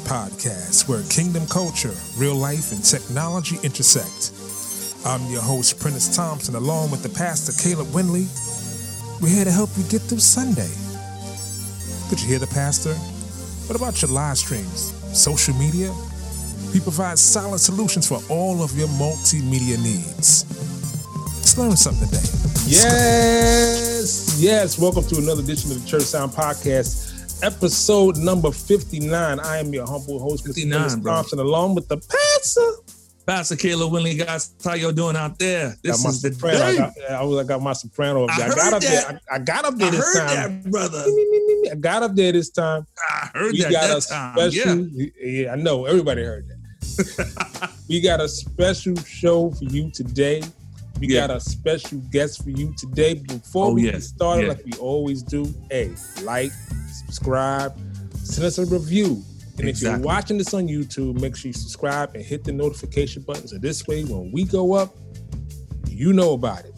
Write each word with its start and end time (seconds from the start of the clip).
Podcast, 0.00 0.88
where 0.88 1.02
kingdom 1.04 1.46
culture, 1.46 1.94
real 2.16 2.34
life, 2.34 2.72
and 2.72 2.84
technology 2.84 3.56
intersect. 3.62 4.32
I'm 5.06 5.24
your 5.30 5.42
host, 5.42 5.78
Prentice 5.80 6.14
Thompson, 6.14 6.54
along 6.54 6.90
with 6.90 7.02
the 7.02 7.08
pastor, 7.08 7.52
Caleb 7.62 7.88
Winley. 7.88 8.26
We're 9.20 9.28
here 9.28 9.44
to 9.44 9.50
help 9.50 9.70
you 9.76 9.84
get 9.84 10.02
through 10.02 10.20
Sunday. 10.20 10.70
Could 12.08 12.20
you 12.20 12.28
hear 12.28 12.38
the 12.38 12.48
pastor? 12.48 12.94
What 13.68 13.76
about 13.76 14.02
your 14.02 14.10
live 14.10 14.38
streams? 14.38 14.92
Social 15.16 15.54
media? 15.54 15.92
We 16.72 16.80
provide 16.80 17.18
solid 17.18 17.58
solutions 17.58 18.08
for 18.08 18.20
all 18.28 18.62
of 18.62 18.76
your 18.76 18.88
multimedia 18.88 19.82
needs. 19.82 20.44
Let's 21.38 21.58
learn 21.58 21.76
something 21.76 22.08
today. 22.08 22.28
Yes, 22.66 24.38
yes. 24.38 24.78
Welcome 24.78 25.04
to 25.04 25.16
another 25.18 25.42
edition 25.42 25.72
of 25.72 25.82
the 25.82 25.88
Church 25.88 26.02
Sound 26.02 26.32
Podcast, 26.32 27.09
episode 27.42 28.16
number 28.16 28.50
59. 28.50 29.40
I 29.40 29.58
am 29.58 29.72
your 29.72 29.86
humble 29.86 30.18
host, 30.18 30.44
Mr. 30.44 30.54
59, 30.54 30.80
Prentice. 30.80 31.04
Thompson, 31.04 31.38
along 31.38 31.74
with 31.74 31.88
the 31.88 31.96
pastor. 31.96 32.94
Pastor 33.26 33.54
Caleb 33.54 33.92
Winley, 33.92 34.18
guys, 34.18 34.52
how 34.64 34.74
y'all 34.74 34.90
doing 34.92 35.14
out 35.14 35.38
there? 35.38 35.76
This 35.84 36.04
is 36.04 36.22
the 36.22 36.32
soprano. 36.32 36.64
I 36.64 36.76
got, 36.76 36.92
I, 37.10 37.22
was, 37.22 37.38
I 37.38 37.44
got 37.48 37.62
my 37.62 37.72
soprano. 37.74 38.24
up 38.24 38.30
there. 38.36 38.46
I, 38.46 38.48
heard 38.48 38.56
got 38.56 38.72
up 38.72 38.82
that. 38.82 39.08
there. 39.08 39.20
I, 39.30 39.34
I 39.34 39.38
got 39.38 39.64
up 39.66 39.76
there 39.76 39.88
I 39.88 39.90
this 39.90 40.14
heard 40.14 40.26
time. 40.28 40.62
that, 40.62 40.70
brother. 40.70 41.04
I 41.70 41.74
got 41.78 42.02
up 42.02 42.14
there 42.16 42.32
this 42.32 42.50
time. 42.50 42.86
I 42.98 43.30
heard 43.34 43.52
We 43.52 43.62
that 43.62 43.72
got 43.72 43.88
that 43.88 44.04
a 44.04 44.08
time. 44.08 44.36
special. 44.50 44.78
Yeah. 44.88 45.06
Yeah, 45.22 45.52
I 45.52 45.56
know. 45.56 45.84
Everybody 45.84 46.24
heard 46.24 46.46
that. 46.48 47.70
we 47.88 48.00
got 48.00 48.20
a 48.20 48.28
special 48.28 48.96
show 49.04 49.50
for 49.52 49.64
you 49.64 49.90
today. 49.92 50.42
We 51.00 51.08
Yeah. 51.08 51.26
got 51.26 51.36
a 51.36 51.40
special 51.40 51.98
guest 52.10 52.42
for 52.44 52.50
you 52.50 52.74
today. 52.76 53.14
Before 53.14 53.66
Oh, 53.68 53.72
we 53.72 53.82
get 53.82 54.02
started, 54.02 54.48
like 54.48 54.64
we 54.64 54.72
always 54.74 55.22
do, 55.22 55.52
hey, 55.70 55.90
like, 56.22 56.52
subscribe, 57.04 57.74
send 58.22 58.46
us 58.46 58.58
a 58.58 58.66
review. 58.66 59.24
And 59.58 59.68
if 59.68 59.80
you're 59.82 59.98
watching 59.98 60.38
this 60.38 60.54
on 60.54 60.68
YouTube, 60.68 61.20
make 61.20 61.36
sure 61.36 61.48
you 61.48 61.52
subscribe 61.54 62.14
and 62.14 62.24
hit 62.24 62.44
the 62.44 62.52
notification 62.52 63.22
button. 63.22 63.48
So 63.48 63.58
this 63.58 63.86
way, 63.86 64.04
when 64.04 64.30
we 64.30 64.44
go 64.44 64.74
up, 64.74 64.94
you 65.88 66.12
know 66.12 66.32
about 66.34 66.64
it. 66.64 66.74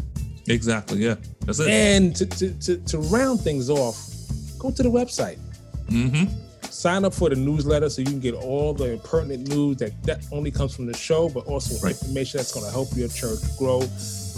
Exactly. 0.49 0.99
Yeah. 1.05 1.17
That's 1.45 1.59
it. 1.61 1.69
And 1.69 2.17
to, 2.17 2.27
to, 2.27 2.51
to, 2.61 2.77
to 2.79 2.99
round 2.99 3.41
things 3.41 3.71
off, 3.71 4.09
go 4.59 4.71
to 4.71 4.83
the 4.83 4.91
website 4.91 5.39
Mm-hmm. 5.91 6.33
Sign 6.73 7.05
up 7.05 7.13
for 7.15 7.29
the 7.29 7.37
newsletter 7.37 7.89
so 7.91 8.01
you 8.01 8.07
can 8.07 8.21
get 8.21 8.35
all 8.35 8.73
the 8.73 8.99
pertinent 9.05 9.49
news 9.49 9.77
that 9.79 9.93
that 10.05 10.25
only 10.33 10.51
comes 10.51 10.75
from 10.75 10.87
the 10.87 10.97
show, 10.97 11.29
but 11.29 11.45
also 11.47 11.75
Right. 11.85 11.93
information 12.01 12.39
that's 12.39 12.53
going 12.53 12.65
to 12.67 12.73
help 12.73 12.89
your 12.97 13.09
church 13.09 13.41
grow 13.59 13.83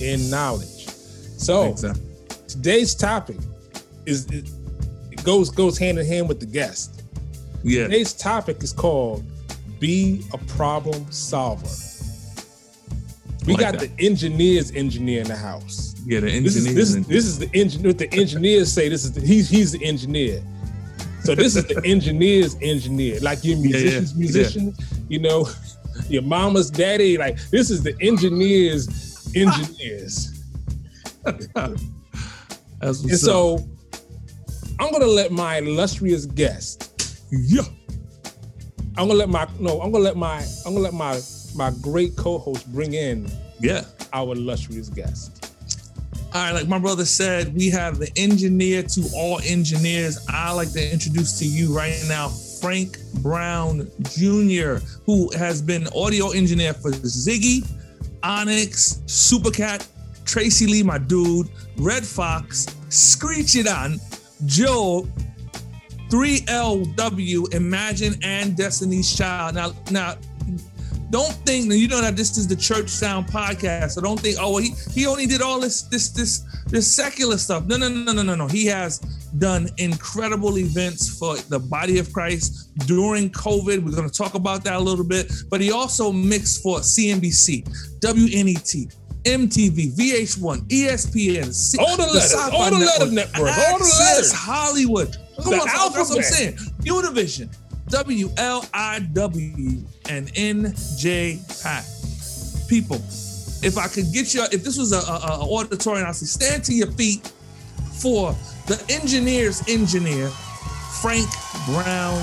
in 0.01 0.29
knowledge. 0.31 0.89
So 1.37 1.71
Exactly. 1.71 2.03
today's 2.49 2.95
topic 2.95 3.37
is 4.07 4.27
it, 4.27 4.51
goes 5.25 5.49
goes 5.51 5.79
hand 5.79 5.99
in 5.99 6.05
hand 6.07 6.29
with 6.29 6.41
the 6.41 6.47
guest. 6.47 7.03
Yeah. 7.63 7.85
Today's 7.85 8.13
topic 8.13 8.63
is 8.63 8.73
called 8.73 9.25
"Be 9.81 10.23
a 10.35 10.39
Problem 10.39 11.07
Solver." 11.11 11.67
We 13.47 13.53
Like 13.55 13.61
got 13.61 13.79
that. 13.79 13.97
the 13.97 14.05
engineers 14.05 14.71
engineer 14.75 15.21
in 15.23 15.29
the 15.29 15.37
house. 15.37 15.95
Yeah. 16.07 16.21
The 16.21 16.41
This 16.41 16.57
is 16.57 16.67
engineers. 16.67 16.75
this 16.93 16.95
is 17.01 17.07
this 17.07 17.25
is 17.27 17.39
the 17.39 17.51
engineer. 17.55 17.89
What 17.91 17.99
the 17.99 18.13
engineers 18.13 18.73
say 18.73 18.89
this 18.89 19.05
is 19.05 19.13
the, 19.13 19.21
he's 19.21 19.49
he's 19.49 19.73
the 19.73 19.85
engineer. 19.85 20.43
So 21.25 21.35
this 21.35 21.57
is 21.57 21.65
the 21.65 21.81
engineer's 21.85 22.57
engineer, 22.61 23.19
like 23.21 23.43
your 23.45 23.57
Yeah, 23.57 23.63
yeah, 23.63 23.71
musician's 24.01 24.13
yeah. 24.13 24.19
musician. 24.19 24.75
You 25.09 25.21
know, 25.21 25.49
your 26.09 26.23
mama's 26.23 26.71
daddy. 26.71 27.17
Like 27.17 27.39
this 27.51 27.71
is 27.71 27.83
the 27.83 27.95
engineer's 28.01 28.89
engineers. 29.35 30.31
And 31.25 31.49
up. 31.57 31.73
so 33.17 33.59
I'm 34.79 34.93
gonna 34.93 35.07
let 35.07 35.33
my 35.33 35.57
illustrious 35.59 36.27
guest. 36.27 37.23
yeah. 37.31 37.63
I'm 38.97 39.09
gonna 39.09 39.15
let 39.19 39.29
my 39.29 39.49
no. 39.59 39.81
I'm 39.81 39.91
gonna 39.91 40.05
let 40.05 40.17
my 40.17 40.45
I'm 40.67 40.75
gonna 40.75 40.81
let 40.85 40.95
my 40.95 41.21
my 41.57 41.71
great 41.81 42.15
co-host 42.17 42.71
bring 42.73 42.95
in 42.95 43.31
Yeah. 43.61 43.85
our 44.13 44.33
illustrious 44.35 44.89
guest. 44.89 45.44
All 46.35 46.43
right, 46.43 46.53
like 46.53 46.67
my 46.67 46.81
brother 46.81 47.05
said, 47.05 47.55
we 47.55 47.71
have 47.71 48.01
the 48.01 48.11
engineer 48.17 48.83
to 48.83 49.09
all 49.15 49.39
engineers. 49.45 50.19
I 50.29 50.51
like 50.51 50.73
to 50.73 50.93
introduce 50.93 51.39
to 51.39 51.45
you 51.45 51.73
right 51.73 51.97
now 52.09 52.29
Frank 52.61 52.99
Brown 53.23 53.89
Jr., 54.03 54.85
who 55.07 55.31
has 55.37 55.63
been 55.63 55.87
audio 55.95 56.31
engineer 56.31 56.75
for 56.75 56.91
Zhiggie, 56.91 57.65
Onyx, 58.25 59.03
Supercat, 59.07 59.87
Tracy 60.25 60.67
Lee, 60.67 60.83
my 60.83 60.99
dude, 60.99 61.49
Red 61.77 62.05
Fox, 62.05 62.67
Screech 62.89 63.55
It 63.55 63.69
On, 63.69 64.01
Joe, 64.45 65.07
3LW, 66.09 67.45
Imajin, 67.51 68.19
and 68.25 68.57
Destiny's 68.57 69.17
Child. 69.17 69.55
Now, 69.55 69.73
now, 69.93 70.17
don't 71.15 71.35
think 71.47 71.69
that 71.69 71.79
you 71.79 71.87
know 71.87 72.01
that 72.01 72.17
this 72.17 72.37
is 72.37 72.49
the 72.49 72.57
church 72.57 72.89
sound 72.89 73.29
podcast. 73.29 73.93
So 73.93 74.01
don't 74.01 74.19
think, 74.19 74.37
oh, 74.41 74.55
well, 74.55 74.63
he 74.63 74.75
he 74.91 75.07
only 75.07 75.27
did 75.27 75.43
all 75.43 75.61
this 75.61 75.83
this 75.83 76.09
this 76.09 76.43
this 76.67 76.91
secular 76.91 77.39
stuff. 77.39 77.67
No, 77.67 77.77
no, 77.77 77.89
no, 77.89 78.13
no, 78.13 78.23
no, 78.23 78.35
no. 78.35 78.49
He 78.49 78.67
has 78.67 78.99
done 79.39 79.69
incredible 79.79 80.59
events 80.59 81.17
for 81.17 81.37
the 81.37 81.61
body 81.61 82.01
of 82.01 82.13
Christ 82.13 82.77
during 82.89 83.31
COVID. 83.31 83.85
We're 83.85 83.95
going 83.95 84.11
to 84.11 84.19
talk 84.19 84.35
about 84.35 84.65
that 84.65 84.75
a 84.75 84.81
little 84.81 85.05
bit. 85.05 85.33
But 85.51 85.61
he 85.61 85.71
also 85.71 86.11
mixed 86.11 86.65
for 86.65 86.81
CNBC, 86.81 87.63
WNET. 88.01 88.97
MTV, 89.25 89.97
VH1, 89.97 90.69
ESPN, 90.69 91.79
All 91.79 91.97
the 91.97 92.03
letters, 92.03 92.31
Sci-Fi 92.33 92.55
all 92.55 92.71
the 92.71 92.85
letter 92.85 93.11
network, 93.11 93.57
all 93.57 93.79
the 93.79 93.97
letters. 93.99 94.33
Hollywood. 94.33 95.17
Come 95.43 95.53
The 95.53 95.61
on, 95.61 95.67
that's 95.67 96.11
what 96.11 96.19
I'm 96.19 96.23
saying. 96.23 96.57
Univision, 96.83 97.49
WLIW, 97.91 99.83
and 100.09 100.29
NJPAC. 100.35 101.91
People, 102.69 102.97
if 103.63 103.77
I 103.79 103.89
could 103.89 104.11
get 104.13 104.33
you, 104.35 104.43
if 104.53 104.65
this 104.65 104.79
was 104.79 104.93
a, 104.93 104.99
a, 104.99 105.39
a 105.41 105.55
auditorium, 105.55 106.07
I'd 106.09 106.15
say 106.17 106.27
stand 106.27 106.65
to 106.65 106.75
your 106.75 106.91
feet 106.93 107.31
for 108.01 108.35
the 108.67 108.83
engineer's 108.89 109.63
engineer, 109.69 110.29
Frank 111.03 111.29
Brown 111.67 112.21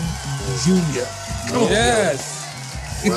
Jr. 0.65 1.05
Come 1.49 1.63
on. 1.63 1.69
Yes, 1.69 2.39
Wow. 3.05 3.15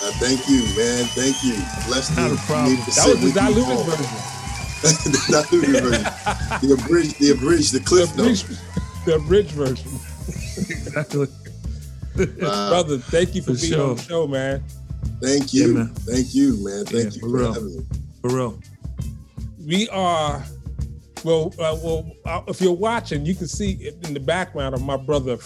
Uh, 0.00 0.12
thank 0.22 0.48
you, 0.48 0.62
man. 0.76 1.04
Thank 1.14 1.42
you. 1.44 1.54
Blessed 1.86 2.16
Not 2.16 2.28
to 2.28 2.34
a 2.34 2.36
problem. 2.38 2.76
be 2.76 2.82
that 2.82 3.06
was 3.08 3.18
the 3.18 3.24
with 3.26 3.34
diluted 3.34 3.78
version. 3.86 4.18
the 5.10 5.20
diluted 5.28 5.82
version. 5.82 6.04
The 6.62 6.72
abridged, 6.80 7.18
the 7.18 7.30
abridged, 7.30 7.72
the 7.72 7.78
The 7.80 7.84
cliff 7.84 8.12
abridged, 8.14 8.46
the 9.06 9.14
abridged 9.16 9.50
version. 9.52 9.90
Exactly. 10.58 11.26
Wow. 12.40 12.70
Brother, 12.70 12.98
thank 12.98 13.34
you 13.34 13.42
for, 13.42 13.54
For 13.54 13.60
being 13.60 13.72
sure. 13.72 13.90
on 13.90 13.96
the 13.96 14.02
show, 14.02 14.26
man. 14.26 14.64
Thank 15.22 15.52
you. 15.54 15.68
Yeah, 15.68 15.74
man. 15.84 15.94
Thank 15.94 16.34
you, 16.34 16.64
man. 16.64 16.84
Thank 16.84 17.04
Yeah, 17.04 17.10
you 17.10 17.20
for 17.20 17.20
for 17.20 17.36
real. 17.36 17.52
having 17.52 17.76
me. 17.76 17.84
For 18.22 18.30
real. 18.30 18.60
We 19.66 19.88
are, 19.90 20.42
well, 21.24 21.52
uh, 21.58 21.76
well. 21.82 22.10
Uh, 22.24 22.42
if 22.48 22.60
you're 22.60 22.72
watching, 22.72 23.26
you 23.26 23.34
can 23.34 23.48
see 23.48 23.92
in 24.04 24.14
the 24.14 24.20
background 24.20 24.74
of 24.74 24.82
my 24.82 24.96
brother 24.96 25.36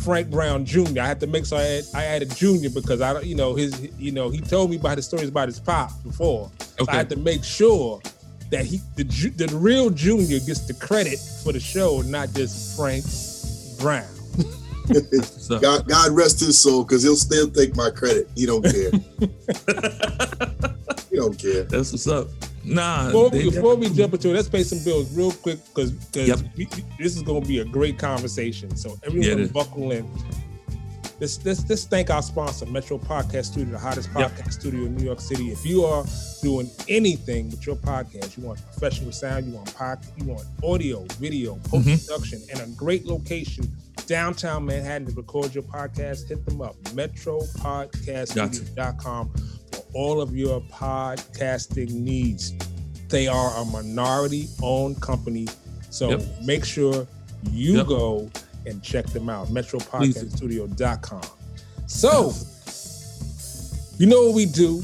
Frank 0.00 0.30
Brown 0.30 0.64
Jr. 0.64 1.00
I 1.00 1.06
had 1.06 1.20
to 1.20 1.26
make 1.26 1.46
sure 1.46 1.58
I, 1.58 1.62
had, 1.62 1.84
I 1.94 2.04
added 2.04 2.34
Junior 2.34 2.70
because 2.70 3.00
I, 3.00 3.12
don't- 3.12 3.24
you 3.26 3.34
know, 3.36 3.54
his, 3.54 3.88
you 3.98 4.10
know, 4.12 4.30
he 4.30 4.40
told 4.40 4.70
me 4.70 4.76
about 4.76 4.98
his 4.98 5.06
stories 5.06 5.28
about 5.28 5.48
his 5.48 5.60
pop 5.60 5.90
before. 6.02 6.50
So 6.58 6.82
Okay. 6.84 6.92
I 6.92 6.96
had 6.96 7.08
to 7.10 7.16
make 7.16 7.44
sure 7.44 8.00
that 8.50 8.64
he, 8.64 8.80
the, 8.96 9.04
the 9.04 9.54
real 9.56 9.90
Junior, 9.90 10.40
gets 10.40 10.66
the 10.66 10.74
credit 10.74 11.18
for 11.44 11.52
the 11.52 11.60
show, 11.60 12.00
not 12.02 12.32
just 12.32 12.76
Frank 12.76 13.04
Brown. 13.80 14.04
So, 15.22 15.58
God, 15.58 15.88
God 15.88 16.12
rest 16.12 16.40
his 16.40 16.58
soul, 16.58 16.84
because 16.84 17.02
he'll 17.02 17.16
still 17.16 17.50
take 17.50 17.76
my 17.76 17.90
credit. 17.90 18.28
He 18.34 18.46
don't 18.46 18.62
care. 18.62 18.90
he 21.10 21.16
don't 21.16 21.38
care. 21.38 21.64
that's 21.64 21.92
what's 21.92 22.06
up. 22.08 22.28
Nah. 22.64 23.06
Before, 23.06 23.30
they- 23.30 23.44
we, 23.44 23.50
before 23.50 23.74
we 23.76 23.88
jump 23.90 24.14
into 24.14 24.30
it, 24.30 24.34
let's 24.34 24.48
pay 24.48 24.62
some 24.62 24.82
bills 24.84 25.14
real 25.16 25.32
quick 25.32 25.58
because 25.66 25.92
Yep. 26.14 26.38
this 26.98 27.16
is 27.16 27.22
going 27.22 27.42
to 27.42 27.48
be 27.48 27.58
a 27.58 27.64
great 27.64 27.98
conversation. 27.98 28.74
So 28.76 28.96
everyone 29.04 29.38
Yeah, 29.40 29.46
buckle 29.46 29.92
in. 29.92 30.08
Let's, 31.20 31.44
let's, 31.44 31.68
let's 31.68 31.84
thank 31.84 32.10
our 32.10 32.22
sponsor, 32.22 32.66
Metro 32.66 32.98
Podcast 32.98 33.46
Studio, 33.46 33.72
the 33.72 33.78
hottest 33.78 34.08
Yep. 34.16 34.32
podcast 34.32 34.52
studio 34.54 34.86
in 34.86 34.96
New 34.96 35.04
York 35.04 35.20
City. 35.20 35.50
If 35.52 35.64
you 35.64 35.84
are 35.84 36.04
doing 36.42 36.68
anything 36.88 37.50
with 37.50 37.64
your 37.66 37.76
podcast, 37.76 38.36
you 38.36 38.44
want 38.44 38.60
professional 38.72 39.12
sound, 39.12 39.46
you 39.46 39.52
want 39.52 39.72
pod, 39.74 40.00
you 40.16 40.24
want 40.24 40.44
audio, 40.64 41.04
video, 41.20 41.54
Mm-hmm. 41.56 41.90
post 41.92 42.08
production, 42.08 42.40
and 42.50 42.60
a 42.60 42.66
great 42.76 43.06
location 43.06 43.70
downtown 44.06 44.64
Manhattan 44.66 45.06
to 45.06 45.12
record 45.12 45.54
your 45.54 45.64
podcast, 45.64 46.28
hit 46.28 46.44
them 46.46 46.60
up. 46.60 46.76
MetroPodcastStudio.com 46.94 49.32
for 49.72 49.84
all 49.94 50.20
of 50.20 50.36
your 50.36 50.60
podcasting 50.62 51.92
needs. 51.92 52.52
They 53.08 53.26
are 53.28 53.56
a 53.56 53.64
minority 53.66 54.48
owned 54.62 55.00
company. 55.00 55.46
So 55.90 56.10
Yep. 56.10 56.22
make 56.44 56.64
sure 56.64 57.06
you 57.50 57.76
Yep. 57.78 57.86
go 57.86 58.30
and 58.66 58.82
check 58.82 59.06
them 59.08 59.28
out. 59.28 59.48
MetroPodcastStudio.com. 59.48 61.22
So, 61.86 62.32
you 63.98 64.06
know 64.06 64.26
what 64.26 64.34
we 64.34 64.46
do? 64.46 64.82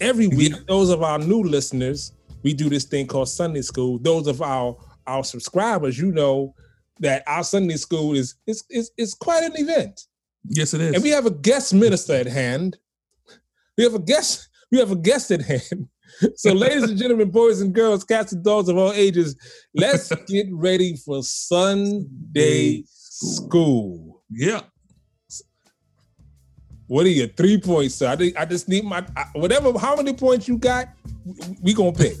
Every 0.00 0.28
week, 0.28 0.52
Yeah. 0.52 0.58
those 0.68 0.90
of 0.90 1.02
our 1.02 1.18
new 1.18 1.42
listeners, 1.42 2.12
we 2.42 2.54
do 2.54 2.68
this 2.68 2.84
thing 2.84 3.06
called 3.06 3.28
Sunday 3.28 3.62
School. 3.62 3.98
Those 3.98 4.26
of 4.26 4.42
our 4.42 4.76
our 5.08 5.22
subscribers, 5.22 5.96
you 5.98 6.10
know 6.10 6.52
that 7.00 7.22
our 7.26 7.44
Sunday 7.44 7.76
School 7.76 8.14
is 8.14 8.34
is 8.46 8.64
is, 8.70 8.90
is 8.96 9.14
quite 9.14 9.44
an 9.44 9.52
event. 9.56 10.02
Yes, 10.48 10.74
it 10.74 10.80
is. 10.80 10.94
And 10.94 11.02
we 11.02 11.10
have 11.10 11.26
a 11.26 11.30
guest 11.30 11.74
minister 11.74 12.14
at 12.14 12.26
hand. 12.26 12.76
We 13.76 13.84
have 13.84 13.94
a 13.94 13.98
guest, 13.98 14.48
we 14.70 14.78
have 14.78 14.90
a 14.92 14.96
guest 14.96 15.30
at 15.30 15.42
hand. 15.42 15.88
So, 16.36 16.52
ladies 16.52 16.84
and 16.84 16.96
gentlemen, 16.96 17.30
boys 17.30 17.60
and 17.60 17.74
girls, 17.74 18.04
cats 18.04 18.32
and 18.32 18.42
dogs 18.42 18.68
of 18.70 18.78
all 18.78 18.92
ages, 18.92 19.36
let's 19.74 20.10
get 20.28 20.46
ready 20.52 20.96
for 20.96 21.22
Sunday 21.22 22.84
school. 22.86 24.22
yeah. 24.30 24.60
What 26.86 27.04
are 27.06 27.10
your 27.10 27.26
three 27.26 27.60
points, 27.60 27.96
sir? 27.96 28.06
I, 28.08 28.16
think- 28.16 28.38
I 28.38 28.44
just 28.44 28.68
need 28.68 28.84
my 28.84 29.04
whatever. 29.34 29.76
How 29.78 29.96
many 29.96 30.12
points 30.14 30.46
you 30.46 30.56
got? 30.56 30.88
we- 31.60 31.74
gonna 31.74 31.92
pick. 31.92 32.16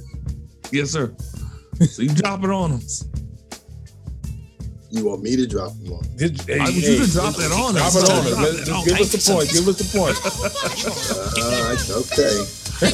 Yes, 0.72 0.90
sir. 0.90 1.14
So 1.88 2.02
you 2.02 2.08
drop 2.14 2.42
it 2.42 2.50
on 2.50 2.72
them. 2.72 2.80
You 4.90 5.04
want 5.06 5.22
me 5.22 5.36
to 5.36 5.46
drop 5.46 5.72
them 5.78 5.92
on? 5.94 6.04
Did, 6.16 6.40
hey, 6.42 6.58
I 6.58 6.64
want 6.64 6.74
you 6.74 6.80
hey, 6.82 6.98
to 7.04 7.10
drop 7.12 7.34
it 7.38 7.52
on 7.52 7.74
Drop 7.74 7.86
us. 7.88 7.96
it 7.96 8.10
on 8.10 8.26
us. 8.26 8.30
Drop 8.34 8.42
Let- 8.44 8.54
it 8.54 8.64
just 8.64 8.70
on. 8.70 8.84
give 8.84 9.00
us 9.00 9.10
the 9.12 9.32
point. 9.32 9.50
Give 9.52 9.68
us 9.68 9.76
the 9.82 9.88
point. 9.98 10.16
All 11.42 11.50
right, 11.66 11.90
okay. 12.02 12.36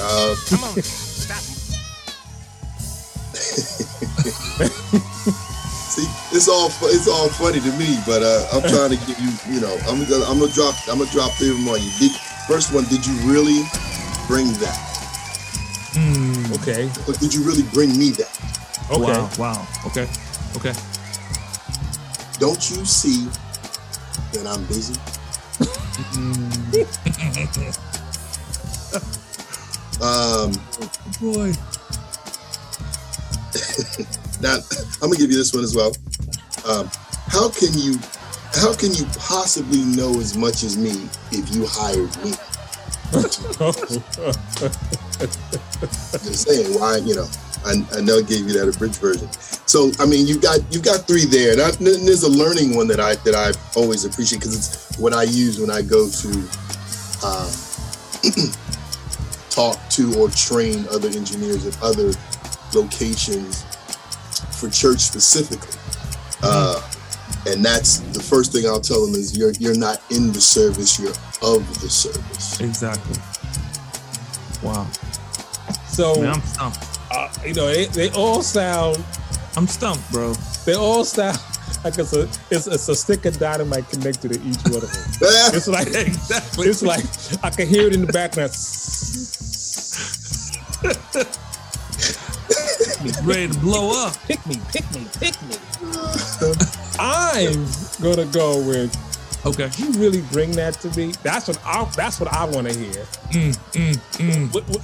Uh, 0.01 0.35
Come 0.49 0.65
on, 0.65 0.83
stop. 0.83 1.43
see, 5.93 6.07
it's 6.37 6.49
all 6.49 6.71
it's 6.89 7.09
all 7.09 7.29
funny 7.29 7.61
to 7.61 7.73
me, 7.77 7.99
but 8.07 8.23
uh, 8.23 8.47
I'm 8.53 8.63
trying 8.63 8.91
to 8.91 9.01
give 9.07 9.19
you, 9.21 9.31
you 9.55 9.61
know, 9.61 9.77
I'm 9.89 10.05
gonna 10.09 10.25
I'm 10.25 10.39
gonna 10.39 10.53
drop 10.53 10.75
I'm 10.89 10.99
gonna 10.99 11.11
drop 11.11 11.33
three 11.33 11.51
of 11.51 11.57
them 11.57 11.69
on 11.69 11.81
you. 11.83 11.91
Did, 11.99 12.13
first 12.49 12.73
one, 12.73 12.85
did 12.85 13.05
you 13.07 13.15
really 13.29 13.63
bring 14.27 14.53
that? 14.65 14.79
Mm, 15.95 16.57
Okay. 16.63 16.89
Or 17.09 17.15
did 17.19 17.35
you 17.35 17.43
really 17.45 17.65
bring 17.75 17.97
me 17.99 18.11
that? 18.17 18.31
Okay. 18.91 19.01
Wow. 19.03 19.29
Wow. 19.39 19.67
Okay. 19.87 20.07
Okay. 20.57 20.73
Don't 22.39 22.71
you 22.71 22.85
see 22.85 23.27
that 24.33 24.47
I'm 24.47 24.65
busy? 24.67 24.95
um, 30.03 30.53
Boy. 31.21 31.53
now 34.41 34.57
I'm 35.03 35.09
gonna 35.09 35.19
give 35.19 35.31
you 35.31 35.37
this 35.37 35.53
one 35.53 35.63
as 35.63 35.77
well. 35.77 35.93
Um, 36.67 36.91
how 37.29 37.51
can 37.51 37.75
you 37.79 37.99
how 38.55 38.75
can 38.75 38.95
you 38.95 39.05
possibly 39.19 39.85
know 39.85 40.19
as 40.21 40.37
much 40.37 40.63
as 40.63 40.77
me 40.77 41.09
if 41.31 41.55
you 41.55 41.67
hired 41.67 42.17
me? 42.25 42.33
Just 46.23 46.49
saying 46.49 46.79
why, 46.79 46.97
you 46.97 47.15
know. 47.15 47.29
I, 47.65 47.99
I 47.99 48.01
know 48.01 48.19
I 48.19 48.23
gave 48.23 48.47
you 48.47 48.53
that 48.59 48.69
abridged 48.69 48.97
version. 48.97 49.31
So 49.67 49.91
I 49.99 50.07
mean, 50.07 50.27
you 50.27 50.41
got 50.41 50.61
you 50.73 50.81
got 50.81 51.07
three 51.07 51.25
there, 51.25 51.53
and, 51.53 51.61
I, 51.61 51.69
and 51.69 52.07
there's 52.07 52.25
a 52.25 52.31
learning 52.31 52.77
one 52.77 52.89
that 52.89 53.01
I 53.01 53.17
that 53.17 53.35
I 53.35 53.53
always 53.79 54.05
appreciate 54.05 54.41
because 54.41 54.57
it's 54.57 54.99
what 54.99 55.13
I 55.13 55.25
use 55.25 55.61
when 55.61 55.71
I 55.71 55.83
go 55.83 56.09
to 56.09 56.29
um, 57.25 57.51
talk 59.51 59.79
to 59.91 60.19
or 60.19 60.29
train 60.31 60.87
other 60.91 61.09
engineers 61.09 61.67
at 61.67 61.81
other 61.83 62.13
locations 62.75 63.63
for 64.59 64.69
church 64.69 65.01
specifically. 65.01 65.79
Uh, 66.43 66.81
and 67.47 67.65
that's 67.65 67.99
the 68.13 68.23
first 68.23 68.53
thing 68.53 68.67
I'll 68.67 68.81
tell 68.81 69.05
them 69.05 69.15
is 69.15 69.37
you're 69.37 69.53
you're 69.53 69.79
not 69.79 70.01
in 70.11 70.33
the 70.33 70.41
service, 70.41 70.99
you're 70.99 71.11
of 71.43 71.67
the 71.81 71.91
service. 71.91 72.61
Exactly. 72.61 73.17
Wow. 74.63 74.87
so 75.89 76.15
Man, 76.21 76.35
I'm 76.35 76.43
stumped. 76.43 76.92
Uh, 77.13 77.29
you 77.47 77.55
know 77.55 77.67
they, 77.67 77.87
they 77.87 78.11
all 78.11 78.43
sound 78.43 79.03
I'm 79.57 79.67
stumped, 79.67 80.11
bro. 80.11 80.33
they 80.65 80.75
all 80.75 81.05
sound 81.05 81.39
like 81.85 81.99
it's 81.99 82.13
a 82.15 82.23
it's, 82.51 82.67
it's 82.67 82.89
a 82.89 82.95
stick 82.95 83.25
of 83.27 83.39
dynamite 83.39 83.89
connected 83.91 84.33
to 84.33 84.41
each 84.43 84.57
one 84.65 84.83
of 84.83 84.91
them. 84.93 85.13
It's 85.55 85.69
like 85.69 85.89
Exactly. 85.89 86.69
it's 86.69 86.83
like 86.83 87.05
I 87.45 87.51
can 87.51 87.67
hear 87.69 87.87
it 87.87 87.95
in 87.95 88.01
the 88.07 88.13
background. 88.13 88.53
ready 93.25 93.49
to 93.49 93.59
blow 93.61 94.07
up. 94.07 94.17
Pick 94.27 94.45
me, 94.47 94.57
pick 94.73 94.85
me, 94.95 95.07
pick 95.19 95.41
me. 95.43 95.57
I'm 96.99 97.67
gonna 98.01 98.27
go 98.27 98.59
with. 98.67 98.91
Okay. 99.45 99.69
You 99.77 99.91
really 99.93 100.21
bring 100.33 100.53
that 100.53 100.75
to 100.83 100.89
me. 100.97 101.13
That's 101.25 101.49
what 101.49 101.59
I. 101.65 101.85
That's 101.97 102.21
what 102.21 102.33
I 102.33 102.45
want 102.45 102.69
to 102.69 102.79
hear. 102.79 103.05
Mm, 103.33 103.57
mm, 103.73 103.95
mm. 104.19 104.55
What, 104.55 104.69
what, 104.69 104.83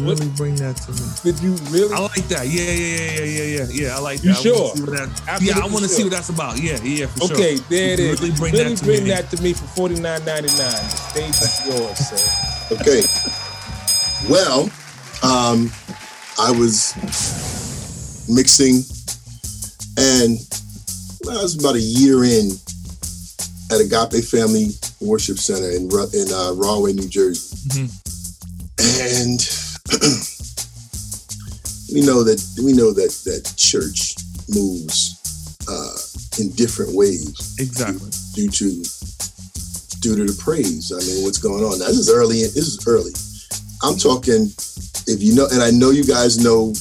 Really 0.00 0.28
bring 0.30 0.54
that 0.56 0.76
to 0.76 0.92
me. 0.92 0.98
did 1.22 1.40
you 1.42 1.54
really? 1.70 1.92
I 1.94 1.98
like 2.00 2.26
that. 2.28 2.46
Yeah, 2.46 2.62
yeah, 2.62 2.72
yeah, 2.72 3.10
yeah, 3.10 3.24
yeah, 3.24 3.42
yeah. 3.42 3.66
Yeah, 3.88 3.96
I 3.96 4.00
like 4.00 4.20
that. 4.20 4.44
You 4.44 4.52
I 4.52 4.54
wanna 4.54 4.58
sure? 4.58 4.74
see 4.74 4.82
what 4.82 4.90
that- 5.26 5.42
yeah, 5.42 5.58
I 5.58 5.66
want 5.66 5.78
to 5.84 5.88
see 5.88 6.02
what 6.04 6.12
that's 6.12 6.28
about. 6.28 6.58
Yeah, 6.60 6.78
yeah, 6.82 7.06
for 7.06 7.26
sure. 7.28 7.36
Okay, 7.36 7.56
there 7.68 7.92
it 7.94 8.00
is. 8.00 8.20
Really 8.20 8.34
bring 8.36 8.52
really 8.52 8.74
that 8.74 8.78
to 8.78 8.84
bring 8.84 9.04
me. 9.04 9.10
that 9.10 9.30
to 9.30 9.42
me 9.42 9.52
for 9.52 9.66
forty 9.74 9.94
nine 10.00 10.24
ninety 10.24 10.48
nine. 10.56 10.70
The 10.70 10.96
stage 11.10 11.38
is 11.42 11.66
yours, 11.66 11.98
sir. 11.98 12.76
Okay. 12.78 13.02
Well, 14.30 14.70
um, 15.22 15.70
I 16.38 16.50
was 16.50 16.94
mixing, 18.28 18.82
and 19.98 20.38
well, 21.24 21.38
I 21.38 21.42
was 21.42 21.58
about 21.58 21.74
a 21.76 21.80
year 21.80 22.24
in 22.24 22.50
at 23.72 23.80
Agape 23.80 24.22
Family 24.24 24.68
Worship 25.00 25.38
Center 25.38 25.70
in 25.70 25.84
in 26.14 26.32
uh, 26.32 26.52
Rahway, 26.54 26.92
New 26.92 27.08
Jersey, 27.08 27.56
Mhm. 27.68 27.90
and 29.10 29.40
we 31.92 32.00
know 32.02 32.22
that 32.22 32.42
we 32.62 32.72
know 32.72 32.92
that 32.92 33.10
that 33.24 33.52
church 33.56 34.16
moves 34.48 35.16
uh, 35.68 35.96
in 36.42 36.50
different 36.52 36.94
ways 36.94 37.54
Exactly. 37.58 38.10
due 38.34 38.50
to 38.50 38.70
due 40.00 40.16
to 40.16 40.24
the 40.32 40.36
praise. 40.42 40.92
I 40.92 40.98
mean, 41.04 41.24
what's 41.24 41.38
going 41.38 41.64
on? 41.64 41.78
Now, 41.78 41.86
this 41.86 41.98
is 41.98 42.10
early. 42.10 42.42
This 42.42 42.56
is 42.68 42.86
early. 42.86 43.12
I'm 43.82 43.96
talking. 43.98 44.50
If 45.08 45.22
you 45.22 45.34
know, 45.34 45.46
and 45.52 45.62
I 45.62 45.70
know 45.70 45.90
you 45.90 46.04
guys 46.04 46.38
know 46.38 46.72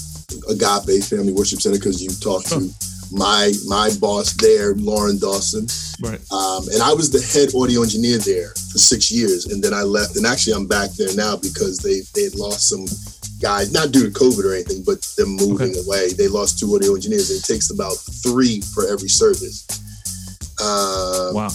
Agape 0.50 1.04
Family 1.04 1.32
Worship 1.34 1.62
Center 1.62 1.78
because 1.78 2.02
you 2.02 2.10
talked 2.10 2.48
to 2.50 2.70
my 3.12 3.52
my 3.68 3.90
boss 4.00 4.34
there, 4.34 4.74
Lauren 4.76 5.18
Dawson, 5.20 5.68
Right. 6.02 6.20
um, 6.32 6.68
and 6.74 6.82
I 6.82 6.94
was 6.94 7.10
the 7.12 7.22
head 7.22 7.50
audio 7.56 7.84
engineer 7.84 8.18
there 8.18 8.50
for 8.72 8.78
six 8.78 9.12
years, 9.12 9.46
and 9.48 9.64
then 9.64 9.74
I 9.74 9.84
left. 9.84 10.16
And 10.18 10.26
actually, 10.26 10.54
I'm 10.54 10.68
back 10.68 10.92
there 10.92 11.14
now 11.16 11.36
because 11.38 11.78
they 11.80 12.02
they 12.14 12.24
had 12.24 12.36
lost 12.36 12.68
some 12.70 12.86
guys, 13.42 13.72
not 13.72 13.92
due 13.92 14.10
to 14.10 14.12
COVID 14.12 14.44
or 14.46 14.54
anything, 14.54 14.84
but 14.86 15.02
them 15.18 15.30
moving 15.36 15.76
away. 15.86 16.14
They 16.14 16.28
lost 16.28 16.58
two 16.60 16.74
audio 16.76 16.96
engineers. 16.96 17.30
And 17.30 17.40
it 17.40 17.46
takes 17.46 17.70
about 17.70 17.96
three 18.24 18.62
for 18.74 18.88
every 18.88 19.10
service. 19.10 19.66
Um, 20.62 21.34
Wow. 21.36 21.52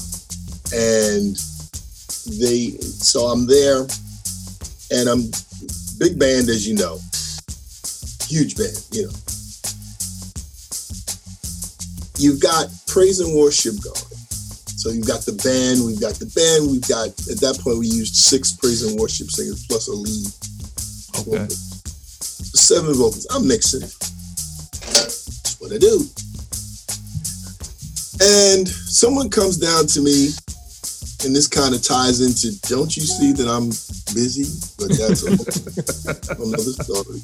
and 0.73 1.35
they 2.39 2.77
so 2.81 3.27
I'm 3.27 3.47
there 3.47 3.87
and 4.93 5.09
I'm 5.09 5.23
big 5.99 6.19
band 6.19 6.49
as 6.49 6.69
you 6.69 6.75
know 6.77 6.99
huge 8.29 8.57
band 8.57 8.77
you 8.93 9.05
know 9.07 9.13
you've 12.21 12.41
got 12.41 12.69
praise 12.87 13.21
and 13.21 13.35
worship 13.37 13.75
going 13.83 13.97
so 14.81 14.91
you've 14.91 15.07
got 15.07 15.21
the 15.27 15.33
band 15.45 15.85
we've 15.85 16.01
got 16.01 16.15
the 16.17 16.31
band 16.37 16.71
we've 16.71 16.89
got 16.89 17.09
at 17.33 17.41
that 17.41 17.59
point 17.63 17.79
we 17.79 17.87
used 17.87 18.15
six 18.17 18.53
praise 18.53 18.83
and 18.85 18.99
worship 19.01 19.29
singers 19.31 19.67
plus 19.67 19.89
a 19.89 19.93
lead 19.93 20.27
Okay. 21.19 21.43
vocal. 21.45 21.57
seven 22.55 22.95
vocals 22.95 23.27
I'm 23.31 23.47
mixing 23.49 23.81
that's 24.95 25.57
what 25.61 25.73
I 25.73 25.79
do 25.79 26.05
and 28.23 28.69
someone 28.69 29.31
comes 29.31 29.57
down 29.57 29.87
to 29.87 30.01
me, 30.03 30.29
and 31.25 31.35
this 31.35 31.47
kind 31.49 31.75
of 31.75 31.83
ties 31.83 32.21
into 32.21 32.53
don't 32.69 32.95
you 32.95 33.03
see 33.03 33.33
that 33.33 33.49
I'm 33.49 33.69
busy? 34.15 34.45
But 34.77 34.93
that's 34.93 35.23
another 35.25 36.73
story. 36.85 37.21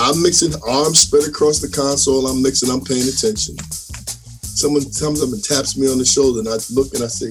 I'm 0.00 0.22
mixing 0.22 0.52
arms 0.66 1.00
spread 1.00 1.26
across 1.28 1.58
the 1.60 1.68
console. 1.68 2.26
I'm 2.26 2.42
mixing, 2.42 2.70
I'm 2.70 2.80
paying 2.82 3.08
attention. 3.08 3.58
Someone 3.58 4.82
comes 4.98 5.22
up 5.22 5.30
and 5.30 5.42
taps 5.42 5.76
me 5.76 5.90
on 5.90 5.98
the 5.98 6.04
shoulder, 6.06 6.40
and 6.40 6.48
I 6.48 6.58
look 6.74 6.94
and 6.94 7.02
I 7.02 7.10
say, 7.10 7.30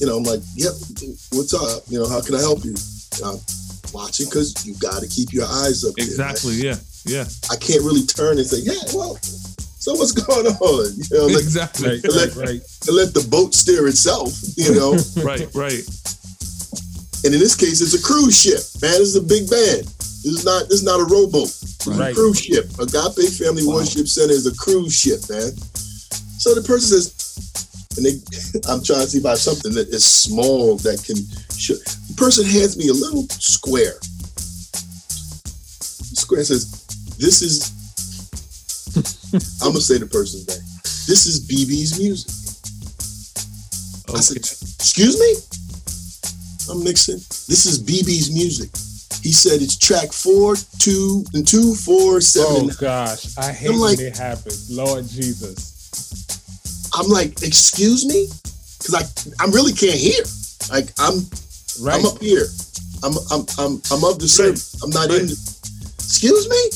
you 0.00 0.06
know, 0.06 0.16
I'm 0.16 0.24
like, 0.24 0.40
yep, 0.56 0.72
what's 1.32 1.52
up? 1.54 1.84
You 1.88 2.00
know, 2.00 2.08
how 2.08 2.20
can 2.20 2.34
I 2.34 2.40
help 2.40 2.64
you? 2.64 2.74
And 3.20 3.22
I'm 3.36 3.38
watching 3.92 4.26
because 4.26 4.64
you 4.66 4.74
got 4.80 5.00
to 5.00 5.08
keep 5.08 5.32
your 5.32 5.46
eyes 5.46 5.84
up 5.84 5.94
there, 5.96 6.04
right? 6.18 6.32
Exactly. 6.34 6.56
Yeah. 6.60 6.76
Yeah. 7.06 7.24
I 7.52 7.56
can't 7.56 7.84
really 7.84 8.04
turn 8.04 8.36
and 8.40 8.46
say, 8.46 8.64
yeah, 8.64 8.80
well, 8.92 9.16
So 9.20 9.92
what's 9.94 10.12
going 10.24 10.46
on? 10.48 10.84
You 10.96 11.04
know, 11.12 11.26
let, 11.28 11.40
exactly. 11.40 12.00
Right, 12.00 12.04
Let- 12.04 12.34
right, 12.36 12.60
right. 12.60 12.60
let 12.88 13.12
the 13.14 13.24
boat 13.30 13.54
steer 13.54 13.86
itself. 13.88 14.32
You 14.56 14.72
know, 14.74 14.92
right, 15.24 15.48
right. 15.54 15.84
and 17.24 17.32
in 17.32 17.40
this 17.40 17.54
case, 17.56 17.80
it's 17.80 17.94
a 17.94 18.02
cruise 18.02 18.36
ship. 18.36 18.60
Man, 18.80 19.00
it's 19.00 19.16
a 19.16 19.22
big 19.24 19.48
band. 19.48 19.84
This 20.24 20.40
is 20.40 20.44
not 20.46 20.62
this 20.70 20.80
is 20.80 20.84
not 20.84 21.00
a 21.00 21.04
rowboat. 21.04 21.52
It's 21.52 21.86
a 21.86 22.14
cruise 22.14 22.40
ship. 22.40 22.64
Agape 22.80 23.28
Family 23.36 23.66
Worship 23.66 24.08
Center 24.08 24.32
is 24.32 24.46
a 24.46 24.56
cruise 24.56 24.96
ship, 24.96 25.20
man. 25.28 25.52
So 26.40 26.54
the 26.54 26.62
person 26.62 26.96
says, 26.96 27.12
and 27.96 28.06
they, 28.08 28.16
I'm 28.72 28.82
trying 28.82 29.04
to 29.04 29.06
see 29.06 29.18
if 29.18 29.26
I 29.26 29.36
have 29.36 29.38
something 29.38 29.74
that 29.74 29.88
is 29.88 30.04
small 30.04 30.76
that 30.78 31.04
can. 31.04 31.16
Show. 31.54 31.74
The 31.74 32.14
person 32.16 32.46
hands 32.46 32.76
me 32.76 32.88
a 32.88 32.92
little 32.92 33.28
square. 33.28 34.00
The 36.08 36.16
square 36.16 36.42
says, 36.42 36.72
"This 37.20 37.42
is." 37.42 37.70
I'm 39.60 39.76
gonna 39.76 39.80
say 39.80 39.98
the 39.98 40.06
person's 40.06 40.48
name. 40.48 40.64
This 41.06 41.26
is 41.26 41.44
BeBe's 41.46 41.98
music. 42.00 42.32
I 44.08 44.20
said, 44.20 44.38
"Excuse 44.38 45.20
me." 45.20 45.36
I'm 46.72 46.82
Nixon. 46.82 47.16
This 47.46 47.66
is 47.66 47.78
BeBe's 47.78 48.32
music. 48.32 48.70
He 49.24 49.32
said 49.32 49.62
it's 49.62 49.76
track 49.78 50.12
four, 50.12 50.54
two, 50.78 51.24
and 51.32 51.48
two, 51.48 51.74
four, 51.74 52.20
seven. 52.20 52.68
Oh 52.70 52.74
gosh, 52.78 53.34
I 53.38 53.50
hate 53.52 53.70
I'm 53.70 53.78
like- 53.80 53.96
when 53.96 54.06
it 54.08 54.16
happens. 54.18 54.70
Lord 54.70 55.08
Jesus. 55.08 55.72
I'm 56.94 57.08
like, 57.08 57.42
excuse 57.42 58.04
me, 58.04 58.28
because 58.78 58.94
I 58.94 59.02
I 59.42 59.46
really 59.48 59.72
can't 59.72 59.98
hear. 59.98 60.22
Like 60.70 60.90
I'm 60.98 61.24
Right. 61.80 61.98
I'm 61.98 62.06
up 62.06 62.20
here. 62.20 62.46
I'm 63.02 63.14
I'm 63.32 63.46
I'm 63.58 63.80
I'm 63.90 64.04
of 64.04 64.18
the 64.18 64.28
service. 64.28 64.74
I'm 64.82 64.90
not 64.90 65.10
in. 65.10 65.26
The, 65.26 65.36
excuse 65.98 66.46
me. 66.48 66.70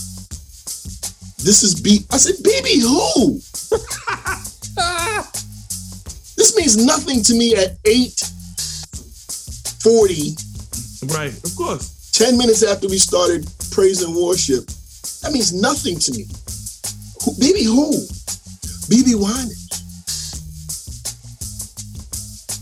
This 1.45 1.63
is 1.63 1.75
B. 1.79 2.07
I 2.11 2.17
said 2.17 2.37
BeBe 2.43 2.81
who? 2.81 3.35
this 6.37 6.57
means 6.57 6.77
nothing 6.85 7.23
to 7.25 7.35
me 7.35 7.55
at 7.57 7.77
eight 7.85 8.19
forty. 9.85 10.35
Right, 11.15 11.35
of 11.45 11.55
course. 11.55 11.95
10 12.19 12.37
minutes 12.37 12.65
after 12.65 12.89
we 12.89 12.99
started 12.99 13.47
praise 13.71 14.03
and 14.03 14.11
worship, 14.11 14.67
that 15.23 15.31
means 15.31 15.55
nothing 15.55 15.95
to 16.03 16.11
me. 16.11 16.27
Who, 17.23 17.31
BeBe 17.39 17.63
who? 17.63 17.95
BeBe. 18.91 19.15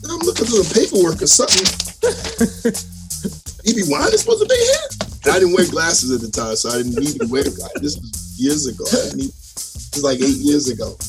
And 0.04 0.12
I'm 0.12 0.20
looking 0.28 0.44
for 0.44 0.60
the 0.60 0.68
paperwork 0.76 1.24
or 1.24 1.26
something. 1.26 1.64
BeBe 3.64 3.88
Winans 3.88 4.20
supposed 4.20 4.44
to 4.44 4.46
be 4.46 4.60
here? 4.60 4.84
And 5.24 5.32
I 5.32 5.40
didn't 5.40 5.54
wear 5.54 5.64
glasses 5.72 6.12
at 6.12 6.20
the 6.20 6.28
time, 6.28 6.54
so 6.54 6.68
I 6.68 6.84
didn't 6.84 7.00
need 7.00 7.18
to 7.18 7.26
wear 7.26 7.48
glasses. 7.48 7.80
This 7.80 7.96
was 7.96 8.36
years 8.36 8.66
ago. 8.66 8.84
I 8.84 9.16
need, 9.16 9.32
this 9.32 9.96
was 9.96 10.04
like 10.04 10.20
eight 10.20 10.36
years 10.36 10.68
ago. 10.68 11.00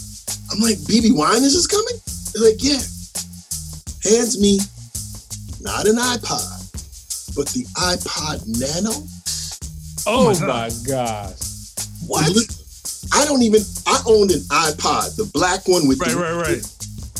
I'm 0.55 0.63
like, 0.63 0.79
BeBe 0.87 1.11
Winans 1.11 1.51
is 1.51 1.67
coming? 1.67 1.99
They're 2.31 2.47
like, 2.47 2.63
yeah. 2.63 2.79
Hands 4.07 4.39
me 4.39 4.63
not 5.59 5.83
an 5.83 5.99
iPod, 5.99 6.56
but 7.37 7.47
the 7.53 7.63
iPod 7.77 8.41
Nano. 8.59 8.91
oh 10.07 10.33
my 10.33 10.47
my 10.47 10.69
gosh. 10.87 11.37
What? 12.07 12.25
I 13.13 13.23
don't 13.25 13.41
even. 13.43 13.61
I 13.85 14.01
owned 14.07 14.31
an 14.31 14.41
iPod, 14.49 15.15
the 15.15 15.29
black 15.33 15.67
one 15.67 15.87
with 15.87 15.99
Right, 16.01 16.11
the, 16.11 16.17
right, 16.17 16.33
right. 16.33 16.63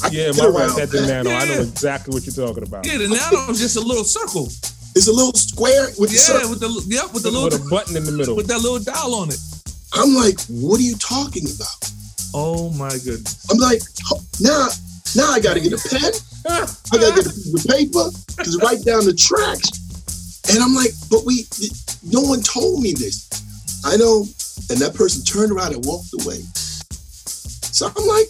I 0.04 0.10
Yeah, 0.10 0.32
my 0.38 0.50
wife 0.50 0.70
around 0.74 0.80
had 0.80 0.90
the 0.90 1.02
that. 1.02 1.24
nano. 1.24 1.30
I 1.32 1.46
know 1.46 1.62
exactly 1.62 2.14
what 2.14 2.26
you're 2.26 2.36
talking 2.48 2.64
about. 2.64 2.86
Yeah, 2.86 2.98
the 2.98 3.08
nano 3.08 3.50
is 3.52 3.60
just 3.60 3.78
a 3.78 3.82
little 3.82 4.04
circle. 4.04 4.48
It's 4.98 5.08
a 5.08 5.14
little 5.14 5.34
square 5.34 5.88
with 6.00 6.10
the 6.10 6.16
Yeah, 6.18 6.34
circle. 6.42 6.50
with 6.50 6.60
the 6.60 6.70
yep, 6.90 7.14
with 7.14 7.24
the 7.24 7.30
With 7.32 7.54
little 7.54 7.68
a 7.68 7.70
button 7.70 7.96
in 7.96 8.04
the 8.04 8.12
middle. 8.12 8.36
with 8.36 8.48
that 8.48 8.60
little 8.62 8.80
dial 8.80 9.14
on 9.16 9.30
it. 9.30 9.40
I'm 9.94 10.14
like, 10.16 10.40
what 10.50 10.80
are 10.80 10.84
you 10.84 10.96
talking 10.98 11.46
about? 11.48 11.80
Oh 12.34 12.70
my 12.74 12.92
goodness. 13.06 13.46
I'm 13.50 13.58
like, 13.58 13.82
now, 14.42 14.68
now 15.16 15.32
I 15.32 15.40
got 15.40 15.54
to 15.56 15.62
get 15.62 15.72
a 15.74 15.78
pen. 15.80 16.12
I 16.50 16.98
got 16.98 17.16
to 17.16 17.24
get 17.24 17.26
a 17.26 17.30
piece 17.32 17.54
of 17.56 17.64
paper 17.72 18.06
to 18.44 18.50
write 18.60 18.84
down 18.84 19.06
the 19.06 19.14
tracks. 19.16 19.70
And 20.50 20.64
I'm 20.64 20.74
like, 20.74 20.92
but 21.10 21.26
we, 21.26 21.46
no 22.04 22.22
one 22.22 22.42
told 22.42 22.82
me 22.82 22.94
this. 22.94 23.28
I 23.86 23.98
know. 23.98 24.26
And 24.70 24.80
that 24.80 24.96
person 24.96 25.24
turned 25.24 25.52
around 25.52 25.74
and 25.76 25.86
walked 25.86 26.14
away. 26.22 26.42
So 27.72 27.88
I'm 27.88 28.08
like, 28.08 28.28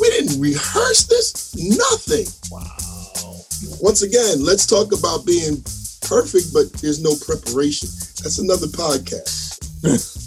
we 0.00 0.10
didn't 0.10 0.40
rehearse 0.40 1.06
this. 1.06 1.54
Nothing. 1.56 2.26
Wow. 2.50 3.40
Once 3.80 4.02
again, 4.02 4.44
let's 4.44 4.66
talk 4.66 4.92
about 4.92 5.26
being 5.26 5.62
perfect, 6.02 6.52
but 6.52 6.72
there's 6.80 7.02
no 7.02 7.14
preparation. 7.24 7.88
That's 8.22 8.38
another 8.38 8.66
podcast. 8.66 10.14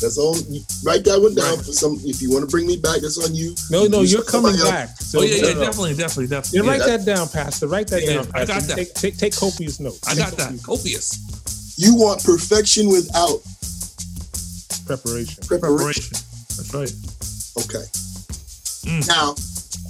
that's 0.00 0.18
all. 0.18 0.34
Write 0.84 1.04
that 1.04 1.20
one 1.20 1.34
down 1.34 1.56
Right. 1.56 1.64
for 1.66 1.72
some. 1.72 2.00
If 2.04 2.20
you 2.20 2.30
want 2.30 2.42
to 2.44 2.50
bring 2.50 2.66
me 2.66 2.76
back, 2.76 3.00
that's 3.00 3.18
on 3.22 3.34
you. 3.34 3.54
No, 3.70 3.86
no, 3.86 4.00
You 4.02 4.08
you're 4.18 4.24
coming 4.24 4.52
else. 4.54 4.68
back. 4.68 5.00
So, 5.00 5.20
Oh 5.20 5.22
yeah, 5.22 5.34
yeah, 5.36 5.42
no, 5.42 5.52
no. 5.54 5.60
definitely, 5.66 5.94
definitely, 5.94 6.24
Yeah, 6.24 6.40
definitely. 6.40 6.68
write 6.68 6.80
Yeah, 6.80 6.96
that 6.96 7.04
down, 7.06 7.28
Pastor. 7.28 7.66
Write 7.68 7.88
that 7.88 8.02
Yeah, 8.02 8.14
down, 8.14 8.26
I 8.34 8.44
got 8.44 8.62
that. 8.64 8.76
Take, 8.76 8.94
take, 8.94 9.16
take 9.18 9.36
copious 9.36 9.78
notes. 9.80 10.00
I 10.06 10.14
Take 10.14 10.24
got 10.24 10.36
that. 10.38 10.62
copious 10.62 10.62
Copious 10.64 11.74
You 11.78 11.94
want 11.96 12.22
perfection 12.24 12.88
without 12.88 13.40
Preparation. 14.86 15.42
preparation. 15.46 15.46
preparation. 15.46 16.12
That's 16.56 16.74
right. 16.74 16.92
Okay. 17.64 17.84
Mm. 18.84 19.08
Now, 19.08 19.34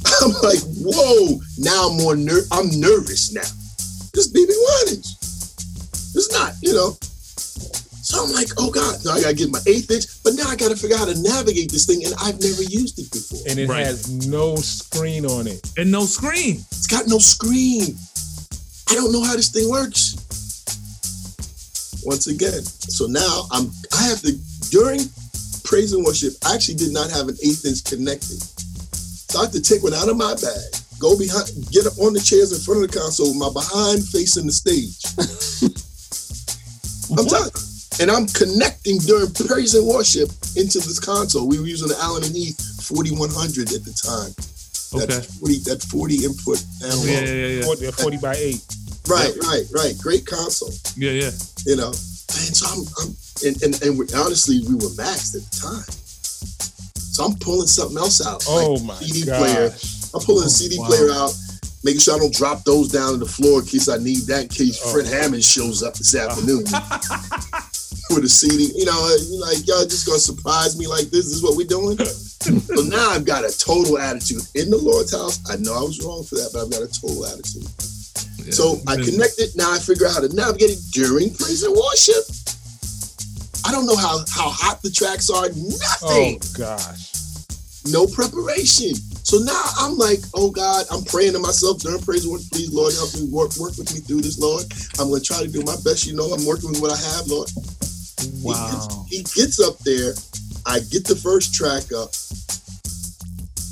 I'm 0.23 0.31
like, 0.43 0.61
whoa. 0.79 1.41
Now 1.59 1.89
I'm 1.91 1.97
more 1.99 2.15
ner- 2.17 2.47
I'm 2.53 2.69
nervous 2.79 3.33
now. 3.33 3.43
This 4.13 4.29
BeBe 4.29 4.47
Winans. 4.87 5.17
It's 6.15 6.31
not, 6.31 6.53
you 6.63 6.73
know. 6.75 6.97
So 8.05 8.23
I'm 8.23 8.33
like, 8.33 8.49
oh 8.59 8.71
God, 8.71 9.03
now 9.03 9.13
I 9.13 9.23
gotta 9.23 9.35
get 9.35 9.51
my 9.51 9.61
eighth 9.67 9.91
inch, 9.91 10.05
but 10.23 10.35
now 10.35 10.45
I 10.47 10.57
gotta 10.57 10.77
figure 10.77 10.95
out 10.97 11.09
how 11.09 11.13
to 11.15 11.19
navigate 11.23 11.73
this 11.73 11.87
thing, 11.87 12.05
and 12.05 12.13
I've 12.21 12.39
never 12.39 12.63
used 12.63 12.99
it 12.99 13.11
before. 13.11 13.41
And 13.49 13.59
it 13.59 13.67
Right. 13.67 13.87
has 13.87 14.11
no 14.29 14.57
screen 14.57 15.25
on 15.25 15.47
it. 15.47 15.65
And 15.79 15.91
no 15.91 16.05
screen. 16.05 16.63
It's 16.71 16.87
got 16.87 17.09
no 17.09 17.19
screen. 17.19 17.97
I 18.91 18.95
don't 18.95 19.11
know 19.11 19.25
how 19.25 19.35
this 19.35 19.49
thing 19.49 19.71
works. 19.71 20.17
Once 22.05 22.27
again, 22.27 22.63
so 22.93 23.07
now 23.07 23.47
I'm 23.51 23.73
I 23.97 24.03
have 24.03 24.21
to 24.21 24.33
during 24.69 25.09
praise 25.65 25.95
and 25.95 26.05
worship, 26.05 26.35
I 26.45 26.55
actually 26.55 26.75
did 26.75 26.93
not 26.93 27.11
have 27.11 27.29
an 27.29 27.39
eighth 27.43 27.65
inch 27.65 27.85
connected. 27.85 28.37
So 29.33 29.39
I 29.39 29.45
have 29.45 29.53
to 29.53 29.63
take 29.63 29.83
one 29.83 29.95
out 29.95 30.11
of 30.11 30.17
my 30.19 30.35
bag, 30.35 30.71
go 30.99 31.17
behind, 31.19 31.49
get 31.73 31.87
up 31.87 31.97
on 31.99 32.13
the 32.13 32.21
chairs 32.21 32.53
in 32.53 32.61
front 32.61 32.85
of 32.85 32.93
the 32.93 32.99
console, 33.01 33.29
with 33.33 33.39
my 33.41 33.49
behind 33.49 34.05
facing 34.09 34.45
the 34.45 34.53
stage. 34.53 35.01
I'm 37.19 37.25
telling 37.25 37.49
you. 37.49 37.74
And 38.01 38.11
I'm 38.11 38.27
connecting 38.27 38.99
during 38.99 39.31
praise 39.33 39.75
and 39.75 39.87
worship 39.87 40.29
into 40.57 40.79
this 40.83 40.99
console. 40.99 41.47
We 41.49 41.59
were 41.61 41.67
using 41.67 41.89
the 41.89 41.97
Allen 42.01 42.25
and 42.25 42.35
Heath 42.35 42.59
4100 42.89 43.73
at 43.73 43.85
the 43.85 43.95
time. 43.95 44.35
Okay. 44.95 45.07
That 45.07 45.25
40, 45.27 45.59
that 45.71 45.83
40 45.83 46.25
input 46.25 46.59
analog. 46.83 47.07
Yeah, 47.07 47.35
yeah, 47.35 47.47
yeah, 47.59 47.63
40, 47.65 47.91
40 47.93 48.17
by 48.19 48.35
8. 48.35 48.63
Right, 49.09 49.33
right, 49.43 49.65
right. 49.75 49.95
Great 50.01 50.25
console, 50.27 50.71
yeah, 50.97 51.11
yeah. 51.11 51.31
you 51.67 51.77
know. 51.77 51.89
And 51.89 52.55
so 52.57 52.67
I'm, 52.67 52.83
I'm 53.03 53.11
and, 53.47 53.63
and, 53.63 53.83
and 53.83 53.99
we, 53.99 54.07
honestly, 54.17 54.61
we 54.67 54.75
were 54.75 54.91
maxed 54.99 55.35
at 55.37 55.43
the 55.45 55.55
time. 55.61 55.85
So 57.15 57.25
I'm 57.25 57.35
pulling 57.39 57.67
something 57.69 57.99
else 57.99 58.25
out. 58.27 58.45
Oh 58.49 58.75
like 58.75 58.83
my 58.85 58.95
CD 58.97 59.27
gosh. 59.27 59.39
player. 59.39 59.71
I'm 60.15 60.21
pulling 60.25 60.45
Oh, 60.45 60.47
a 60.47 60.51
CD 60.51 60.79
wow. 60.79 60.87
player 60.89 61.11
out, 61.13 61.35
making 61.85 62.01
sure 62.01 62.15
I 62.15 62.19
don't 62.19 62.35
drop 62.35 62.65
those 62.65 62.89
down 62.91 63.13
to 63.13 63.19
the 63.19 63.27
floor 63.27 63.61
in 63.61 63.67
case 63.67 63.89
I 63.89 63.99
need 63.99 64.27
that, 64.31 64.43
in 64.43 64.49
case 64.49 64.81
Oh. 64.85 64.93
Fred 64.93 65.07
Hammond 65.07 65.45
shows 65.45 65.83
up 65.83 65.95
this 65.95 66.15
afternoon 66.15 66.65
with 68.11 68.23
the 68.23 68.29
CD. 68.29 68.73
You 68.75 68.87
know, 68.87 68.97
uh, 68.97 69.17
you 69.29 69.41
like, 69.41 69.67
y'all 69.67 69.85
just 69.85 70.07
gonna 70.07 70.19
surprise 70.19 70.79
me 70.79 70.87
like 70.87 71.11
this? 71.11 71.27
This 71.31 71.39
is 71.39 71.43
what 71.43 71.57
we're 71.57 71.67
doing? 71.67 71.97
so 71.99 72.83
now 72.83 73.11
I've 73.11 73.25
got 73.25 73.45
a 73.45 73.53
total 73.57 73.99
attitude. 73.99 74.43
In 74.55 74.71
the 74.71 74.79
Lord's 74.79 75.13
house, 75.13 75.41
I 75.51 75.57
know 75.57 75.75
I 75.75 75.83
was 75.83 76.03
wrong 76.05 76.25
for 76.25 76.37
that, 76.37 76.51
but 76.53 76.65
I've 76.65 76.71
got 76.71 76.83
a 76.83 76.91
total 76.91 77.27
attitude. 77.27 77.67
Yeah. 78.45 78.53
So 78.53 78.81
I 78.87 78.97
connected. 78.97 79.57
Now 79.57 79.73
I 79.73 79.79
figure 79.79 80.07
out 80.07 80.15
how 80.15 80.21
to 80.21 80.33
navigate 80.35 80.77
it 80.77 80.83
during 80.93 81.33
praise 81.33 81.63
and 81.63 81.73
worship. 81.73 82.25
I 83.65 83.73
don't 83.73 83.87
know 83.87 83.97
how, 83.97 84.19
how 84.29 84.51
hot 84.53 84.83
the 84.83 84.91
tracks 84.91 85.31
are. 85.31 85.49
Nothing. 85.49 86.37
Oh 86.37 86.59
gosh. 86.59 87.15
No 87.87 88.07
preparation. 88.07 88.93
So 89.25 89.39
now 89.39 89.63
I'm 89.81 89.97
like, 89.97 90.21
oh 90.35 90.51
God, 90.51 90.85
I'm 90.93 91.03
praying 91.05 91.33
to 91.33 91.39
myself 91.39 91.81
during 91.81 92.01
praise 92.03 92.29
and. 92.29 92.41
Please, 92.53 92.71
Lord, 92.73 92.93
help 92.95 93.15
me 93.17 93.25
work, 93.33 93.57
work 93.57 93.73
with 93.79 93.89
me 93.95 94.01
through 94.01 94.21
this, 94.21 94.39
Lord. 94.39 94.65
I'm 95.01 95.09
gonna 95.09 95.21
try 95.25 95.41
to 95.41 95.49
do 95.49 95.63
my 95.65 95.77
best. 95.83 96.07
You 96.07 96.15
know, 96.15 96.29
I'm 96.29 96.45
working 96.45 96.71
with 96.71 96.81
what 96.81 96.93
I 96.93 97.01
have, 97.17 97.27
Lord. 97.27 97.49
He 98.21 98.31
Wow. 98.45 98.69
gets, 99.09 99.35
he 99.35 99.41
gets 99.41 99.61
up 99.61 99.79
there. 99.81 100.13
I 100.67 100.81
get 100.93 101.05
the 101.09 101.17
first 101.17 101.55
track 101.55 101.89
up. 101.93 102.13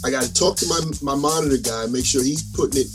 I 0.04 0.10
got 0.10 0.24
to 0.24 0.32
talk 0.34 0.56
to 0.56 0.66
my 0.66 0.80
my 1.02 1.14
monitor 1.14 1.58
guy, 1.58 1.86
make 1.86 2.04
sure 2.04 2.22
he's 2.24 2.42
putting 2.56 2.82
it 2.82 2.88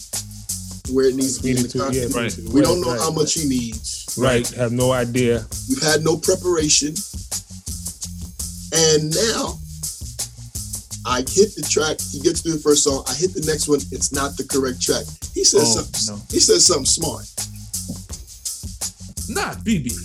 where 0.92 1.06
it 1.06 1.16
needs 1.16 1.38
to 1.38 1.44
be 1.44 1.52
in 1.52 1.58
the 1.58 1.64
Between 1.64 1.92
the 1.92 1.94
two, 1.94 2.10
content. 2.10 2.16
yeah, 2.16 2.22
Right. 2.44 2.54
We 2.54 2.62
don't 2.62 2.82
know 2.82 2.92
right, 2.92 3.00
how 3.00 3.12
much 3.12 3.34
he 3.36 3.48
needs. 3.48 4.16
Right. 4.18 4.48
Have 4.58 4.72
no 4.72 4.92
idea. 4.92 5.46
We've 5.70 5.82
had 5.82 6.04
no 6.04 6.18
preparation. 6.18 6.96
And 8.74 9.14
now 9.16 9.60
I 11.08 11.20
hit 11.22 11.56
the 11.56 11.66
track. 11.70 11.98
He 12.12 12.20
gets 12.20 12.42
through 12.42 12.54
the 12.54 12.60
first 12.60 12.84
song. 12.84 13.04
I 13.08 13.14
hit 13.16 13.34
the 13.34 13.42
next 13.48 13.68
one. 13.68 13.80
It's 13.92 14.12
not 14.12 14.36
the 14.36 14.44
correct 14.44 14.82
track. 14.82 15.06
He 15.34 15.44
says 15.44 15.64
Oh, 15.64 15.82
something. 15.82 16.16
no. 16.16 16.22
He 16.30 16.40
says 16.40 16.66
something 16.66 16.86
smart. 16.86 17.26
Not 19.30 19.64
BeBe. 19.64 19.96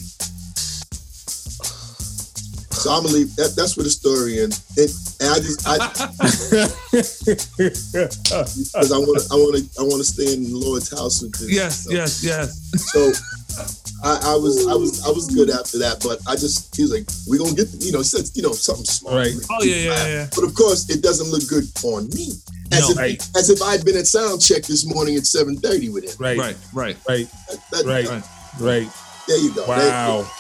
So 2.73 2.91
I'm 2.91 3.03
gonna 3.05 3.15
leave. 3.15 3.35
That, 3.37 3.55
that's 3.55 3.77
where 3.77 3.85
the 3.85 3.91
story 3.91 4.41
ends. 4.43 4.59
And 4.79 4.91
And 5.23 5.31
I 5.31 5.39
just 5.39 5.63
I 5.67 5.79
because 7.63 8.91
I 8.93 8.99
want 8.99 9.23
I 9.31 9.35
want 9.37 9.55
to 9.57 9.63
I 9.79 9.83
want 9.83 9.99
to 9.99 10.05
stay 10.05 10.33
in 10.35 10.43
the 10.45 10.57
Lord's 10.57 10.91
house 10.91 11.23
with 11.23 11.33
this. 11.39 11.51
yes, 11.53 11.87
yes, 11.91 12.23
yes. 12.25 12.59
So 12.91 13.13
I, 14.05 14.33
I 14.33 14.37
was 14.37 14.67
I 14.67 14.75
was 14.75 15.05
I 15.07 15.11
was 15.11 15.29
good 15.33 15.49
after 15.51 15.79
that, 15.79 16.01
but 16.03 16.19
I 16.27 16.35
just 16.35 16.75
he 16.75 16.83
was 16.83 16.91
like, 16.93 17.07
"We 17.29 17.39
gonna 17.39 17.55
get 17.55 17.69
you 17.79 17.93
know." 17.93 17.99
He 17.99 18.05
said 18.05 18.27
you 18.35 18.43
know 18.43 18.53
something 18.53 18.85
smart. 18.85 19.15
Right. 19.15 19.35
Oh 19.51 19.63
yeah, 19.63 19.77
yeah, 19.77 20.07
yeah. 20.09 20.27
But 20.35 20.45
of 20.45 20.55
course, 20.55 20.91
it 20.91 21.03
doesn't 21.03 21.31
look 21.31 21.47
good 21.49 21.65
on 21.85 22.09
me. 22.11 22.33
As 22.73 22.81
No, 22.83 22.91
if 22.91 22.97
right. 22.99 23.29
as 23.37 23.51
if 23.51 23.63
I'd 23.63 23.85
been 23.85 23.97
at 23.97 24.07
sound 24.07 24.41
check 24.43 24.63
this 24.65 24.85
morning 24.85 25.15
at 25.17 25.27
seven 25.27 25.57
thirty 25.57 25.89
with 25.89 26.05
him. 26.05 26.17
right, 26.19 26.37
Right, 26.39 26.57
right. 26.73 26.97
right, 27.09 27.29
That- 27.49 27.61
that- 27.71 27.87
right, 27.87 28.09
Right. 28.09 28.23
right. 28.59 28.89
There 29.29 29.39
you 29.39 29.55
go. 29.55 29.67
There 29.67 29.85
you 29.85 29.91
go. 29.91 30.27
Wow. 30.27 30.31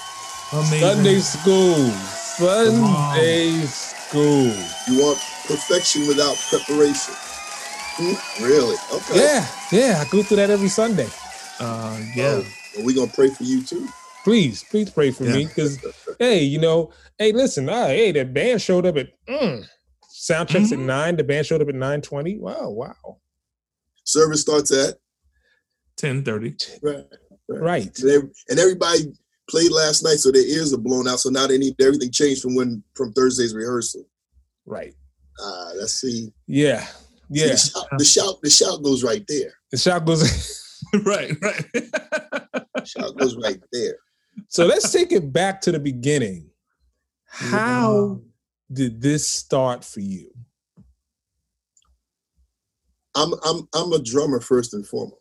Amazing. 0.53 0.81
Sunday 0.81 1.19
school. 1.21 1.91
Sunday 2.37 3.61
school. 3.67 4.53
You 4.89 4.99
want 5.03 5.19
perfection 5.47 6.07
without 6.09 6.37
preparation. 6.51 7.15
Hmm, 7.95 8.43
Really? 8.45 8.77
Okay. 8.93 9.17
Yeah, 9.21 9.47
yeah. 9.71 10.01
I 10.05 10.11
go 10.11 10.23
through 10.23 10.39
that 10.39 10.51
every 10.51 10.69
Sunday. 10.69 11.09
Uh, 11.61 11.99
yeah. 12.17 12.41
Well, 12.77 12.85
we 12.85 12.95
gonna 12.95 13.11
pray 13.13 13.29
for 13.31 13.45
you 13.45 13.63
too. 13.63 13.89
Please, 14.25 14.65
please 14.71 14.89
pray 14.91 15.11
for 15.11 15.25
Yeah. 15.25 15.33
me 15.35 15.47
because, 15.47 15.79
hey, 16.19 16.43
you 16.45 16.59
know, 16.61 16.93
hey, 17.19 17.33
listen, 17.33 17.69
uh, 17.69 17.89
hey, 17.89 18.13
that 18.13 18.33
band 18.33 18.63
showed 18.63 18.87
up 18.87 18.97
at 18.97 19.09
mm, 19.29 19.65
sound 20.09 20.49
checks 20.49 20.69
Mhm. 20.69 20.73
at 20.73 20.79
nine. 20.79 21.17
The 21.17 21.25
band 21.25 21.47
showed 21.47 21.61
up 21.63 21.69
at 21.69 21.75
nine 21.75 22.01
twenty. 22.03 22.39
Wow, 22.39 22.71
wow. 22.71 23.19
Service 24.05 24.41
starts 24.43 24.71
at 24.73 24.99
Ten 25.97 26.25
thirty. 26.25 26.57
right, 26.83 27.05
Right. 27.49 27.99
and 27.99 28.11
ev- 28.11 28.31
and 28.49 28.59
everybody 28.59 29.13
played 29.51 29.71
last 29.73 30.03
night, 30.03 30.19
so 30.21 30.31
their 30.31 30.47
ears 30.47 30.73
are 30.73 30.79
blown 30.79 31.07
out. 31.09 31.21
So 31.21 31.29
now 31.29 31.47
they 31.47 31.59
need 31.59 31.75
everything 31.81 32.11
changed 32.13 32.43
from 32.43 32.55
when 32.55 32.83
from 32.95 33.13
Thursday's 33.13 33.55
rehearsal. 33.55 34.09
Right. 34.67 34.95
Ah, 35.41 35.73
let's 35.77 35.95
see. 35.95 36.33
Yeah. 36.47 36.87
See, 36.87 36.93
Yeah. 37.31 37.49
the, 37.49 37.57
shout, 37.57 37.87
the 37.99 38.05
shout, 38.05 38.43
the 38.43 38.51
shout 38.51 38.83
goes 38.83 39.03
right 39.03 39.25
there. 39.27 39.53
The 39.73 39.79
shout 39.79 40.05
goes. 40.07 40.23
right, 41.05 41.37
right. 41.43 41.65
The 42.83 43.01
shout 43.01 43.17
goes 43.17 43.37
right 43.37 43.61
there. 43.73 43.97
so 44.49 44.67
let's 44.67 44.91
take 44.93 45.13
it 45.13 45.33
back 45.33 45.61
to 45.63 45.73
the 45.73 45.81
beginning. 45.81 46.51
How 47.27 48.21
did 48.73 49.01
this 49.01 49.27
start 49.27 49.85
for 49.85 50.01
you? 50.01 50.31
I'm 53.15 53.33
I'm 53.45 53.69
I'm 53.75 53.93
a 53.93 54.03
drummer 54.03 54.41
first 54.41 54.75
and 54.75 54.87
foremost. 54.87 55.19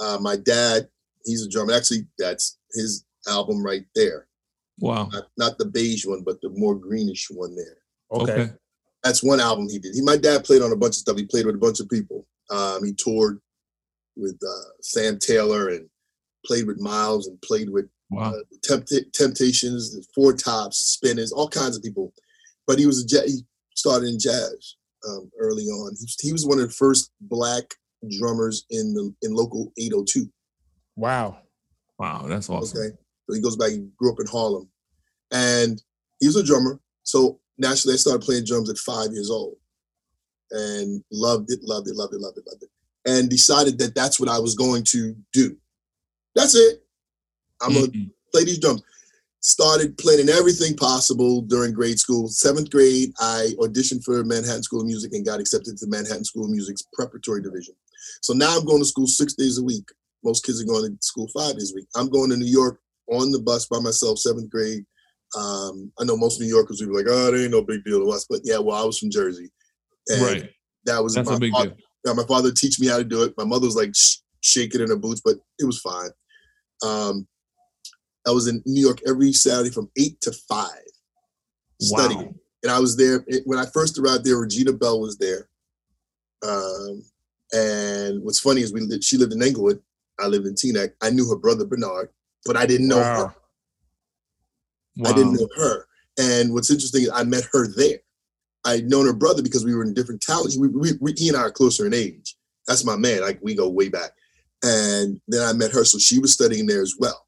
Uh, 0.00 0.18
my 0.20 0.36
dad, 0.36 0.88
he's 1.24 1.44
a 1.44 1.48
drummer. 1.48 1.72
Actually, 1.72 2.06
that's 2.18 2.58
his 2.72 3.04
album 3.28 3.64
right 3.64 3.84
there. 3.94 4.26
Wow. 4.78 5.08
Not, 5.12 5.24
not 5.36 5.58
the 5.58 5.66
beige 5.66 6.06
one, 6.06 6.22
but 6.22 6.40
the 6.40 6.50
more 6.50 6.74
greenish 6.74 7.28
one 7.30 7.54
there. 7.54 7.76
Okay. 8.10 8.32
Okay. 8.32 8.52
That's 9.04 9.22
one 9.22 9.40
album 9.40 9.68
he 9.68 9.78
did. 9.78 9.94
He, 9.94 10.00
my 10.00 10.16
dad 10.16 10.44
played 10.44 10.62
on 10.62 10.72
a 10.72 10.76
bunch 10.76 10.92
of 10.92 11.00
stuff. 11.00 11.16
He 11.16 11.26
played 11.26 11.46
with 11.46 11.56
a 11.56 11.58
bunch 11.58 11.80
of 11.80 11.88
people. 11.88 12.26
Um, 12.50 12.84
he 12.84 12.92
toured 12.92 13.40
with 14.16 14.38
uh, 14.42 14.70
Sam 14.80 15.18
Taylor 15.18 15.68
and 15.68 15.88
played 16.46 16.66
with 16.66 16.80
Miles 16.80 17.26
and 17.28 17.40
played 17.42 17.70
with 17.70 17.86
Wow. 18.10 18.34
uh, 18.34 18.38
Tempt- 18.62 18.92
Temptations, 19.14 19.94
the 19.94 20.04
Four 20.14 20.34
Tops, 20.34 20.76
Spinners, 20.76 21.32
all 21.32 21.48
kinds 21.48 21.76
of 21.76 21.82
people. 21.82 22.12
But 22.66 22.78
he 22.78 22.86
was 22.86 23.02
a 23.12 23.22
he 23.26 23.38
started 23.74 24.08
in 24.08 24.18
jazz 24.18 24.76
um, 25.08 25.30
early 25.38 25.64
on. 25.64 25.94
He 25.98 26.04
was, 26.04 26.16
he 26.20 26.32
was 26.32 26.46
one 26.46 26.60
of 26.60 26.68
the 26.68 26.74
first 26.74 27.10
black 27.22 27.64
drummers 28.18 28.66
in 28.70 28.92
the 28.94 29.14
in 29.22 29.32
local 29.34 29.72
802. 29.78 30.28
Wow. 30.96 31.38
Wow. 31.98 32.26
That's 32.28 32.50
awesome. 32.50 32.78
Okay, 32.78 32.96
so 33.28 33.34
he 33.34 33.40
goes 33.40 33.56
back. 33.56 33.70
He 33.70 33.86
grew 33.96 34.12
up 34.12 34.20
in 34.20 34.26
Harlem, 34.26 34.68
and 35.30 35.82
he 36.20 36.26
was 36.26 36.36
a 36.36 36.44
drummer. 36.44 36.78
So 37.04 37.40
naturally, 37.58 37.94
I 37.94 37.96
started 37.96 38.22
playing 38.22 38.44
drums 38.44 38.68
at 38.68 38.76
five 38.76 39.12
years 39.12 39.30
old, 39.30 39.56
and 40.50 41.02
loved 41.10 41.50
it, 41.50 41.60
loved 41.62 41.88
it, 41.88 41.96
loved 41.96 42.12
it, 42.14 42.20
loved 42.20 42.38
it, 42.38 42.44
loved 42.46 42.62
it, 42.62 42.70
and 43.06 43.30
decided 43.30 43.78
that 43.78 43.94
that's 43.94 44.20
what 44.20 44.28
I 44.28 44.38
was 44.38 44.54
going 44.54 44.84
to 44.90 45.16
do. 45.32 45.56
That's 46.34 46.54
it. 46.54 46.84
I'm 47.60 47.74
gonna 47.74 47.86
Mhm. 47.88 48.10
play 48.32 48.44
these 48.44 48.58
drums. 48.58 48.82
Started 49.40 49.98
playing 49.98 50.20
in 50.20 50.28
everything 50.28 50.76
possible 50.76 51.42
during 51.42 51.72
grade 51.72 51.98
school. 51.98 52.28
Seventh 52.28 52.70
grade, 52.70 53.12
I 53.18 53.54
auditioned 53.58 54.04
for 54.04 54.22
Manhattan 54.24 54.62
School 54.62 54.80
of 54.82 54.86
Music 54.86 55.12
and 55.14 55.24
got 55.26 55.40
accepted 55.40 55.76
to 55.78 55.86
Manhattan 55.88 56.24
School 56.24 56.44
of 56.44 56.50
Music's 56.50 56.82
preparatory 56.92 57.42
division. 57.42 57.74
So 58.20 58.34
now 58.34 58.56
I'm 58.56 58.64
going 58.64 58.78
to 58.80 58.84
school 58.84 59.06
six 59.08 59.34
days 59.34 59.58
a 59.58 59.62
week. 59.64 59.84
Most 60.24 60.44
kids 60.46 60.62
are 60.62 60.64
going 60.64 60.88
to 60.96 60.96
school 61.02 61.28
five 61.34 61.58
days 61.58 61.72
a 61.72 61.74
week. 61.74 61.88
I'm 61.96 62.08
going 62.08 62.30
to 62.30 62.36
New 62.36 62.46
York 62.46 62.80
on 63.10 63.32
the 63.32 63.40
bus 63.40 63.66
by 63.66 63.80
myself, 63.80 64.18
seventh 64.20 64.48
grade. 64.48 64.86
Um, 65.36 65.92
I 65.98 66.04
know 66.04 66.16
most 66.16 66.40
New 66.40 66.46
Yorkers 66.46 66.80
would 66.80 66.90
be 66.90 66.94
like, 66.96 67.06
"Oh, 67.08 67.32
it 67.34 67.38
ain't 67.42 67.50
no 67.50 67.62
big 67.62 67.84
deal 67.84 67.98
to 67.98 68.10
us," 68.12 68.26
but 68.30 68.42
yeah, 68.44 68.58
well, 68.58 68.76
I 68.80 68.84
was 68.84 68.98
from 68.98 69.10
Jersey, 69.10 69.50
and 70.08 70.22
Right. 70.22 70.50
that 70.84 71.02
was 71.02 71.14
That's 71.14 71.28
my 71.28 71.36
a 71.36 71.40
big 71.40 71.52
father, 71.52 71.70
deal. 71.70 71.78
yeah, 72.06 72.12
my 72.12 72.26
father 72.26 72.52
teach 72.52 72.78
me 72.78 72.86
how 72.86 72.98
to 72.98 73.04
do 73.04 73.22
it. 73.22 73.34
My 73.36 73.44
mother 73.44 73.66
was 73.66 73.74
like 73.74 73.94
sh- 73.96 74.18
shaking 74.40 74.82
in 74.82 74.88
her 74.88 74.96
boots, 74.96 75.20
but 75.24 75.38
it 75.58 75.64
was 75.64 75.78
fine. 75.80 76.10
Um, 76.82 77.26
I 78.26 78.30
was 78.30 78.46
in 78.48 78.62
New 78.66 78.80
York 78.80 79.00
every 79.06 79.32
Saturday 79.32 79.70
from 79.70 79.90
eight 79.98 80.20
to 80.22 80.32
five, 80.48 80.68
studying. 81.80 82.20
Wow. 82.26 82.34
And 82.62 82.72
I 82.72 82.78
was 82.78 82.96
there 82.96 83.24
it- 83.26 83.42
when 83.46 83.58
I 83.58 83.66
first 83.66 83.98
arrived 83.98 84.24
there. 84.24 84.36
Regina 84.36 84.72
Belle 84.72 85.00
was 85.00 85.16
there. 85.18 85.48
Um, 86.46 87.04
and 87.52 88.22
what's 88.22 88.40
funny 88.40 88.60
is 88.62 88.72
we 88.72 88.80
lived, 88.80 89.04
she 89.04 89.16
lived 89.16 89.32
in 89.32 89.42
Englewood. 89.42 89.80
I 90.20 90.26
lived 90.26 90.46
in 90.46 90.54
Teaneck. 90.54 90.92
I 91.00 91.10
knew 91.10 91.28
her 91.28 91.36
brother 91.36 91.64
Bernard, 91.64 92.10
but 92.44 92.56
I 92.56 92.66
didn't 92.66 92.88
know 92.88 92.98
Wow. 92.98 93.16
her. 93.26 93.34
Wow. 94.98 95.10
I 95.10 95.12
didn't 95.14 95.34
know 95.34 95.48
her. 95.56 95.86
And 96.18 96.52
what's 96.52 96.70
interesting 96.70 97.02
is 97.02 97.10
I 97.10 97.24
met 97.24 97.44
her 97.52 97.66
there. 97.66 97.98
I'd 98.64 98.88
known 98.88 99.06
her 99.06 99.12
brother 99.12 99.42
because 99.42 99.64
we 99.64 99.74
were 99.74 99.82
in 99.82 99.94
different 99.94 100.20
towns. 100.20 100.56
We, 100.56 100.68
we, 100.68 100.92
we, 101.00 101.12
he 101.16 101.28
and 101.28 101.36
I 101.36 101.40
are 101.42 101.50
closer 101.50 101.86
in 101.86 101.94
age. 101.94 102.36
That's 102.68 102.84
my 102.84 102.96
man. 102.96 103.22
Like 103.22 103.40
we 103.42 103.54
go 103.54 103.68
way 103.68 103.88
back. 103.88 104.12
And 104.62 105.20
then 105.28 105.42
I 105.42 105.52
met 105.52 105.72
her, 105.72 105.84
so 105.84 105.98
she 105.98 106.18
was 106.18 106.32
studying 106.32 106.66
there 106.66 106.82
as 106.82 106.94
well. 106.98 107.26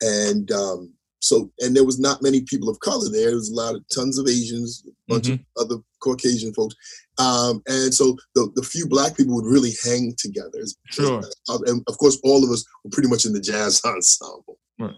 And 0.00 0.50
um, 0.52 0.92
so, 1.20 1.50
and 1.60 1.74
there 1.74 1.84
was 1.84 1.98
not 1.98 2.22
many 2.22 2.42
people 2.42 2.68
of 2.68 2.78
color 2.80 3.08
there. 3.10 3.26
There 3.26 3.34
was 3.34 3.50
a 3.50 3.54
lot 3.54 3.74
of 3.74 3.82
tons 3.92 4.18
of 4.18 4.28
Asians, 4.28 4.84
a 4.86 5.12
bunch 5.12 5.28
of 5.28 5.40
other 5.58 5.76
Caucasian 6.00 6.54
folks. 6.54 6.76
Um, 7.18 7.62
and 7.66 7.92
so 7.92 8.16
the, 8.34 8.52
the 8.54 8.62
few 8.62 8.86
black 8.86 9.16
people 9.16 9.34
would 9.34 9.50
really 9.50 9.72
hang 9.84 10.14
together. 10.18 10.60
Sure. 10.90 11.22
and 11.48 11.82
of 11.88 11.98
course, 11.98 12.18
all 12.22 12.44
of 12.44 12.50
us 12.50 12.64
were 12.84 12.90
pretty 12.90 13.08
much 13.08 13.24
in 13.24 13.32
the 13.32 13.40
jazz 13.40 13.80
ensemble. 13.84 14.58
Right. 14.78 14.94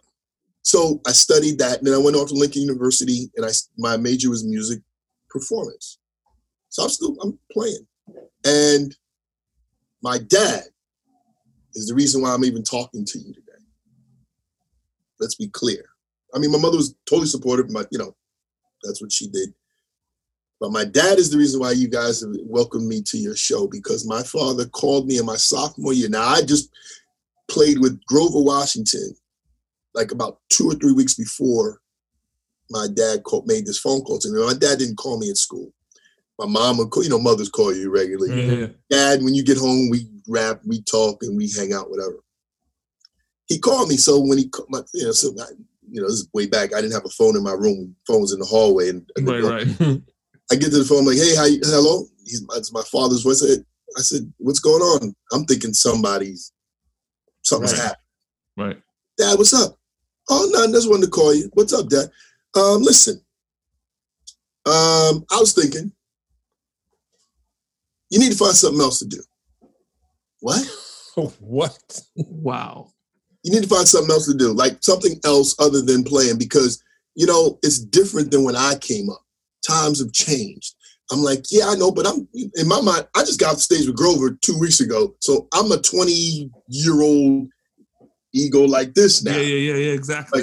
So 0.63 1.01
I 1.07 1.13
studied 1.13 1.59
that, 1.61 1.79
and 1.79 1.87
then 1.87 1.95
I 1.95 1.99
went 1.99 2.17
off 2.17 2.29
to 2.29 2.35
Lincoln 2.35 2.63
University, 2.63 3.31
and 3.37 3.47
I 3.47 3.51
my 3.79 3.97
major 3.97 4.29
was 4.29 4.45
music 4.45 4.81
performance. 5.31 5.99
So 6.69 6.83
I'm 6.83 6.91
still 6.91 7.17
I'm 7.23 7.39
playing, 7.53 7.87
and 8.45 8.95
my 10.03 10.19
dad 10.19 10.65
is 11.75 11.87
the 11.87 11.95
reason 11.95 12.23
why 12.23 12.33
I'm 12.33 12.45
even 12.45 12.63
talking 12.63 13.05
to 13.05 13.19
you 13.19 13.33
today. 13.35 13.53
Let's 15.21 15.35
be 15.35 15.49
clear. 15.49 15.85
I 16.35 16.39
mean, 16.39 16.53
my 16.53 16.59
mother 16.59 16.77
was 16.77 16.95
totally 17.09 17.27
supportive. 17.27 17.71
My, 17.71 17.85
you 17.91 17.99
know, 17.99 18.15
that's 18.83 19.01
what 19.01 19.13
she 19.13 19.29
did. 19.29 19.51
But 20.61 20.73
my 20.73 20.85
dad 20.85 21.19
is 21.19 21.31
the 21.31 21.39
reason 21.39 21.61
why 21.61 21.73
you 21.73 21.89
guys 21.89 22.21
have 22.21 22.31
welcomed 22.43 22.89
me 22.89 23.03
to 23.03 23.19
your 23.19 23.37
show 23.37 23.69
because 23.69 24.07
my 24.07 24.23
father 24.23 24.67
called 24.67 25.07
me 25.07 25.19
in 25.19 25.27
my 25.27 25.37
sophomore 25.37 25.93
year. 25.93 26.09
Now 26.09 26.27
I 26.27 26.43
just 26.43 26.71
played 27.49 27.79
with 27.79 28.05
Grover 28.07 28.43
Washington 28.43 29.15
like 29.95 30.13
about 30.13 30.39
two 30.49 30.69
or 30.69 30.75
three 30.75 30.93
weeks 30.93 31.15
before 31.15 31.81
my 32.71 32.87
dad 32.93 33.23
called, 33.23 33.47
made 33.47 33.67
this 33.67 33.79
phone 33.79 34.03
call 34.03 34.19
to 34.19 34.31
me. 34.31 34.45
My 34.45 34.55
dad 34.55 34.79
didn't 34.79 34.97
call 34.97 35.19
me 35.19 35.31
at 35.31 35.37
school. 35.37 35.73
My 36.39 36.47
mom 36.47 36.79
would 36.79 36.91
call, 36.91 37.03
you 37.03 37.09
know, 37.09 37.19
mothers 37.19 37.49
call 37.49 37.75
you 37.75 37.91
regularly. 37.91 38.61
Yeah. 38.61 38.67
Dad, 38.91 39.23
when 39.23 39.35
you 39.35 39.43
get 39.43 39.59
home, 39.59 39.89
we 39.91 40.07
rap, 40.29 40.61
we 40.67 40.83
talk, 40.83 41.23
and 41.23 41.37
we 41.37 41.51
hang 41.57 41.73
out, 41.73 41.91
whatever. 41.91 42.23
He 43.47 43.59
called 43.59 43.89
me. 43.89 43.97
So 43.97 44.21
when 44.21 44.39
he, 44.39 44.51
my, 44.69 44.81
you 44.95 45.07
know, 45.07 45.13
so 45.13 45.31
I, 45.41 45.47
you 45.91 46.01
know, 46.01 46.07
this 46.09 46.21
is 46.21 46.29
way 46.35 46.47
back. 46.47 46.75
I 46.75 46.81
didn't 46.81 46.93
have 46.93 47.07
a 47.07 47.11
phone 47.11 47.37
in 47.37 47.43
my 47.43 47.53
room. 47.53 47.97
Phone 48.07 48.21
was 48.21 48.33
in 48.33 48.41
the 48.41 48.47
hallway, 48.47 48.91
and, 48.91 49.11
Right, 49.19 49.43
right. 49.43 49.67
I 50.51 50.55
get 50.57 50.71
to 50.71 50.79
the 50.79 50.85
phone, 50.85 51.01
I'm 51.01 51.07
like, 51.07 51.17
hey, 51.19 51.37
how 51.37 51.45
you, 51.45 51.61
hello? 51.63 52.07
He's 52.25 52.45
it's 52.55 52.73
my 52.73 52.83
father's 52.83 53.23
voice. 53.23 53.43
I 53.43 53.47
said, 53.49 53.65
I 53.97 54.01
said, 54.01 54.33
what's 54.39 54.61
going 54.61 54.83
on? 54.83 55.15
I'm 55.33 55.45
thinking 55.45 55.73
somebody's 55.75 56.53
something's 57.43 57.73
Right. 57.73 57.83
happened. 57.83 58.03
Right. 58.57 58.83
Dad, 59.17 59.39
what's 59.39 59.55
up? 59.55 59.77
Oh, 60.29 60.49
nothing. 60.53 60.73
Just 60.73 60.91
wanted 60.91 61.07
to 61.07 61.11
call 61.11 61.35
you. 61.35 61.51
What's 61.55 61.73
up, 61.73 61.89
Dad? 61.89 62.11
Um, 62.55 62.83
listen. 62.83 63.21
Um, 64.67 65.25
I 65.31 65.39
was 65.39 65.53
thinking, 65.55 65.93
you 68.11 68.19
need 68.19 68.33
to 68.33 68.39
find 68.39 68.55
something 68.55 68.81
else 68.81 68.99
to 68.99 69.07
do. 69.07 69.23
What? 70.41 70.65
what? 71.41 72.01
Wow. 72.17 72.91
You 73.43 73.53
need 73.53 73.63
to 73.63 73.69
find 73.69 73.87
something 73.89 74.11
else 74.11 74.27
to 74.27 74.35
do, 74.37 74.53
like 74.53 74.79
something 74.81 75.19
else 75.25 75.55
other 75.61 75.81
than 75.81 76.05
playing, 76.05 76.39
because 76.39 76.83
you 77.15 77.27
know 77.27 77.59
it's 77.63 77.79
different 77.79 78.31
than 78.31 78.45
when 78.45 78.57
I 78.57 78.75
came 78.81 79.09
up. 79.11 79.23
Times 79.67 80.01
have 80.01 80.13
changed. 80.13 80.75
I'm 81.11 81.21
like, 81.21 81.45
yeah, 81.51 81.67
I 81.69 81.75
know, 81.75 81.91
but 81.91 82.07
I'm 82.07 82.29
in 82.35 82.69
my 82.69 82.81
mind. 82.81 83.09
I 83.17 83.21
just 83.21 83.41
got 83.41 83.51
off 83.51 83.55
the 83.57 83.61
stage 83.63 83.87
with 83.87 83.97
Grover 83.97 84.37
two 84.43 84.59
weeks 84.59 84.81
ago, 84.81 85.15
so 85.21 85.49
I'm 85.55 85.73
a 85.73 85.79
20 85.79 86.51
year 86.69 87.01
old 87.01 87.49
ego 88.35 88.61
like 88.65 88.95
this 88.95 89.25
now. 89.25 89.33
Yeah, 89.37 89.41
yeah, 89.43 89.73
yeah, 89.73 89.77
yeah. 89.87 89.93
Exactly. 89.93 90.43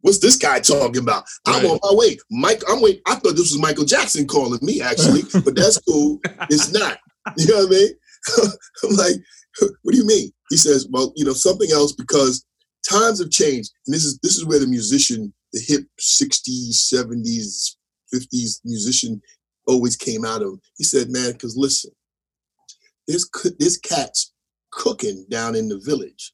What's 0.00 0.18
this 0.18 0.36
guy 0.36 0.60
talking 0.60 1.02
about? 1.02 1.24
I'm 1.46 1.64
Right. 1.64 1.70
on 1.72 1.78
my 1.82 1.92
way. 1.98 2.16
Mike, 2.30 2.62
I'm 2.68 2.80
wait. 2.80 3.02
I 3.06 3.16
thought 3.16 3.32
this 3.36 3.52
was 3.52 3.58
Michael 3.58 3.84
Jackson 3.84 4.26
calling 4.26 4.60
me 4.62 4.80
actually, 4.80 5.22
but 5.44 5.54
that's 5.56 5.78
cool. 5.78 6.20
It's 6.48 6.72
not. 6.72 6.98
You 7.36 7.48
know 7.48 7.56
what 7.64 7.66
I 7.66 7.70
mean? 7.70 7.88
I'm 8.84 8.96
like, 8.96 9.16
what 9.82 9.92
do 9.92 9.96
you 9.98 10.06
mean? 10.06 10.30
He 10.50 10.56
says, 10.56 10.86
well, 10.90 11.12
you 11.16 11.24
know, 11.24 11.32
something 11.32 11.70
else 11.72 11.92
because 11.92 12.44
times 12.88 13.20
have 13.20 13.30
changed. 13.30 13.70
And 13.86 13.94
this 13.94 14.04
is 14.04 14.18
this 14.22 14.36
is 14.36 14.44
where 14.46 14.58
the 14.60 14.66
musician, 14.66 15.32
the 15.52 15.60
hip 15.66 15.82
60s, 16.00 16.92
70s, 16.92 17.76
50s 18.14 18.60
musician 18.64 19.20
always 19.66 19.96
came 19.96 20.24
out 20.24 20.42
of. 20.42 20.58
He 20.76 20.84
said, 20.84 21.10
man, 21.10 21.32
because 21.32 21.56
listen, 21.56 21.90
there's 23.08 23.24
coo- 23.24 23.56
there's 23.58 23.78
cats 23.78 24.32
cooking 24.70 25.26
down 25.30 25.54
in 25.56 25.68
the 25.68 25.78
village 25.84 26.32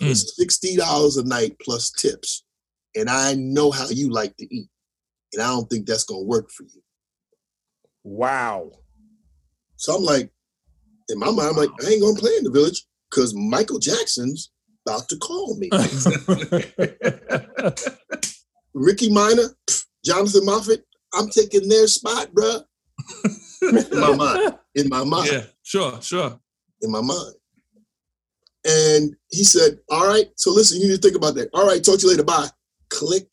for 0.00 0.06
Mm. 0.06 0.16
sixty 0.36 0.76
dollars 0.76 1.16
a 1.16 1.24
night 1.24 1.56
plus 1.60 1.90
tips, 1.92 2.44
and 2.96 3.08
I 3.08 3.34
know 3.34 3.70
how 3.70 3.88
you 3.88 4.10
like 4.10 4.36
to 4.38 4.54
eat, 4.54 4.68
and 5.32 5.42
I 5.42 5.46
don't 5.48 5.68
think 5.70 5.86
that's 5.86 6.04
gonna 6.04 6.22
work 6.22 6.50
for 6.50 6.64
you. 6.64 6.82
Wow. 8.02 8.70
So 9.76 9.94
I'm 9.96 10.02
like, 10.02 10.30
in 11.08 11.18
my 11.18 11.30
mind, 11.30 11.50
I'm 11.50 11.56
like, 11.56 11.70
I 11.84 11.90
ain't 11.90 12.02
gonna 12.02 12.18
play 12.18 12.36
in 12.36 12.44
the 12.44 12.50
village 12.50 12.84
because 13.10 13.34
Michael 13.34 13.78
Jackson's 13.78 14.50
about 14.86 15.08
to 15.08 15.16
call 15.18 15.56
me. 15.58 15.70
Ricky 18.74 19.10
Minor, 19.10 19.54
Jonathan 20.04 20.46
Moffett, 20.46 20.82
I'm 21.14 21.28
taking 21.28 21.68
their 21.68 21.86
spot, 21.86 22.32
bruh. 22.32 22.64
in 23.62 24.00
my 24.00 24.16
mind, 24.16 24.58
in 24.74 24.88
my 24.88 25.04
mind. 25.04 25.30
yeah, 25.30 25.44
sure, 25.62 26.00
sure. 26.00 26.38
in 26.80 26.90
my 26.90 27.00
mind. 27.00 27.34
And 28.64 29.14
he 29.30 29.44
said, 29.44 29.78
All 29.90 30.06
right, 30.06 30.26
so 30.36 30.52
listen, 30.52 30.80
you 30.80 30.88
need 30.88 30.96
to 30.96 31.02
think 31.02 31.16
about 31.16 31.34
that. 31.34 31.48
All 31.52 31.66
right, 31.66 31.82
talk 31.82 31.98
to 31.98 32.06
you 32.06 32.10
later. 32.10 32.24
Bye. 32.24 32.48
Click. 32.90 33.32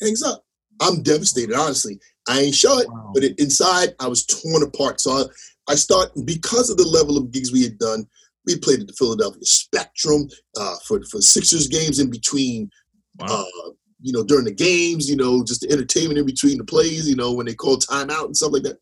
Hangs 0.00 0.22
up. 0.22 0.44
I'm 0.80 1.02
devastated, 1.02 1.54
honestly. 1.54 1.98
I 2.28 2.40
ain't 2.40 2.54
show 2.54 2.78
it, 2.78 2.88
Wow. 2.88 3.10
but 3.14 3.24
it, 3.24 3.38
inside 3.38 3.94
I 4.00 4.08
was 4.08 4.24
torn 4.26 4.62
apart. 4.62 5.00
So 5.00 5.12
I, 5.12 5.24
I 5.68 5.74
start 5.74 6.10
because 6.24 6.70
of 6.70 6.76
the 6.76 6.86
level 6.88 7.16
of 7.16 7.30
gigs 7.30 7.52
we 7.52 7.62
had 7.62 7.78
done. 7.78 8.06
We 8.46 8.56
played 8.58 8.80
at 8.80 8.86
the 8.86 8.92
Philadelphia 8.92 9.42
Spectrum 9.44 10.28
uh, 10.56 10.76
for 10.86 11.02
for 11.10 11.20
Sixers 11.20 11.66
games 11.68 11.98
in 11.98 12.10
between 12.10 12.70
Wow. 13.18 13.26
uh, 13.28 13.70
you 14.02 14.12
know, 14.12 14.22
during 14.22 14.44
the 14.44 14.52
games, 14.52 15.08
you 15.08 15.16
know, 15.16 15.42
just 15.42 15.62
the 15.62 15.72
entertainment 15.72 16.18
in 16.18 16.26
between 16.26 16.58
the 16.58 16.64
plays, 16.64 17.08
you 17.08 17.16
know, 17.16 17.32
when 17.32 17.46
they 17.46 17.54
call 17.54 17.78
timeout 17.78 18.26
and 18.26 18.36
stuff 18.36 18.52
like 18.52 18.62
that. 18.64 18.78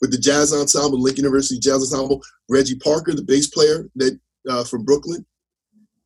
With 0.00 0.12
the 0.12 0.18
jazz 0.18 0.52
ensemble, 0.52 1.00
Lincoln 1.00 1.24
University 1.24 1.58
Jazz 1.60 1.92
Ensemble, 1.92 2.22
Reggie 2.48 2.76
Parker, 2.78 3.12
the 3.12 3.22
bass 3.22 3.48
player 3.48 3.88
that 3.96 4.18
uh, 4.48 4.64
from 4.64 4.84
Brooklyn, 4.84 5.26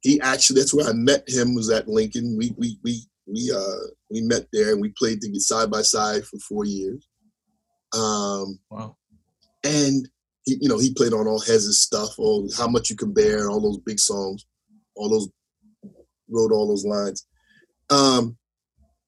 he 0.01 0.20
actually 0.20 0.59
that's 0.61 0.72
where 0.75 0.87
I 0.88 0.92
met 0.92 1.29
him 1.29 1.55
was 1.55 1.70
at 1.70 1.87
Lincoln. 1.88 2.37
We 2.37 2.55
we 2.57 2.79
we 2.83 3.03
we 3.27 3.53
uh 3.55 3.87
we 4.11 4.21
met 4.23 4.47
there 4.53 4.73
and 4.73 4.81
we 4.81 4.91
played 4.91 5.21
to 5.21 5.29
get 5.29 5.41
side 5.41 5.71
by 5.71 5.83
side 5.83 6.25
for 6.25 6.39
four 6.39 6.65
years. 6.65 7.09
Um, 7.95 8.59
wow. 8.71 8.97
and 9.65 10.09
he, 10.45 10.59
you 10.61 10.69
know, 10.69 10.79
he 10.79 10.93
played 10.95 11.12
on 11.12 11.27
all 11.27 11.41
Hez's 11.41 11.81
stuff, 11.83 12.19
all 12.19 12.49
how 12.57 12.69
much 12.69 12.91
you 12.91 12.97
can 12.97 13.12
bear, 13.12 13.49
all 13.49 13.61
those 13.61 13.79
big 13.79 13.99
songs, 13.99 14.47
all 14.95 15.09
those 15.09 15.29
wrote 16.29 16.53
all 16.53 16.69
those 16.69 16.85
lines. 16.85 17.27
Um, 17.91 18.37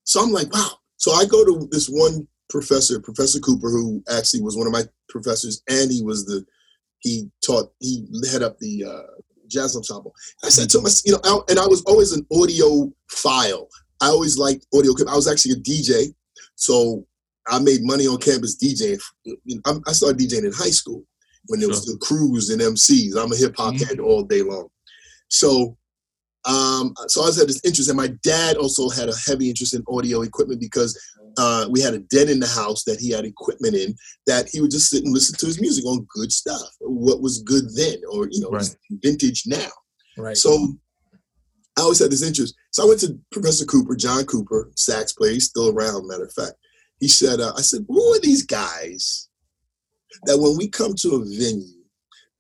so 0.05 0.23
I'm 0.23 0.31
like, 0.33 0.53
wow. 0.53 0.71
So 0.97 1.13
I 1.13 1.25
go 1.27 1.45
to 1.45 1.69
this 1.71 1.87
one 1.89 2.27
professor, 2.49 3.01
Professor 3.01 3.41
Cooper, 3.41 3.69
who 3.69 4.03
actually 4.11 4.43
was 4.43 4.57
one 4.57 4.67
of 4.67 4.73
my 4.73 4.85
professors, 5.09 5.63
and 5.69 5.91
he 5.91 6.03
was 6.03 6.25
the 6.25 6.45
he 7.01 7.31
taught 7.45 7.73
he 7.81 8.07
head 8.33 8.43
up 8.43 8.59
the 8.59 8.85
uh, 8.85 9.21
jazz 9.49 9.77
ensemble. 9.77 10.13
I 10.45 10.49
said 10.49 10.71
to 10.71 10.79
him, 10.79 10.87
you 11.05 11.13
know, 11.13 11.21
I- 11.25 11.51
and 11.51 11.59
I 11.59 11.67
was 11.67 11.83
always 11.83 12.13
an 12.13 12.27
audio 12.33 12.91
file. 13.11 13.69
I 14.01 14.09
always 14.09 14.39
liked 14.39 14.67
audio. 14.75 14.93
Equipment. 14.93 15.13
I 15.15 15.17
was 15.17 15.29
actually 15.29 15.53
a 15.53 15.57
DJ, 15.57 16.15
so 16.55 17.07
I 17.49 17.59
made 17.59 17.83
money 17.83 18.07
on 18.07 18.19
campus 18.19 18.57
DJing. 18.57 19.01
I 19.87 19.93
started 19.93 20.19
DJing 20.19 20.45
in 20.45 20.53
high 20.53 20.71
school 20.71 21.05
when 21.47 21.61
there 21.61 21.69
was 21.69 21.85
the 21.87 21.97
crews 21.99 22.51
and 22.51 22.61
MCs. 22.61 23.17
I'm 23.17 23.33
a 23.33 23.37
hip 23.37 23.55
hop 23.57 23.75
Mhm. 23.75 23.87
head 23.89 24.01
all 24.01 24.23
day 24.23 24.43
long. 24.43 24.69
So, 25.31 25.77
um, 26.45 26.95
so 27.09 27.21
I 27.21 27.25
always 27.25 27.37
had 27.39 27.49
this 27.49 27.61
interest, 27.65 27.89
and 27.89 27.97
my 27.97 28.09
dad 28.23 28.57
also 28.57 28.89
had 28.89 29.09
a 29.09 29.17
heavy 29.17 29.49
interest 29.49 29.75
in 29.75 29.83
audio 29.89 30.23
equipment 30.23 30.61
because 30.61 30.99
uh, 31.37 31.69
we 31.71 31.81
had 31.81 31.95
a 31.95 31.99
den 31.99 32.29
in 32.29 32.41
the 32.41 32.47
house 32.49 32.83
that 32.85 32.99
he 32.99 33.11
had 33.11 33.25
equipment 33.25 33.75
in 33.75 33.95
that 34.27 34.49
he 34.49 34.61
would 34.61 34.71
just 34.73 34.91
sit 34.91 35.05
and 35.05 35.13
listen 35.15 35.37
to 35.37 35.47
his 35.47 35.61
music 35.61 35.85
on 35.87 36.05
good 36.11 36.33
stuff, 36.33 36.63
what 36.81 37.21
was 37.21 37.43
good 37.43 37.65
then, 37.75 37.97
or 38.11 38.29
you 38.31 38.41
know, 38.41 38.51
Right. 38.51 38.77
vintage 39.03 39.45
now. 39.47 39.71
Right. 40.17 40.37
So 40.37 40.75
I 41.77 41.83
always 41.83 42.01
had 42.01 42.11
this 42.11 42.23
interest. 42.23 42.55
So 42.79 42.85
I 42.85 42.87
went 42.87 43.01
to 43.01 43.19
Professor 43.33 43.65
Cooper, 43.65 43.97
John 43.97 44.25
Cooper, 44.25 44.71
sax 44.77 45.13
player. 45.13 45.33
He's 45.33 45.47
still 45.47 45.71
around, 45.71 46.07
matter 46.07 46.27
of 46.27 46.33
fact. 46.33 46.53
He 47.01 47.09
said, 47.09 47.41
uh, 47.41 47.53
I 47.57 47.61
said, 47.61 47.85
who 47.89 48.01
are 48.15 48.21
these 48.21 48.45
guys 48.47 49.29
that 50.27 50.39
when 50.39 50.57
we 50.57 50.69
come 50.69 50.95
to 50.95 51.17
a 51.17 51.25
venue, 51.25 51.83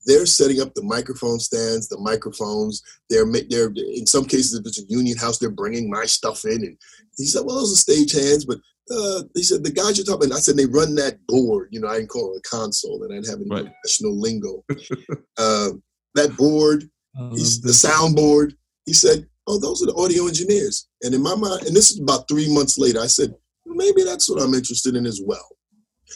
they're 0.06 0.26
setting 0.26 0.60
up 0.60 0.74
the 0.74 0.84
microphone 0.84 1.40
stands, 1.40 1.88
the 1.88 1.98
microphones. 1.98 2.84
They're 3.10 3.26
they're 3.50 3.72
in 3.74 4.06
some 4.06 4.26
cases, 4.26 4.54
if 4.54 4.64
it's 4.64 4.80
a 4.80 4.86
union 4.86 5.18
house, 5.18 5.38
they're 5.38 5.50
bringing 5.50 5.90
my 5.90 6.04
stuff 6.04 6.44
in. 6.44 6.62
And 6.62 6.76
he 7.16 7.26
said, 7.26 7.42
well, 7.44 7.56
those 7.56 7.72
are 7.72 7.76
stage 7.76 8.12
hands, 8.12 8.44
but 8.44 8.58
uh, 8.92 9.22
he 9.34 9.42
said 9.42 9.64
the 9.64 9.72
guys 9.72 9.98
you're 9.98 10.06
talking. 10.06 10.28
About, 10.28 10.36
I 10.36 10.40
said 10.40 10.56
they 10.56 10.66
run 10.66 10.94
that 10.94 11.18
board. 11.26 11.70
You 11.72 11.80
know, 11.80 11.88
I 11.88 11.96
didn't 11.96 12.10
call 12.10 12.32
it 12.36 12.42
a 12.46 12.48
console, 12.48 13.02
and 13.02 13.12
I 13.12 13.16
didn't 13.16 13.30
have 13.30 13.40
any 13.40 13.50
Right. 13.50 13.72
professional 13.82 14.16
lingo. 14.20 14.64
uh, 15.36 15.70
that 16.14 16.36
board, 16.36 16.88
Uh, 17.18 17.30
He's 17.30 17.60
the 17.60 17.72
soundboard. 17.72 18.54
He 18.86 18.92
said, 18.92 19.26
"Oh, 19.48 19.58
those 19.58 19.82
are 19.82 19.86
the 19.86 19.94
audio 19.94 20.26
engineers." 20.26 20.86
And 21.02 21.14
in 21.14 21.22
my 21.22 21.34
mind, 21.34 21.66
and 21.66 21.74
this 21.74 21.90
is 21.90 22.00
about 22.00 22.28
three 22.28 22.52
months 22.52 22.78
later, 22.78 23.00
I 23.00 23.06
said, 23.06 23.34
well, 23.64 23.74
"Maybe 23.74 24.04
that's 24.04 24.28
what 24.28 24.42
I'm 24.42 24.54
interested 24.54 24.94
in 24.94 25.06
as 25.06 25.20
well." 25.24 25.56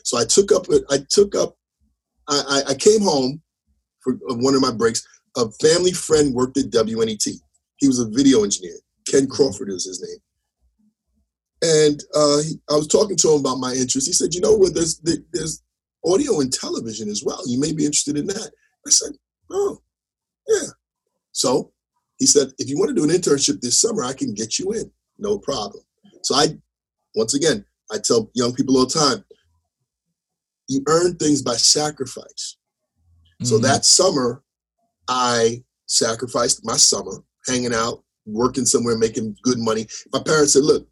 So 0.04 0.18
I 0.18 0.24
took 0.24 0.52
up. 0.52 0.66
I 0.90 0.98
took 1.10 1.34
up. 1.34 1.56
I, 2.28 2.62
I, 2.68 2.74
came 2.74 3.02
home 3.02 3.42
for 4.00 4.14
one 4.26 4.54
of 4.54 4.60
my 4.60 4.72
breaks. 4.72 5.06
A 5.36 5.50
family 5.60 5.92
friend 5.92 6.32
worked 6.32 6.56
at 6.56 6.70
WNET. 6.70 7.26
He 7.76 7.86
was 7.88 7.98
a 7.98 8.08
video 8.08 8.44
engineer. 8.44 8.76
Ken 9.08 9.26
Crawford 9.26 9.70
is 9.70 9.84
his 9.84 10.00
name. 10.00 10.18
And 11.62 12.00
uh, 12.14 12.42
he, 12.42 12.54
I 12.70 12.74
was 12.74 12.86
talking 12.86 13.16
to 13.16 13.32
him 13.32 13.40
about 13.40 13.58
my 13.58 13.72
interest. 13.72 14.06
He 14.06 14.12
said, 14.12 14.34
"You 14.34 14.40
know, 14.40 14.54
what? 14.54 14.74
there's 14.74 15.00
there's 15.32 15.62
audio 16.04 16.40
and 16.40 16.52
television 16.52 17.08
as 17.08 17.22
well. 17.24 17.42
You 17.46 17.60
may 17.60 17.72
be 17.72 17.84
interested 17.84 18.16
in 18.16 18.26
that." 18.28 18.50
I 18.86 18.90
said, 18.90 19.12
"Oh, 19.50 19.80
yeah." 20.48 20.68
So 21.32 21.71
he 22.22 22.26
said, 22.26 22.52
if 22.58 22.68
you 22.68 22.78
want 22.78 22.88
to 22.88 22.94
do 22.94 23.02
an 23.02 23.10
internship 23.10 23.60
this 23.60 23.80
summer, 23.80 24.04
I 24.04 24.12
can 24.12 24.32
get 24.32 24.56
you 24.56 24.70
in. 24.70 24.88
No 25.18 25.40
problem. 25.40 25.82
So 26.22 26.36
I, 26.36 26.56
once 27.16 27.34
again, 27.34 27.64
I 27.90 27.98
tell 27.98 28.30
young 28.34 28.54
people 28.54 28.76
all 28.78 28.86
the 28.86 28.96
time, 28.96 29.24
you 30.68 30.84
earn 30.86 31.16
things 31.16 31.42
by 31.42 31.56
sacrifice. 31.56 32.58
So 33.42 33.58
Mhm. 33.58 33.62
that 33.62 33.84
summer, 33.84 34.44
I 35.08 35.64
sacrificed 35.86 36.64
my 36.64 36.76
summer 36.76 37.24
hanging 37.48 37.74
out, 37.74 38.04
working 38.24 38.66
somewhere, 38.66 38.96
making 38.96 39.36
good 39.42 39.58
money. 39.58 39.88
My 40.12 40.22
parents 40.22 40.52
said, 40.52 40.62
look, 40.62 40.86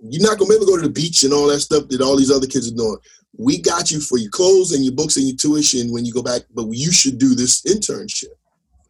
you're 0.00 0.28
not 0.28 0.36
gonna 0.36 0.48
be 0.48 0.56
able 0.56 0.66
to 0.66 0.72
go 0.72 0.78
to 0.78 0.88
the 0.88 0.92
beach 0.92 1.22
and 1.22 1.32
all 1.32 1.46
that 1.46 1.60
stuff 1.60 1.86
that 1.90 2.00
all 2.00 2.16
these 2.16 2.32
other 2.32 2.48
kids 2.48 2.66
are 2.66 2.74
doing. 2.74 2.98
We 3.38 3.58
got 3.58 3.92
you 3.92 4.00
for 4.00 4.18
your 4.18 4.32
clothes 4.32 4.72
and 4.72 4.84
your 4.84 4.94
books 4.94 5.16
and 5.16 5.28
your 5.28 5.36
tuition 5.36 5.92
when 5.92 6.04
you 6.04 6.12
go 6.12 6.24
back, 6.24 6.42
but 6.52 6.66
you 6.72 6.90
should 6.90 7.18
do 7.18 7.36
this 7.36 7.62
internship. 7.62 8.34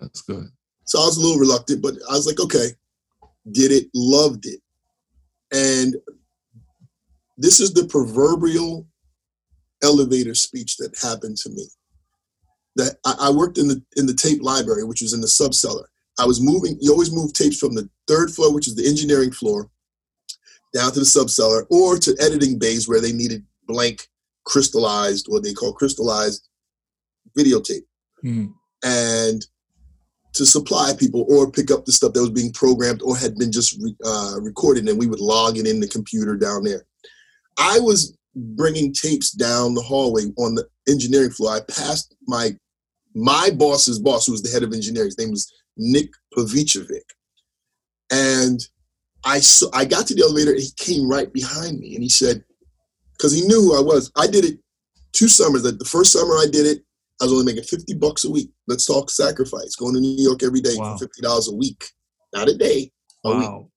That's 0.00 0.22
good. 0.22 0.50
So 0.84 1.00
I 1.00 1.06
was 1.06 1.16
a 1.16 1.20
little 1.20 1.38
reluctant, 1.38 1.82
but 1.82 1.94
I 2.08 2.14
was 2.14 2.26
like, 2.26 2.40
okay, 2.40 2.68
did 3.52 3.72
it, 3.72 3.86
loved 3.94 4.46
it. 4.46 4.60
And 5.52 5.96
this 7.36 7.60
is 7.60 7.72
the 7.72 7.86
proverbial 7.86 8.86
elevator 9.82 10.34
speech 10.34 10.76
that 10.76 10.96
happened 11.00 11.36
to 11.38 11.50
me. 11.50 11.66
That 12.76 12.96
I, 13.04 13.14
I 13.22 13.30
worked 13.30 13.58
in 13.58 13.68
the 13.68 13.82
in 13.96 14.06
the 14.06 14.14
tape 14.14 14.42
library, 14.42 14.84
which 14.84 15.00
was 15.00 15.12
in 15.12 15.20
the 15.20 15.26
subcellar. 15.26 15.84
I 16.18 16.26
was 16.26 16.40
moving, 16.40 16.76
you 16.80 16.92
always 16.92 17.12
move 17.12 17.32
tapes 17.32 17.58
from 17.58 17.74
the 17.74 17.88
third 18.06 18.30
floor, 18.30 18.52
which 18.52 18.68
is 18.68 18.74
the 18.74 18.86
engineering 18.86 19.32
floor, 19.32 19.70
down 20.74 20.92
to 20.92 20.98
the 21.00 21.06
subcellar, 21.06 21.66
or 21.70 21.98
to 21.98 22.16
editing 22.20 22.58
bays 22.58 22.88
where 22.88 23.00
they 23.00 23.12
needed 23.12 23.44
blank 23.66 24.08
crystallized, 24.44 25.26
what 25.28 25.42
they 25.42 25.54
call 25.54 25.72
crystallized 25.72 26.48
videotape. 27.38 27.86
Mhm. 28.24 28.52
And 28.82 29.46
to 30.32 30.46
supply 30.46 30.92
people 30.98 31.26
or 31.28 31.50
pick 31.50 31.70
up 31.70 31.84
the 31.84 31.92
stuff 31.92 32.12
that 32.12 32.20
was 32.20 32.30
being 32.30 32.52
programmed 32.52 33.02
or 33.02 33.16
had 33.16 33.36
been 33.36 33.50
just 33.50 33.76
re- 33.80 33.96
uh, 34.04 34.36
recorded 34.40 34.88
and 34.88 34.98
we 34.98 35.06
would 35.06 35.20
log 35.20 35.58
it 35.58 35.66
in 35.66 35.80
the 35.80 35.88
computer 35.88 36.36
down 36.36 36.62
there. 36.62 36.84
I 37.58 37.80
was 37.80 38.16
bringing 38.34 38.92
tapes 38.92 39.32
down 39.32 39.74
the 39.74 39.82
hallway 39.82 40.22
on 40.38 40.54
the 40.54 40.66
engineering 40.88 41.30
floor. 41.30 41.52
I 41.52 41.60
passed 41.60 42.14
my 42.26 42.56
my 43.12 43.50
boss's 43.50 43.98
boss 43.98 44.26
who 44.26 44.32
was 44.32 44.42
the 44.42 44.50
head 44.50 44.62
of 44.62 44.72
engineering. 44.72 45.08
His 45.08 45.18
name 45.18 45.32
was 45.32 45.52
nick 45.76 46.10
pavicevic 46.36 47.00
and 48.10 48.60
i 49.24 49.40
i 49.72 49.84
got 49.84 50.06
to 50.06 50.14
the 50.14 50.22
elevator 50.22 50.52
and 50.52 50.60
he 50.60 50.70
came 50.76 51.08
right 51.08 51.32
behind 51.32 51.78
me 51.78 51.94
and 51.94 52.02
he 52.02 52.08
said 52.08 52.42
because 53.12 53.32
he 53.32 53.42
knew 53.42 53.60
who 53.60 53.78
i 53.78 53.80
was. 53.80 54.10
I 54.16 54.26
did 54.26 54.44
it 54.44 54.58
two 55.12 55.28
summers. 55.28 55.62
The 55.62 55.84
first 55.84 56.12
summer 56.12 56.34
i 56.34 56.46
did 56.50 56.66
it 56.66 56.84
I 57.20 57.24
was 57.24 57.32
only 57.32 57.44
making 57.44 57.64
50 57.64 57.94
bucks 57.94 58.24
a 58.24 58.30
week. 58.30 58.50
Let's 58.66 58.86
talk 58.86 59.10
sacrifice. 59.10 59.76
Going 59.76 59.94
to 59.94 60.00
New 60.00 60.22
York 60.22 60.42
every 60.42 60.60
day 60.60 60.74
Wow. 60.76 60.96
for 60.96 61.06
$50 61.06 61.52
a 61.52 61.54
week. 61.54 61.84
Not 62.34 62.48
a 62.48 62.56
day, 62.56 62.90
a 63.24 63.36
week. 63.36 63.48
Wow. 63.48 63.70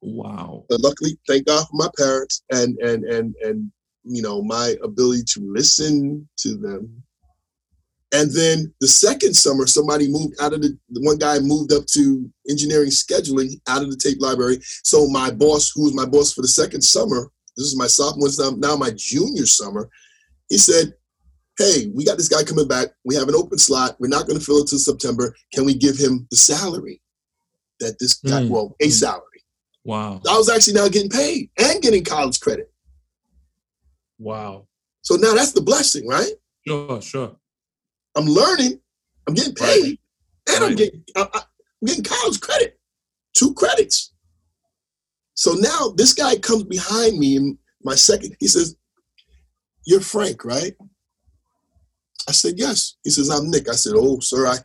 Wow. 0.00 0.64
But 0.68 0.80
luckily, 0.80 1.18
thank 1.26 1.46
God 1.46 1.66
for 1.68 1.76
my 1.76 1.88
parents 1.96 2.42
and 2.50 2.78
and 2.78 3.04
and 3.04 3.34
and 3.42 3.70
you 4.04 4.22
know 4.22 4.42
my 4.42 4.76
ability 4.82 5.22
to 5.34 5.40
listen 5.52 6.28
to 6.38 6.56
them. 6.56 7.02
And 8.12 8.30
then 8.32 8.72
the 8.80 8.88
second 8.88 9.34
summer, 9.34 9.66
somebody 9.66 10.08
moved 10.08 10.40
out 10.40 10.54
of 10.54 10.62
the, 10.62 10.78
the 10.90 11.02
one 11.02 11.18
guy 11.18 11.40
moved 11.40 11.74
up 11.74 11.84
to 11.88 12.30
engineering 12.48 12.88
scheduling 12.88 13.60
out 13.66 13.82
of 13.82 13.90
the 13.90 13.98
tape 13.98 14.16
library. 14.20 14.60
So 14.82 15.08
my 15.08 15.30
boss, 15.30 15.72
who 15.74 15.82
was 15.84 15.94
my 15.94 16.06
boss 16.06 16.32
for 16.32 16.40
the 16.40 16.48
second 16.48 16.80
summer, 16.80 17.30
this 17.58 17.66
is 17.66 17.76
my 17.76 17.86
sophomore, 17.86 18.30
now, 18.38 18.50
now 18.56 18.76
my 18.76 18.92
junior 18.96 19.44
summer, 19.44 19.90
he 20.48 20.56
said, 20.56 20.94
Hey, 21.58 21.90
we 21.92 22.04
got 22.04 22.16
this 22.18 22.28
guy 22.28 22.44
coming 22.44 22.68
back. 22.68 22.88
We 23.04 23.16
have 23.16 23.28
an 23.28 23.34
open 23.34 23.58
slot. 23.58 23.96
We're 23.98 24.08
not 24.08 24.26
going 24.26 24.38
to 24.38 24.44
fill 24.44 24.58
it 24.62 24.68
till 24.68 24.78
September. 24.78 25.34
Can 25.52 25.64
we 25.66 25.74
give 25.74 25.98
him 25.98 26.26
the 26.30 26.36
salary 26.36 27.02
that 27.80 27.98
this 27.98 28.14
guy, 28.14 28.42
Mm. 28.42 28.48
well, 28.50 28.76
a 28.80 28.88
salary? 28.90 29.22
Wow. 29.84 30.20
I 30.28 30.36
was 30.38 30.48
actually 30.48 30.74
now 30.74 30.88
getting 30.88 31.10
paid 31.10 31.50
and 31.58 31.82
getting 31.82 32.04
college 32.04 32.38
credit. 32.40 32.72
Wow. 34.18 34.68
So 35.02 35.16
now 35.16 35.34
that's 35.34 35.52
the 35.52 35.60
blessing, 35.60 36.06
right? 36.06 36.32
Sure, 36.66 37.00
sure. 37.02 37.36
I'm 38.16 38.26
learning, 38.26 38.80
I'm 39.26 39.34
getting 39.34 39.54
paid, 39.54 39.98
and 40.48 40.64
I'm 40.64 40.74
getting 40.76 41.02
I- 41.16 41.28
I'm 41.34 41.86
getting 41.86 42.04
college 42.04 42.40
credit, 42.40 42.78
two 43.34 43.54
credits. 43.54 44.12
So 45.34 45.54
now 45.54 45.90
this 45.96 46.12
guy 46.12 46.36
comes 46.36 46.64
behind 46.64 47.18
me 47.18 47.36
in 47.36 47.58
my 47.84 47.94
second. 47.94 48.36
He 48.40 48.48
says, 48.48 48.76
"You're 49.86 50.00
Frank, 50.00 50.44
right?" 50.44 50.76
I 52.28 52.32
said, 52.32 52.54
"Yes." 52.58 52.96
He 53.02 53.10
says, 53.10 53.30
"I'm 53.30 53.50
Nick." 53.50 53.68
I 53.68 53.72
said, 53.72 53.94
"Oh, 53.96 54.20
sir, 54.20 54.46
I 54.46 54.58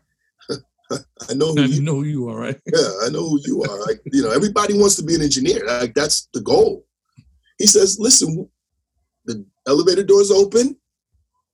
I 1.30 1.34
know 1.34 1.54
who 1.54 1.63
I 1.63 1.65
you 1.65 1.82
know 1.82 2.04
you 2.04 2.30
are, 2.30 2.38
right? 2.38 2.60
yeah, 2.65 2.89
I 3.06 3.10
know 3.10 3.30
who 3.30 3.39
you 3.45 3.63
are. 3.63 3.80
Like, 3.86 4.02
you 4.06 4.21
know, 4.23 4.32
everybody 4.32 4.78
wants 4.78 4.95
to 4.97 5.04
be 5.04 5.15
an 5.15 5.21
engineer. 5.21 5.65
Like, 5.65 5.93
that's 5.93 6.28
the 6.34 6.41
goal. 6.41 6.86
He 7.58 7.65
says, 7.65 7.97
listen, 7.99 8.49
the 9.26 9.45
elevator 9.67 10.04
doors 10.04 10.32
open. 10.32 10.76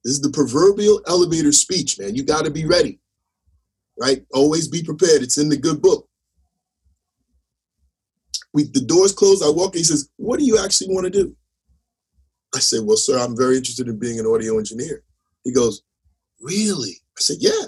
This 0.03 0.13
is 0.13 0.21
the 0.21 0.31
proverbial 0.31 1.01
elevator 1.07 1.51
speech, 1.51 1.99
man. 1.99 2.15
You 2.15 2.23
got 2.23 2.45
to 2.45 2.51
be 2.51 2.65
ready, 2.65 2.99
right? 3.99 4.25
Always 4.33 4.67
be 4.67 4.81
prepared. 4.81 5.21
It's 5.21 5.37
in 5.37 5.49
the 5.49 5.57
good 5.57 5.81
book. 5.81 6.07
We, 8.53 8.63
the 8.63 8.81
doors 8.81 9.11
closed. 9.11 9.43
I 9.43 9.49
walk 9.49 9.75
in. 9.75 9.79
He 9.79 9.83
says, 9.83 10.09
what 10.15 10.39
do 10.39 10.45
you 10.45 10.57
actually 10.57 10.93
want 10.93 11.05
to 11.05 11.11
do? 11.11 11.35
I 12.55 12.59
said, 12.59 12.79
well, 12.83 12.97
sir, 12.97 13.19
I'm 13.19 13.37
very 13.37 13.57
interested 13.57 13.87
in 13.87 13.99
being 13.99 14.19
an 14.19 14.25
audio 14.25 14.57
engineer. 14.57 15.03
He 15.43 15.53
goes, 15.53 15.83
really? 16.41 16.95
I 17.17 17.21
said, 17.21 17.37
yeah. 17.39 17.67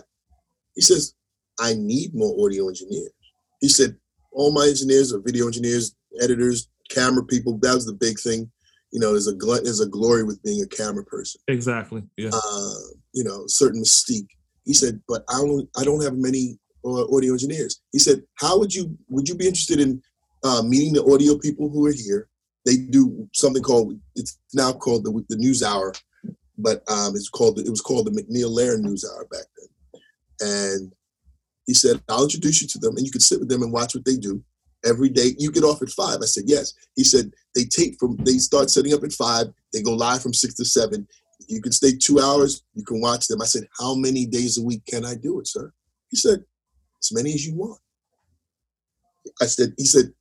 He 0.75 0.81
says, 0.81 1.13
I 1.59 1.73
need 1.73 2.13
more 2.13 2.33
audio 2.45 2.67
engineers. 2.67 3.11
He 3.59 3.69
said, 3.69 3.95
all 4.31 4.51
my 4.51 4.65
engineers 4.65 5.13
are 5.13 5.19
video 5.19 5.45
engineers, 5.45 5.95
editors, 6.21 6.69
camera 6.89 7.23
people. 7.25 7.57
That 7.61 7.75
was 7.75 7.85
the 7.85 7.93
big 7.93 8.19
thing. 8.19 8.51
You 8.91 8.99
know, 8.99 9.11
there's 9.11 9.27
a 9.27 9.35
gl- 9.35 9.63
there's 9.63 9.79
a 9.79 9.87
glory 9.87 10.23
with 10.23 10.41
being 10.43 10.61
a 10.61 10.67
camera 10.67 11.03
person. 11.05 11.39
Exactly. 11.47 12.03
Yeah. 12.17 12.31
Uh, 12.33 12.73
you 13.13 13.23
know, 13.23 13.43
certain 13.47 13.81
mystique. 13.81 14.27
He 14.65 14.73
said, 14.73 15.01
but 15.07 15.23
I 15.29 15.37
don't 15.37 15.69
I 15.77 15.83
don't 15.83 16.03
have 16.03 16.17
many 16.17 16.59
uh, 16.83 17.05
audio 17.15 17.33
engineers. 17.33 17.81
He 17.91 17.99
said, 17.99 18.23
how 18.35 18.59
would 18.59 18.73
you 18.73 18.97
would 19.09 19.29
you 19.29 19.35
be 19.35 19.47
interested 19.47 19.79
in 19.79 20.01
uh, 20.43 20.61
meeting 20.63 20.93
the 20.93 21.03
audio 21.05 21.37
people 21.37 21.69
who 21.69 21.85
are 21.85 21.93
here? 21.93 22.27
They 22.65 22.77
do 22.77 23.27
something 23.33 23.63
called 23.63 23.99
it's 24.15 24.37
now 24.53 24.73
called 24.73 25.05
the 25.05 25.25
the 25.29 25.37
News 25.37 25.63
Hour, 25.63 25.93
but 26.61 26.83
um, 26.89 27.15
it's 27.15 27.29
called 27.29 27.59
it 27.59 27.69
was 27.69 27.81
called 27.81 28.07
the 28.07 28.11
MacNeil 28.11 28.55
Lehrer 28.55 28.79
News 28.79 29.05
Hour 29.05 29.25
back 29.31 29.45
then. 29.57 29.69
And 30.41 30.93
he 31.67 31.73
said, 31.73 32.01
I'll 32.09 32.23
introduce 32.23 32.61
you 32.61 32.67
to 32.69 32.79
them 32.79 32.97
and 32.97 33.05
you 33.05 33.11
can 33.11 33.21
sit 33.21 33.39
with 33.39 33.49
them 33.49 33.61
and 33.61 33.71
watch 33.71 33.95
what 33.95 34.05
they 34.05 34.17
do 34.17 34.43
every 34.85 35.09
day. 35.09 35.35
You 35.37 35.51
get 35.51 35.63
off 35.63 35.81
at 35.81 35.89
five. 35.89 36.17
I 36.21 36.25
said, 36.25 36.45
yes. 36.47 36.73
He 36.95 37.03
said, 37.03 37.31
they 37.55 37.65
tape 37.65 37.95
from, 37.99 38.17
they 38.17 38.33
start 38.39 38.69
setting 38.69 38.93
up 38.93 39.03
at 39.03 39.13
five. 39.13 39.47
They 39.71 39.81
go 39.81 39.93
live 39.93 40.21
from 40.21 40.33
six 40.33 40.55
to 40.55 40.65
seven. 40.65 41.07
You 41.47 41.61
can 41.61 41.71
stay 41.71 41.91
two 41.95 42.19
hours. 42.19 42.63
You 42.73 42.83
can 42.83 42.99
watch 43.01 43.27
them. 43.27 43.41
I 43.41 43.45
said, 43.45 43.67
how 43.79 43.95
many 43.95 44.25
days 44.25 44.57
a 44.57 44.63
week 44.63 44.85
can 44.87 45.05
I 45.05 45.15
do 45.15 45.39
it, 45.39 45.47
sir? 45.47 45.71
He 46.09 46.17
said, 46.17 46.43
as 47.01 47.11
many 47.13 47.33
as 47.33 47.45
you 47.45 47.55
want. 47.55 47.79
I 49.41 49.45
said, 49.45 49.73
he 49.77 49.85
said, 49.85 50.11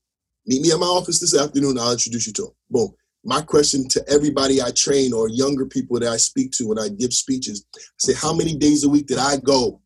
meet 0.47 0.63
me 0.63 0.73
at 0.73 0.79
my 0.79 0.87
office 0.87 1.21
this 1.21 1.37
afternoon. 1.37 1.79
I'll 1.79 1.93
introduce 1.93 2.27
you 2.27 2.33
to 2.35 2.45
him. 2.45 2.53
Boom. 2.71 2.95
My 3.25 3.43
question 3.43 3.87
to 3.89 4.05
everybody 4.09 4.63
I 4.63 4.71
train 4.71 5.13
or 5.13 5.29
younger 5.29 5.67
people 5.67 5.99
that 6.01 6.09
I 6.09 6.17
speak 6.17 6.53
to 6.53 6.69
when 6.69 6.79
I 6.79 6.89
give 6.89 7.13
speeches, 7.13 7.67
I 7.77 7.81
say, 7.99 8.15
how 8.15 8.33
many 8.33 8.57
days 8.57 8.85
a 8.85 8.89
week 8.89 9.07
did 9.07 9.19
I 9.19 9.37
go? 9.37 9.81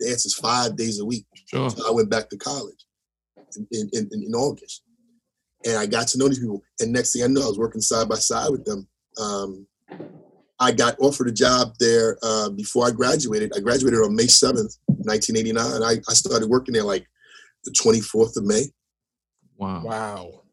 The 0.00 0.08
answer 0.08 0.26
is 0.26 0.34
five 0.34 0.76
days 0.76 0.98
a 0.98 1.04
week. 1.04 1.26
Sure. 1.46 1.70
I 1.86 1.92
went 1.92 2.10
back 2.10 2.28
to 2.30 2.36
college 2.36 2.84
in, 3.56 3.68
in, 3.70 3.88
in, 3.92 4.24
in 4.26 4.34
August. 4.34 4.82
And 5.64 5.76
I 5.76 5.86
got 5.86 6.08
to 6.08 6.18
know 6.18 6.28
these 6.28 6.40
people. 6.40 6.62
And 6.80 6.92
next 6.92 7.12
thing 7.12 7.22
I 7.22 7.28
know, 7.28 7.42
I 7.42 7.46
was 7.46 7.58
working 7.58 7.80
side 7.80 8.08
by 8.08 8.16
side 8.16 8.50
with 8.50 8.64
them. 8.64 8.88
Um, 9.20 9.66
I 10.60 10.72
got 10.72 10.96
offered 11.00 11.28
a 11.28 11.32
job 11.32 11.74
there 11.80 12.18
uh, 12.22 12.50
before 12.50 12.86
I 12.86 12.90
graduated. 12.90 13.52
I 13.56 13.60
graduated 13.60 14.00
on 14.00 14.14
May 14.14 14.24
7th, 14.24 14.78
1989. 14.86 15.82
I, 15.82 15.96
I 16.08 16.14
started 16.14 16.48
working 16.48 16.74
there 16.74 16.84
like 16.84 17.06
the 17.64 17.70
24th 17.72 18.36
of 18.36 18.44
May. 18.44 18.64
Wow. 19.56 19.82
Wow. 19.84 20.43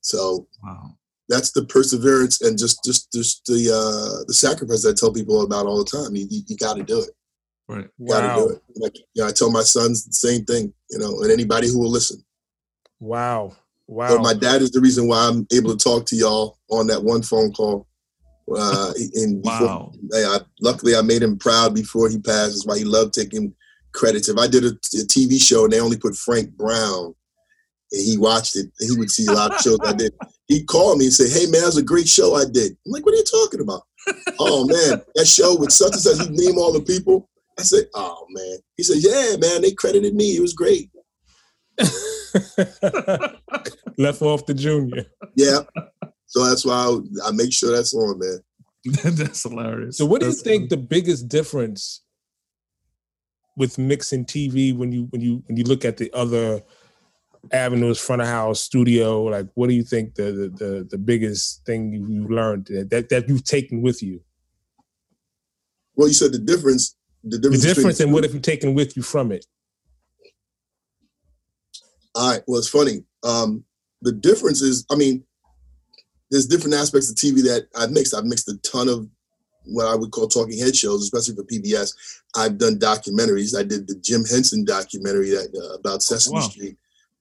So 0.00 0.46
Wow. 0.62 0.96
that's 1.28 1.52
the 1.52 1.64
perseverance 1.64 2.40
and 2.42 2.58
just 2.58 2.82
just 2.84 3.12
just 3.12 3.44
the 3.46 3.70
uh, 3.70 4.24
the 4.26 4.34
sacrifice 4.34 4.86
I 4.86 4.92
tell 4.94 5.12
people 5.12 5.42
about 5.42 5.66
all 5.66 5.78
the 5.78 5.90
time. 5.90 6.14
You, 6.16 6.26
you, 6.30 6.42
you 6.46 6.56
got 6.56 6.76
to 6.76 6.82
do 6.82 7.00
it. 7.00 7.10
Right. 7.68 7.88
You 7.98 8.08
got 8.08 8.20
to 8.22 8.26
Wow. 8.28 8.34
do 8.36 8.48
it. 8.50 8.62
Like 8.76 8.96
you 9.14 9.22
know, 9.22 9.28
I 9.28 9.32
tell 9.32 9.50
my 9.50 9.62
sons 9.62 10.04
the 10.06 10.12
same 10.12 10.44
thing. 10.44 10.72
You 10.90 10.98
know, 10.98 11.20
and 11.22 11.30
anybody 11.30 11.68
who 11.68 11.78
will 11.78 11.90
listen. 11.90 12.22
Wow. 12.98 13.56
Wow. 13.86 14.08
But 14.16 14.22
my 14.22 14.34
dad 14.34 14.62
is 14.62 14.70
the 14.70 14.80
reason 14.80 15.08
why 15.08 15.26
I'm 15.28 15.46
able 15.52 15.76
to 15.76 15.82
talk 15.82 16.06
to 16.06 16.16
y'all 16.16 16.58
on 16.70 16.86
that 16.88 17.02
one 17.02 17.22
phone 17.22 17.52
call. 17.52 17.86
Uh, 18.56 18.92
and 19.14 19.42
before, 19.42 19.66
Wow. 19.66 19.92
hey, 20.12 20.24
I, 20.24 20.38
luckily, 20.60 20.94
I 20.96 21.02
made 21.02 21.22
him 21.22 21.38
proud 21.38 21.74
before 21.74 22.08
he 22.08 22.18
passed. 22.18 22.50
That's 22.52 22.66
why 22.66 22.78
he 22.78 22.84
loved 22.84 23.14
taking 23.14 23.54
credits. 23.92 24.28
If 24.28 24.38
I 24.38 24.46
did 24.48 24.64
a, 24.64 24.68
a 24.68 25.04
TV 25.06 25.40
show 25.42 25.64
and 25.64 25.72
they 25.72 25.80
only 25.80 25.96
put 25.98 26.14
Frank 26.16 26.50
Brown, 26.56 27.14
and 27.92 28.02
he 28.02 28.16
watched 28.18 28.56
it, 28.56 28.66
he 28.78 28.96
would 28.96 29.10
see 29.10 29.26
a 29.26 29.32
lot 29.32 29.54
of 29.54 29.60
shows 29.60 29.78
I 29.84 29.92
did. 29.92 30.12
He'd 30.48 30.66
call 30.66 30.96
me 30.96 31.06
and 31.06 31.14
say, 31.14 31.28
"Hey 31.28 31.46
man, 31.50 31.60
that 31.60 31.66
was 31.66 31.76
a 31.76 31.82
great 31.82 32.08
show 32.08 32.34
I 32.34 32.44
did." 32.44 32.72
I'm 32.86 32.92
like, 32.92 33.04
"What 33.04 33.14
are 33.14 33.18
you 33.18 33.24
talking 33.24 33.60
about?" 33.60 33.82
oh 34.38 34.66
man, 34.66 35.00
that 35.14 35.26
show 35.26 35.56
with 35.56 35.72
such 35.72 35.92
and 35.92 36.00
such. 36.00 36.26
He 36.26 36.34
name 36.34 36.58
all 36.58 36.72
the 36.72 36.80
people. 36.82 37.28
I 37.58 37.62
said, 37.62 37.84
"Oh 37.94 38.26
man." 38.30 38.58
He 38.76 38.82
said, 38.82 38.98
"Yeah, 38.98 39.36
man, 39.36 39.62
they 39.62 39.72
credited 39.72 40.14
me. 40.14 40.36
It 40.36 40.40
was 40.40 40.54
great." 40.54 40.90
Left 43.98 44.22
off 44.22 44.46
the 44.46 44.54
junior. 44.54 45.04
Yeah. 45.36 45.60
So 46.26 46.44
that's 46.44 46.64
why 46.64 46.74
I, 46.74 47.28
I 47.28 47.30
make 47.32 47.52
sure 47.52 47.72
that's 47.74 47.94
on, 47.94 48.18
man. 48.18 48.38
That's 49.04 49.42
hilarious. 49.42 49.98
So, 49.98 50.06
what 50.06 50.20
do 50.20 50.26
you 50.26 50.32
That's- 50.32 50.42
think 50.42 50.70
the 50.70 50.78
biggest 50.78 51.28
difference 51.28 52.02
with 53.56 53.76
mixing 53.76 54.24
TV 54.24 54.74
when 54.74 54.90
you 54.90 55.06
when 55.10 55.20
you 55.20 55.42
when 55.46 55.58
you 55.58 55.64
look 55.64 55.84
at 55.84 55.98
the 55.98 56.10
other 56.14 56.62
avenues, 57.52 57.98
front 57.98 58.22
of 58.22 58.28
house, 58.28 58.60
studio? 58.60 59.24
Like, 59.24 59.46
what 59.54 59.68
do 59.68 59.74
you 59.74 59.82
think 59.82 60.14
the 60.14 60.24
the 60.24 60.48
the, 60.48 60.88
the 60.90 60.98
biggest 60.98 61.64
thing 61.64 61.92
you, 61.92 62.06
you 62.08 62.28
learned 62.28 62.66
that, 62.66 62.90
that 62.90 63.08
that 63.08 63.28
you've 63.28 63.44
taken 63.44 63.82
with 63.82 64.02
you? 64.02 64.20
Well, 65.94 66.08
you 66.08 66.14
said 66.14 66.32
the 66.32 66.38
difference. 66.38 66.96
The 67.24 67.38
difference. 67.38 67.62
The 67.62 67.68
difference. 67.68 67.76
difference, 67.76 68.00
and 68.00 68.12
what 68.12 68.24
have 68.24 68.34
you 68.34 68.40
taken 68.40 68.74
with 68.74 68.96
you 68.96 69.02
from 69.02 69.32
it? 69.32 69.44
All 72.14 72.30
right. 72.30 72.42
Well, 72.46 72.58
it's 72.58 72.68
funny. 72.68 73.04
Um, 73.22 73.64
the 74.02 74.12
difference 74.12 74.62
is, 74.62 74.86
I 74.90 74.96
mean, 74.96 75.22
there's 76.30 76.46
different 76.46 76.74
aspects 76.74 77.10
of 77.10 77.16
TV 77.16 77.42
that 77.42 77.68
I've 77.76 77.90
mixed. 77.90 78.14
I've 78.14 78.24
mixed 78.24 78.48
a 78.48 78.56
ton 78.58 78.88
of 78.88 79.08
what 79.66 79.86
I 79.86 79.94
would 79.94 80.10
call 80.10 80.26
talking 80.26 80.58
head 80.58 80.74
shows, 80.74 81.02
especially 81.02 81.36
for 81.36 81.44
PBS. 81.44 81.94
I've 82.34 82.58
done 82.58 82.78
documentaries. 82.78 83.58
I 83.58 83.62
did 83.62 83.86
the 83.86 83.96
Jim 83.96 84.24
Henson 84.24 84.64
documentary 84.64 85.30
that 85.30 85.54
uh, 85.54 85.74
about 85.74 86.02
Sesame 86.02 86.36
Wow. 86.36 86.48
Street 86.48 86.76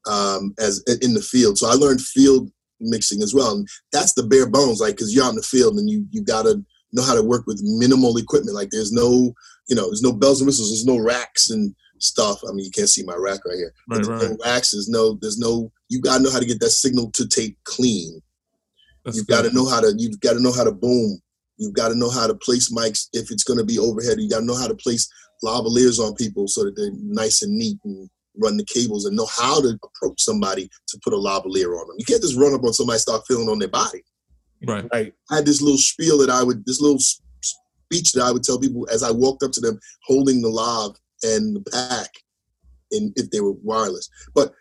um, 0.08 0.54
as 0.60 0.84
in 1.02 1.14
the 1.14 1.22
field. 1.22 1.58
So 1.58 1.68
I 1.70 1.74
learned 1.74 2.02
field 2.02 2.52
mixing 2.80 3.22
as 3.22 3.34
well, 3.34 3.56
and 3.56 3.68
that's 3.92 4.14
the 4.14 4.24
bare 4.24 4.48
bones. 4.48 4.80
Like, 4.80 4.96
because 4.96 5.14
you're 5.14 5.26
out 5.26 5.32
in 5.32 5.36
the 5.36 5.42
field 5.42 5.78
and 5.78 5.90
you 5.90 6.06
you 6.12 6.22
gotta 6.24 6.64
know 6.92 7.04
how 7.04 7.16
to 7.16 7.24
work 7.24 7.46
with 7.46 7.62
minimal 7.64 8.18
equipment. 8.18 8.56
Like, 8.56 8.70
there's 8.72 8.92
no 8.92 9.34
you 9.70 9.76
know, 9.76 9.86
there's 9.86 10.02
no 10.02 10.12
bells 10.12 10.42
and 10.42 10.48
whistles. 10.48 10.72
There's 10.72 10.86
no 10.86 11.02
racks 11.02 11.52
and 11.52 11.74
stuff. 12.00 12.42
I 12.48 12.52
mean, 12.52 12.66
you 12.66 12.72
can't 12.72 12.90
see 12.90 13.04
my 13.04 13.16
rack 13.16 13.46
right 13.46 13.56
here. 13.56 13.74
Right, 13.88 13.96
There's 13.98 14.08
right. 14.08 14.32
no 14.32 14.38
racks. 14.44 14.72
There's 14.72 14.90
no. 14.90 15.18
There's 15.22 15.38
no. 15.38 15.72
You 15.90 16.02
gotta 16.02 16.24
know 16.24 16.32
how 16.32 16.40
to 16.40 16.46
get 16.46 16.60
that 16.60 16.72
signal 16.72 17.12
to 17.12 17.28
tape 17.28 17.58
clean. 17.64 18.22
That's 19.06 19.16
You've 19.16 19.28
got 19.28 19.44
to 19.44 19.54
know 19.54 19.68
how 19.68 19.80
to. 19.80 19.94
You've 19.98 20.20
got 20.20 20.34
to 20.34 20.42
know 20.42 20.52
how 20.52 20.64
to 20.64 20.72
boom. 20.72 21.22
You've 21.58 21.74
got 21.74 21.90
to 21.90 21.96
know 21.96 22.10
how 22.10 22.28
to 22.28 22.36
place 22.36 22.74
mics 22.74 23.08
if 23.14 23.32
it's 23.32 23.44
going 23.44 23.60
to 23.60 23.66
be 23.66 23.80
overhead. 23.80 24.20
You 24.20 24.30
got 24.30 24.40
to 24.40 24.46
know 24.46 24.58
how 24.58 24.68
to 24.68 24.76
place 24.76 25.10
lavaliers 25.44 26.00
on 26.00 26.16
people 26.16 26.48
so 26.48 26.64
that 26.66 26.76
they're 26.76 26.92
nice 26.94 27.42
and 27.42 27.54
neat 27.54 27.78
and 27.86 28.10
run 28.40 28.58
the 28.58 28.66
cables 28.66 29.06
and 29.06 29.16
know 29.16 29.28
how 29.38 29.62
to 29.62 29.78
approach 29.84 30.22
somebody 30.22 30.70
to 30.88 31.00
put 31.04 31.14
a 31.14 31.18
lavalier 31.18 31.80
on 31.80 31.88
them. 31.88 31.98
You 31.98 32.06
can't 32.06 32.22
just 32.22 32.38
run 32.38 32.54
up 32.54 32.64
on 32.64 32.74
somebody 32.74 32.96
and 32.96 33.02
start 33.02 33.28
feeling 33.28 33.50
on 33.50 33.60
their 33.60 33.68
body. 33.70 34.04
Right. 34.66 34.86
Right. 34.92 35.14
I 35.32 35.36
had 35.36 35.46
this 35.46 35.62
little 35.62 35.78
spiel 35.78 36.18
that 36.20 36.30
I 36.30 36.44
would, 36.44 36.66
this 36.66 36.82
little 36.82 37.00
speech 37.00 38.12
that 38.14 38.24
I 38.24 38.32
would 38.32 38.44
tell 38.44 38.60
people 38.60 38.88
as 38.92 39.04
I 39.04 39.12
walked 39.12 39.44
up 39.44 39.52
to 39.54 39.62
them, 39.62 39.80
holding 40.04 40.42
the 40.42 40.50
lav 40.50 40.96
and 41.24 41.56
the 41.56 41.72
pack, 41.72 42.10
and 42.92 43.14
if 43.16 43.30
they 43.30 43.42
were 43.42 43.54
wireless. 43.64 44.10
But 44.34 44.54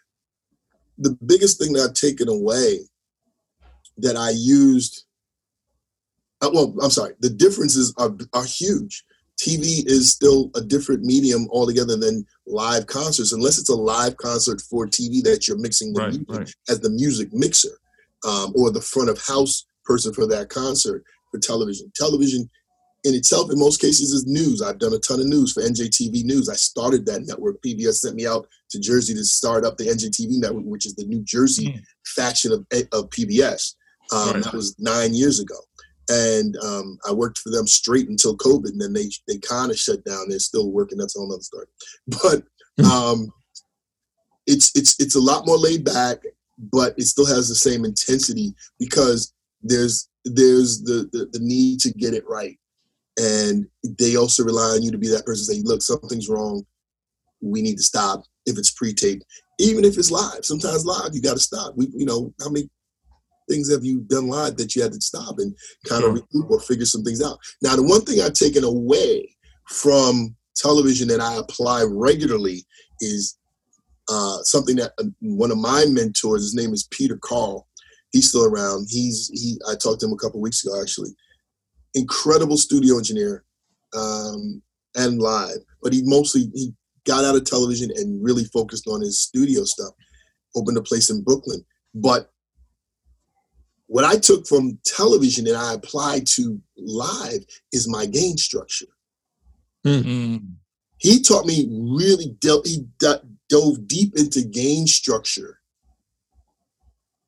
the 0.99 1.17
biggest 1.27 1.59
thing 1.59 1.73
that 1.73 1.83
I've 1.83 1.95
taken 1.95 2.29
away 2.29 2.81
that 3.99 4.17
I 4.17 4.31
used. 4.31 5.05
Uh, 6.41 6.51
well, 6.53 6.75
I'm 6.83 6.91
sorry. 6.91 7.15
The 7.21 7.31
differences 7.31 7.95
are 7.99 8.17
are 8.33 8.45
huge. 8.45 9.05
TV 9.39 9.85
is 9.87 10.11
still 10.11 10.51
a 10.57 10.61
different 10.61 11.03
medium 11.05 11.47
altogether 11.51 11.97
than 11.97 12.27
live 12.47 12.87
concerts, 12.87 13.33
unless 13.33 13.59
it's 13.59 13.69
a 13.69 13.75
live 13.75 14.17
concert 14.17 14.61
for 14.61 14.87
TV 14.87 15.23
that 15.23 15.47
you're 15.47 15.59
mixing 15.59 15.93
the 15.93 16.01
Right, 16.01 16.09
music 16.13 16.29
right. 16.29 16.55
as 16.69 16.81
the 16.81 16.91
music 16.91 17.33
mixer 17.33 17.79
um, 18.27 18.53
or 18.57 18.71
the 18.71 18.81
front 18.81 19.09
of 19.11 19.19
house 19.23 19.65
person 19.85 20.13
for 20.13 20.27
that 20.27 20.49
concert 20.49 21.05
for 21.31 21.39
television. 21.39 21.91
Television 21.95 22.49
in 23.05 23.15
itself, 23.15 23.51
in 23.53 23.59
most 23.61 23.81
cases, 23.81 24.11
is 24.13 24.27
news. 24.27 24.61
I've 24.61 24.81
done 24.81 24.93
a 24.93 24.99
ton 24.99 25.21
of 25.21 25.27
news 25.27 25.53
for 25.53 25.63
NJTV 25.63 26.25
News. 26.25 26.49
I 26.49 26.55
started 26.57 27.07
that 27.07 27.25
network. 27.27 27.63
PBS 27.63 28.01
sent 28.01 28.17
me 28.17 28.27
out 28.27 28.49
to 28.71 28.81
Jersey 28.81 29.15
to 29.15 29.25
start 29.25 29.65
up 29.65 29.77
the 29.77 29.85
NJTV 29.85 30.41
network, 30.41 30.65
which 30.65 30.85
is 30.85 30.95
the 30.97 31.05
New 31.05 31.23
Jersey 31.23 31.69
Mm. 31.69 31.83
faction 32.07 32.51
of, 32.53 32.67
of 32.93 33.09
PBS. 33.11 33.75
Um, 34.13 34.33
Right. 34.35 34.43
That 34.43 34.53
was 34.55 34.75
nine 34.81 35.15
years 35.15 35.39
ago. 35.39 35.55
And 36.09 36.57
um, 36.65 36.99
I 37.07 37.13
worked 37.13 37.39
for 37.39 37.51
them 37.51 37.67
straight 37.67 38.09
until 38.09 38.37
COVID, 38.37 38.71
and 38.71 38.81
then 38.81 38.93
they 38.93 39.11
they 39.27 39.39
kind 39.39 39.71
of 39.71 39.79
shut 39.79 40.05
down. 40.05 40.29
They're 40.29 40.39
still 40.39 40.71
working. 40.71 40.99
That's 40.99 41.17
a 41.17 41.21
whole 41.21 41.33
other 41.33 41.43
story. 41.43 41.67
But 42.23 42.85
um, 42.85 43.33
it's 44.47 44.75
it's 44.75 44.99
it's 44.99 45.17
a 45.17 45.21
lot 45.21 45.47
more 45.47 45.59
laid 45.59 45.85
back, 45.85 46.19
but 46.59 46.95
it 46.97 47.05
still 47.05 47.27
has 47.27 47.49
the 47.49 47.55
same 47.55 47.85
intensity 47.85 48.55
because 48.79 49.33
there's 49.63 50.09
there's 50.25 50.83
the 50.83 51.09
the, 51.13 51.29
the 51.33 51.41
need 51.41 51.81
to 51.81 51.93
get 51.93 52.15
it 52.15 52.25
right, 52.27 52.59
and 53.19 53.67
they 53.99 54.17
also 54.17 54.45
rely 54.45 54.75
on 54.75 54.83
you 54.83 54.91
to 54.91 54.99
be 54.99 55.09
that 55.09 55.27
person. 55.27 55.45
Say, 55.45 55.63
look, 55.63 55.83
something's 55.83 56.29
wrong. 56.29 56.65
We 57.43 57.63
need 57.63 57.77
to 57.77 57.83
stop. 57.83 58.25
If 58.47 58.57
it's 58.57 58.71
pre-taped, 58.71 59.25
even 59.59 59.85
if 59.85 59.99
it's 59.99 60.11
live, 60.11 60.45
sometimes 60.45 60.87
live 60.87 61.11
you 61.13 61.21
got 61.21 61.35
to 61.35 61.43
stop. 61.43 61.75
We, 61.77 61.89
you 61.95 62.07
know, 62.07 62.33
how 62.41 62.49
many 62.49 62.71
things 63.49 63.71
have 63.73 63.85
you 63.85 64.01
done 64.01 64.29
live 64.29 64.57
that 64.57 64.75
you 64.77 64.83
had 64.83 64.93
to 64.93 65.01
stop 65.01 65.39
and 65.39 65.55
kind 65.87 66.03
Sure. 66.03 66.11
of 66.17 66.23
regroup 66.23 66.51
or 66.51 66.61
figure 66.61 66.87
some 66.87 67.03
things 67.03 67.23
out? 67.23 67.39
Now, 67.63 67.77
the 67.77 67.83
one 67.83 68.03
thing 68.03 68.21
I've 68.21 68.33
taken 68.35 68.65
away 68.65 69.35
from 69.69 70.37
television 70.57 71.09
that 71.09 71.21
I 71.21 71.37
apply 71.37 71.85
regularly 71.89 72.65
is 73.01 73.37
uh, 74.09 74.39
something 74.43 74.77
that 74.77 74.93
uh, 74.99 75.05
one 75.21 75.51
of 75.51 75.59
my 75.59 75.85
mentors, 75.87 76.43
his 76.43 76.55
name 76.55 76.73
is 76.73 76.89
Peter 76.91 77.19
Carl. 77.23 77.67
He's 78.11 78.29
still 78.31 78.45
around. 78.45 78.87
He's 78.91 79.29
he. 79.35 79.59
I 79.69 79.75
talked 79.75 80.01
to 80.01 80.07
him 80.07 80.13
a 80.15 80.17
couple 80.17 80.41
weeks 80.41 80.65
ago, 80.65 80.81
actually. 80.81 81.11
Incredible 81.95 82.57
studio 82.57 82.97
engineer, 82.97 83.45
um, 83.95 84.63
and 84.97 85.21
live, 85.21 85.59
but 85.83 85.93
he 85.93 86.03
mostly 86.05 86.51
he 86.55 86.73
got 87.07 87.25
out 87.25 87.37
of 87.37 87.45
television 87.45 87.91
and 87.97 88.23
really 88.23 88.45
focused 88.45 88.87
on 88.87 89.01
his 89.01 89.21
studio 89.21 89.65
stuff. 89.65 89.93
Opened 90.57 90.79
a 90.79 90.83
place 90.83 91.11
in 91.11 91.23
Brooklyn, 91.23 91.63
but 91.95 92.31
what 93.89 94.05
I 94.05 94.17
took 94.17 94.47
from 94.47 94.79
television 94.85 95.47
and 95.47 95.57
I 95.57 95.75
applied 95.75 96.27
to 96.37 96.61
live 96.77 97.45
is 97.73 97.89
my 97.89 98.07
gain 98.07 98.37
structure. 98.37 98.87
Mm. 99.87 100.43
he 100.99 101.23
taught 101.23 101.47
me 101.47 101.69
really 101.71 102.37
del- 102.41 102.65
he 102.65 102.85
d- 102.99 103.15
dove 103.49 103.87
deep 103.87 104.13
into 104.17 104.43
gain 104.43 104.89
structure 104.89 105.61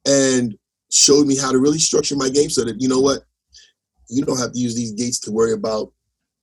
and 0.05 0.59
showed 0.91 1.27
me 1.29 1.37
how 1.37 1.53
to 1.53 1.59
really 1.59 1.79
structure 1.79 2.17
my 2.17 2.29
gain 2.29 2.51
so 2.51 2.65
that 2.65 2.81
you 2.81 2.89
know 2.89 3.01
what? 3.01 3.21
You 4.09 4.25
don't 4.25 4.39
have 4.39 4.53
to 4.53 4.59
use 4.59 4.75
these 4.75 4.93
gates 4.93 5.21
to 5.21 5.31
worry 5.31 5.53
about 5.53 5.93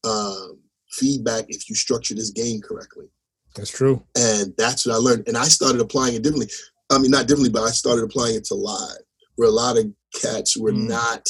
um, 0.05 0.59
feedback 0.91 1.45
if 1.49 1.69
you 1.69 1.75
structure 1.75 2.15
this 2.15 2.31
gain 2.31 2.61
correctly. 2.61 3.07
That's 3.55 3.69
true. 3.69 4.01
and 4.15 4.53
that's 4.57 4.85
what 4.85 4.93
i 4.93 4.97
learned. 4.97 5.27
And 5.27 5.37
i 5.37 5.43
started 5.45 5.81
applying 5.81 6.15
it 6.15 6.23
differently. 6.23 6.49
I 6.89 6.97
mean 6.99 7.11
not 7.11 7.27
differently 7.27 7.51
but 7.51 7.63
i 7.63 7.69
started 7.69 8.03
applying 8.05 8.35
it 8.35 8.45
to 8.45 8.55
live 8.55 9.01
where 9.35 9.49
a 9.49 9.51
lot 9.51 9.77
of 9.77 9.85
cats 10.21 10.57
were 10.57 10.71
Mm. 10.73 10.87
not 10.89 11.23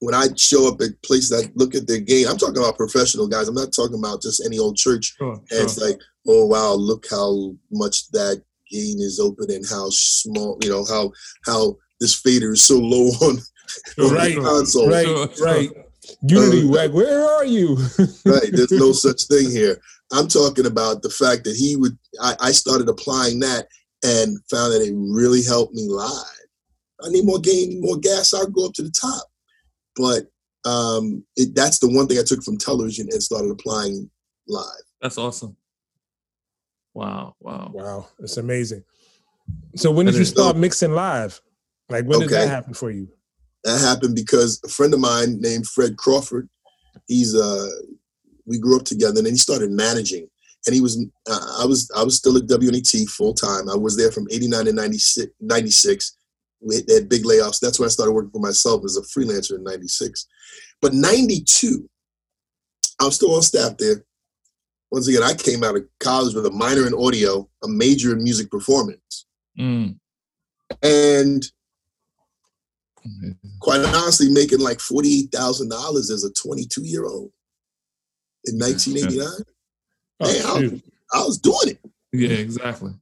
when 0.00 0.14
i 0.14 0.26
show 0.36 0.68
up 0.68 0.80
at 0.80 0.90
places 1.02 1.32
i 1.32 1.50
look 1.56 1.74
at 1.74 1.86
their 1.88 1.98
gain 2.10 2.26
i'm 2.28 2.36
talking 2.38 2.58
about 2.62 2.76
professional 2.76 3.26
guys 3.26 3.48
i'm 3.48 3.54
not 3.62 3.72
talking 3.72 3.98
about 3.98 4.22
just 4.22 4.42
any 4.46 4.58
old 4.58 4.76
church 4.76 5.14
Sure, 5.18 5.32
and 5.34 5.48
sure. 5.48 5.62
it's 5.64 5.78
like, 5.78 5.98
oh 6.28 6.44
wow, 6.46 6.72
look 6.74 7.04
how 7.10 7.52
much 7.72 8.08
that 8.10 8.42
gain 8.70 9.00
is 9.00 9.18
open 9.18 9.50
and 9.50 9.64
how 9.68 9.86
small, 9.90 10.58
you 10.62 10.68
know, 10.68 10.84
how 10.84 11.10
how 11.46 11.74
this 12.00 12.14
fader 12.14 12.52
is 12.52 12.62
so 12.62 12.78
low 12.78 13.08
on, 13.28 13.38
on 13.98 14.14
Right, 14.14 14.34
the 14.34 14.42
console. 14.42 14.88
Right, 14.88 15.06
Sure, 15.06 15.28
sure. 15.34 15.46
right. 15.46 15.70
Unity, 16.28 16.62
Uh, 16.68 16.72
like, 16.78 16.92
where 16.92 17.24
are 17.24 17.46
you? 17.46 17.76
Right. 18.26 18.50
There's 18.52 18.70
no 18.72 18.92
such 18.92 19.22
thing 19.26 19.50
here. 19.50 19.80
I'm 20.12 20.28
talking 20.28 20.66
about 20.66 21.02
the 21.02 21.10
fact 21.10 21.44
that 21.44 21.56
he 21.56 21.76
would 21.76 21.96
I, 22.20 22.36
I 22.40 22.52
started 22.52 22.88
applying 22.90 23.40
that 23.40 23.66
and 24.04 24.36
found 24.50 24.72
that 24.74 24.82
it 24.86 24.94
really 24.94 25.42
helped 25.42 25.74
me 25.74 25.86
live. 25.88 26.37
I 27.02 27.10
need 27.10 27.24
more 27.24 27.38
gain, 27.38 27.80
more 27.80 27.96
gas, 27.98 28.34
I'll 28.34 28.48
go 28.48 28.66
up 28.66 28.74
to 28.74 28.82
the 28.82 28.90
top. 28.90 29.26
But 29.96 30.24
um 30.68 31.24
it, 31.36 31.54
that's 31.54 31.78
the 31.78 31.88
one 31.88 32.06
thing 32.06 32.18
I 32.18 32.22
took 32.22 32.42
from 32.42 32.58
television 32.58 33.08
and 33.10 33.22
started 33.22 33.50
applying 33.50 34.10
live. 34.46 34.64
That's 35.00 35.18
awesome. 35.18 35.56
Wow, 36.94 37.36
wow. 37.40 37.70
Wow, 37.72 38.08
it's 38.18 38.36
amazing. 38.36 38.84
So 39.76 39.90
when 39.90 40.06
did 40.06 40.16
you 40.16 40.24
start 40.24 40.54
dope. 40.54 40.60
mixing 40.60 40.92
live? 40.92 41.40
Like 41.88 42.04
when 42.04 42.20
did 42.20 42.30
that 42.30 42.48
happen 42.48 42.74
for 42.74 42.90
you? 42.90 43.08
that 43.64 43.80
happened 43.80 44.14
because 44.14 44.60
a 44.64 44.68
friend 44.68 44.94
of 44.94 45.00
mine 45.00 45.40
named 45.40 45.66
Fred 45.66 45.96
Crawford, 45.96 46.48
he's 47.06 47.34
uh 47.34 47.68
we 48.46 48.58
grew 48.58 48.76
up 48.76 48.84
together 48.84 49.18
and 49.18 49.26
then 49.26 49.34
he 49.34 49.38
started 49.38 49.70
managing 49.70 50.26
and 50.66 50.74
he 50.74 50.80
was 50.80 51.04
uh, 51.28 51.56
I 51.60 51.66
was 51.66 51.90
I 51.96 52.02
was 52.02 52.16
still 52.16 52.36
at 52.36 52.44
WNET 52.44 53.08
full 53.10 53.34
time. 53.34 53.68
I 53.68 53.76
was 53.76 53.96
there 53.96 54.10
from 54.10 54.26
89 54.30 54.66
to 54.66 54.72
96 54.72 55.32
96. 55.40 56.16
They 56.60 56.94
had 56.94 57.08
big 57.08 57.24
layoffs. 57.24 57.60
That's 57.60 57.78
when 57.78 57.86
I 57.86 57.90
started 57.90 58.12
working 58.12 58.30
for 58.30 58.40
myself 58.40 58.84
as 58.84 58.96
a 58.96 59.02
freelancer 59.02 59.56
in 59.56 59.64
96. 59.64 60.26
But 60.80 60.94
92 60.94 61.88
I'm 63.00 63.10
still 63.10 63.34
on 63.34 63.42
staff 63.42 63.76
there. 63.78 64.04
Once 64.90 65.08
again, 65.08 65.22
I 65.22 65.34
came 65.34 65.62
out 65.62 65.76
of 65.76 65.84
college 66.00 66.34
with 66.34 66.46
a 66.46 66.50
minor 66.50 66.86
in 66.86 66.94
audio, 66.94 67.48
a 67.62 67.68
major 67.68 68.12
in 68.12 68.22
music 68.22 68.50
performance. 68.50 69.26
Mm. 69.58 69.98
And 70.82 71.50
quite 73.60 73.80
honestly, 73.80 74.30
making 74.30 74.60
like 74.60 74.80
forty-eight 74.80 75.30
thousand 75.32 75.68
dollars 75.68 76.10
as 76.10 76.24
a 76.24 76.32
twenty-two 76.32 76.84
year 76.84 77.04
old 77.04 77.30
in 78.46 78.58
nineteen 78.58 78.96
eighty-nine. 78.96 79.44
Oh, 80.20 80.32
Man, 80.32 80.46
I, 80.46 80.72
was. 80.72 80.82
I 81.14 81.18
was 81.24 81.38
doing 81.38 81.68
it, 81.68 81.78
Yeah, 82.12 82.30
exactly. 82.30 82.92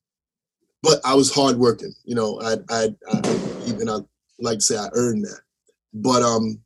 But 0.87 1.01
I 1.05 1.14
was 1.14 1.35
hardworking. 1.35 1.92
You 2.05 2.14
know, 2.14 2.40
I, 2.40 2.55
I, 2.70 2.88
I 3.12 3.64
even 3.66 3.88
I 3.88 3.99
like 4.38 4.59
to 4.59 4.64
say 4.64 4.77
I 4.77 4.87
earned 4.92 5.25
that. 5.25 5.40
But 5.92 6.22
um, 6.22 6.61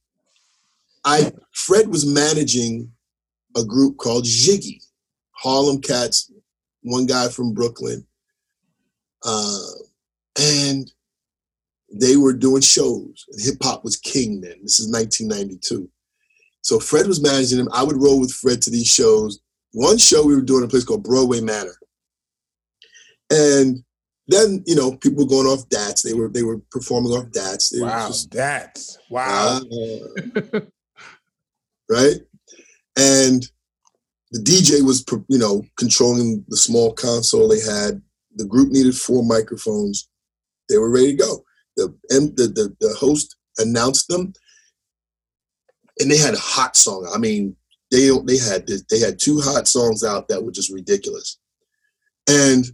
I 1.07 1.33
Fred 1.53 1.89
was 1.89 2.05
managing 2.05 2.93
a 3.57 3.65
group 3.65 3.97
called 3.97 4.25
Zhiggie, 4.25 4.83
Harlem 5.33 5.81
Cats, 5.81 6.31
one 6.83 7.07
guy 7.07 7.29
from 7.29 7.55
Brooklyn, 7.55 8.07
uh, 9.25 9.59
and 10.39 10.93
they 11.91 12.19
were 12.19 12.35
doing 12.35 12.61
shows. 12.61 13.25
And 13.33 13.41
hip 13.41 13.57
hop 13.63 13.85
was 13.85 13.97
king 13.97 14.43
then. 14.43 14.59
This 14.61 14.81
is 14.81 14.93
1992. 14.93 15.89
So 16.61 16.79
Fred 16.79 17.07
was 17.07 17.23
managing 17.23 17.57
them. 17.57 17.71
I 17.73 17.83
would 17.85 17.97
roll 17.97 18.21
with 18.21 18.33
Fred 18.33 18.61
to 18.63 18.71
these 18.71 18.87
shows. 18.87 19.41
One 19.73 19.97
show 19.97 20.27
we 20.27 20.35
were 20.35 20.43
doing 20.43 20.63
a 20.63 20.69
place 20.69 20.85
called 20.85 21.05
Broadway 21.05 21.41
Manor, 21.41 21.79
and 23.31 23.83
then 24.31 24.63
you 24.67 24.75
know 24.75 24.97
people 24.97 25.25
were 25.25 25.29
going 25.31 25.47
off 25.47 25.69
DATs. 25.69 26.03
They 26.03 26.15
were 26.15 26.29
they 26.29 26.43
were 26.43 26.59
performing 26.71 27.13
off 27.13 27.31
DATs. 27.33 27.73
Were 27.79 27.87
Wow, 27.87 28.09
just- 28.09 28.31
that's 28.31 28.99
wow. 29.11 29.61
uh, 29.61 30.61
right? 31.89 32.17
And 32.99 33.47
the 34.33 34.39
DJ 34.41 34.85
was, 34.85 35.05
you 35.29 35.39
know, 35.39 35.65
controlling 35.77 36.45
the 36.49 36.57
small 36.57 36.93
console 36.93 37.49
they 37.49 37.61
had. 37.61 38.01
The 38.37 38.45
group 38.47 38.71
needed 38.71 38.95
four 38.97 39.25
microphones. 39.25 40.09
They 40.69 40.79
were 40.79 40.91
ready 40.91 41.17
to 41.17 41.23
go. 41.23 41.45
The 41.77 41.95
and 42.11 42.37
the 42.37 42.47
the, 42.47 42.77
the 42.81 42.95
host 42.95 43.37
announced 43.59 44.09
them, 44.09 44.33
and 45.99 46.11
they 46.11 46.17
had 46.17 46.35
a 46.35 46.39
hot 46.39 46.77
song. 46.77 47.11
I 47.13 47.19
mean, 47.19 47.57
they 47.91 48.11
they 48.25 48.39
had 48.39 48.67
this, 48.67 48.85
they 48.89 49.01
had 49.01 49.19
two 49.19 49.41
hot 49.41 49.67
songs 49.67 50.05
out 50.05 50.29
that 50.29 50.45
were 50.45 50.53
just 50.53 50.73
ridiculous. 50.73 51.39
And 52.29 52.65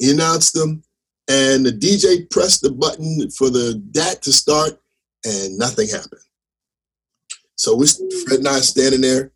he 0.00 0.10
announced 0.10 0.54
them, 0.54 0.82
and 1.28 1.64
the 1.64 1.70
DJ 1.70 2.28
pressed 2.30 2.62
the 2.62 2.72
button 2.72 3.30
for 3.30 3.50
the 3.50 3.74
DAT 3.92 4.22
to 4.22 4.32
start, 4.32 4.80
and 5.24 5.56
nothing 5.58 5.88
happened. 5.88 6.22
So 7.56 7.76
we 7.76 7.86
Fred 8.26 8.38
and 8.38 8.48
I 8.48 8.58
are 8.58 8.62
standing 8.62 9.02
there, 9.02 9.32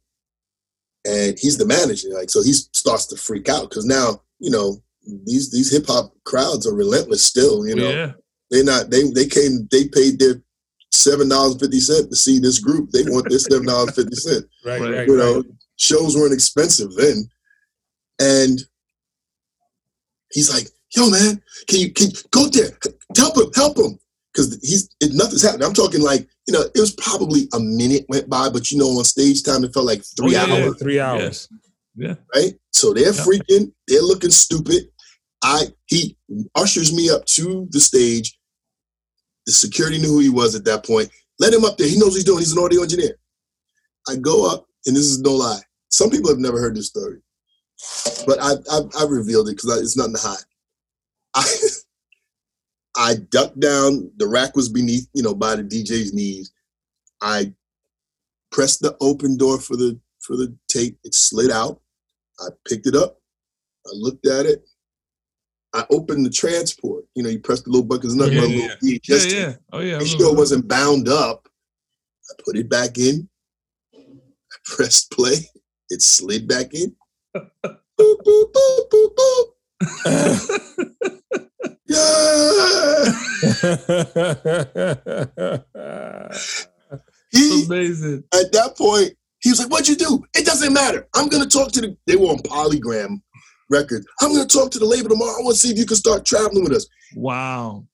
and 1.07 1.39
he's 1.39 1.59
the 1.59 1.67
manager. 1.67 2.09
Like, 2.13 2.31
so 2.31 2.43
he 2.43 2.53
starts 2.55 3.07
to 3.07 3.17
freak 3.17 3.49
out 3.51 3.69
because 3.69 3.85
now 3.85 4.23
you 4.41 4.51
know 4.51 4.83
these 5.27 5.51
these 5.53 5.71
hip 5.71 5.85
hop 5.87 6.15
crowds 6.25 6.67
are 6.67 6.75
relentless. 6.75 7.25
Still, 7.25 7.67
you 7.67 7.77
know, 7.77 7.91
yeah. 7.91 8.13
they 8.51 8.63
not 8.63 8.89
they 8.91 9.03
they 9.11 9.27
came 9.27 9.69
they 9.71 9.87
paid 9.89 10.19
their 10.19 10.43
seven 10.91 11.29
dollars 11.29 11.59
fifty 11.61 11.81
cent 11.81 12.09
to 12.09 12.17
see 12.17 12.39
this 12.39 12.59
group. 12.59 12.91
They 12.91 13.03
want 13.03 13.29
their 13.29 13.39
seven 13.39 13.67
dollars 13.67 13.95
fifty 13.95 14.17
cent. 14.17 14.47
Right, 14.65 14.81
Right. 14.81 14.91
right, 14.95 15.07
You 15.07 15.19
right. 15.21 15.35
know, 15.37 15.45
shows 15.77 16.17
weren't 16.17 16.33
expensive 16.33 16.95
then, 16.95 17.29
and 18.19 18.59
he's 20.35 20.53
like 20.53 20.69
yo, 20.97 21.11
man, 21.11 21.43
can 21.67 21.81
you 21.81 21.93
can 21.93 22.11
you 22.11 22.17
go 22.31 22.47
there? 22.49 22.71
Help 23.17 23.37
him, 23.37 23.51
help 23.57 23.77
him. 23.79 23.99
Because 24.33 24.59
he's 24.63 24.89
it, 25.01 25.13
nothing's 25.13 25.43
happening. 25.43 25.67
I'm 25.67 25.75
talking 25.75 26.01
like, 26.03 26.29
you 26.47 26.55
know, 26.55 26.61
it 26.75 26.79
was 26.79 26.93
probably 26.95 27.49
a 27.53 27.59
minute 27.59 28.05
went 28.09 28.29
by, 28.29 28.49
but 28.49 28.71
you 28.71 28.79
know, 28.79 28.87
on 28.99 29.05
stage 29.05 29.43
time 29.43 29.65
it 29.65 29.73
felt 29.75 29.87
like 29.87 30.03
three 30.17 30.37
Oh, 30.37 30.47
yeah, 30.47 30.47
yeah. 30.59 30.65
hours, 30.67 30.79
Three 30.79 31.01
hours. 31.01 31.49
Yeah. 31.97 32.15
right? 32.35 32.53
So 32.73 32.93
they're 32.93 33.07
Yeah. 33.07 33.25
freaking, 33.25 33.73
they're 33.89 34.03
looking 34.03 34.31
stupid. 34.31 34.89
I 35.43 35.73
he 35.87 36.17
ushers 36.55 36.93
me 36.95 37.11
up 37.11 37.25
to 37.27 37.67
the 37.71 37.81
stage. 37.81 38.39
The 39.47 39.53
security 39.53 39.99
knew 39.99 40.09
who 40.09 40.19
he 40.21 40.31
was 40.31 40.55
at 40.55 40.65
that 40.65 40.85
point. 40.87 41.11
Let 41.41 41.53
him 41.53 41.65
up 41.65 41.77
there. 41.77 41.89
He 41.89 41.97
knows 41.99 42.11
what 42.11 42.15
he's 42.15 42.25
doing. 42.25 42.39
He's 42.39 42.53
an 42.53 42.63
audio 42.65 42.83
engineer. 42.83 43.17
I 44.09 44.15
go 44.17 44.49
up, 44.51 44.67
and 44.87 44.95
this 44.97 45.07
is 45.07 45.21
no 45.21 45.33
lie. 45.35 45.61
Some 45.91 46.11
people 46.11 46.31
have 46.31 46.39
never 46.39 46.61
heard 46.61 46.77
this 46.77 46.87
story, 46.89 47.19
but 48.27 48.39
I 48.41 48.53
I, 48.71 48.81
I 49.01 49.05
revealed 49.09 49.49
it 49.49 49.57
because 49.57 49.81
it's 49.83 49.97
nothing 49.97 50.15
to 50.15 50.21
hide. 50.21 50.45
I 51.35 51.45
I 52.97 53.15
ducked 53.31 53.59
down. 53.61 54.11
The 54.19 54.29
rack 54.29 54.55
was 54.57 54.69
beneath, 54.69 55.09
you 55.15 55.23
know, 55.23 55.35
by 55.35 55.57
the 55.57 55.65
DJ's 55.65 56.13
knees. 56.15 56.53
I 57.21 57.53
pressed 58.53 58.81
the 58.81 58.97
open 59.01 59.37
door 59.37 59.59
for 59.59 59.77
the 59.77 59.99
for 60.21 60.37
the 60.37 60.55
tape. 60.69 60.99
It 61.05 61.15
slid 61.15 61.51
out. 61.51 61.81
I 62.41 62.49
picked 62.69 62.87
it 62.87 62.95
up. 62.95 63.21
I 63.87 63.91
looked 63.95 64.27
at 64.27 64.47
it. 64.47 64.65
I 65.73 65.85
opened 65.91 66.25
the 66.25 66.31
transport. 66.31 67.05
You 67.17 67.25
know, 67.25 67.29
you 67.29 67.41
press 67.41 67.63
the 67.63 67.71
little 67.71 67.85
button. 67.85 68.03
There's 68.03 68.15
nothing 68.15 68.35
Yeah, 68.35 68.41
but 68.43 68.49
a 68.49 68.53
yeah, 68.53 68.63
little 68.63 68.77
VHS 68.89 69.09
Yeah, 69.09 69.19
tape. 69.19 69.33
yeah. 69.33 69.55
Oh 69.73 69.79
yeah. 69.81 69.85
It 69.87 69.93
remember 69.95 70.07
sure 70.07 70.31
that. 70.31 70.39
wasn't 70.39 70.69
bound 70.69 71.09
up. 71.09 71.49
I 72.31 72.43
put 72.45 72.57
it 72.57 72.69
back 72.71 72.97
in. 72.97 73.29
I 73.95 73.99
pressed 74.65 75.11
play. 75.11 75.51
It 75.91 76.01
slid 76.01 76.47
back 76.49 76.73
in. 76.75 76.95
Boop, 77.35 77.51
boop, 77.99 78.53
boop, 78.53 78.89
boop, 78.91 79.11
boop. 79.19 80.55
He 87.31 87.65
Amazing. 87.67 88.23
at 88.33 88.53
that 88.53 88.77
point, 88.77 89.13
he 89.41 89.51
was 89.51 89.59
like, 89.59 89.69
What'd 89.71 89.89
you 89.89 89.97
do? 89.97 90.23
It 90.37 90.47
doesn't 90.47 90.73
matter. 90.73 91.09
I'm 91.15 91.29
gonna 91.29 91.47
talk 91.47 91.73
to 91.73 91.81
the 91.81 91.97
they 92.07 92.17
were 92.17 92.27
on 92.27 92.39
PolyGram 92.39 93.21
records. 93.71 94.07
I'm 94.21 94.33
gonna 94.33 94.47
talk 94.47 94.71
to 94.73 94.79
the 94.79 94.87
label 94.87 95.09
tomorrow. 95.09 95.33
I 95.33 95.43
want 95.43 95.57
to 95.57 95.61
see 95.61 95.73
if 95.73 95.79
you 95.79 95.87
can 95.87 95.97
start 95.97 96.25
traveling 96.25 96.63
with 96.63 96.73
us. 96.73 96.87
Wow. 97.17 97.87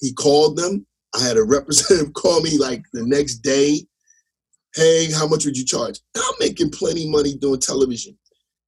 He 0.00 0.12
called 0.12 0.56
them. 0.56 0.86
I 1.14 1.22
had 1.22 1.36
a 1.36 1.44
representative 1.44 2.12
call 2.14 2.40
me 2.40 2.58
like 2.58 2.82
the 2.92 3.06
next 3.06 3.36
day. 3.38 3.86
Hey, 4.74 5.10
how 5.10 5.26
much 5.26 5.44
would 5.44 5.56
you 5.56 5.64
charge? 5.64 5.98
I'm 6.16 6.34
making 6.38 6.70
plenty 6.70 7.08
money 7.08 7.36
doing 7.36 7.60
television. 7.60 8.16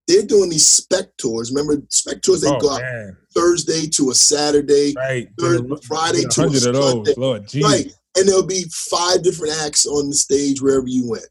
They're 0.08 0.22
doing 0.26 0.50
these 0.50 0.66
spec 0.66 1.16
tours. 1.16 1.52
Remember 1.52 1.82
spec 1.88 2.22
tours? 2.22 2.40
They 2.40 2.48
oh, 2.48 2.58
go 2.58 2.72
out 2.72 2.80
man. 2.80 3.16
Thursday 3.34 3.86
to 3.88 4.10
a 4.10 4.14
Saturday, 4.14 4.94
Right. 4.96 5.28
Third 5.38 5.68
Did 5.68 5.72
a- 5.72 5.82
Friday 5.82 6.22
to 6.22 6.40
a 6.40 6.44
hundred 6.44 6.66
of 6.66 6.76
Sunday. 6.76 7.04
those. 7.04 7.18
Lord 7.18 7.54
right? 7.62 7.86
And 8.16 8.28
there'll 8.28 8.46
be 8.46 8.64
five 8.72 9.22
different 9.22 9.54
acts 9.62 9.86
on 9.86 10.08
the 10.08 10.14
stage 10.14 10.60
wherever 10.60 10.86
you 10.86 11.08
went. 11.08 11.26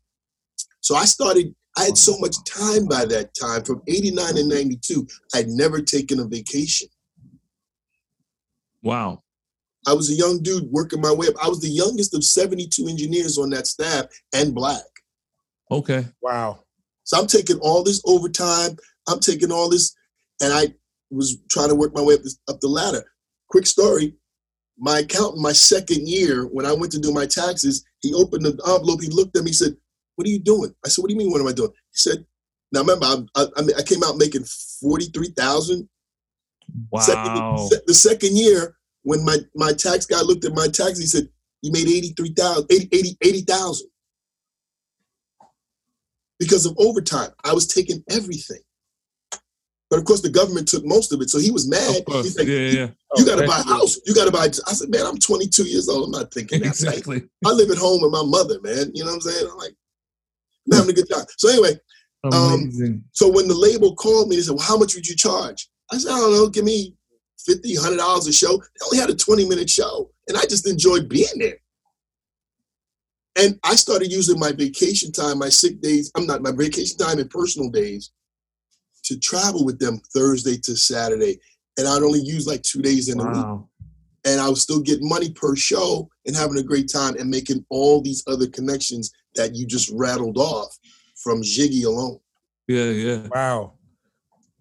So 0.80 0.96
I 0.96 1.06
started. 1.06 1.54
I 1.78 1.86
had 1.86 1.98
so 1.98 2.18
much 2.18 2.36
time 2.46 2.86
by 2.86 3.06
that 3.06 3.34
time. 3.40 3.64
From 3.64 3.82
'89 3.88 4.38
and 4.38 4.50
'92, 4.50 5.08
I'd 5.36 5.48
never 5.48 5.82
taken 5.82 6.20
a 6.20 6.26
vacation. 6.26 6.88
Wow. 8.82 9.24
I 9.88 9.94
was 9.94 10.10
a 10.10 10.14
young 10.14 10.42
dude 10.42 10.72
working 10.72 11.02
my 11.02 11.12
way 11.12 11.28
up. 11.28 11.36
I 11.44 11.48
was 11.50 11.62
the 11.62 11.70
youngest 11.70 12.14
of 12.14 12.24
72 12.24 12.88
engineers 12.88 13.38
on 13.38 13.50
that 13.52 13.68
staff 13.68 14.06
and 14.34 14.54
black. 14.54 14.84
Okay. 15.72 16.06
Wow. 16.22 16.64
So 17.12 17.20
I'm 17.20 17.28
taking 17.28 17.60
all 17.60 17.84
this 17.84 18.02
overtime. 18.06 18.78
I'm 19.10 19.20
taking 19.20 19.52
all 19.52 19.70
this, 19.70 19.94
and 20.42 20.54
I 20.54 20.74
was 21.10 21.38
trying 21.50 21.68
to 21.68 21.76
work 21.76 21.94
my 21.94 22.02
way 22.02 22.14
up, 22.14 22.22
this, 22.22 22.40
up 22.48 22.62
the 22.62 22.70
ladder. 22.70 23.04
Quick 23.50 23.66
story: 23.66 24.16
my 24.80 25.00
accountant, 25.00 25.42
my 25.42 25.52
second 25.52 26.08
year, 26.08 26.46
when 26.46 26.66
I 26.66 26.72
went 26.72 26.94
to 26.94 27.00
do 27.00 27.12
my 27.12 27.26
taxes, 27.26 27.84
he 28.00 28.14
opened 28.14 28.46
the 28.46 28.52
envelope. 28.66 29.02
He 29.02 29.10
looked 29.10 29.36
at 29.36 29.44
me. 29.44 29.50
He 29.50 29.56
said, 29.56 29.76
"What 30.16 30.26
are 30.26 30.32
you 30.32 30.40
doing?" 30.40 30.74
I 30.86 30.88
said, 30.88 31.02
"What 31.02 31.10
do 31.10 31.14
you 31.14 31.20
mean? 31.20 31.32
What 31.32 31.42
am 31.42 31.48
I 31.48 31.52
doing?" 31.52 31.72
He 31.72 31.98
said, 31.98 32.26
"Now 32.72 32.80
remember, 32.80 33.06
I, 33.06 33.42
I, 33.42 33.62
I, 33.80 33.84
came 33.84 34.04
out 34.06 34.16
making 34.16 34.46
forty 34.80 35.08
three 35.08 35.32
thousand. 35.32 35.90
Wow. 36.92 37.02
the 37.88 37.94
second 37.94 38.38
year, 38.38 38.78
when 39.04 39.26
my 39.26 39.40
my 39.54 39.74
tax 39.74 40.06
guy 40.06 40.22
looked 40.22 40.46
at 40.46 40.56
my 40.56 40.68
tax, 40.68 40.98
he 40.98 41.08
said, 41.08 41.28
"You 41.62 41.74
made 41.74 41.90
eighty 41.90 42.14
three 42.16 42.34
thousand, 42.34 42.72
eighty 42.72 42.88
eighty 42.94 43.18
eighty 43.22 43.42
thousand 43.42 43.91
because 46.42 46.66
of 46.66 46.74
overtime. 46.78 47.30
I 47.46 47.54
was 47.54 47.68
taking 47.68 48.04
everything." 48.10 48.60
But 49.90 50.00
of 50.00 50.06
course, 50.06 50.22
the 50.22 50.30
government 50.30 50.68
took 50.70 50.84
most 50.86 51.12
of 51.14 51.22
it, 51.22 51.30
so 51.30 51.38
he 51.38 51.52
was 51.52 51.68
mad. 51.68 52.04
He's 52.08 52.38
like, 52.38 52.48
Yeah, 52.48 52.60
yeah. 52.80 52.88
"You 53.18 53.26
got 53.26 53.38
to 53.38 53.44
Oh, 53.44 53.48
buy 53.48 53.60
a 53.60 53.64
house. 53.64 54.00
You 54.06 54.14
got 54.16 54.26
to 54.26 54.32
buy." 54.32 54.46
I 54.68 54.74
said, 54.74 54.90
"Man, 54.90 55.06
I'm 55.06 55.18
22 55.20 55.64
years 55.64 55.88
old. 55.90 56.06
I'm 56.06 56.12
not 56.12 56.34
thinking 56.34 56.60
that. 56.62 56.66
Like, 56.82 56.98
Exactly. 56.98 57.24
I 57.46 57.52
live 57.52 57.70
at 57.70 57.78
home 57.78 58.02
with 58.02 58.12
my 58.12 58.24
mother, 58.24 58.60
man. 58.62 58.92
You 58.94 59.04
know 59.04 59.12
what 59.12 59.16
I'm 59.16 59.22
saying? 59.22 59.48
I'm 59.52 59.58
like, 59.58 59.76
I'm 60.72 60.78
having 60.78 60.92
a 60.92 60.94
good 60.94 61.10
time." 61.10 61.26
So 61.38 61.50
anyway, 61.50 61.74
Um, 62.24 62.34
Amazing. 62.34 63.04
so 63.12 63.28
when 63.30 63.48
the 63.48 63.56
label 63.56 63.96
called 63.96 64.30
me, 64.30 64.36
they 64.38 64.42
said, 64.44 64.56
"Well, 64.56 64.66
how 64.66 64.78
much 64.78 64.96
would 64.96 65.08
you 65.08 65.16
charge?" 65.16 65.70
I 65.92 65.98
said, 65.98 66.12
"I 66.12 66.20
don't 66.20 66.34
know. 66.34 66.48
Give 66.48 66.64
me 66.64 66.96
50 67.46 67.76
100 67.76 67.98
dollars 67.98 68.28
a 68.28 68.32
show." 68.34 68.58
They 68.58 68.86
only 68.86 68.98
had 69.00 69.10
a 69.10 69.16
20 69.16 69.46
minute 69.46 69.70
show, 69.70 70.12
and 70.30 70.38
I 70.38 70.44
just 70.44 70.68
enjoyed 70.68 71.10
being 71.10 71.38
there. 71.38 71.58
And 73.42 73.60
I 73.64 73.76
started 73.76 74.12
using 74.12 74.38
my 74.38 74.52
vacation 74.52 75.12
time, 75.12 75.40
my 75.40 75.50
sick 75.50 75.82
days. 75.82 76.12
I'm 76.16 76.28
not 76.28 76.44
my 76.44 76.52
vacation 76.52 76.98
time 76.98 77.18
and 77.18 77.30
personal 77.30 77.70
days 77.70 78.12
to 79.04 79.20
travel 79.20 79.66
with 79.66 79.80
them 79.80 80.00
Thursday 80.14 80.58
to 80.58 80.76
Saturday, 80.78 81.40
and 81.78 81.88
I'd 81.88 82.04
only 82.04 82.20
use 82.20 82.46
like 82.46 82.62
two 82.62 82.84
days 82.84 83.10
in 83.10 83.20
a 83.20 83.26
week, 83.26 83.62
and 84.26 84.40
I 84.40 84.48
was 84.48 84.62
still 84.62 84.80
getting 84.80 85.10
money 85.10 85.32
per 85.32 85.56
show 85.56 86.08
and 86.28 86.36
having 86.36 86.60
a 86.60 86.64
great 86.64 86.88
time 86.88 87.16
and 87.18 87.32
making 87.32 87.66
all 87.70 88.00
these 88.02 88.24
other 88.28 88.46
connections 88.48 89.12
that 89.34 89.56
you 89.56 89.66
just 89.66 89.90
rattled 89.92 90.38
off 90.38 90.78
from 91.16 91.42
Zhiggie 91.42 91.86
alone. 91.86 92.20
Yeah, 92.68 92.92
yeah. 92.92 93.28
Wow. 93.34 93.74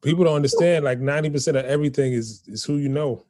People 0.02 0.24
don't 0.24 0.36
understand. 0.36 0.86
Like 0.86 1.00
ninety 1.00 1.28
percent 1.28 1.58
of 1.58 1.66
everything 1.66 2.14
is 2.14 2.42
is 2.46 2.64
who 2.64 2.78
you 2.78 2.88
know. 2.88 3.26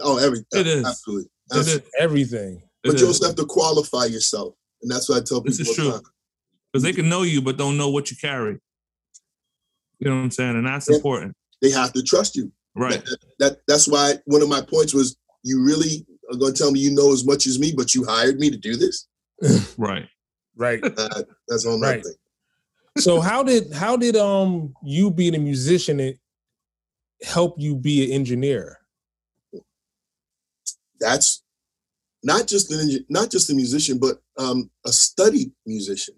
Oh, 0.00 0.18
everything. 0.18 0.46
It 0.52 0.68
is. 0.68 0.86
Absolutely. 0.86 1.24
It 1.50 1.56
Absolutely. 1.58 1.86
is. 1.88 1.92
Everything. 1.98 2.62
But 2.84 2.94
It 2.94 3.00
you 3.00 3.08
is. 3.08 3.20
also 3.20 3.26
have 3.26 3.36
to 3.36 3.46
qualify 3.46 4.04
yourself. 4.04 4.54
And 4.84 4.90
that's 4.92 5.08
what 5.08 5.16
I 5.16 5.24
tell 5.24 5.40
people. 5.40 5.56
This 5.56 5.60
is 5.60 5.68
all 5.68 5.74
the 5.74 5.82
true. 5.82 5.92
time. 5.92 6.02
Because 6.72 6.82
they 6.82 6.92
can 6.92 7.08
know 7.08 7.22
you, 7.22 7.40
but 7.40 7.56
don't 7.56 7.78
know 7.78 7.88
what 7.88 8.10
you 8.10 8.16
carry. 8.18 8.58
You 9.98 10.10
know 10.10 10.16
what 10.16 10.22
I'm 10.24 10.30
saying? 10.30 10.56
And 10.56 10.66
that's 10.66 10.88
Yeah. 10.90 10.96
important. 10.96 11.34
They 11.62 11.70
have 11.70 11.92
to 11.94 12.02
trust 12.02 12.36
you. 12.36 12.52
Right. 12.76 13.02
That, 13.02 13.18
that 13.38 13.58
that's 13.66 13.88
why 13.88 14.14
one 14.26 14.42
of 14.42 14.48
my 14.50 14.60
points 14.60 14.92
was 14.92 15.16
you 15.42 15.62
really 15.64 16.04
are 16.30 16.36
going 16.36 16.52
to 16.52 16.58
tell 16.58 16.70
me 16.70 16.80
you 16.80 16.90
know 16.90 17.12
as 17.12 17.24
much 17.24 17.46
as 17.46 17.58
me, 17.58 17.72
but 17.74 17.94
you 17.94 18.04
hired 18.04 18.38
me 18.38 18.50
to 18.50 18.58
do 18.58 18.76
this. 18.76 19.06
Right. 19.78 20.06
Right. 20.56 20.82
Uh, 20.98 21.22
that's 21.48 21.64
all 21.64 21.78
my 21.78 21.92
Right. 21.92 22.04
thing. 22.04 22.14
so 22.98 23.20
how 23.20 23.42
did 23.42 23.72
how 23.72 23.96
did 23.96 24.16
um 24.16 24.74
you 24.84 25.10
being 25.10 25.34
a 25.34 25.38
musician 25.38 25.98
it 26.00 26.18
help 27.22 27.58
you 27.58 27.74
be 27.76 28.04
an 28.04 28.10
engineer? 28.12 28.78
That's 31.00 31.42
not 32.24 32.48
just 32.48 32.72
an 32.72 33.04
not 33.08 33.30
just 33.30 33.50
a 33.50 33.54
musician, 33.54 33.98
but 33.98 34.20
um, 34.38 34.70
a 34.84 34.92
studied 34.92 35.52
musician. 35.66 36.14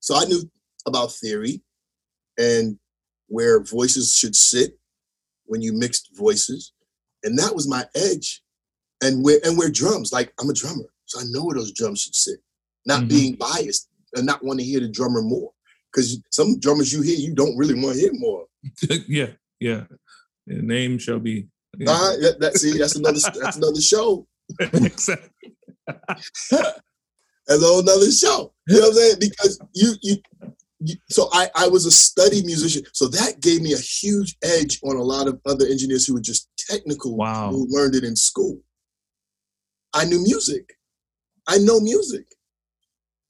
So 0.00 0.14
I 0.16 0.24
knew 0.24 0.42
about 0.86 1.12
theory 1.12 1.62
and 2.38 2.78
where 3.28 3.60
voices 3.62 4.14
should 4.14 4.36
sit 4.36 4.78
when 5.46 5.60
you 5.60 5.72
mixed 5.72 6.10
voices, 6.16 6.72
and 7.22 7.38
that 7.38 7.54
was 7.54 7.68
my 7.68 7.84
edge. 7.94 8.42
And 9.02 9.22
where 9.24 9.40
and 9.44 9.58
where 9.58 9.70
drums, 9.70 10.12
like 10.12 10.32
I'm 10.40 10.48
a 10.48 10.54
drummer, 10.54 10.84
so 11.06 11.20
I 11.20 11.24
know 11.30 11.44
where 11.44 11.56
those 11.56 11.72
drums 11.72 12.00
should 12.02 12.14
sit. 12.14 12.38
Not 12.86 13.04
Mhm. 13.04 13.08
being 13.08 13.34
biased 13.34 13.88
and 14.14 14.24
not 14.24 14.42
want 14.42 14.60
to 14.60 14.64
hear 14.64 14.80
the 14.80 14.88
drummer 14.88 15.20
more, 15.20 15.52
because 15.90 16.18
some 16.30 16.58
drummers 16.60 16.92
you 16.92 17.02
hear 17.02 17.16
you 17.16 17.34
don't 17.34 17.56
really 17.56 17.74
want 17.74 17.96
to 17.96 18.00
hear 18.00 18.12
more. 18.14 18.46
yeah. 19.08 19.32
Yeah. 19.60 19.84
The 20.46 20.62
name 20.62 20.98
shall 20.98 21.18
be. 21.18 21.48
Uh, 21.86 22.16
that, 22.18 22.36
that- 22.40 22.58
see, 22.58 22.78
that's 22.78 22.96
another 22.96 23.20
that's 23.40 23.56
another 23.56 23.80
show. 23.80 24.26
exactly. 24.60 25.30
That's 27.46 27.62
a 27.62 27.66
whole 27.66 27.82
nother 27.82 28.10
show. 28.10 28.54
You 28.68 28.76
know 28.76 28.80
what 28.80 28.88
I'm 28.88 28.94
saying? 28.94 29.16
Because 29.20 29.60
you, 29.74 29.92
you, 30.00 30.16
you, 30.80 30.94
so 31.10 31.28
I, 31.32 31.50
I 31.54 31.68
was 31.68 31.84
a 31.84 31.90
study 31.90 32.42
musician. 32.42 32.84
So 32.94 33.06
that 33.08 33.42
gave 33.42 33.60
me 33.60 33.74
a 33.74 33.78
huge 33.78 34.34
edge 34.42 34.80
on 34.82 34.96
a 34.96 35.02
lot 35.02 35.28
of 35.28 35.38
other 35.44 35.66
engineers 35.66 36.06
who 36.06 36.14
were 36.14 36.22
just 36.22 36.48
technical, 36.56 37.16
Wow. 37.18 37.50
who 37.50 37.66
learned 37.68 37.96
it 37.96 38.04
in 38.04 38.16
school. 38.16 38.58
I 39.92 40.06
knew 40.06 40.22
music. 40.22 40.72
I 41.46 41.58
know 41.58 41.80
music. 41.80 42.24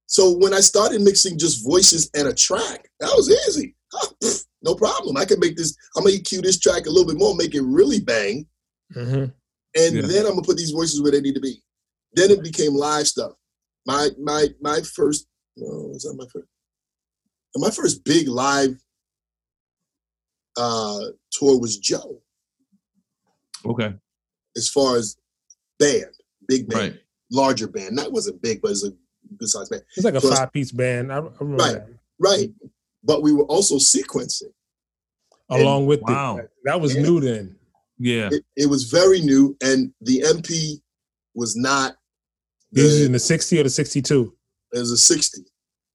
So 0.07 0.36
when 0.38 0.55
I 0.55 0.61
started 0.61 1.01
mixing 1.01 1.36
just 1.36 1.64
voices 1.64 2.09
and 2.14 2.28
a 2.28 2.32
track, 2.34 2.88
that 3.01 3.11
was 3.16 3.28
easy. 3.49 3.74
Huh, 3.95 4.09
pff, 4.22 4.45
no 4.62 4.74
problem. 4.74 5.16
I 5.16 5.24
can 5.24 5.38
make 5.40 5.57
this, 5.57 5.76
I'm 5.97 6.05
gonna 6.05 6.16
EQ 6.16 6.42
this 6.42 6.59
track 6.59 6.86
a 6.86 6.90
little 6.90 7.07
bit 7.07 7.18
more, 7.18 7.34
make 7.36 7.55
it 7.55 7.62
really 7.62 8.01
bang. 8.01 8.47
Mhm. 8.95 9.32
and 9.76 9.95
Yeah. 9.97 10.03
then 10.03 10.26
I'm 10.26 10.32
gonna 10.32 10.42
put 10.42 10.57
these 10.57 10.70
voices 10.70 11.01
where 11.03 11.11
they 11.12 11.20
need 11.20 11.34
to 11.34 11.40
be. 11.40 11.62
Then 12.12 12.30
it 12.30 12.42
became 12.42 12.74
live 12.74 13.07
stuff. 13.09 13.32
My 13.86 14.11
my 14.20 14.49
my 14.61 14.80
first 14.82 15.26
no, 15.57 15.66
was 15.92 16.03
that 16.03 16.14
my 16.14 16.26
first? 16.32 16.47
My 17.57 17.70
first 17.70 18.05
big 18.05 18.26
live 18.28 18.76
uh, 20.57 21.01
tour 21.32 21.59
was 21.61 21.78
Joe. 21.78 22.20
Okay. 23.64 23.95
As 24.57 24.68
far 24.68 24.97
as 24.97 25.16
band, 25.78 26.12
big 26.49 26.68
band, 26.68 26.92
Right. 26.92 27.01
larger 27.30 27.66
band. 27.68 27.99
That 27.99 28.12
wasn't 28.12 28.42
big, 28.42 28.61
but 28.62 28.70
it's 28.72 28.84
a 28.84 28.92
good 29.36 29.49
sized 29.49 29.70
band. 29.70 29.82
It's 29.97 30.05
like 30.05 30.14
a 30.14 30.20
Plus- 30.20 30.38
five 30.38 30.53
piece 30.53 30.70
band. 30.72 31.12
I, 31.12 31.16
I 31.18 31.20
remember 31.40 31.62
Right. 31.62 31.72
that. 31.74 31.88
Right. 32.18 32.53
But 33.05 33.22
we 33.22 33.32
were 33.32 33.44
also 33.44 33.76
sequencing. 33.76 34.52
Along 35.50 35.86
with 35.86 36.00
Wow. 36.02 36.38
it. 36.38 36.50
That 36.64 36.80
was 36.80 36.94
Yeah. 36.94 37.02
new 37.02 37.20
then. 37.20 37.57
Yeah. 37.98 38.28
It, 38.32 38.44
it 38.57 38.66
was 38.66 38.84
very 38.84 39.20
new, 39.20 39.57
and 39.62 39.92
the 40.00 40.20
MP 40.22 40.80
was 41.34 41.55
not. 41.55 41.96
This 42.72 42.86
is 42.92 43.07
in 43.07 43.12
the 43.12 43.18
60 43.18 43.61
or 43.61 43.62
the 43.62 43.70
62. 43.70 44.34
it 44.72 44.78
was 44.78 44.90
a 44.90 44.96
60, 44.96 45.42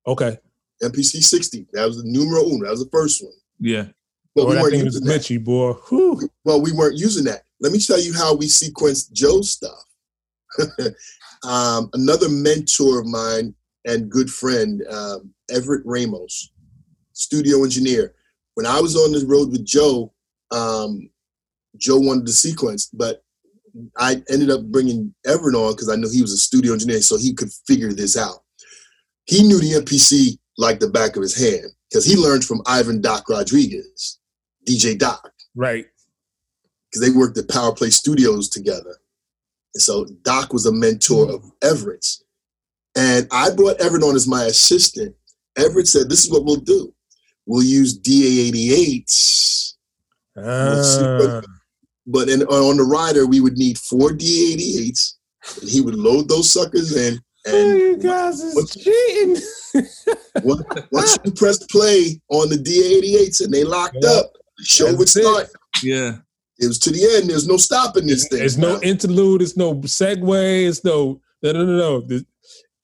Okay. 0.07 0.37
MPC 0.81 1.21
60. 1.21 1.67
That 1.73 1.85
was 1.85 1.97
the 1.97 2.03
numero 2.09 2.45
uno. 2.45 2.63
That 2.65 2.71
was 2.71 2.83
the 2.83 2.89
first 2.89 3.21
one. 3.23 3.33
Yeah. 3.59 3.87
But 4.35 4.43
oh, 4.43 4.45
we 4.49 4.53
that 4.55 4.61
weren't 4.61 4.73
thing 4.75 4.85
was 4.85 4.93
using 4.95 5.07
that. 5.07 5.21
glitchy, 5.21 5.43
boy. 5.43 5.73
Whew. 5.89 6.29
Well, 6.45 6.61
we 6.61 6.71
weren't 6.71 6.97
using 6.97 7.25
that. 7.25 7.43
Let 7.59 7.73
me 7.73 7.79
tell 7.79 7.99
you 7.99 8.13
how 8.13 8.33
we 8.35 8.45
sequenced 8.45 9.11
Joe's 9.11 9.51
stuff. 9.51 9.83
um, 11.43 11.89
another 11.93 12.29
mentor 12.29 12.99
of 12.99 13.07
mine 13.07 13.53
and 13.85 14.09
good 14.09 14.29
friend, 14.29 14.81
um, 14.89 15.33
Everett 15.49 15.81
Ramos, 15.85 16.51
studio 17.19 17.63
engineer. 17.63 18.13
When 18.55 18.65
I 18.65 18.79
was 18.79 18.95
on 18.95 19.11
the 19.11 19.25
road 19.25 19.51
with 19.51 19.65
Joe, 19.65 20.13
um, 20.51 21.09
Joe 21.77 21.99
wanted 21.99 22.25
the 22.25 22.31
sequence, 22.31 22.89
but 22.91 23.23
I 23.97 24.23
ended 24.29 24.49
up 24.49 24.63
bringing 24.65 25.13
Everett 25.25 25.55
on 25.55 25.73
because 25.73 25.89
I 25.89 25.95
knew 25.95 26.09
he 26.09 26.21
was 26.21 26.33
a 26.33 26.37
studio 26.37 26.73
engineer, 26.73 27.01
so 27.01 27.17
he 27.17 27.33
could 27.33 27.51
figure 27.67 27.93
this 27.93 28.17
out. 28.17 28.43
He 29.25 29.43
knew 29.43 29.59
the 29.59 29.79
MPC 29.85 30.39
like 30.57 30.79
the 30.79 30.89
back 30.89 31.15
of 31.15 31.21
his 31.21 31.37
hand 31.39 31.71
because 31.89 32.05
he 32.05 32.15
learned 32.15 32.43
from 32.43 32.61
Ivan 32.65 32.99
Doc 33.01 33.29
Rodriguez, 33.29 34.19
DJ 34.67 34.97
Doc 34.97 35.31
Right. 35.55 35.85
because 36.89 37.05
they 37.07 37.15
worked 37.15 37.37
at 37.37 37.47
Power 37.47 37.73
Play 37.73 37.91
Studios 37.91 38.49
together. 38.49 38.97
And 39.75 39.81
so 39.83 40.05
Doc 40.23 40.51
was 40.51 40.65
a 40.65 40.71
mentor 40.71 41.31
of 41.31 41.43
Everett's. 41.61 42.23
And 42.97 43.27
I 43.31 43.51
brought 43.51 43.79
Everett 43.79 44.03
on 44.03 44.15
as 44.15 44.27
my 44.27 44.45
assistant. 44.45 45.15
Everett 45.55 45.87
said, 45.87 46.09
This 46.09 46.25
is 46.25 46.31
what 46.31 46.43
we'll 46.43 46.55
do. 46.55 46.91
We'll 47.49 47.63
use 47.63 47.97
DA88s, 47.99 49.73
Ah, 50.37 51.41
but 52.05 52.29
in, 52.29 52.43
on 52.43 52.77
the 52.77 52.83
rider, 52.83 53.25
we 53.25 53.39
would 53.41 53.57
need 53.57 53.77
four 53.79 54.11
DA88s. 54.11 55.13
And 55.61 55.69
he 55.69 55.81
would 55.81 55.95
load 55.95 56.27
those 56.29 56.51
suckers 56.51 56.95
in. 56.95 57.19
Oh, 57.47 57.73
you 57.73 57.97
guys 57.97 58.39
is 58.41 58.53
what's- 58.55 58.75
cheating. 58.75 59.37
once, 60.43 60.61
once 60.91 61.17
you 61.25 61.31
press 61.31 61.57
play 61.71 62.21
on 62.29 62.49
the 62.49 62.55
DA88s 62.57 63.43
and 63.43 63.51
they 63.53 63.63
locked 63.63 63.97
Yeah. 64.01 64.09
up, 64.11 64.31
the 64.57 64.63
show 64.65 64.85
would 64.91 64.99
That's 65.07 65.15
it. 65.15 65.23
start. 65.23 65.49
Yeah. 65.83 66.17
It 66.59 66.67
was 66.67 66.77
to 66.79 66.91
the 66.91 67.03
end. 67.15 67.29
There's 67.31 67.47
no 67.47 67.57
stopping 67.57 68.05
this 68.05 68.27
thing. 68.27 68.39
There's 68.39 68.57
no 68.59 68.79
interlude. 68.81 69.41
There's 69.41 69.57
no 69.57 69.73
segue. 69.75 70.67
It's 70.67 70.83
no 70.83 71.19
no 71.41 71.51
no 71.53 71.65
no. 71.65 72.03
no. 72.07 72.19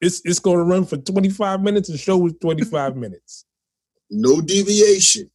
It's 0.02 0.22
it's 0.26 0.40
going 0.40 0.58
to 0.58 0.64
run 0.64 0.86
for 0.86 0.98
25 0.98 1.62
minutes. 1.62 1.90
The 1.90 1.98
show 1.98 2.18
was 2.18 2.34
25 2.42 2.96
minutes. 3.06 3.46
No 4.10 4.42
deviation. 4.42 5.30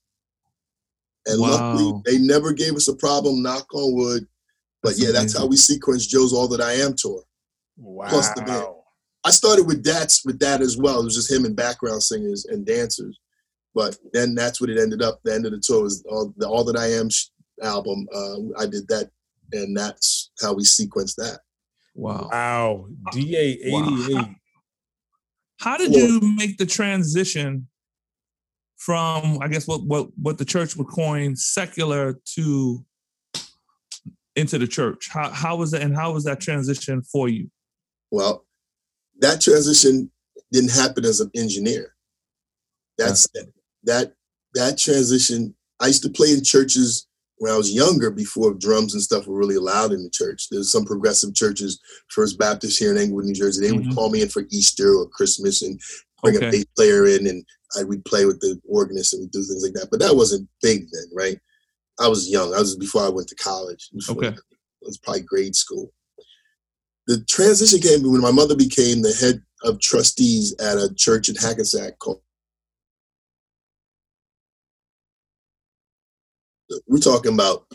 And 1.27 1.41
Wow. 1.41 1.49
luckily, 1.51 2.03
they 2.07 2.19
never 2.19 2.53
gave 2.53 2.75
us 2.75 2.89
a 2.89 2.95
problem, 2.97 3.43
knock 3.43 3.67
on 3.75 3.95
wood. 3.95 4.27
But 4.83 4.91
That's 4.91 5.01
yeah, 5.03 5.13
that's 5.13 5.37
how 5.37 5.47
we 5.47 5.57
sequenced 5.57 6.09
Joe's 6.09 6.33
All 6.33 6.49
That 6.49 6.61
I 6.63 6.73
Am 6.75 6.95
tour. 6.97 7.23
Wow. 7.77 8.09
Plus 8.09 8.33
the 8.35 8.43
band. 8.43 8.67
I 9.25 9.31
started 9.31 9.67
with 9.67 9.85
that, 9.85 10.17
with 10.25 10.39
that 10.39 10.63
as 10.63 10.79
well. 10.79 11.01
It 11.01 11.05
was 11.05 11.15
just 11.15 11.31
him 11.31 11.45
and 11.45 11.55
background 11.55 12.03
singers 12.03 12.47
and 12.47 12.65
dancers. 12.65 13.19
But 13.75 13.99
then 14.15 14.35
that's 14.35 14.61
what 14.61 14.71
it 14.71 14.79
ended 14.81 15.03
up. 15.03 15.21
The 15.23 15.35
end 15.35 15.45
of 15.45 15.53
the 15.53 15.61
tour 15.61 15.83
was 15.83 16.03
all, 16.09 16.33
the 16.39 16.49
All 16.49 16.65
That 16.65 16.77
I 16.77 16.87
Am 16.93 17.09
album. 17.63 18.09
Uh, 18.15 18.63
I 18.63 18.67
did 18.67 18.89
that, 18.89 19.11
and 19.53 19.77
that's 19.77 20.31
how 20.41 20.55
we 20.55 20.63
sequenced 20.63 21.17
that. 21.17 21.41
Wow. 21.95 22.31
Wow. 22.33 22.87
DA 23.13 23.59
88. 23.63 24.27
How 25.61 25.77
did 25.77 25.95
you 25.95 26.21
make 26.37 26.57
the 26.57 26.65
transition 26.65 27.69
from, 28.81 29.39
I 29.43 29.49
guess, 29.49 29.69
what 29.69 29.83
what 29.85 30.09
what 30.21 30.39
the 30.39 30.45
church 30.45 30.75
would 30.77 30.89
coin 30.89 31.37
secular 31.37 32.19
to 32.35 32.85
into 34.35 34.59
the 34.59 34.67
church? 34.67 35.09
How 35.11 35.29
how 35.31 35.57
was 35.57 35.71
that, 35.73 35.83
and 35.83 35.95
how 35.95 36.13
was 36.13 36.25
that 36.25 36.41
transition 36.41 37.03
for 37.03 37.29
you? 37.29 37.51
Well, 38.11 38.47
that 39.21 39.41
transition 39.43 40.11
didn't 40.51 40.73
happen 40.73 41.05
as 41.05 41.21
an 41.21 41.31
engineer. 41.37 41.95
That's 42.97 43.29
that 43.85 44.15
that 44.55 44.79
transition. 44.79 45.55
I 45.79 45.89
used 45.89 46.03
to 46.03 46.11
play 46.11 46.33
in 46.33 46.43
churches 46.43 47.07
when 47.37 47.51
I 47.53 47.57
was 47.57 47.73
younger, 47.73 48.11
before 48.11 48.53
drums 48.53 48.93
and 48.93 49.03
stuff 49.03 49.27
were 49.27 49.39
really 49.39 49.55
allowed 49.57 49.93
in 49.93 50.03
the 50.03 50.11
church. 50.11 50.49
There's 50.51 50.71
some 50.71 50.85
progressive 50.85 51.35
churches, 51.35 51.81
First 52.09 52.39
Baptist 52.39 52.79
here 52.79 52.91
in 52.91 52.99
Englewood, 52.99 53.25
New 53.25 53.33
Jersey. 53.35 53.63
They 53.67 53.73
Mhm. 53.73 53.87
would 53.87 53.95
call 53.95 54.11
me 54.11 54.21
in 54.21 54.29
for 54.29 54.45
Easter 54.51 54.95
or 54.95 55.09
Christmas 55.09 55.63
and 55.63 55.81
bring 56.23 56.35
a 56.37 56.39
Okay. 56.39 56.51
bass 56.51 56.65
player 56.77 57.07
in, 57.07 57.27
and 57.27 57.45
I 57.79 57.85
would 57.85 58.05
play 58.05 58.25
with 58.27 58.41
the 58.41 58.61
organist 58.69 59.13
and 59.15 59.23
we'd 59.23 59.31
do 59.31 59.43
things 59.43 59.63
like 59.63 59.75
that. 59.75 59.89
But 59.91 60.01
that 60.01 60.17
wasn't 60.17 60.49
big 60.63 60.87
then, 60.93 61.05
right? 61.13 61.39
I 62.01 62.09
was 62.09 62.29
young. 62.29 62.55
I 62.55 62.59
was 62.59 62.77
before 62.77 63.03
I 63.03 63.09
went 63.09 63.29
to 63.29 63.35
college. 63.37 63.91
Okay. 64.09 64.29
It 64.29 64.41
was 64.83 64.99
probably 64.99 65.23
grade 65.23 65.55
school. 65.55 65.93
The 67.07 67.23
transition 67.25 67.81
came 67.81 68.03
when 68.11 68.21
my 68.21 68.31
mother 68.31 68.57
became 68.57 69.03
the 69.03 69.13
head 69.13 69.43
of 69.65 69.81
trustees 69.81 70.55
at 70.61 70.79
a 70.79 70.93
church 70.95 71.29
in 71.29 71.35
Hackensack 71.35 71.99
called. 71.99 72.23
We're 76.87 76.99
talking 76.99 77.35
about 77.35 77.67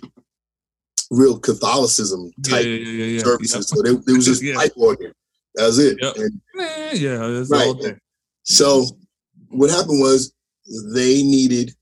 real 1.12 1.38
Catholicism 1.38 2.32
type 2.44 2.66
yeah, 2.66 2.72
yeah, 2.72 3.06
yeah. 3.06 3.20
services. 3.24 3.68
So 3.68 3.82
there, 3.82 3.94
there 4.06 4.16
was 4.16 4.26
just 4.26 4.42
Yeah. 4.42 4.56
pipe 4.56 4.74
organ. 4.76 5.14
That 5.56 5.66
was 5.68 5.80
it. 5.80 5.98
Yep. 6.02 6.16
And 6.16 6.42
yeah, 7.00 7.28
that's 7.28 7.50
Right. 7.50 7.98
So 8.46 8.86
what 9.50 9.70
happened 9.70 10.00
was 10.00 10.34
they 10.94 11.22
needed 11.24 11.76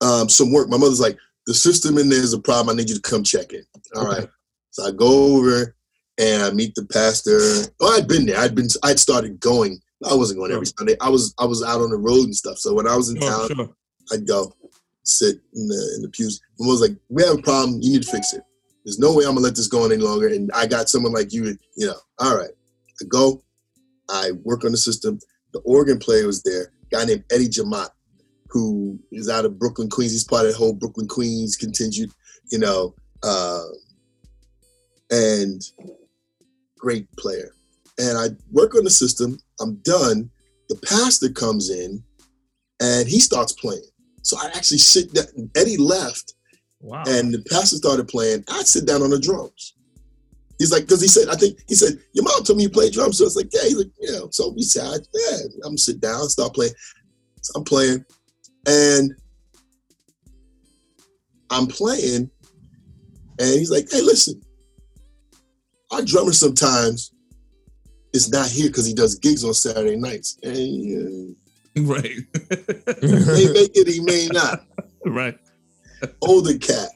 um, 0.00 0.28
some 0.28 0.52
work. 0.52 0.68
My 0.68 0.76
mother's 0.78 1.00
like, 1.00 1.18
the 1.46 1.54
system 1.54 1.98
in 1.98 2.08
there 2.08 2.22
is 2.22 2.32
a 2.32 2.40
problem. 2.40 2.74
I 2.74 2.78
need 2.78 2.88
you 2.88 2.94
to 2.96 3.00
come 3.02 3.22
check 3.22 3.52
it. 3.52 3.66
All 3.94 4.06
Okay. 4.06 4.20
right. 4.20 4.28
So 4.70 4.86
I 4.86 4.92
go 4.92 5.36
over 5.36 5.74
and 6.18 6.42
I 6.42 6.50
meet 6.50 6.74
the 6.74 6.84
pastor. 6.86 7.38
Oh, 7.80 7.96
I'd 7.96 8.06
been 8.06 8.26
there. 8.26 8.38
I'd 8.38 8.54
been. 8.54 8.68
I'd 8.84 9.00
started 9.00 9.40
going. 9.40 9.80
I 10.08 10.14
wasn't 10.14 10.38
going 10.38 10.52
every 10.52 10.66
Sunday. 10.66 10.96
I 11.00 11.08
was. 11.08 11.34
I 11.38 11.44
was 11.44 11.62
out 11.62 11.80
on 11.80 11.90
the 11.90 11.96
road 11.96 12.24
and 12.24 12.36
stuff. 12.36 12.58
So 12.58 12.72
when 12.72 12.86
I 12.86 12.94
was 12.96 13.10
in 13.10 13.16
town, 13.16 13.48
sure. 13.48 13.68
I'd 14.12 14.26
go 14.28 14.54
sit 15.02 15.36
in 15.54 15.66
the 15.66 15.92
in 15.96 16.02
the 16.02 16.08
pews. 16.08 16.40
My 16.58 16.66
mother's 16.66 16.82
like, 16.82 16.96
"We 17.08 17.24
have 17.24 17.38
a 17.38 17.42
problem. 17.42 17.80
You 17.82 17.92
need 17.94 18.02
to 18.04 18.10
fix 18.10 18.32
it. 18.32 18.42
There's 18.84 18.98
no 19.00 19.12
way 19.14 19.24
I'm 19.24 19.30
gonna 19.34 19.40
let 19.40 19.56
this 19.56 19.66
go 19.68 19.82
on 19.84 19.92
any 19.92 20.02
longer." 20.02 20.28
And 20.28 20.50
I 20.54 20.66
got 20.66 20.88
someone 20.88 21.12
like 21.12 21.32
you. 21.32 21.56
You 21.76 21.86
know. 21.88 21.96
All 22.20 22.36
right. 22.36 22.50
I 23.02 23.04
go. 23.08 23.42
I 24.08 24.32
work 24.44 24.64
on 24.64 24.70
the 24.72 24.78
system. 24.78 25.18
The 25.52 25.60
organ 25.60 25.98
player 25.98 26.26
was 26.26 26.42
there. 26.42 26.72
A 26.92 26.96
guy 26.96 27.04
named 27.04 27.24
Eddie 27.30 27.48
Jamat, 27.48 27.88
who 28.48 28.98
is 29.12 29.28
out 29.28 29.44
of 29.44 29.58
Brooklyn, 29.58 29.88
Queens. 29.88 30.12
He's 30.12 30.24
part 30.24 30.46
of 30.46 30.52
the 30.52 30.58
whole 30.58 30.72
Brooklyn 30.74 31.08
Queens 31.08 31.56
contingent. 31.56 32.12
You 32.50 32.58
know. 32.58 32.94
Uh, 33.22 33.64
and 35.10 35.62
great 36.78 37.10
player. 37.16 37.52
And 37.98 38.16
I 38.16 38.28
work 38.52 38.74
on 38.74 38.84
the 38.84 38.90
system. 38.90 39.38
I'm 39.60 39.76
done. 39.82 40.30
The 40.68 40.76
pastor 40.76 41.30
comes 41.30 41.68
in 41.70 42.02
and 42.80 43.08
he 43.08 43.20
starts 43.20 43.52
playing. 43.52 43.82
So 44.22 44.38
I 44.38 44.46
actually 44.54 44.78
sit 44.78 45.12
down. 45.12 45.50
Eddie 45.56 45.76
left 45.76 46.34
Wow. 46.82 47.02
and 47.06 47.34
the 47.34 47.42
pastor 47.50 47.76
started 47.76 48.08
playing. 48.08 48.44
I 48.48 48.62
sit 48.62 48.86
down 48.86 49.02
on 49.02 49.10
the 49.10 49.18
drums. 49.18 49.74
He's 50.60 50.70
like, 50.70 50.82
because 50.82 51.00
he 51.00 51.08
said, 51.08 51.28
I 51.30 51.36
think 51.36 51.58
he 51.68 51.74
said, 51.74 51.94
your 52.12 52.22
mom 52.22 52.44
told 52.44 52.58
me 52.58 52.64
you 52.64 52.68
play 52.68 52.90
drums. 52.90 53.16
So 53.16 53.24
it's 53.24 53.34
like, 53.34 53.48
yeah. 53.50 53.62
He's 53.62 53.78
like, 53.78 53.90
yeah. 53.98 54.18
So 54.30 54.52
we 54.54 54.60
said, 54.60 55.00
yeah, 55.14 55.38
I'm 55.64 55.78
sit 55.78 56.02
down, 56.02 56.28
start 56.28 56.52
playing. 56.52 56.74
So 57.40 57.52
I'm 57.56 57.64
playing, 57.64 58.04
and 58.66 59.14
I'm 61.48 61.66
playing, 61.66 62.30
and 63.38 63.48
he's 63.48 63.70
like, 63.70 63.90
hey, 63.90 64.02
listen, 64.02 64.38
our 65.90 66.02
drummer 66.02 66.34
sometimes 66.34 67.14
is 68.12 68.30
not 68.30 68.50
here 68.50 68.66
because 68.66 68.84
he 68.84 68.92
does 68.92 69.14
gigs 69.14 69.44
on 69.44 69.54
Saturday 69.54 69.96
nights, 69.96 70.36
and 70.42 71.34
uh, 71.78 71.82
right. 71.84 72.04
he 72.04 73.06
may 73.06 73.52
make 73.54 73.70
it, 73.74 73.88
he 73.88 74.00
may 74.00 74.28
not. 74.30 74.66
right. 75.06 75.38
older 76.20 76.58
cat. 76.58 76.90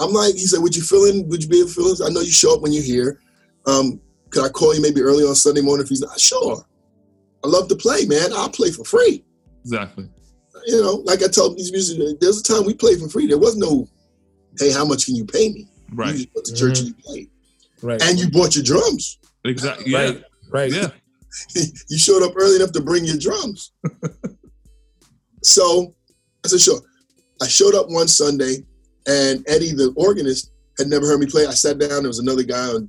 I'm 0.00 0.12
like, 0.12 0.34
he 0.34 0.46
said, 0.46 0.60
would 0.62 0.74
you 0.74 0.82
fill 0.82 1.04
in? 1.04 1.28
Would 1.28 1.42
you 1.42 1.48
be 1.48 1.58
able 1.58 1.68
to 1.68 1.74
fill 1.74 1.90
in? 1.90 1.96
I 2.10 2.12
know 2.12 2.20
you 2.20 2.30
show 2.32 2.54
up 2.56 2.62
when 2.62 2.72
you're 2.72 2.82
here. 2.82 3.20
Um, 3.66 4.00
could 4.30 4.44
I 4.44 4.48
call 4.48 4.74
you 4.74 4.80
maybe 4.80 5.02
early 5.02 5.24
on 5.24 5.34
Sunday 5.34 5.60
morning 5.60 5.84
if 5.84 5.88
he's 5.90 6.00
not? 6.00 6.18
Sure. 6.18 6.64
I 7.44 7.48
love 7.48 7.68
to 7.68 7.76
play, 7.76 8.06
man. 8.06 8.32
I'll 8.32 8.48
play 8.50 8.70
for 8.70 8.84
free. 8.84 9.24
Exactly. 9.62 10.08
You 10.66 10.82
know, 10.82 10.94
like 11.04 11.22
I 11.22 11.28
told 11.28 11.56
these 11.56 11.70
musicians, 11.72 12.18
there's 12.20 12.38
a 12.40 12.42
time 12.42 12.64
we 12.64 12.74
played 12.74 12.98
for 13.00 13.08
free. 13.08 13.26
There 13.26 13.38
was 13.38 13.56
no, 13.56 13.88
hey, 14.58 14.72
how 14.72 14.84
much 14.84 15.06
can 15.06 15.16
you 15.16 15.24
pay 15.24 15.48
me? 15.50 15.68
You 15.90 15.96
Right. 15.96 16.14
just 16.14 16.28
went 16.34 16.46
to 16.46 16.54
church 16.54 16.78
and 16.80 16.88
you 16.88 16.94
played. 16.94 17.30
Right. 17.82 18.02
And 18.02 18.18
you 18.18 18.30
bought 18.30 18.54
your 18.54 18.64
drums. 18.64 19.18
Exactly. 19.44 19.92
Yeah. 19.92 19.98
right. 19.98 20.24
Right. 20.50 20.72
Yeah. 20.72 20.88
you 21.88 21.98
showed 21.98 22.22
up 22.22 22.32
early 22.36 22.56
enough 22.56 22.72
to 22.72 22.80
bring 22.80 23.04
your 23.04 23.16
drums. 23.16 23.72
so 25.42 25.94
I 26.44 26.48
said, 26.48 26.60
sure. 26.60 26.80
I 27.42 27.46
showed 27.48 27.74
up 27.74 27.86
one 27.88 28.08
Sunday, 28.08 28.66
and 29.06 29.44
Eddie, 29.48 29.72
the 29.72 29.92
organist, 29.96 30.52
had 30.78 30.88
never 30.88 31.06
heard 31.06 31.20
me 31.20 31.26
play. 31.26 31.46
I 31.46 31.50
sat 31.50 31.78
down. 31.78 32.02
There 32.02 32.08
was 32.08 32.18
another 32.18 32.42
guy 32.42 32.66
on 32.66 32.88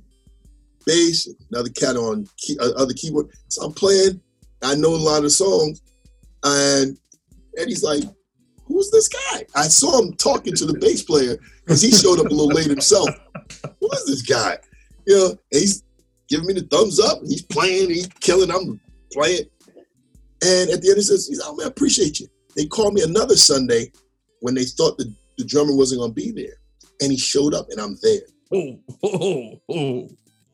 bass, 0.86 1.28
another 1.50 1.70
cat 1.70 1.96
on 1.96 2.26
key, 2.36 2.56
uh, 2.60 2.70
other 2.76 2.94
keyboard. 2.94 3.28
So 3.48 3.62
I'm 3.62 3.72
playing. 3.72 4.20
I 4.62 4.74
know 4.74 4.94
a 4.94 4.96
lot 4.96 5.24
of 5.24 5.32
songs, 5.32 5.82
and 6.44 6.96
Eddie's 7.58 7.82
like, 7.82 8.04
"Who's 8.66 8.90
this 8.90 9.08
guy?" 9.08 9.46
I 9.54 9.68
saw 9.68 10.00
him 10.00 10.14
talking 10.14 10.54
to 10.54 10.66
the 10.66 10.78
bass 10.78 11.02
player 11.02 11.36
because 11.64 11.82
he 11.82 11.90
showed 11.90 12.20
up 12.20 12.26
a 12.26 12.34
little 12.34 12.48
late 12.48 12.68
himself. 12.68 13.08
Who 13.80 13.90
is 13.92 14.06
this 14.06 14.22
guy? 14.22 14.58
You 15.06 15.16
know, 15.16 15.36
he's 15.50 15.82
giving 16.28 16.46
me 16.46 16.54
the 16.54 16.62
thumbs 16.62 17.00
up. 17.00 17.20
He's 17.26 17.42
playing. 17.42 17.90
He's 17.90 18.08
killing. 18.20 18.50
I'm 18.50 18.80
playing. 19.12 19.46
And 20.44 20.70
at 20.70 20.82
the 20.82 20.88
end, 20.88 20.96
he 20.96 21.02
says, 21.02 21.26
"He's 21.28 21.40
oh 21.42 21.56
man, 21.56 21.66
I 21.66 21.68
appreciate 21.68 22.20
you." 22.20 22.28
They 22.56 22.66
called 22.66 22.94
me 22.94 23.02
another 23.02 23.36
Sunday 23.36 23.90
when 24.40 24.54
they 24.54 24.64
thought 24.64 24.98
the, 24.98 25.12
the 25.38 25.44
drummer 25.44 25.74
wasn't 25.74 26.00
going 26.00 26.10
to 26.10 26.14
be 26.14 26.30
there, 26.30 26.54
and 27.00 27.10
he 27.12 27.18
showed 27.18 27.54
up, 27.54 27.66
and 27.70 27.80
I'm 27.80 27.96
there. 28.02 28.20
Oh, 28.52 28.78
oh, 29.04 29.60
oh. 29.70 30.08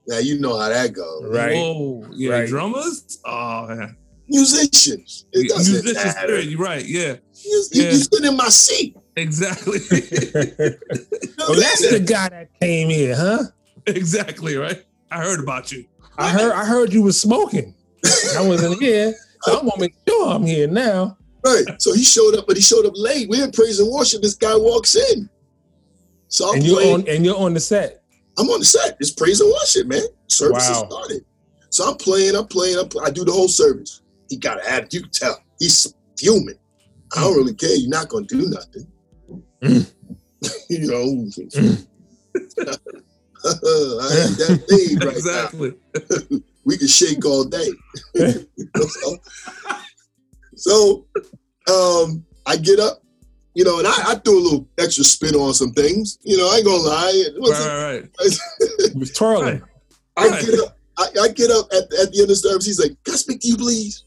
Now 0.06 0.18
you 0.18 0.40
know 0.40 0.58
how 0.58 0.68
that 0.68 0.92
goes. 0.92 1.24
Right. 1.26 1.54
Whoa. 1.56 2.06
Yeah, 2.14 2.30
Right. 2.30 2.48
drummers? 2.48 3.18
Oh, 3.24 3.66
yeah. 3.68 3.88
Musicians. 4.28 5.26
It 5.32 5.48
Yeah, 5.50 5.56
doesn't 5.56 5.72
Musicians, 5.84 6.04
matter. 6.14 6.26
period. 6.28 6.48
You're 6.50 6.60
right. 6.60 6.84
Yeah, 6.86 7.16
You, 7.44 7.64
you, 7.72 7.82
Yeah. 7.82 7.90
you 7.90 7.96
sit 7.96 8.24
in 8.24 8.36
my 8.36 8.48
seat. 8.48 8.96
exactly. 9.16 9.78
oh, 11.40 11.54
that's 11.54 11.90
the 11.90 12.00
guy 12.06 12.28
that 12.28 12.48
came 12.60 12.88
here, 12.88 13.16
huh? 13.16 13.44
exactly, 13.86 14.56
right? 14.56 14.84
I 15.10 15.22
heard 15.22 15.40
about 15.40 15.72
you. 15.72 15.84
I 16.18 16.30
heard 16.30 16.52
I 16.52 16.64
heard 16.64 16.92
you 16.92 17.02
was 17.02 17.20
smoking. 17.20 17.74
I 18.36 18.46
wasn't 18.46 18.80
here. 18.82 19.14
So 19.42 19.56
I'm 19.60 19.66
gonna 19.68 19.80
make 19.80 19.94
sure 20.08 20.28
I'm 20.30 20.44
here 20.44 20.66
now. 20.66 21.16
Right. 21.48 21.80
So 21.80 21.92
he 21.94 22.02
showed 22.04 22.34
up, 22.36 22.46
but 22.46 22.56
he 22.56 22.62
showed 22.62 22.84
up 22.86 22.92
late. 22.96 23.28
We're 23.28 23.44
in 23.44 23.52
praise 23.52 23.80
and 23.80 23.90
worship. 23.90 24.22
This 24.22 24.34
guy 24.34 24.54
walks 24.56 24.94
in. 24.96 25.28
So 26.28 26.48
I'm 26.50 26.56
And 26.56 26.64
you're 26.64 26.76
playing. 26.76 26.94
on 26.94 27.08
and 27.08 27.24
you're 27.24 27.36
on 27.38 27.54
the 27.54 27.60
set. 27.60 28.02
I'm 28.38 28.48
on 28.50 28.60
the 28.60 28.64
set. 28.66 28.96
It's 29.00 29.10
praise 29.10 29.40
and 29.40 29.50
worship, 29.50 29.86
man. 29.86 30.02
Service 30.28 30.68
Wow. 30.68 30.86
started. 30.88 31.24
So 31.70 31.88
I'm 31.90 31.96
playing, 31.96 32.34
I'm 32.36 32.46
playing, 32.46 32.78
I'm, 32.78 32.88
I 33.04 33.10
do 33.10 33.24
the 33.24 33.32
whole 33.32 33.48
service. 33.48 34.02
He 34.28 34.36
got 34.36 34.58
an 34.58 34.66
attitude. 34.68 34.92
You 34.92 35.00
can 35.02 35.10
tell. 35.10 35.42
He's 35.58 35.92
fuming. 36.18 36.58
I 37.16 37.20
don't 37.22 37.36
really 37.36 37.54
care. 37.54 37.74
You're 37.74 37.88
not 37.90 38.08
going 38.08 38.26
to 38.26 38.38
do 38.38 38.48
nothing. 38.50 38.86
Mm. 39.62 39.92
you 40.70 40.86
know. 40.86 41.28
I 43.44 43.50
ain't 43.50 44.36
that 44.38 44.64
big 44.68 45.04
right 45.04 45.16
exactly. 45.16 45.74
We 46.64 46.76
can 46.76 46.88
shake 46.88 47.24
all 47.24 47.44
day. 47.44 47.68
So, 50.58 51.06
so, 51.66 52.02
um, 52.04 52.24
I 52.46 52.56
get 52.56 52.78
up, 52.80 53.02
you 53.54 53.64
know, 53.64 53.78
and 53.78 53.86
I, 53.86 53.92
I 54.12 54.14
threw 54.16 54.38
a 54.38 54.42
little 54.42 54.68
extra 54.78 55.04
spin 55.04 55.34
on 55.34 55.52
some 55.54 55.72
things. 55.72 56.18
You 56.22 56.36
know, 56.38 56.48
I 56.50 56.56
ain't 56.56 56.64
gonna 56.66 56.76
lie. 56.82 57.12
It 57.14 57.32
Right, 57.34 57.40
wasn't- 57.40 57.68
right, 57.68 58.00
right. 58.20 58.92
He 58.92 58.98
was 58.98 59.12
twirling. 59.12 59.62
I 60.16 60.28
Right. 60.28 60.44
get 60.46 60.60
up. 60.60 60.76
I, 60.98 61.06
I 61.22 61.28
get 61.28 61.50
up 61.50 61.66
at, 61.72 61.82
at 62.00 62.10
the 62.12 62.18
end 62.18 62.22
of 62.22 62.28
the 62.28 62.36
service. 62.36 62.66
He's 62.66 62.80
like, 62.80 62.92
"Can 63.04 63.14
I 63.14 63.16
speak 63.18 63.40
to 63.42 63.48
you, 63.48 63.56
please?" 63.56 64.02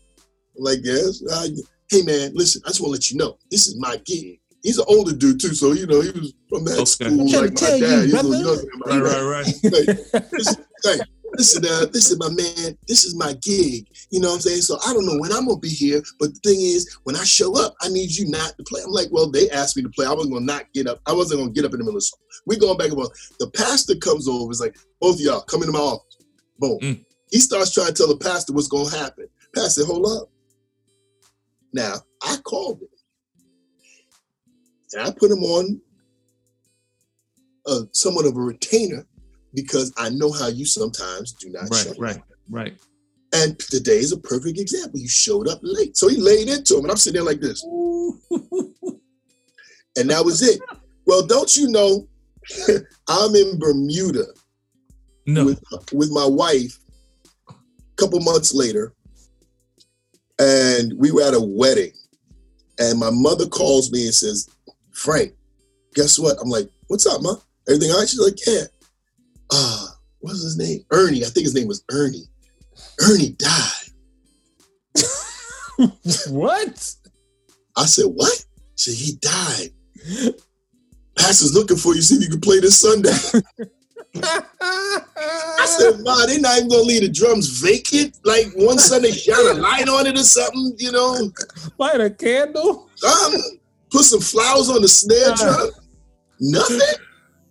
I'm 0.58 0.64
like, 0.66 0.80
"Yes." 0.84 1.24
I, 1.32 1.48
hey, 1.90 2.02
man, 2.02 2.32
listen. 2.36 2.62
I 2.66 2.70
just 2.70 2.82
want 2.82 2.90
to 2.90 2.96
let 2.98 3.12
you 3.12 3.18
know 3.18 3.38
this 3.50 3.68
is 3.68 3.78
my 3.80 3.96
gig. 4.06 4.40
He's 4.62 4.78
an 4.78 4.86
older 4.90 5.14
dude 5.16 5.40
too, 5.40 5.54
so 5.54 5.72
you 5.72 5.88
know 5.88 6.02
he 6.02 6.12
was 6.12 6.34
from 6.50 6.66
that 6.66 6.74
Okay. 6.80 6.86
school 6.86 7.08
I'm 7.22 7.28
like 7.28 7.56
to 7.56 7.64
my 7.64 7.70
tell 7.70 7.78
you, 7.78 7.86
dad. 7.88 8.04
He's 8.04 8.14
a 8.14 8.24
little 8.24 8.56
younger 8.56 8.62
than 8.86 9.02
Right, 9.02 9.22
right, 9.24 9.46
right. 9.72 10.32
Listen, 10.34 10.66
hey, 10.84 11.00
listen, 11.38 11.66
uh, 11.66 11.88
listen, 11.94 12.18
my 12.20 12.30
man. 12.30 12.78
This 12.88 13.04
is 13.04 13.16
my 13.16 13.34
gig. 13.42 13.88
You 14.10 14.22
know 14.22 14.30
what 14.30 14.36
I'm 14.36 14.42
saying? 14.42 14.62
So 14.62 14.78
I 14.86 14.94
don't 14.94 15.06
know 15.06 15.18
when 15.18 15.32
I'm 15.32 15.48
gonna 15.48 15.60
be 15.60 15.70
here, 15.70 16.02
but 16.20 16.34
the 16.34 16.40
thing 16.40 16.62
is, 16.62 16.98
when 17.04 17.16
I 17.16 17.24
show 17.24 17.58
up, 17.60 17.76
I 17.82 17.90
need 17.90 18.12
you 18.12 18.30
not 18.30 18.58
to 18.58 18.64
play. 18.64 18.82
I'm 18.84 18.92
like, 18.92 19.08
well, 19.12 19.30
they 19.30 19.50
asked 19.50 19.78
me 19.78 19.84
to 19.84 19.90
play. 19.90 20.06
I 20.06 20.14
wasn't 20.14 20.34
gonna 20.34 20.46
not 20.46 20.72
get 20.74 20.88
up. 20.88 21.00
I 21.06 21.14
wasn't 21.14 21.42
gonna 21.42 21.52
get 21.52 21.66
up 21.66 21.74
in 21.74 21.80
the 21.80 21.86
middle 21.86 21.98
of 21.98 22.02
the 22.02 22.02
song. 22.02 22.20
We 22.46 22.58
going 22.58 22.78
back 22.78 22.88
and 22.88 22.96
forth. 22.96 23.12
The 23.40 23.50
pastor 23.52 23.96
comes 23.96 24.28
over. 24.28 24.52
Is 24.52 24.62
like, 24.62 24.76
both 25.00 25.16
of 25.16 25.22
y'all 25.22 25.42
come 25.42 25.62
into 25.62 25.74
my 25.74 25.80
office. 25.80 26.18
Boom. 26.60 26.80
Mm. 26.82 27.06
He 27.30 27.40
starts 27.40 27.74
trying 27.74 27.88
to 27.88 27.94
tell 27.94 28.08
the 28.08 28.18
pastor 28.18 28.54
what's 28.54 28.68
gonna 28.68 28.96
happen. 28.96 29.28
Pastor, 29.56 29.86
hold 29.86 30.06
up. 30.06 30.30
Now 31.74 31.96
I 32.24 32.38
called 32.44 32.82
him, 32.82 32.88
and 34.94 35.08
I 35.08 35.12
put 35.12 35.32
him 35.32 35.44
on 35.44 35.82
uh, 37.66 37.82
somewhat 37.92 38.26
of 38.26 38.36
a 38.36 38.42
retainer 38.42 39.06
because 39.54 39.94
I 39.98 40.10
know 40.10 40.32
how 40.32 40.48
you 40.48 40.66
sometimes 40.66 41.34
do 41.34 41.50
not 41.50 41.74
show 41.74 41.90
Right, 41.90 41.92
up. 41.92 41.96
right, 42.00 42.22
right. 42.50 42.74
And 43.34 43.58
today 43.60 43.98
is 43.98 44.12
a 44.12 44.18
perfect 44.18 44.60
example. 44.60 45.00
You 45.00 45.08
showed 45.08 45.48
up 45.48 45.60
late. 45.62 45.96
So 45.96 46.08
he 46.10 46.18
laid 46.18 46.50
into 46.50 46.76
him, 46.76 46.82
and 46.82 46.92
I'm 46.92 46.98
sitting 46.98 47.22
there 47.24 47.26
like 47.32 47.40
this. 47.42 47.64
And 49.98 50.10
that 50.10 50.24
was 50.24 50.42
it. 50.42 50.60
Well, 51.06 51.26
don't 51.26 51.56
you 51.56 51.70
know, 51.70 52.08
I'm 53.08 53.36
in 53.36 53.60
Bermuda 53.60 54.26
No. 55.28 55.46
with, 55.46 55.62
with 55.94 56.12
my 56.12 56.26
wife 56.26 56.78
a 57.50 57.54
couple 57.98 58.20
months 58.22 58.54
later, 58.54 58.94
and 60.40 60.94
we 60.98 61.12
were 61.12 61.24
at 61.24 61.34
a 61.34 61.42
wedding. 61.42 61.92
And 62.80 63.00
my 63.00 63.12
mother 63.12 63.46
calls 63.46 63.92
me 63.92 64.06
and 64.06 64.14
says, 64.14 64.50
Frank, 64.92 65.34
guess 65.94 66.18
what? 66.18 66.38
I'm 66.42 66.50
like, 66.50 66.68
what's 66.88 67.06
up, 67.06 67.22
ma? 67.22 67.36
Everything 67.68 67.92
all 67.92 68.00
right? 68.00 68.10
She's 68.10 68.20
like, 68.20 68.38
yeah. 68.48 68.64
Uh, 69.52 69.88
what's 70.20 70.44
his 70.44 70.58
name? 70.58 70.86
Ernie. 70.92 71.24
I 71.24 71.28
think 71.28 71.46
his 71.46 71.56
name 71.56 71.68
was 71.68 71.84
Ernie. 71.92 72.28
Ernie 73.02 73.36
died. 73.38 73.72
what? 76.30 76.96
I 77.76 77.86
said, 77.86 78.06
what? 78.06 78.46
She 78.76 78.92
said, 78.92 79.06
he 79.06 79.14
died. 79.22 79.70
Pastor's 81.18 81.54
looking 81.54 81.78
for 81.78 81.96
you, 81.96 82.02
see 82.02 82.16
if 82.16 82.24
you 82.24 82.30
can 82.30 82.42
play 82.42 82.60
this 82.60 82.80
Sunday. 82.80 83.12
I 84.24 85.66
said, 85.66 86.02
Ma, 86.02 86.26
they're 86.26 86.40
not 86.40 86.58
even 86.58 86.70
gonna 86.70 86.84
leave 86.84 87.02
the 87.02 87.10
drums 87.10 87.48
vacant. 87.62 88.18
Like 88.24 88.48
one 88.56 88.78
Sunday, 88.78 89.12
shine 89.12 89.48
a 89.48 89.54
light 89.54 89.88
on 89.88 90.08
it 90.08 90.18
or 90.18 90.24
something, 90.24 90.74
you 90.78 90.92
know. 90.92 91.32
Light 91.78 92.02
a 92.02 92.10
candle? 92.10 92.90
Um, 93.06 93.34
put 93.90 94.04
some 94.04 94.22
flowers 94.22 94.70
on 94.70 94.82
the 94.82 94.88
snare 94.88 95.34
drum. 95.36 95.70
Nothing. 96.40 96.80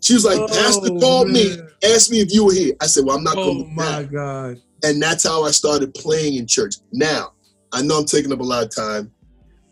She 0.01 0.15
was 0.15 0.25
like, 0.25 0.39
Pastor 0.49 0.89
Oh, 0.93 0.99
called 1.01 1.29
me, 1.29 1.57
asked 1.85 2.11
me 2.11 2.21
if 2.21 2.33
you 2.33 2.47
were 2.47 2.53
here. 2.55 2.75
I 2.81 2.87
said, 2.87 3.05
Well, 3.05 3.17
I'm 3.17 3.25
not 3.25 3.37
Oh 3.37 3.49
coming 3.51 3.67
Oh 3.71 3.75
my 3.75 4.03
back. 4.03 4.11
God. 4.13 4.63
And 4.83 5.03
that's 5.03 5.25
how 5.27 5.45
I 5.45 5.51
started 5.51 5.93
playing 5.95 6.37
in 6.37 6.47
church. 6.47 6.77
Now, 6.93 7.33
I 7.73 7.83
know 7.83 7.99
I'm 7.99 8.07
taking 8.07 8.33
up 8.33 8.41
a 8.41 8.45
lot 8.45 8.65
of 8.65 8.75
time, 8.75 9.13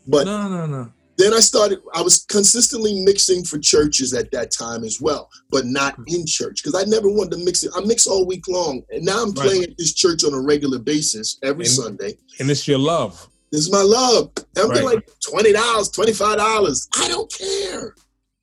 but 0.07 0.27
No, 0.27 0.49
no, 0.49 0.67
no. 0.67 0.93
then 1.17 1.33
I 1.33 1.41
started, 1.41 1.81
I 1.95 2.03
was 2.03 2.27
consistently 2.27 3.01
mixing 3.01 3.43
for 3.43 3.59
churches 3.59 4.13
at 4.13 4.31
that 4.33 4.51
time 4.51 4.85
as 4.85 5.01
well, 5.01 5.31
but 5.51 5.65
not 5.65 5.95
hmm. 5.97 6.03
in 6.09 6.27
church 6.27 6.63
because 6.63 6.75
I 6.81 6.85
never 6.89 7.09
wanted 7.09 7.39
to 7.39 7.45
mix 7.45 7.63
it. 7.65 7.73
I 7.75 7.81
mix 7.81 8.07
all 8.07 8.27
week 8.27 8.47
long. 8.49 8.83
And 8.91 9.05
now 9.05 9.23
I'm 9.23 9.33
Right. 9.33 9.47
playing 9.49 9.63
at 9.65 9.79
this 9.79 9.95
church 9.95 10.25
on 10.25 10.35
a 10.35 10.41
regular 10.41 10.79
basis 10.79 11.39
every 11.43 11.65
And- 11.65 11.75
Sunday. 11.75 12.19
And 12.39 12.51
it's 12.51 12.69
your 12.69 12.79
love. 12.79 13.29
This 13.51 13.63
is 13.63 13.73
my 13.73 13.81
love. 13.81 14.31
I'm 14.59 14.69
Right. 14.69 14.85
like 14.85 15.09
$20, 15.27 15.89
$25. 15.91 16.87
I 16.97 17.09
don't 17.09 17.33
care. 17.33 17.95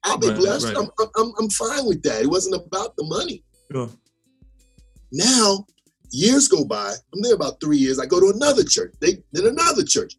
I'll 0.05 0.17
be 0.17 0.27
Right, 0.29 0.37
blessed. 0.37 0.65
right. 0.67 0.77
I'm, 0.77 0.89
I'm, 1.17 1.31
I'm 1.39 1.49
fine 1.49 1.85
with 1.85 2.01
that. 2.03 2.21
It 2.21 2.27
wasn't 2.27 2.55
about 2.55 2.95
the 2.95 3.03
money. 3.05 3.43
Sure. 3.71 3.89
Now, 5.11 5.65
years 6.11 6.47
go 6.47 6.63
by. 6.65 6.93
I'm 7.13 7.21
there 7.21 7.33
about 7.35 7.59
three 7.61 7.77
years. 7.77 7.99
I 7.99 8.05
go 8.05 8.19
to 8.19 8.29
another 8.35 8.63
church. 8.63 8.93
They 8.99 9.23
did 9.33 9.45
another 9.45 9.83
church. 9.83 10.13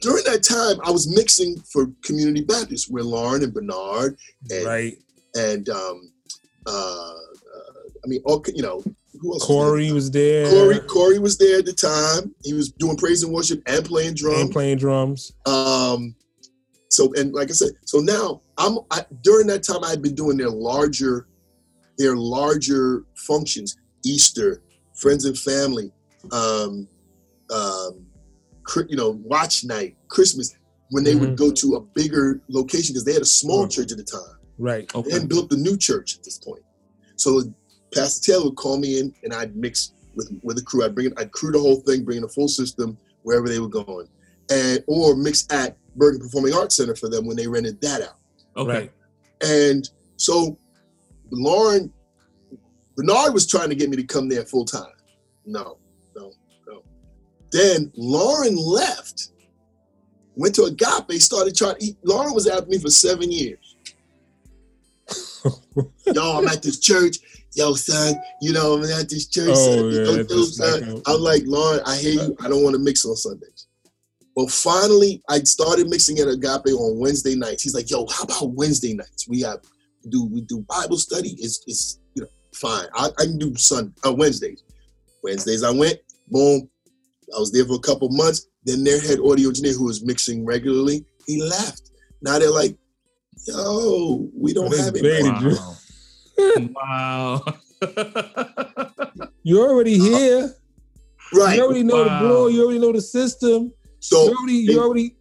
During 0.00 0.24
that 0.24 0.42
time, 0.42 0.78
I 0.84 0.90
was 0.90 1.08
mixing 1.14 1.58
for 1.72 1.86
Community 2.04 2.42
Baptist, 2.44 2.90
where 2.90 3.02
Lauren 3.02 3.42
and 3.42 3.52
Bernard 3.54 4.16
and 4.50 4.64
Right. 4.66 4.96
and 5.34 5.68
um, 5.70 6.12
uh, 6.66 6.70
uh, 6.70 7.14
I 8.04 8.06
mean, 8.06 8.20
all 8.26 8.44
you 8.54 8.62
know, 8.62 8.82
who 9.20 9.32
else? 9.32 9.44
Corey 9.44 9.92
was 9.92 10.10
there. 10.10 10.48
there? 10.48 10.64
Corey, 10.64 10.80
Corey 10.80 11.18
was 11.18 11.38
there 11.38 11.60
at 11.60 11.64
the 11.64 11.72
time. 11.72 12.34
He 12.44 12.52
was 12.52 12.70
doing 12.72 12.96
praise 12.96 13.22
and 13.22 13.32
worship 13.32 13.62
and 13.66 13.84
playing 13.84 14.14
drums. 14.14 14.40
and 14.40 14.50
playing 14.52 14.76
drums. 14.78 15.32
Um, 15.46 16.14
so 16.90 17.12
and 17.14 17.32
like 17.32 17.48
I 17.48 17.54
said, 17.54 17.70
so 17.86 18.00
now 18.00 18.42
I'm 18.58 18.78
I, 18.90 19.04
during 19.22 19.46
that 19.48 19.62
time 19.62 19.84
I 19.84 19.90
had 19.90 20.02
been 20.02 20.14
doing 20.14 20.36
their 20.36 20.50
larger, 20.50 21.26
their 21.98 22.16
larger 22.16 23.04
functions: 23.14 23.76
Easter, 24.04 24.62
friends 24.94 25.24
and 25.24 25.36
family, 25.38 25.92
um, 26.32 26.88
um, 27.50 28.06
you 28.88 28.96
know, 28.96 29.10
watch 29.24 29.64
night, 29.64 29.96
Christmas. 30.08 30.54
When 30.90 31.02
they 31.02 31.16
would 31.16 31.36
go 31.36 31.50
to 31.50 31.74
a 31.74 31.80
bigger 31.80 32.40
location 32.48 32.92
because 32.92 33.04
they 33.04 33.12
had 33.12 33.22
a 33.22 33.24
small 33.24 33.66
Mhm. 33.66 33.70
church 33.72 33.90
at 33.90 33.98
the 33.98 34.04
time. 34.04 34.36
Right. 34.56 34.88
Okay. 34.94 35.10
hadn't 35.10 35.26
built 35.26 35.50
the 35.50 35.56
new 35.56 35.76
church 35.76 36.16
at 36.16 36.22
this 36.22 36.38
point. 36.38 36.62
So 37.16 37.42
Pastor 37.92 38.24
Taylor 38.32 38.44
would 38.44 38.54
call 38.54 38.78
me 38.78 39.00
in 39.00 39.12
and 39.24 39.34
I'd 39.34 39.56
mix 39.56 39.92
with 40.14 40.30
with 40.44 40.56
the 40.56 40.62
crew. 40.62 40.84
I'd 40.84 40.94
bring 40.94 41.12
I'd 41.16 41.32
crew 41.32 41.50
the 41.50 41.58
whole 41.58 41.80
thing, 41.80 42.04
bring 42.04 42.18
in 42.18 42.24
a 42.24 42.28
full 42.28 42.46
system 42.46 42.96
wherever 43.22 43.48
they 43.48 43.58
were 43.58 43.68
going. 43.68 44.06
And 44.48 44.84
or 44.86 45.16
mix 45.16 45.44
at 45.50 45.76
Bergen 45.96 46.20
Performing 46.20 46.54
Arts 46.54 46.76
Center 46.76 46.94
for 46.94 47.08
them 47.08 47.26
when 47.26 47.36
they 47.36 47.48
rented 47.48 47.80
that 47.80 48.02
out. 48.02 48.18
Okay. 48.56 48.70
Right. 48.70 48.92
And 49.42 49.88
so 50.16 50.58
Lauren 51.30 51.92
Bernard 52.96 53.34
was 53.34 53.46
trying 53.46 53.68
to 53.68 53.74
get 53.74 53.90
me 53.90 53.96
to 53.96 54.04
come 54.04 54.28
there 54.28 54.44
full 54.44 54.64
time. 54.64 54.92
No, 55.44 55.78
no, 56.16 56.32
no. 56.66 56.82
Then 57.52 57.92
Lauren 57.94 58.56
left. 58.56 59.30
Went 60.34 60.54
to 60.56 60.64
Agape, 60.64 61.20
started 61.20 61.56
trying. 61.56 61.76
He, 61.80 61.96
Lauren 62.02 62.34
was 62.34 62.46
after 62.46 62.66
me 62.66 62.78
for 62.78 62.90
seven 62.90 63.32
years. 63.32 63.76
Yo, 66.14 66.38
I'm 66.38 66.46
at 66.48 66.62
this 66.62 66.78
church. 66.78 67.18
Yo, 67.54 67.72
son, 67.74 68.14
you 68.42 68.52
know, 68.52 68.74
I'm 68.74 68.84
at 68.84 69.08
this 69.08 69.28
church. 69.28 69.48
Oh, 69.50 69.54
son. 69.54 69.90
yeah, 69.92 70.10
Yo, 70.10 70.26
yo, 70.28 70.42
son. 70.44 71.02
I'm 71.06 71.20
like, 71.20 71.42
Lauren, 71.46 71.80
I 71.86 71.96
hear 71.96 72.22
you. 72.22 72.36
I 72.40 72.48
don't 72.48 72.62
want 72.62 72.74
to 72.74 72.82
mix 72.82 73.06
on 73.06 73.16
Sundays. 73.16 73.55
Well, 74.36 74.48
finally, 74.48 75.22
I 75.30 75.38
started 75.40 75.88
mixing 75.88 76.18
at 76.18 76.28
Agape 76.28 76.66
on 76.74 76.98
Wednesday 76.98 77.34
nights. 77.34 77.62
He's 77.62 77.74
like, 77.74 77.90
yo, 77.90 78.06
how 78.06 78.24
about 78.24 78.50
Wednesday 78.52 78.92
nights? 78.92 79.26
We 79.28 79.40
have 79.40 79.60
do 80.10 80.26
we 80.26 80.42
do 80.42 80.60
Bible 80.68 80.98
study? 80.98 81.30
It's 81.38 81.64
it's 81.66 81.98
you 82.14 82.22
know 82.22 82.28
fine. 82.54 82.86
I, 82.94 83.06
I 83.18 83.24
can 83.24 83.38
do 83.38 83.54
Sun 83.56 83.94
uh, 84.06 84.12
Wednesdays. 84.12 84.62
Wednesdays 85.24 85.64
I 85.64 85.70
went. 85.70 85.98
Boom. 86.28 86.68
I 87.34 87.40
was 87.40 87.50
there 87.50 87.64
for 87.64 87.74
a 87.74 87.80
couple 87.80 88.08
months. 88.10 88.46
Then 88.64 88.84
their 88.84 89.00
head 89.00 89.18
audio 89.20 89.48
engineer, 89.48 89.72
who 89.72 89.84
was 89.84 90.04
mixing 90.04 90.44
regularly, 90.44 91.04
he 91.26 91.40
left. 91.42 91.90
Now 92.20 92.38
they're 92.38 92.50
like, 92.50 92.76
yo, 93.46 94.28
we 94.36 94.52
don't 94.52 94.70
They 94.70 94.78
have 94.78 94.94
it. 94.96 95.02
baited 95.02 95.32
man." 95.32 95.52
You're 99.42 99.68
already 99.70 99.98
here. 99.98 100.52
Right. 101.32 101.56
You 101.56 101.64
already 101.64 101.82
know 101.84 102.04
Wow. 102.04 102.20
the 102.22 102.28
blow. 102.28 102.46
You 102.48 102.62
already 102.64 102.78
know 102.80 102.92
the 102.92 103.00
system. 103.00 103.72
So 104.06 104.28
you 104.28 104.36
already, 104.36 104.52
you 104.52 104.80
already. 104.80 105.16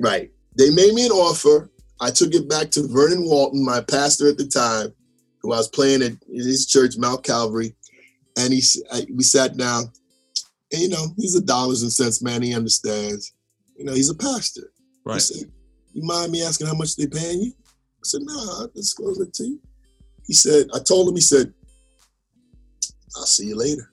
Right. 0.00 0.32
They 0.58 0.70
made 0.70 0.92
me 0.92 1.06
an 1.06 1.12
offer. 1.12 1.70
I 2.00 2.10
took 2.10 2.34
it 2.34 2.48
back 2.48 2.72
to 2.72 2.88
Vernon 2.88 3.24
Walton, 3.24 3.64
my 3.64 3.80
pastor 3.80 4.28
at 4.28 4.38
the 4.38 4.46
time, 4.46 4.92
who 5.40 5.52
I 5.52 5.58
was 5.58 5.68
playing 5.68 6.02
at 6.02 6.14
his 6.28 6.66
church, 6.66 6.98
Mount 6.98 7.22
Calvary. 7.22 7.76
And 8.36 8.52
he, 8.52 8.58
s- 8.58 8.82
I, 8.92 9.06
we 9.14 9.22
sat 9.22 9.56
down. 9.56 9.84
And, 10.72 10.82
you 10.82 10.88
know, 10.88 11.14
he's 11.16 11.36
a 11.36 11.40
dollars 11.40 11.82
and 11.82 11.92
cents 11.92 12.20
man. 12.22 12.42
He 12.42 12.56
understands. 12.56 13.32
You 13.76 13.84
know, 13.84 13.94
he's 13.94 14.10
a 14.10 14.16
pastor. 14.16 14.72
He 15.04 15.10
right. 15.10 15.20
said, 15.22 15.48
You 15.92 16.02
mind 16.02 16.32
me 16.32 16.42
asking 16.42 16.66
how 16.66 16.74
much 16.74 16.96
they 16.96 17.06
paying 17.06 17.40
you? 17.40 17.52
I 17.52 18.02
said, 18.02 18.22
No, 18.24 18.34
I'll 18.34 18.70
disclose 18.74 19.20
it 19.20 19.32
to 19.34 19.44
you. 19.44 19.60
He 20.26 20.32
said, 20.34 20.66
I 20.74 20.80
told 20.80 21.08
him, 21.08 21.14
he 21.14 21.20
said, 21.20 21.54
I'll 23.16 23.26
see 23.26 23.46
you 23.46 23.56
later. 23.56 23.92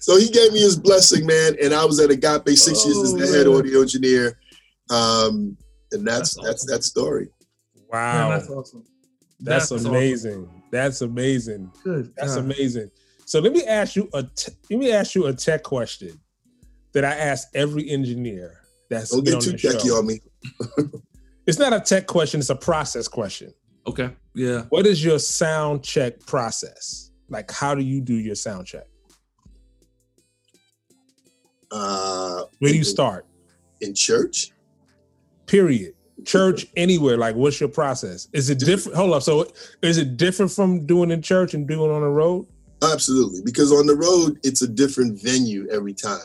So 0.00 0.16
he 0.18 0.28
gave 0.28 0.52
me 0.52 0.60
his 0.60 0.76
blessing, 0.78 1.26
man. 1.26 1.56
And 1.62 1.72
I 1.74 1.84
was 1.84 2.00
at 2.00 2.10
Agape 2.10 2.48
six 2.56 2.84
years 2.84 2.98
as 2.98 3.14
the 3.14 3.26
head 3.26 3.46
Oh, 3.46 3.58
audio 3.58 3.80
engineer. 3.82 4.38
Um, 4.90 5.56
and 5.92 6.06
that's 6.06 6.34
That's 6.36 6.46
that's 6.46 6.66
that 6.66 6.84
story. 6.84 7.28
wow, 7.92 8.28
Man, 8.28 8.38
that's 8.38 8.50
awesome. 8.50 8.84
that's, 9.40 9.72
awesome. 9.72 9.90
amazing. 9.90 10.62
That's 10.70 11.00
amazing. 11.00 11.70
Good. 11.84 12.12
That's 12.16 12.34
God. 12.36 12.44
amazing. 12.44 12.90
So 13.24 13.40
let 13.40 13.52
me 13.52 13.64
ask 13.66 13.96
you 13.96 14.08
a 14.14 14.22
t- 14.22 14.52
let 14.70 14.78
me 14.78 14.92
ask 14.92 15.14
you 15.14 15.26
a 15.26 15.32
tech 15.32 15.62
question 15.62 16.18
that 16.92 17.04
I 17.04 17.14
ask 17.14 17.48
every 17.54 17.88
engineer 17.90 18.60
that's 18.90 19.10
Don't 19.10 19.24
get 19.24 19.34
on 19.34 19.40
too 19.40 19.52
the 19.52 19.58
techy 19.58 19.90
on 19.90 20.06
me. 20.06 20.20
It's 21.46 21.58
not 21.58 21.72
a 21.72 21.80
tech 21.80 22.06
question; 22.06 22.40
it's 22.40 22.50
a 22.50 22.54
process 22.54 23.08
question. 23.08 23.54
Okay. 23.86 24.10
Yeah. 24.34 24.64
What 24.68 24.86
is 24.86 25.02
your 25.02 25.18
sound 25.18 25.82
check 25.82 26.20
process? 26.26 27.10
Like, 27.30 27.50
how 27.50 27.74
do 27.74 27.80
you 27.82 28.02
do 28.02 28.12
your 28.14 28.34
sound 28.34 28.66
check? 28.66 28.84
Uh, 31.70 32.44
Where 32.58 32.70
do 32.70 32.74
you 32.74 32.80
in- 32.80 32.84
start? 32.84 33.26
in 33.80 33.94
church? 33.94 34.50
Period. 35.46 35.94
Church, 36.24 36.66
anywhere. 36.76 37.16
Like, 37.16 37.36
what's 37.36 37.60
your 37.60 37.68
process? 37.68 38.28
Is 38.32 38.50
it 38.50 38.58
different? 38.58 38.96
Hold 38.96 39.12
up. 39.14 39.22
So, 39.22 39.46
is 39.82 39.98
it 39.98 40.16
different 40.16 40.50
from 40.50 40.84
doing 40.86 41.10
in 41.10 41.22
church 41.22 41.54
and 41.54 41.66
doing 41.68 41.90
on 41.90 42.00
the 42.00 42.08
road? 42.08 42.46
Absolutely, 42.82 43.40
because 43.44 43.72
on 43.72 43.86
the 43.86 43.94
road 43.96 44.38
it's 44.44 44.62
a 44.62 44.68
different 44.68 45.20
venue 45.20 45.68
every 45.70 45.92
time. 45.94 46.20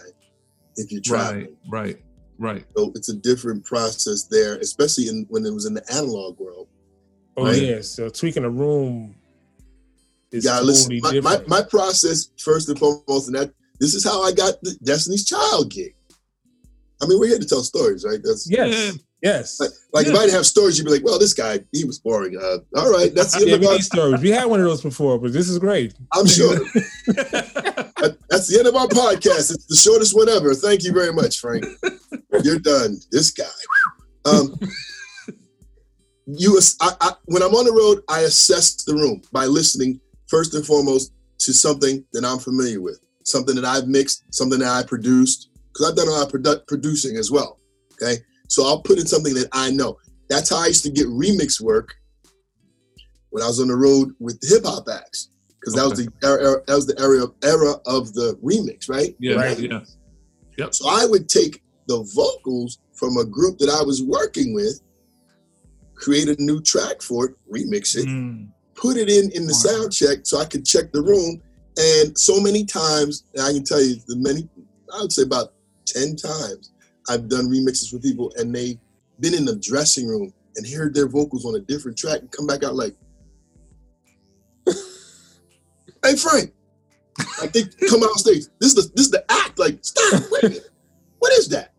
If 0.76 0.92
you're 0.92 1.02
traveling, 1.02 1.56
Right. 1.70 1.98
Right. 2.40 2.56
Right. 2.56 2.66
so 2.76 2.92
it's 2.96 3.10
a 3.10 3.16
different 3.16 3.64
process 3.64 4.24
there, 4.26 4.58
especially 4.58 5.08
in 5.08 5.26
when 5.30 5.46
it 5.46 5.54
was 5.54 5.66
in 5.66 5.74
the 5.74 5.84
analog 5.94 6.40
world. 6.40 6.68
Oh 7.38 7.46
Right. 7.46 7.62
yeah. 7.62 7.82
So 7.82 8.08
tweaking 8.10 8.44
a 8.44 8.50
room 8.50 9.16
is 10.32 10.44
gotta 10.44 10.66
totally 10.66 11.00
listen. 11.02 11.24
My, 11.24 11.38
my, 11.38 11.44
my 11.48 11.62
process 11.64 12.30
first 12.40 12.70
and 12.70 12.78
foremost, 12.78 13.28
and 13.28 13.36
that 13.36 13.52
this 13.84 13.94
is 13.94 14.06
how 14.06 14.24
I 14.24 14.32
got 14.32 14.62
the 14.62 14.76
Destiny's 14.82 15.26
Child 15.26 15.70
gig. 15.70 15.94
I 17.02 17.06
mean, 17.06 17.20
we're 17.20 17.28
here 17.28 17.40
to 17.40 17.46
tell 17.46 17.64
stories, 17.64 18.06
right? 18.06 18.20
That's 18.24 18.50
yes. 18.50 18.98
Yes. 19.22 19.60
Like, 19.60 19.72
like 19.92 20.08
if 20.08 20.14
I 20.14 20.22
didn't 20.22 20.36
have 20.36 20.46
stories, 20.46 20.78
you'd 20.78 20.86
be 20.86 20.92
like, 20.92 21.04
well, 21.04 21.20
this 21.20 21.34
guy, 21.34 21.60
he 21.74 21.84
was 21.84 22.00
boring. 22.00 22.38
Uh, 22.38 22.60
all 22.78 22.92
right, 22.92 23.14
that's 23.14 23.38
the 23.38 23.46
Yeah, 23.46 23.54
end 23.56 23.62
we 23.62 23.68
of 23.68 23.74
our, 23.74 23.80
stories. 23.80 24.22
We 24.22 24.30
had 24.30 24.46
one 24.46 24.62
of 24.62 24.66
those 24.66 24.82
before, 24.82 25.20
but 25.20 25.34
this 25.34 25.50
is 25.50 25.60
great. 25.60 25.94
I'm 26.14 26.26
sure. 26.28 26.56
That's 28.30 28.48
the 28.48 28.58
end 28.60 28.68
of 28.68 28.76
our 28.76 28.88
podcast. 28.88 29.54
It's 29.54 29.66
the 29.68 29.76
shortest 29.78 30.16
one 30.16 30.28
ever. 30.28 30.54
Thank 30.54 30.84
you 30.84 30.92
very 30.92 31.14
much, 31.14 31.40
Frank. 31.40 31.66
You're 32.44 32.60
done. 32.60 32.98
This 33.12 33.32
guy. 33.32 33.46
Um, 34.26 34.60
you, 36.26 36.60
I, 36.82 36.92
I, 37.00 37.12
when 37.26 37.42
I'm 37.44 37.54
on 37.54 37.66
the 37.66 37.72
road, 37.72 38.04
I 38.10 38.22
assess 38.22 38.84
the 38.84 38.94
room 38.94 39.22
by 39.32 39.46
listening 39.46 40.02
first 40.28 40.54
and 40.54 40.66
foremost 40.66 41.14
to 41.40 41.54
something 41.54 42.04
that 42.14 42.26
I'm 42.26 42.40
familiar 42.40 42.82
with, 42.82 43.00
something 43.24 43.56
that 43.56 43.66
I've 43.66 43.88
mixed, 43.88 44.24
something 44.32 44.60
that 44.60 44.70
I 44.70 44.84
produced, 44.88 45.50
because 45.72 45.90
I've 45.90 45.96
done 45.96 46.08
a 46.08 46.12
lot 46.12 46.28
of 46.34 46.42
produ- 46.42 46.66
producing 46.68 47.18
as 47.18 47.32
well. 47.32 47.60
Okay, 47.94 48.18
so 48.50 48.66
I'll 48.66 48.82
put 48.82 49.00
in 49.00 49.06
something 49.08 49.34
that 49.36 49.48
I 49.52 49.72
know. 49.72 49.98
That's 50.30 50.50
how 50.50 50.58
I 50.64 50.68
used 50.68 50.84
to 50.84 50.90
get 50.92 51.08
remix 51.08 51.62
work 51.62 51.96
when 53.30 53.44
I 53.44 53.48
was 53.48 53.60
on 53.60 53.68
the 53.68 53.76
road 53.76 54.14
with 54.20 54.40
the 54.42 54.48
hip 54.48 54.64
hop 54.66 54.88
acts, 54.92 55.30
because 55.60 55.74
that 55.74 55.88
was 55.90 56.00
the 56.06 56.12
era, 56.24 56.62
that 56.68 56.76
was 56.76 56.86
the 56.88 57.00
era 57.00 57.28
era 57.44 57.74
of 57.86 58.14
the 58.14 58.38
remix, 58.44 58.90
right? 58.90 59.16
Yeah. 59.20 59.36
Right. 59.36 59.60
Yeah. 60.58 60.70
So 60.72 60.88
I 60.88 61.06
would 61.06 61.30
take 61.30 61.62
the 61.88 62.08
vocals 62.14 62.80
from 62.94 63.18
a 63.18 63.26
group 63.26 63.58
that 63.58 63.70
I 63.70 63.84
was 63.84 64.04
working 64.04 64.54
with, 64.54 64.80
create 65.96 66.30
a 66.30 66.36
new 66.42 66.62
track 66.62 67.02
for 67.02 67.26
it, 67.30 67.36
remix 67.52 67.96
it, 67.96 68.06
Mm. 68.06 68.50
put 68.76 68.98
it 68.98 69.10
in 69.10 69.32
in 69.32 69.46
the 69.48 69.54
Wow. 69.54 69.72
sound 69.82 69.92
check 69.94 70.20
so 70.26 70.40
I 70.40 70.46
could 70.46 70.66
check 70.66 70.92
the 70.92 71.02
room. 71.02 71.42
And 71.78 72.18
so 72.18 72.40
many 72.40 72.66
times, 72.66 73.26
and 73.34 73.44
I 73.44 73.52
can 73.52 73.64
tell 73.64 73.82
you 73.82 73.96
the 74.08 74.16
many, 74.18 74.48
I 74.94 75.02
would 75.02 75.12
say 75.12 75.24
about 75.24 75.54
10 75.88 76.16
times, 76.16 76.72
I've 77.10 77.28
done 77.28 77.50
remixes 77.50 77.92
with 77.92 78.04
people 78.04 78.32
and 78.38 78.54
they've 78.54 78.78
been 79.20 79.34
in 79.34 79.46
the 79.46 79.56
dressing 79.56 80.08
room 80.08 80.32
and 80.56 80.68
heard 80.68 80.94
their 80.94 81.08
vocals 81.08 81.46
on 81.46 81.56
a 81.56 81.60
different 81.60 81.98
track 81.98 82.20
and 82.20 82.32
come 82.32 82.46
back 82.46 82.64
out 82.64 82.76
like, 82.76 82.96
hey 86.04 86.16
Frank, 86.16 86.54
like 87.42 87.54
they 87.54 87.64
come 87.90 88.04
out 88.04 88.10
on 88.10 88.18
stage. 88.18 88.44
This 88.60 88.74
is 88.74 88.76
the 88.76 88.92
this 88.96 89.06
is 89.06 89.12
the 89.12 89.26
act. 89.30 89.60
Like, 89.60 89.80
stop, 89.82 90.24
wait. 90.32 90.62
What 91.20 91.34
is 91.34 91.50
that? 91.50 91.74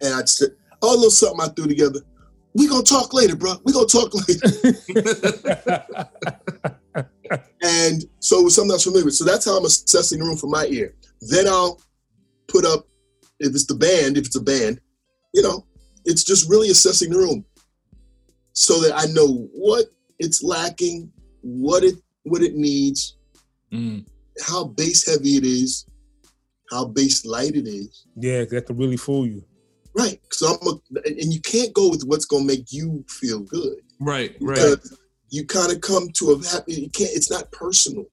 And 0.00 0.14
I 0.14 0.24
said, 0.24 0.50
oh, 0.82 0.94
a 0.94 0.96
little 0.96 1.10
something 1.10 1.40
I 1.40 1.48
threw 1.48 1.66
together. 1.66 2.00
We 2.54 2.68
gonna 2.68 2.82
talk 2.82 3.14
later, 3.14 3.36
bro. 3.36 3.54
We 3.64 3.72
gonna 3.72 3.86
talk 3.86 4.12
later. 4.28 4.48
And 7.62 8.04
so 8.20 8.40
it 8.40 8.44
was 8.44 8.54
something 8.54 8.72
I 8.72 8.74
was 8.74 8.84
familiar 8.84 9.04
with. 9.06 9.14
So 9.14 9.24
that's 9.24 9.44
how 9.44 9.56
I'm 9.56 9.64
assessing 9.64 10.18
the 10.18 10.24
room 10.24 10.36
for 10.36 10.48
my 10.48 10.66
ear. 10.66 10.94
Then 11.22 11.46
I'll 11.48 11.80
put 12.48 12.64
up, 12.64 12.86
if 13.40 13.54
it's 13.54 13.66
the 13.66 13.74
band, 13.74 14.16
if 14.18 14.26
it's 14.26 14.36
a 14.36 14.42
band, 14.42 14.80
you 15.32 15.42
know, 15.42 15.64
it's 16.04 16.24
just 16.24 16.50
really 16.50 16.70
assessing 16.70 17.10
the 17.10 17.18
room 17.18 17.44
so 18.52 18.80
that 18.82 18.92
I 18.96 19.06
know 19.12 19.48
what 19.54 19.86
it's 20.18 20.42
lacking, 20.42 21.10
what 21.40 21.82
it 21.84 21.94
what 22.24 22.42
it 22.42 22.54
needs, 22.54 23.16
Mm. 23.72 24.06
how 24.42 24.64
bass 24.64 25.06
heavy 25.06 25.36
it 25.36 25.44
is, 25.44 25.86
how 26.70 26.84
bass 26.84 27.24
light 27.24 27.54
it 27.56 27.66
is. 27.66 28.04
yeah, 28.16 28.44
that 28.44 28.66
could 28.66 28.78
really 28.78 28.98
fool 28.98 29.26
you. 29.26 29.42
Right. 29.94 30.20
So 30.30 30.46
I'm 30.60 30.66
a, 30.68 31.00
and 31.06 31.32
you 31.32 31.40
can't 31.40 31.72
go 31.72 31.88
with 31.88 32.02
what's 32.04 32.24
gonna 32.26 32.44
make 32.44 32.70
you 32.72 33.04
feel 33.08 33.40
good. 33.40 33.78
Right. 33.98 34.36
Right. 34.40 34.78
You 35.32 35.46
kind 35.46 35.72
of 35.72 35.80
come 35.80 36.10
to 36.10 36.32
a 36.32 36.46
happy. 36.46 36.74
You 36.74 36.90
can't. 36.90 37.10
It's 37.14 37.30
not 37.30 37.50
personal. 37.52 38.04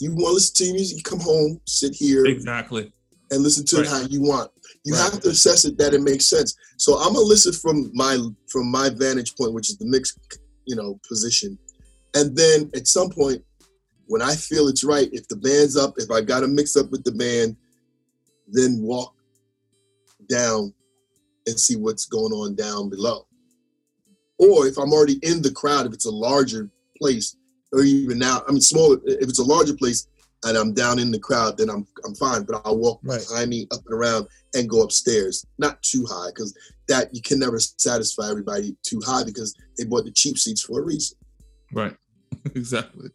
You 0.00 0.10
want 0.10 0.26
to 0.26 0.32
listen 0.34 0.54
to 0.56 0.64
your 0.64 0.74
music. 0.74 0.96
You 0.98 1.02
come 1.04 1.20
home, 1.20 1.60
sit 1.64 1.94
here, 1.94 2.26
Exactly. 2.26 2.92
and 3.30 3.42
listen 3.42 3.64
to 3.66 3.80
it 3.80 3.86
how 3.86 4.02
you 4.02 4.20
want. 4.20 4.50
You 4.84 4.92
Right. 4.94 5.12
have 5.12 5.20
to 5.22 5.28
assess 5.30 5.64
it 5.64 5.78
that 5.78 5.94
it 5.94 6.02
makes 6.02 6.26
sense. 6.26 6.54
So 6.76 6.98
I'm 6.98 7.14
gonna 7.14 7.20
listen 7.20 7.52
from 7.52 7.90
my 7.94 8.18
from 8.48 8.66
my 8.70 8.88
vantage 8.90 9.36
point, 9.36 9.52
which 9.54 9.70
is 9.70 9.78
the 9.78 9.86
mixed, 9.86 10.18
you 10.66 10.74
know, 10.76 11.00
position, 11.08 11.56
and 12.14 12.36
then 12.36 12.68
at 12.74 12.88
some 12.88 13.10
point, 13.10 13.42
when 14.06 14.20
I 14.20 14.34
feel 14.34 14.66
it's 14.66 14.82
right, 14.84 15.08
if 15.12 15.26
the 15.28 15.36
band's 15.36 15.76
up, 15.76 15.94
if 15.98 16.10
I 16.10 16.20
got 16.20 16.40
to 16.40 16.48
mix 16.48 16.76
up 16.76 16.90
with 16.90 17.04
the 17.04 17.12
band, 17.12 17.56
then 18.48 18.80
walk 18.82 19.14
down 20.28 20.72
and 21.46 21.58
see 21.58 21.76
what's 21.76 22.06
going 22.06 22.32
on 22.32 22.54
down 22.56 22.88
below. 22.90 23.26
Or 24.38 24.66
if 24.66 24.76
I'm 24.78 24.92
already 24.92 25.18
in 25.22 25.42
the 25.42 25.50
crowd, 25.50 25.86
if 25.86 25.92
it's 25.92 26.04
a 26.06 26.10
larger 26.10 26.70
place, 26.98 27.36
or 27.72 27.80
even 27.82 28.18
now, 28.18 28.42
I 28.46 28.52
mean, 28.52 28.60
smaller. 28.60 28.98
If 29.04 29.28
it's 29.28 29.38
a 29.38 29.44
larger 29.44 29.74
place, 29.74 30.06
and 30.44 30.56
I'm 30.56 30.74
down 30.74 30.98
in 30.98 31.10
the 31.10 31.18
crowd, 31.18 31.56
then 31.58 31.70
I'm 31.70 31.86
I'm 32.04 32.14
fine. 32.14 32.44
But 32.44 32.62
I'll 32.64 32.78
walk 32.78 33.00
Right. 33.02 33.24
behind 33.26 33.50
me 33.50 33.66
up 33.72 33.80
and 33.86 33.94
around 33.94 34.26
and 34.54 34.68
go 34.68 34.82
upstairs. 34.82 35.44
Not 35.58 35.82
too 35.82 36.06
high, 36.08 36.28
because 36.34 36.54
that 36.88 37.14
you 37.14 37.22
can 37.22 37.38
never 37.38 37.58
satisfy 37.58 38.30
everybody 38.30 38.76
too 38.82 39.00
high 39.04 39.24
because 39.24 39.54
they 39.76 39.84
bought 39.84 40.04
the 40.04 40.12
cheap 40.12 40.38
seats 40.38 40.62
for 40.62 40.80
a 40.80 40.84
reason. 40.84 41.16
Right. 41.72 41.96
exactly. 42.54 43.10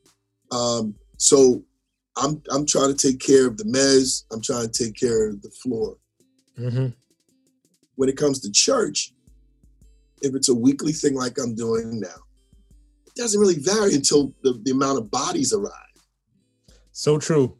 Um, 0.52 0.96
so 1.18 1.64
I'm 2.18 2.42
I'm 2.52 2.66
trying 2.66 2.94
to 2.94 3.08
take 3.08 3.20
care 3.20 3.48
of 3.48 3.58
the 3.58 3.64
mez. 3.64 4.26
I'm 4.32 4.42
trying 4.42 4.70
to 4.70 4.84
take 4.84 4.96
care 4.96 5.30
of 5.30 5.42
the 5.42 5.52
floor. 5.52 5.98
Mm-hmm. 6.58 6.88
When 7.96 8.10
it 8.10 8.18
comes 8.18 8.40
to 8.42 8.52
church, 8.52 9.14
if 10.22 10.36
it's 10.36 10.50
a 10.50 10.56
weekly 10.56 10.92
thing 10.92 11.16
like 11.16 11.38
I'm 11.40 11.56
doing 11.56 12.00
now, 12.00 12.08
it 13.08 13.16
doesn't 13.16 13.40
really 13.40 13.60
vary 13.60 13.96
until 13.96 14.34
the, 14.44 14.60
the 14.64 14.72
amount 14.72 14.98
of 15.00 15.12
bodies 15.12 15.54
arrive. 15.54 15.72
So 16.92 17.18
true. 17.18 17.58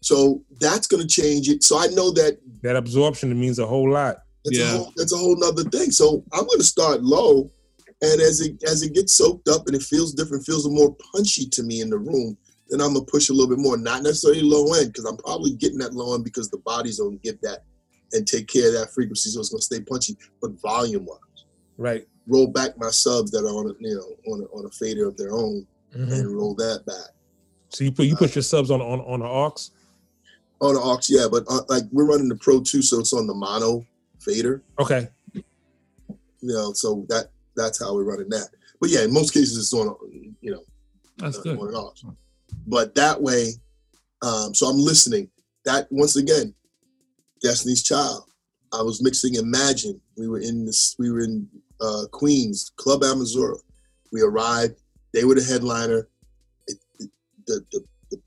So 0.00 0.42
that's 0.60 0.86
going 0.86 1.02
to 1.02 1.08
change 1.08 1.48
it. 1.48 1.62
So 1.62 1.78
I 1.78 1.86
know 1.88 2.10
that 2.12 2.38
That 2.62 2.76
absorption 2.76 3.38
means 3.38 3.58
a 3.58 3.66
whole 3.66 3.90
lot. 3.90 4.18
that's 4.44 4.58
Yeah. 4.58 4.74
a 4.74 4.78
whole 4.78 4.92
that's 4.96 5.12
a 5.12 5.16
whole 5.16 5.36
nother 5.36 5.64
thing. 5.64 5.90
So 5.92 6.24
I'm 6.32 6.46
going 6.46 6.58
to 6.58 6.64
start 6.64 7.02
low, 7.02 7.50
and 8.02 8.20
as 8.20 8.40
it 8.40 8.62
as 8.64 8.82
it 8.82 8.94
gets 8.94 9.12
soaked 9.14 9.48
up 9.48 9.66
and 9.66 9.76
it 9.76 9.82
feels 9.82 10.12
different, 10.12 10.44
feels 10.44 10.68
more 10.68 10.96
punchy 11.12 11.46
to 11.50 11.62
me 11.62 11.80
in 11.80 11.90
the 11.90 11.98
room, 11.98 12.36
then 12.68 12.80
I'm 12.80 12.94
gonna 12.94 13.04
push 13.06 13.28
a 13.28 13.32
little 13.32 13.48
bit 13.54 13.62
more. 13.62 13.76
Not 13.76 14.02
necessarily 14.02 14.42
low 14.42 14.72
end 14.74 14.88
because 14.92 15.04
I'm 15.04 15.16
probably 15.18 15.52
getting 15.52 15.78
that 15.78 15.94
low 15.94 16.14
end 16.14 16.24
because 16.24 16.50
the 16.50 16.58
bodies 16.58 16.98
don't 16.98 17.22
get 17.22 17.40
that 17.42 17.60
and 18.12 18.26
take 18.26 18.48
care 18.48 18.66
of 18.68 18.74
that 18.74 18.92
frequency, 18.92 19.30
so 19.30 19.40
it's 19.40 19.48
going 19.50 19.60
to 19.60 19.64
stay 19.64 19.80
punchy. 19.80 20.16
But 20.40 20.60
volume 20.60 21.06
wise, 21.06 21.18
Right. 21.78 22.06
roll 22.28 22.46
back 22.46 22.78
my 22.78 22.90
subs 22.90 23.30
that 23.32 23.44
are 23.44 23.48
on 23.48 23.66
a 23.66 23.74
you 23.80 23.94
know 23.96 24.32
on 24.32 24.40
a, 24.42 24.44
on 24.56 24.64
a 24.66 24.70
fader 24.70 25.08
of 25.08 25.16
their 25.16 25.32
own 25.32 25.66
Mhm. 25.96 26.12
and 26.12 26.30
roll 26.36 26.54
that 26.54 26.84
back. 26.86 27.10
So 27.70 27.84
you 27.84 27.92
put 27.92 28.06
you 28.06 28.16
put 28.16 28.34
your 28.34 28.42
subs 28.42 28.70
on 28.70 28.80
on 28.80 29.00
on 29.00 29.20
the 29.20 29.26
aux. 29.26 29.54
On 30.60 30.74
the 30.74 30.80
aux, 30.80 31.00
yeah, 31.08 31.26
but 31.30 31.44
uh, 31.50 31.62
like 31.68 31.82
we're 31.90 32.06
running 32.06 32.28
the 32.28 32.36
Pro 32.36 32.60
2, 32.62 32.80
so 32.82 33.00
it's 33.00 33.12
on 33.12 33.26
the 33.26 33.34
mono 33.34 33.84
fader. 34.20 34.62
Okay. 34.78 35.08
you 35.34 35.42
know, 36.40 36.72
so 36.72 37.04
that 37.08 37.30
that's 37.56 37.78
how 37.80 37.94
we're 37.94 38.04
running 38.04 38.28
that. 38.30 38.48
But 38.80 38.90
yeah, 38.90 39.02
in 39.02 39.12
most 39.12 39.32
cases 39.34 39.58
it's 39.58 39.72
on, 39.74 39.94
you 40.40 40.50
know, 40.52 40.62
That's 41.18 41.38
uh, 41.38 41.42
good. 41.42 41.58
on 41.58 41.68
and 41.68 41.76
off. 41.76 42.00
But 42.66 42.94
that 42.94 43.20
way, 43.20 43.52
um, 44.22 44.54
so 44.54 44.66
I'm 44.68 44.78
listening. 44.78 45.28
That 45.64 45.86
once 45.90 46.16
again, 46.16 46.54
Destiny's 47.42 47.82
Child. 47.82 48.24
I 48.72 48.82
was 48.82 49.02
mixing 49.02 49.34
Imajin. 49.34 50.00
We 50.22 50.28
were 50.28 50.38
in 50.38 50.64
this. 50.64 50.94
We 51.00 51.10
were 51.10 51.20
in 51.20 51.48
uh, 51.80 52.04
Queens 52.12 52.70
Club 52.76 53.00
Amazura. 53.00 53.58
We 54.12 54.22
arrived. 54.22 54.80
They 55.12 55.24
were 55.24 55.34
the 55.34 55.42
headliner. 55.42 56.08
It, 56.68 56.76
it, 57.00 57.10
the 57.48 57.64
the 57.72 57.84
the, 58.12 58.22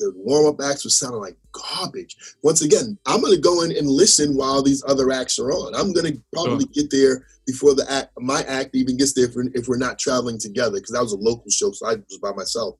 the 0.00 0.12
warm 0.16 0.46
up 0.46 0.60
acts 0.60 0.82
were 0.82 0.90
sounding 0.90 1.20
like 1.20 1.36
garbage. 1.52 2.16
Once 2.42 2.62
again, 2.62 2.98
I'm 3.06 3.20
going 3.20 3.36
to 3.36 3.40
go 3.40 3.62
in 3.62 3.70
and 3.76 3.88
listen 3.88 4.36
while 4.36 4.64
these 4.64 4.82
other 4.88 5.12
acts 5.12 5.38
are 5.38 5.52
on. 5.52 5.76
I'm 5.76 5.92
going 5.92 6.12
to 6.12 6.20
probably 6.32 6.64
get 6.66 6.90
there 6.90 7.24
before 7.46 7.74
the 7.74 7.88
act, 7.88 8.10
my 8.18 8.42
act 8.42 8.74
even 8.74 8.96
gets 8.96 9.12
there 9.12 9.26
if 9.26 9.36
we're, 9.36 9.50
if 9.54 9.68
we're 9.68 9.76
not 9.76 9.98
traveling 10.00 10.38
together 10.38 10.78
because 10.78 10.90
that 10.90 11.02
was 11.02 11.12
a 11.12 11.18
local 11.18 11.50
show, 11.50 11.70
so 11.70 11.86
I 11.86 11.94
was 11.94 12.18
by 12.20 12.32
myself. 12.32 12.76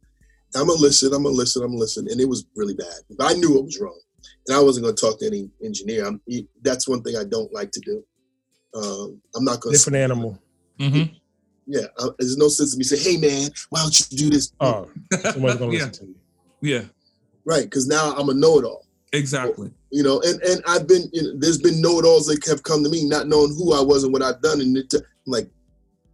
I'm 0.57 0.67
gonna 0.69 0.81
listen. 0.81 1.13
I'm 1.13 1.25
gonna 1.25 1.35
listen. 1.35 1.63
I'm 1.63 1.71
gonna 1.71 1.81
listen, 1.81 2.09
and 2.09 2.21
it 2.21 2.29
was 2.29 2.47
really 2.55 2.75
bad. 2.75 2.95
But 3.11 3.31
I 3.31 3.35
knew 3.35 3.59
it 3.59 3.65
was 3.65 3.79
wrong, 3.81 3.99
and 4.47 4.57
I 4.57 4.61
wasn't 4.61 4.85
gonna 4.85 4.97
talk 4.97 5.19
to 5.21 5.27
any 5.27 5.51
engineer. 5.63 6.07
I'm, 6.07 6.21
that's 6.63 6.89
one 6.89 7.03
thing 7.03 7.17
I 7.17 7.25
don't 7.25 7.53
like 7.53 7.71
to 7.73 7.81
do. 7.81 8.05
Um, 8.75 9.21
I'm 9.35 9.45
not 9.45 9.61
gonna. 9.61 9.77
Different 9.77 9.97
animal. 9.97 10.39
Mm-hmm. 10.79 11.15
Yeah, 11.67 11.87
uh, 11.99 12.11
there's 12.19 12.37
no 12.37 12.49
sense 12.49 12.75
in 12.75 12.79
me 12.79 12.85
say, 12.85 12.99
"Hey, 12.99 13.17
man, 13.17 13.51
why 13.71 13.81
don't 13.81 13.99
you 13.99 14.19
do 14.19 14.31
this?" 14.31 14.53
Oh, 14.61 14.91
somebody's 15.33 15.57
gonna 15.57 15.73
yeah. 15.73 15.79
listen 15.79 15.93
to 15.93 16.07
you. 16.07 16.17
Yeah. 16.61 16.83
Right, 17.47 17.65
because 17.65 17.87
now 17.87 18.15
I'm 18.17 18.31
a 18.31 18.35
know-it-all. 18.35 18.87
Exactly. 19.13 19.71
You 19.91 20.03
know, 20.03 20.21
and 20.23 20.41
and 20.43 20.63
I've 20.67 20.89
been. 20.89 21.09
You 21.13 21.23
know, 21.23 21.33
there's 21.39 21.59
been 21.59 21.81
know-it-alls 21.81 22.27
that 22.27 22.45
have 22.47 22.63
come 22.63 22.83
to 22.83 22.91
me 22.91 23.07
not 23.07 23.29
knowing 23.29 23.55
who 23.55 23.73
I 23.73 23.81
was 23.81 24.05
and 24.05 24.13
what 24.13 24.23
I've 24.23 24.43
done, 24.43 24.61
and 24.61 24.77
it, 24.77 24.93
I'm 24.95 25.03
like, 25.27 25.49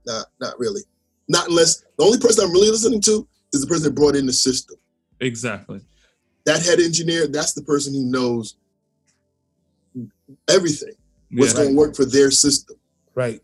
nah, 0.06 0.22
not 0.40 0.58
really. 0.58 0.82
Not 1.28 1.48
unless 1.48 1.84
the 1.96 2.04
only 2.04 2.18
person 2.18 2.44
I'm 2.44 2.52
really 2.52 2.70
listening 2.70 3.00
to 3.02 3.26
is 3.52 3.60
the 3.60 3.66
person 3.66 3.84
that 3.84 3.94
brought 3.94 4.16
in 4.16 4.26
the 4.26 4.32
system. 4.32 4.76
Exactly. 5.20 5.80
That 6.46 6.62
head 6.64 6.80
engineer, 6.80 7.26
that's 7.26 7.52
the 7.52 7.62
person 7.62 7.92
who 7.94 8.04
knows 8.04 8.56
everything. 10.48 10.94
What's 11.32 11.52
Yeah. 11.52 11.58
going 11.60 11.68
to 11.70 11.74
work 11.76 11.94
for 11.96 12.04
their 12.04 12.30
system. 12.30 12.76
Right. 13.14 13.40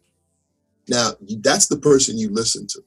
Now, 0.88 1.12
that's 1.40 1.66
the 1.66 1.76
person 1.76 2.18
you 2.18 2.30
listen 2.30 2.66
to. 2.68 2.82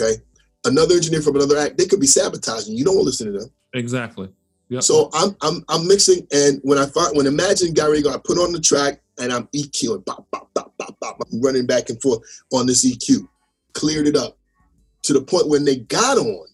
Okay. 0.00 0.22
Another 0.64 0.94
engineer 0.94 1.22
from 1.22 1.36
another 1.36 1.56
act, 1.56 1.78
they 1.78 1.86
could 1.86 2.00
be 2.00 2.06
sabotaging. 2.06 2.76
You 2.76 2.84
don't 2.84 2.94
want 2.96 3.04
to 3.04 3.10
listen 3.10 3.32
to 3.32 3.38
them. 3.38 3.50
Exactly. 3.74 4.28
Yep. 4.70 4.82
So 4.82 5.08
I'm 5.14 5.34
I'm 5.40 5.64
I'm 5.68 5.88
mixing, 5.88 6.26
and 6.30 6.60
when 6.62 6.78
I 6.78 6.86
find 6.86 7.16
when 7.16 7.24
Imajin 7.26 7.74
Gary 7.74 7.74
got 7.74 7.88
ready, 7.88 8.02
to 8.02 8.08
go, 8.10 8.14
I 8.14 8.18
put 8.22 8.38
on 8.38 8.52
the 8.52 8.60
track 8.60 9.00
and 9.18 9.32
I'm 9.32 9.46
EQing, 9.54 10.04
bop 10.04 10.26
bop 10.30 10.52
bop 10.52 10.74
bop 10.76 10.98
bop, 11.00 11.18
I'm 11.32 11.40
running 11.40 11.64
back 11.64 11.88
and 11.88 12.00
forth 12.02 12.20
on 12.52 12.66
this 12.66 12.84
EQ, 12.84 13.26
cleared 13.72 14.06
it 14.06 14.14
up 14.16 14.36
to 15.04 15.14
the 15.14 15.22
point 15.22 15.48
when 15.48 15.64
they 15.64 15.76
got 15.76 16.18
on, 16.18 16.46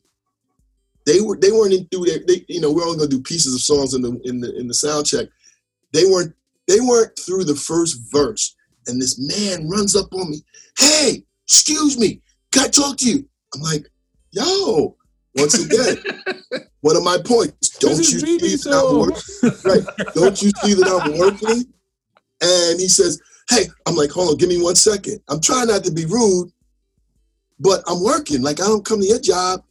they 1.07 1.21
were 1.21 1.37
they 1.37 1.53
weren't 1.53 1.75
in 1.75 1.87
through 1.89 2.07
their, 2.07 2.21
they 2.27 2.45
you 2.49 2.61
know 2.61 2.73
we're 2.73 2.85
only 2.85 2.99
gonna 2.99 3.11
do 3.11 3.23
pieces 3.23 3.55
of 3.55 3.61
songs 3.61 3.95
in 3.95 4.03
the 4.03 4.21
in 4.25 4.41
the 4.41 4.57
in 4.59 4.69
the 4.69 4.75
sound 4.75 5.07
check, 5.07 5.29
they 5.93 6.05
weren't 6.05 6.35
they 6.67 6.81
weren't 6.81 7.19
through 7.19 7.45
the 7.45 7.55
first 7.55 7.99
verse, 8.11 8.55
and 8.87 9.01
this 9.01 9.19
man 9.19 9.69
runs 9.69 9.95
up 9.95 10.13
on 10.13 10.31
me, 10.31 10.43
hey, 10.79 11.25
excuse 11.45 11.99
me, 11.99 12.23
can 12.53 12.65
I 12.65 12.69
talk 12.69 12.97
to 12.99 13.07
you? 13.07 13.29
I'm 13.55 13.61
like, 13.61 13.87
yo, 14.33 14.97
once 15.37 15.63
again. 15.63 15.97
One 16.81 16.97
of 16.97 17.03
my 17.03 17.17
points. 17.25 17.71
Don't 17.79 17.97
you 17.97 18.05
see 18.05 18.37
that 18.37 18.75
I'm 18.75 18.99
working? 18.99 19.51
Right. 19.65 20.15
Don't 20.15 20.43
you 20.43 20.51
see 20.63 20.75
that 20.75 20.87
I'm 20.87 21.19
working? 21.19 21.65
And 22.43 22.79
he 22.79 22.89
says, 22.89 23.21
Hey, 23.49 23.65
I'm 23.87 23.97
like, 23.97 24.11
hold 24.11 24.31
on, 24.31 24.37
give 24.37 24.51
me 24.51 24.63
one 24.63 24.75
second. 24.75 25.21
I'm 25.29 25.41
trying 25.41 25.69
not 25.69 25.83
to 25.85 25.93
be 25.93 26.05
rude, 26.05 26.51
but 27.59 27.83
I'm 27.87 28.03
working. 28.03 28.43
Like 28.43 28.61
I 28.61 28.67
don't 28.67 28.85
come 28.85 29.01
to 29.01 29.07
your 29.07 29.21
job, 29.21 29.65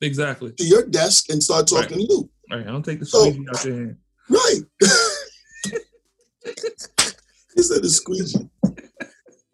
exactly. 0.00 0.52
to 0.52 0.64
your 0.64 0.86
desk 0.86 1.30
and 1.30 1.42
start 1.42 1.66
talking 1.66 1.98
to 1.98 2.02
you. 2.02 2.30
All 2.50 2.58
right. 2.58 2.66
I 2.66 2.70
don't 2.70 2.84
take 2.84 3.00
the 3.00 3.06
So- 3.06 3.30
squeegee 3.30 3.46
out 3.54 3.64
your 3.64 3.74
hand. 3.76 3.96
Right. 4.28 4.60
he 7.56 7.62
said 7.62 7.82
the 7.82 7.90
squeegee. 7.90 8.48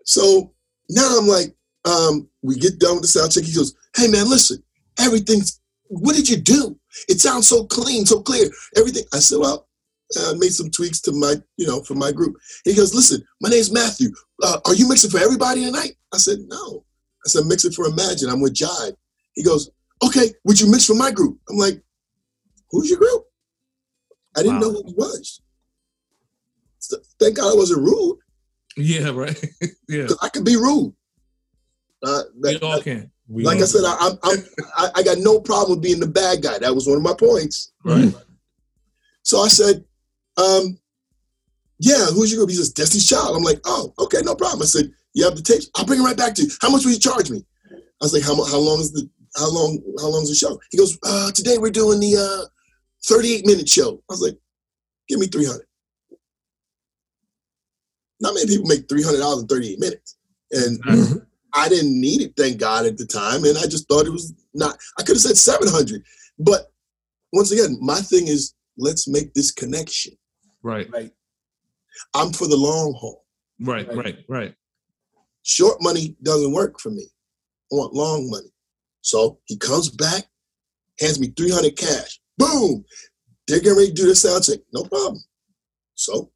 So 0.04 0.52
now 0.90 1.18
I'm 1.18 1.26
like, 1.26 1.54
um, 1.84 2.28
we 2.42 2.56
get 2.56 2.78
done 2.78 2.94
with 2.94 3.02
the 3.02 3.08
sound 3.08 3.32
check. 3.32 3.44
He 3.44 3.54
goes, 3.54 3.74
Hey 3.96 4.08
man, 4.08 4.28
listen, 4.28 4.62
everything's 4.98 5.60
what 5.88 6.16
did 6.16 6.28
you 6.28 6.36
do? 6.36 6.78
It 7.08 7.20
sounds 7.20 7.48
so 7.48 7.64
clean, 7.64 8.06
so 8.06 8.20
clear. 8.20 8.48
Everything. 8.76 9.04
I 9.14 9.18
said, 9.18 9.38
Well, 9.38 9.68
I 10.18 10.34
made 10.36 10.52
some 10.52 10.70
tweaks 10.70 11.00
to 11.02 11.12
my, 11.12 11.36
you 11.56 11.66
know, 11.66 11.82
for 11.82 11.94
my 11.94 12.12
group. 12.12 12.36
He 12.64 12.74
goes, 12.74 12.94
Listen, 12.94 13.22
my 13.40 13.48
name's 13.48 13.72
Matthew. 13.72 14.08
Uh, 14.42 14.58
are 14.66 14.74
you 14.74 14.88
mixing 14.88 15.10
for 15.10 15.18
everybody 15.18 15.64
tonight? 15.64 15.92
I 16.12 16.18
said, 16.18 16.38
No. 16.48 16.84
I 17.24 17.28
said, 17.28 17.46
mixing 17.46 17.72
for 17.72 17.86
Imajin. 17.86 18.30
I'm 18.30 18.40
with 18.40 18.54
Jive. 18.54 18.94
He 19.34 19.42
goes, 19.42 19.70
Okay, 20.04 20.32
would 20.44 20.60
you 20.60 20.70
mix 20.70 20.84
for 20.86 20.94
my 20.94 21.10
group? 21.10 21.38
I'm 21.48 21.56
like, 21.56 21.82
Who's 22.70 22.90
your 22.90 22.98
group? 22.98 23.24
I 24.36 24.42
didn't 24.42 24.56
Wow. 24.56 24.60
know 24.60 24.72
who 24.72 24.82
he 24.88 24.92
was. 24.94 25.40
So, 26.78 26.96
thank 27.18 27.36
God 27.36 27.52
I 27.52 27.56
wasn't 27.56 27.80
rude. 27.82 28.18
Yeah. 28.76 29.10
Right. 29.10 29.42
yeah. 29.88 30.08
I 30.20 30.28
could 30.28 30.44
be 30.44 30.56
rude. 30.56 30.94
Uh, 32.02 32.22
We 32.42 32.58
all 32.58 32.82
can. 32.82 33.10
We 33.28 33.44
like 33.44 33.58
I 33.58 33.60
all- 33.62 33.66
said, 33.66 33.84
I, 33.84 33.96
I'm, 34.00 34.18
I'm, 34.22 34.44
I, 34.76 34.88
I 34.96 35.02
got 35.02 35.18
no 35.18 35.40
problem 35.40 35.76
with 35.78 35.82
being 35.82 36.00
the 36.00 36.06
bad 36.06 36.42
guy. 36.42 36.58
That 36.58 36.74
was 36.74 36.86
one 36.86 36.96
of 36.96 37.02
my 37.02 37.14
points. 37.14 37.72
Right. 37.84 38.14
So 39.22 39.40
I 39.40 39.48
said, 39.48 39.84
um, 40.36 40.78
"Yeah, 41.80 42.04
who's 42.06 42.30
your 42.30 42.38
group?" 42.40 42.50
He 42.50 42.56
says, 42.56 42.70
"Destiny's 42.72 43.08
Child." 43.08 43.34
I'm 43.36 43.42
like, 43.42 43.58
"Oh, 43.64 43.92
okay, 43.98 44.18
no 44.22 44.34
problem." 44.36 44.62
I 44.62 44.66
said, 44.66 44.92
"You 45.14 45.24
have 45.24 45.34
the 45.34 45.42
tapes? 45.42 45.68
I'll 45.74 45.84
bring 45.86 46.00
it 46.00 46.04
right 46.04 46.16
back 46.16 46.34
to 46.34 46.42
you. 46.42 46.50
How 46.60 46.70
much 46.70 46.84
will 46.84 46.92
you 46.92 46.98
charge 47.00 47.30
me?" 47.30 47.44
I 47.72 47.76
was 48.04 48.12
like, 48.12 48.22
"How, 48.22 48.34
how 48.44 48.58
long 48.58 48.78
is 48.80 48.92
the 48.92 49.08
how 49.36 49.50
long 49.50 49.82
how 49.98 50.08
long 50.08 50.22
is 50.22 50.28
the 50.28 50.34
show?" 50.34 50.58
He 50.70 50.78
goes, 50.78 50.98
uh, 51.04 51.30
"Today 51.32 51.58
we're 51.58 51.70
doing 51.70 52.00
the 52.00 52.16
uh, 52.16 52.46
38 53.04 53.46
minute 53.46 53.68
show." 53.68 54.02
I 54.08 54.12
was 54.12 54.20
like, 54.20 54.38
"Give 55.08 55.18
me 55.18 55.26
300." 55.26 55.66
Not 58.20 58.34
many 58.34 58.46
people 58.46 58.66
make 58.66 58.88
300 58.88 59.18
dollars 59.18 59.42
in 59.42 59.48
38 59.48 59.78
minutes, 59.78 60.16
and 60.52 60.78
Exactly. 60.78 61.20
I 61.56 61.68
didn't 61.68 61.98
need 61.98 62.20
it, 62.20 62.34
thank 62.36 62.58
God, 62.58 62.84
at 62.84 62.98
the 62.98 63.06
time. 63.06 63.44
And 63.44 63.56
I 63.56 63.62
just 63.62 63.88
thought 63.88 64.06
it 64.06 64.12
was 64.12 64.34
not, 64.52 64.78
I 64.98 65.02
could 65.02 65.16
have 65.16 65.22
said 65.22 65.38
700. 65.38 66.04
But 66.38 66.70
once 67.32 67.50
again, 67.50 67.78
my 67.80 67.96
thing 67.96 68.28
is 68.28 68.54
let's 68.76 69.08
make 69.08 69.32
this 69.32 69.50
connection. 69.50 70.12
Right. 70.62 70.88
Right. 70.92 71.10
I'm 72.14 72.32
for 72.32 72.46
the 72.46 72.56
long 72.56 72.94
haul. 72.98 73.24
Right. 73.58 73.88
Right. 73.88 73.96
Right. 73.96 74.18
Right. 74.28 74.54
Short 75.44 75.78
money 75.80 76.16
doesn't 76.22 76.52
work 76.52 76.78
for 76.78 76.90
me. 76.90 77.06
I 77.72 77.76
want 77.76 77.94
long 77.94 78.30
money. 78.30 78.52
So 79.06 79.38
he 79.44 79.56
comes 79.56 79.88
back, 79.88 80.24
hands 80.98 81.20
me 81.20 81.28
300 81.28 81.76
cash. 81.76 82.18
Boom. 82.38 82.84
They're 83.46 83.60
getting 83.60 83.78
ready 83.78 83.90
to 83.90 83.94
do 83.94 84.08
the 84.08 84.16
sound 84.16 84.42
check. 84.42 84.58
No 84.72 84.82
problem. 84.82 85.22
So 85.94 86.32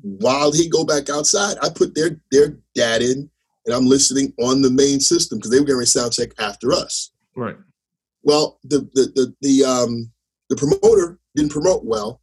while 0.00 0.50
he 0.50 0.70
go 0.70 0.84
back 0.84 1.10
outside, 1.10 1.58
I 1.62 1.68
put 1.68 1.94
their 1.94 2.18
their 2.32 2.56
DAT 2.74 3.02
in 3.02 3.28
and 3.66 3.74
I'm 3.74 3.84
listening 3.84 4.32
on 4.40 4.62
the 4.62 4.70
main 4.70 5.00
system 5.00 5.36
because 5.36 5.50
they 5.50 5.60
were 5.60 5.66
getting 5.66 5.80
ready 5.80 5.84
to 5.86 5.98
sound 5.98 6.14
check 6.14 6.30
after 6.38 6.72
us. 6.72 7.10
Right. 7.36 7.56
Well, 8.22 8.58
the 8.64 8.88
the 8.94 9.12
the 9.14 9.34
the 9.42 9.64
um 9.64 10.10
the 10.48 10.56
promoter 10.56 11.18
didn't 11.36 11.52
promote 11.52 11.84
well. 11.84 12.22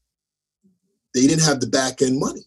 They 1.14 1.28
didn't 1.28 1.46
have 1.46 1.60
the 1.60 1.68
back 1.68 2.02
end 2.02 2.20
money. 2.20 2.42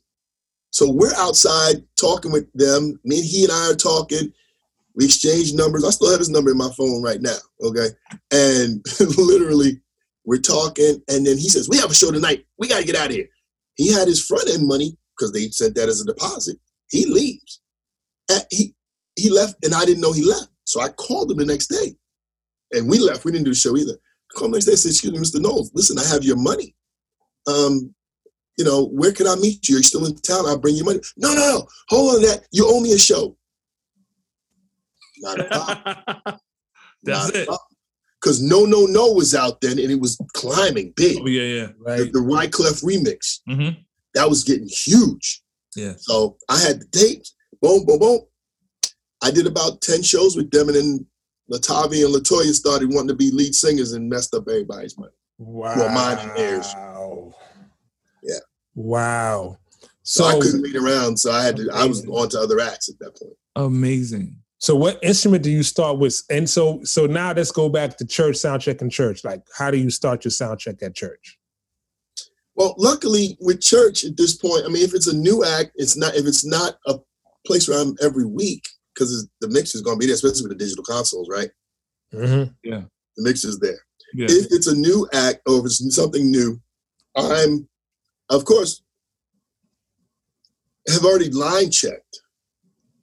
So 0.71 0.91
we're 0.91 1.15
outside 1.17 1.85
talking 1.95 2.33
with 2.33 2.53
them. 2.55 2.99
Me 3.05 3.19
and 3.21 3.25
he 3.25 3.45
and 3.45 3.53
I 3.53 3.71
are 3.71 3.77
talking. 3.77 4.33
We 4.99 5.05
exchanged 5.05 5.55
numbers. 5.57 5.85
I 5.85 5.91
still 5.91 6.11
have 6.11 6.19
his 6.19 6.29
number 6.29 6.51
in 6.51 6.59
my 6.59 6.71
phone 6.77 7.03
right 7.03 7.23
now. 7.23 7.37
Okay. 7.63 7.87
And 8.33 8.85
literally, 9.17 9.81
We're 10.25 10.41
talking, 10.41 11.01
and 11.09 11.25
then 11.25 11.39
he 11.39 11.49
says, 11.49 11.69
"We 11.69 11.79
have 11.79 11.91
a 11.91 11.95
show 11.95 12.11
tonight. 12.11 12.45
We 12.59 12.67
got 12.69 12.81
to 12.81 12.85
get 12.87 12.97
out 12.97 13.07
of 13.07 13.13
here." 13.13 13.29
He 13.77 13.93
had 13.93 14.09
his 14.09 14.23
front 14.27 14.51
end 14.51 14.67
money 14.67 14.99
because 15.17 15.33
they 15.33 15.49
said 15.51 15.77
that 15.77 15.89
as 15.89 16.01
a 16.01 16.05
deposit. 16.05 16.59
He 16.91 17.07
leaves. 17.07 17.61
And 18.29 18.43
he 18.51 18.75
he 19.15 19.31
left, 19.31 19.65
and 19.65 19.73
I 19.73 19.85
didn't 19.85 20.03
know 20.03 20.13
he 20.13 20.25
left. 20.25 20.49
So 20.65 20.81
I 20.81 20.89
called 20.89 21.31
him 21.31 21.39
the 21.39 21.47
next 21.47 21.69
day, 21.69 21.97
and 22.73 22.91
we 22.91 22.99
left. 22.99 23.25
We 23.25 23.31
didn't 23.31 23.45
do 23.45 23.53
the 23.53 23.57
show 23.57 23.77
either. 23.77 23.93
I 23.93 24.35
called 24.35 24.47
him 24.47 24.51
the 24.51 24.57
next 24.57 24.67
day. 24.67 24.73
and 24.73 24.81
said, 24.81 24.91
"Excuse 24.91 25.13
me, 25.13 25.19
Mr. 25.21 25.41
Knowles. 25.41 25.71
Listen, 25.75 25.99
I 25.99 26.05
have 26.07 26.25
your 26.25 26.37
money. 26.37 26.75
Um, 27.47 27.95
you 28.59 28.65
know, 28.65 28.87
where 28.89 29.13
can 29.13 29.29
I 29.29 29.37
meet 29.37 29.69
you? 29.69 29.75
You're 29.75 29.79
you 29.79 29.85
still 29.85 30.05
in 30.07 30.17
town? 30.17 30.45
I'll 30.47 30.59
bring 30.59 30.75
you 30.75 30.85
money. 30.85 30.99
No, 31.17 31.33
no, 31.35 31.41
no. 31.41 31.69
Hold 31.89 32.17
on 32.17 32.23
that. 32.23 32.49
You 32.51 32.67
owe 32.69 32.81
me 32.81 32.93
a 32.93 32.99
show. 32.99 33.37
Not 35.21 35.41
a 35.41 35.45
problem. 35.45 36.39
That's 37.05 37.31
it. 37.31 37.49
Because 38.21 38.43
No 38.43 38.65
No 38.65 38.87
No 38.87 39.13
was 39.13 39.35
out 39.35 39.61
then 39.61 39.79
and 39.79 39.91
it 39.91 40.01
was 40.01 40.21
climbing 40.35 40.93
big. 40.97 41.19
Oh, 41.23 41.27
yeah, 41.27 41.43
yeah. 41.43 41.67
The, 41.67 41.75
Right. 41.79 42.13
the 42.13 42.19
Wyclef 42.19 42.83
remix, 42.85 43.39
Mm-hmm. 43.49 43.81
that 44.15 44.29
was 44.29 44.43
getting 44.45 44.69
huge. 44.69 45.43
Yeah. 45.77 45.93
So 45.99 46.37
I 46.49 46.59
had 46.61 46.81
the 46.81 46.87
tapes, 46.87 47.35
boom, 47.63 47.85
boom, 47.85 47.99
boom. 48.01 48.21
I 49.23 49.31
did 49.31 49.47
about 49.47 49.81
10 49.83 50.03
shows 50.03 50.37
with 50.37 50.51
them, 50.51 50.69
and 50.69 50.77
then 50.77 51.07
LaTavia 51.53 52.05
and 52.07 52.15
LeToya 52.15 52.53
started 52.53 52.89
wanting 52.93 53.09
to 53.09 53.15
be 53.15 53.31
lead 53.33 53.55
singers 53.55 53.93
and 53.93 54.09
messed 54.09 54.35
up 54.35 54.45
everybody's 54.49 54.97
money. 54.99 55.13
Wow. 55.39 55.75
Well, 55.77 55.89
mine 55.93 56.19
and 56.19 56.37
theirs. 56.37 56.73
Yeah. 58.23 58.39
Wow. 58.75 59.59
So, 60.03 60.25
I 60.25 60.39
couldn't 60.41 60.63
wait 60.63 60.77
around, 60.77 61.19
so 61.19 61.31
I 61.31 61.45
had 61.45 61.57
to. 61.57 61.69
I 61.73 61.85
was 61.85 62.07
on 62.07 62.29
to 62.31 62.41
other 62.41 62.61
acts 62.61 62.89
at 62.89 62.99
that 63.01 63.17
point. 63.17 63.35
Amazing. 63.57 64.37
So 64.59 64.75
what 64.75 64.99
instrument 65.03 65.45
do 65.45 65.51
you 65.51 65.63
start 65.63 65.99
with? 65.99 66.21
And 66.31 66.49
so, 66.49 66.81
so 66.83 67.07
now 67.07 67.33
let's 67.33 67.53
go 67.53 67.69
back 67.69 67.97
to 67.97 68.07
church 68.07 68.37
sound 68.37 68.61
check 68.61 68.83
in 68.83 68.91
church. 68.91 69.25
Like, 69.25 69.43
how 69.57 69.71
do 69.71 69.79
you 69.79 69.89
start 69.89 70.25
your 70.25 70.33
sound 70.33 70.59
check 70.59 70.83
at 70.83 70.97
church? 70.97 71.39
Well, 72.57 72.75
luckily 72.77 73.39
with 73.41 73.61
church 73.61 74.05
at 74.05 74.17
this 74.17 74.35
point, 74.35 74.65
I 74.65 74.69
mean, 74.69 74.83
if 74.83 74.95
it's 74.95 75.07
a 75.07 75.17
new 75.17 75.45
act, 75.45 75.71
it's 75.77 75.97
not. 75.97 76.17
If 76.17 76.27
it's 76.27 76.45
not 76.45 76.77
a 76.87 76.97
place 77.47 77.69
where 77.69 77.81
I'm 77.81 77.95
every 78.03 78.27
week, 78.27 78.65
because 78.93 79.29
the 79.41 79.49
mix 79.49 79.77
is 79.77 79.81
going 79.81 79.97
to 79.97 80.01
be 80.01 80.07
there, 80.07 80.17
especially 80.17 80.49
with 80.49 80.59
the 80.59 80.65
digital 80.65 80.83
consoles, 80.83 81.29
right? 81.31 81.51
Mm-hmm. 82.13 82.51
Yeah, 82.65 82.83
the 83.17 83.23
mix 83.23 83.45
is 83.45 83.61
there. 83.61 83.79
Yeah. 84.13 84.27
if 84.29 84.47
it's 84.51 84.67
a 84.67 84.75
new 84.75 85.07
act 85.13 85.43
or 85.47 85.59
if 85.61 85.67
it's 85.67 85.95
something 85.95 86.31
new, 86.31 86.61
I'm, 87.15 87.69
of 88.29 88.45
course, 88.45 88.83
have 90.89 91.05
already 91.05 91.31
line 91.31 91.71
checked. 91.71 92.23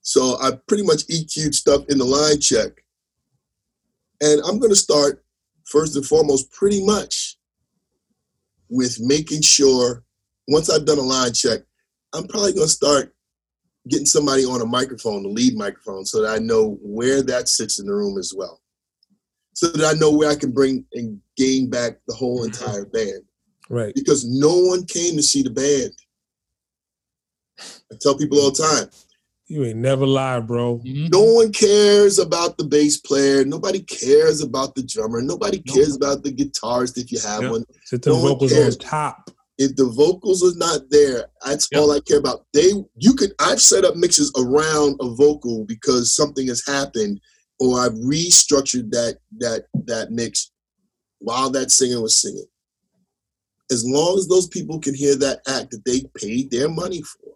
So 0.05 0.37
I 0.41 0.51
pretty 0.67 0.83
much 0.83 1.07
EQ'd 1.07 1.55
stuff 1.55 1.83
in 1.89 1.97
the 1.97 2.05
line 2.05 2.39
check. 2.39 2.71
And 4.21 4.41
I'm 4.45 4.59
going 4.59 4.71
to 4.71 4.75
start 4.75 5.23
first 5.65 5.95
and 5.95 6.05
foremost, 6.05 6.51
pretty 6.51 6.85
much 6.85 7.37
with 8.69 8.97
making 8.99 9.41
sure 9.41 10.03
once 10.47 10.69
I've 10.69 10.85
done 10.85 10.99
a 10.99 11.01
line 11.01 11.33
check, 11.33 11.61
I'm 12.13 12.27
probably 12.27 12.53
going 12.53 12.67
to 12.67 12.73
start 12.73 13.13
getting 13.89 14.05
somebody 14.05 14.45
on 14.45 14.61
a 14.61 14.65
microphone, 14.65 15.23
the 15.23 15.29
lead 15.29 15.55
microphone, 15.55 16.05
so 16.05 16.21
that 16.21 16.33
I 16.33 16.37
know 16.37 16.77
where 16.81 17.21
that 17.23 17.49
sits 17.49 17.79
in 17.79 17.87
the 17.87 17.93
room 17.93 18.17
as 18.17 18.33
well 18.35 18.61
so 19.55 19.67
that 19.69 19.95
I 19.95 19.97
know 19.97 20.11
where 20.11 20.29
I 20.29 20.35
can 20.35 20.51
bring 20.51 20.85
and 20.93 21.19
gain 21.37 21.69
back 21.69 21.97
the 22.07 22.13
whole 22.13 22.45
mm-hmm. 22.45 22.63
entire 22.63 22.85
band. 22.85 23.23
Right. 23.69 23.95
Because 23.95 24.25
no 24.25 24.55
one 24.59 24.85
came 24.85 25.15
to 25.15 25.23
see 25.23 25.41
the 25.41 25.49
band. 25.49 25.93
I 27.91 27.95
tell 27.99 28.17
people 28.17 28.39
all 28.39 28.51
the 28.51 28.61
time, 28.61 28.89
You 29.47 29.63
ain't 29.63 29.77
never 29.77 30.07
lie, 30.07 30.39
bro. 30.39 30.79
Mhm. 30.79 31.11
no 31.11 31.21
one 31.21 31.51
cares 31.51 32.17
about 32.17 32.57
the 32.57 32.63
bass 32.63 32.97
player. 32.97 33.45
Nobody 33.45 33.79
cares 33.81 34.41
about 34.41 34.73
the 34.73 34.81
drummer. 34.83 35.21
Nobody 35.21 35.61
Nope. 35.65 35.75
cares 35.75 35.95
about 35.95 36.23
the 36.23 36.31
guitarist 36.31 36.97
if 36.97 37.11
you 37.11 37.19
have 37.19 37.43
Yep. 37.43 37.51
one. 37.51 37.65
Sit 37.85 38.01
the 38.01 38.09
No 38.09 38.15
one 38.17 38.27
vocals 38.33 38.51
cares. 38.51 38.75
on 38.75 38.79
top. 38.81 39.31
If 39.57 39.75
the 39.75 39.85
vocals 39.85 40.43
are 40.43 40.57
not 40.57 40.89
there, 40.89 41.27
that's 41.45 41.67
Yep. 41.71 41.81
all 41.81 41.91
I 41.91 41.99
care 41.99 42.17
about. 42.17 42.45
They 42.53 42.71
you 42.97 43.13
could 43.13 43.33
I've 43.39 43.61
set 43.61 43.85
up 43.85 43.95
mixes 43.95 44.31
around 44.35 44.97
a 44.99 45.09
vocal 45.13 45.63
because 45.65 46.13
something 46.15 46.47
has 46.47 46.65
happened 46.65 47.21
or 47.59 47.79
I've 47.79 47.93
restructured 47.93 48.91
that 48.91 49.19
that 49.37 49.67
that 49.85 50.11
mix 50.11 50.49
while 51.19 51.51
that 51.51 51.71
singer 51.71 52.01
was 52.01 52.15
singing. 52.15 52.47
As 53.71 53.85
long 53.85 54.17
as 54.17 54.27
those 54.27 54.47
people 54.47 54.79
can 54.79 54.93
hear 54.95 55.15
that 55.17 55.41
act 55.47 55.71
that 55.71 55.85
they 55.85 56.01
paid 56.17 56.51
their 56.51 56.67
money 56.67 57.01
for, 57.03 57.34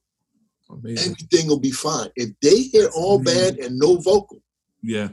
Amazing. 0.72 1.12
everything 1.14 1.48
will 1.48 1.60
be 1.60 1.72
fine. 1.72 2.10
If 2.16 2.30
they 2.42 2.62
hear 2.62 2.90
all 2.96 3.20
bad 3.20 3.58
and 3.60 3.78
no 3.78 3.98
vocal, 3.98 4.42
Yeah. 4.84 5.10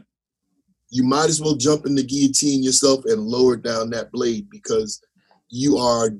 you 0.90 1.02
might 1.02 1.28
as 1.28 1.40
well 1.40 1.56
jump 1.56 1.86
in 1.86 1.94
the 1.94 2.02
guillotine 2.02 2.62
yourself 2.62 3.04
and 3.06 3.22
lower 3.22 3.56
down 3.56 3.90
that 3.90 4.12
blade 4.12 4.48
because 4.50 5.00
you 5.48 5.76
are 5.78 6.10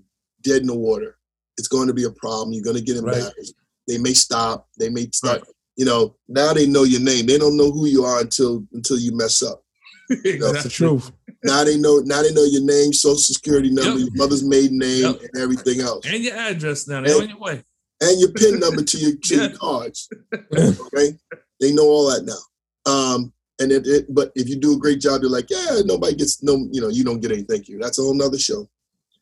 dead 0.43 0.63
in 0.63 0.67
the 0.69 0.75
water. 0.75 1.19
It's 1.59 1.69
going 1.69 1.89
to 1.89 1.95
be 1.95 2.05
a 2.05 2.11
problem. 2.11 2.53
You're 2.53 2.65
going 2.65 2.77
to 2.77 2.83
get 2.83 3.01
Right. 3.03 3.17
embarrassed. 3.17 3.55
They 3.89 3.99
may 3.99 4.15
stop. 4.15 4.69
They 4.79 4.89
may 4.89 5.09
start. 5.13 5.43
You 5.77 5.85
know, 5.85 6.17
now 6.29 6.53
they 6.55 6.67
know 6.67 6.85
your 6.85 7.01
name. 7.01 7.27
They 7.27 7.39
don't 7.39 7.57
know 7.57 7.71
who 7.71 7.87
you 7.87 8.05
are 8.05 8.21
until 8.21 8.67
until 8.73 8.99
you 8.99 9.15
mess 9.15 9.43
up. 9.43 9.63
That's 10.09 10.63
the 10.65 10.71
truth. 10.71 11.11
Now 11.45 11.65
they 11.65 11.77
know. 11.77 11.99
Now 11.99 12.23
they 12.23 12.33
know 12.33 12.45
your 12.45 12.63
name, 12.63 12.93
social 12.93 13.19
security 13.19 13.71
number, 13.71 13.99
Yep. 13.99 14.09
your 14.09 14.17
mother's 14.17 14.43
maiden 14.43 14.79
name, 14.79 15.03
Yep. 15.03 15.21
and 15.23 15.43
everything 15.43 15.81
else, 15.81 16.05
And 16.07 16.23
your 16.25 16.35
address 16.35 16.89
now. 16.89 17.03
They're 17.03 17.17
on 17.21 17.29
your 17.29 17.39
way. 17.39 17.63
And 18.01 18.21
your 18.21 18.31
pin 18.33 18.59
number 18.61 18.83
to 18.83 18.99
your, 18.99 19.13
to 19.17 19.37
your 19.37 19.51
cards. 19.51 20.09
Okay, 20.57 21.13
they 21.61 21.73
know 21.73 21.85
all 21.85 22.09
that 22.11 22.25
now. 22.25 22.91
Um, 22.93 23.33
and 23.59 23.73
it, 23.73 23.87
it, 23.87 24.07
but 24.15 24.33
if 24.35 24.49
you 24.49 24.57
do 24.57 24.75
a 24.75 24.79
great 24.79 25.01
job, 25.01 25.23
you're 25.23 25.31
like, 25.31 25.49
yeah, 25.51 25.81
nobody 25.85 26.15
gets 26.15 26.43
no, 26.43 26.69
you 26.71 26.81
know, 26.81 26.89
you 26.89 27.05
don't 27.05 27.21
get 27.21 27.33
any 27.33 27.43
thank 27.43 27.69
you. 27.69 27.79
That's 27.79 27.99
a 27.99 28.03
whole 28.03 28.15
nother 28.15 28.39
show. 28.39 28.69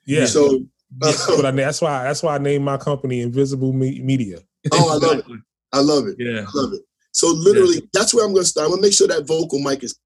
Yeah. 0.06 0.26
So, 0.26 0.64
That's 0.98 1.26
what 1.28 1.46
I 1.46 1.50
na- 1.50 1.56
that's 1.64 1.80
why 1.80 2.04
that's 2.04 2.22
why 2.22 2.34
I 2.34 2.38
named 2.38 2.64
my 2.64 2.76
company 2.76 3.20
Invisible 3.20 3.72
Me- 3.72 4.00
Media. 4.00 4.38
oh, 4.72 4.92
I 4.92 5.06
love 5.06 5.18
it. 5.18 5.24
I 5.72 5.80
love 5.80 6.06
it. 6.06 6.16
Yeah. 6.18 6.42
I 6.46 6.50
love 6.54 6.72
it. 6.72 6.82
So 7.12 7.28
literally, 7.28 7.88
that's 7.92 8.12
where 8.12 8.24
I'm 8.24 8.32
going 8.32 8.44
to 8.44 8.48
start. 8.48 8.64
I'm 8.66 8.70
going 8.72 8.82
to 8.82 8.86
make 8.86 8.92
sure 8.94 9.08
that 9.08 9.26
vocal 9.26 9.60
mic 9.60 9.82
is 9.84 9.98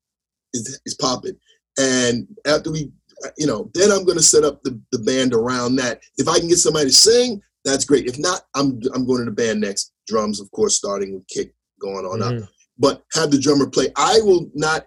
is, 0.54 0.80
is 0.86 0.94
popping, 0.94 1.36
and 1.78 2.26
after 2.46 2.70
we, 2.70 2.90
you 3.38 3.46
know, 3.46 3.70
then 3.74 3.90
I'm 3.90 4.04
going 4.04 4.18
to 4.18 4.22
set 4.22 4.44
up 4.44 4.62
the, 4.62 4.80
the 4.92 4.98
band 5.00 5.34
around 5.34 5.76
that. 5.76 6.00
If 6.16 6.28
I 6.28 6.38
can 6.38 6.48
get 6.48 6.58
somebody 6.58 6.86
to 6.86 6.92
sing, 6.94 7.42
that's 7.68 7.84
great. 7.84 8.06
If 8.06 8.18
not, 8.18 8.42
I'm 8.54 8.80
I'm 8.94 9.06
going 9.06 9.20
to 9.20 9.24
the 9.26 9.30
band 9.30 9.60
next. 9.60 9.92
Drums, 10.06 10.40
of 10.40 10.50
course, 10.50 10.74
starting 10.76 11.14
with 11.14 11.26
kick, 11.28 11.54
going 11.80 12.06
on 12.06 12.22
up. 12.22 12.32
Mhm. 12.32 12.48
But 12.78 13.02
have 13.14 13.30
the 13.30 13.38
drummer 13.38 13.68
play. 13.68 13.88
I 13.96 14.20
will 14.20 14.50
not. 14.54 14.86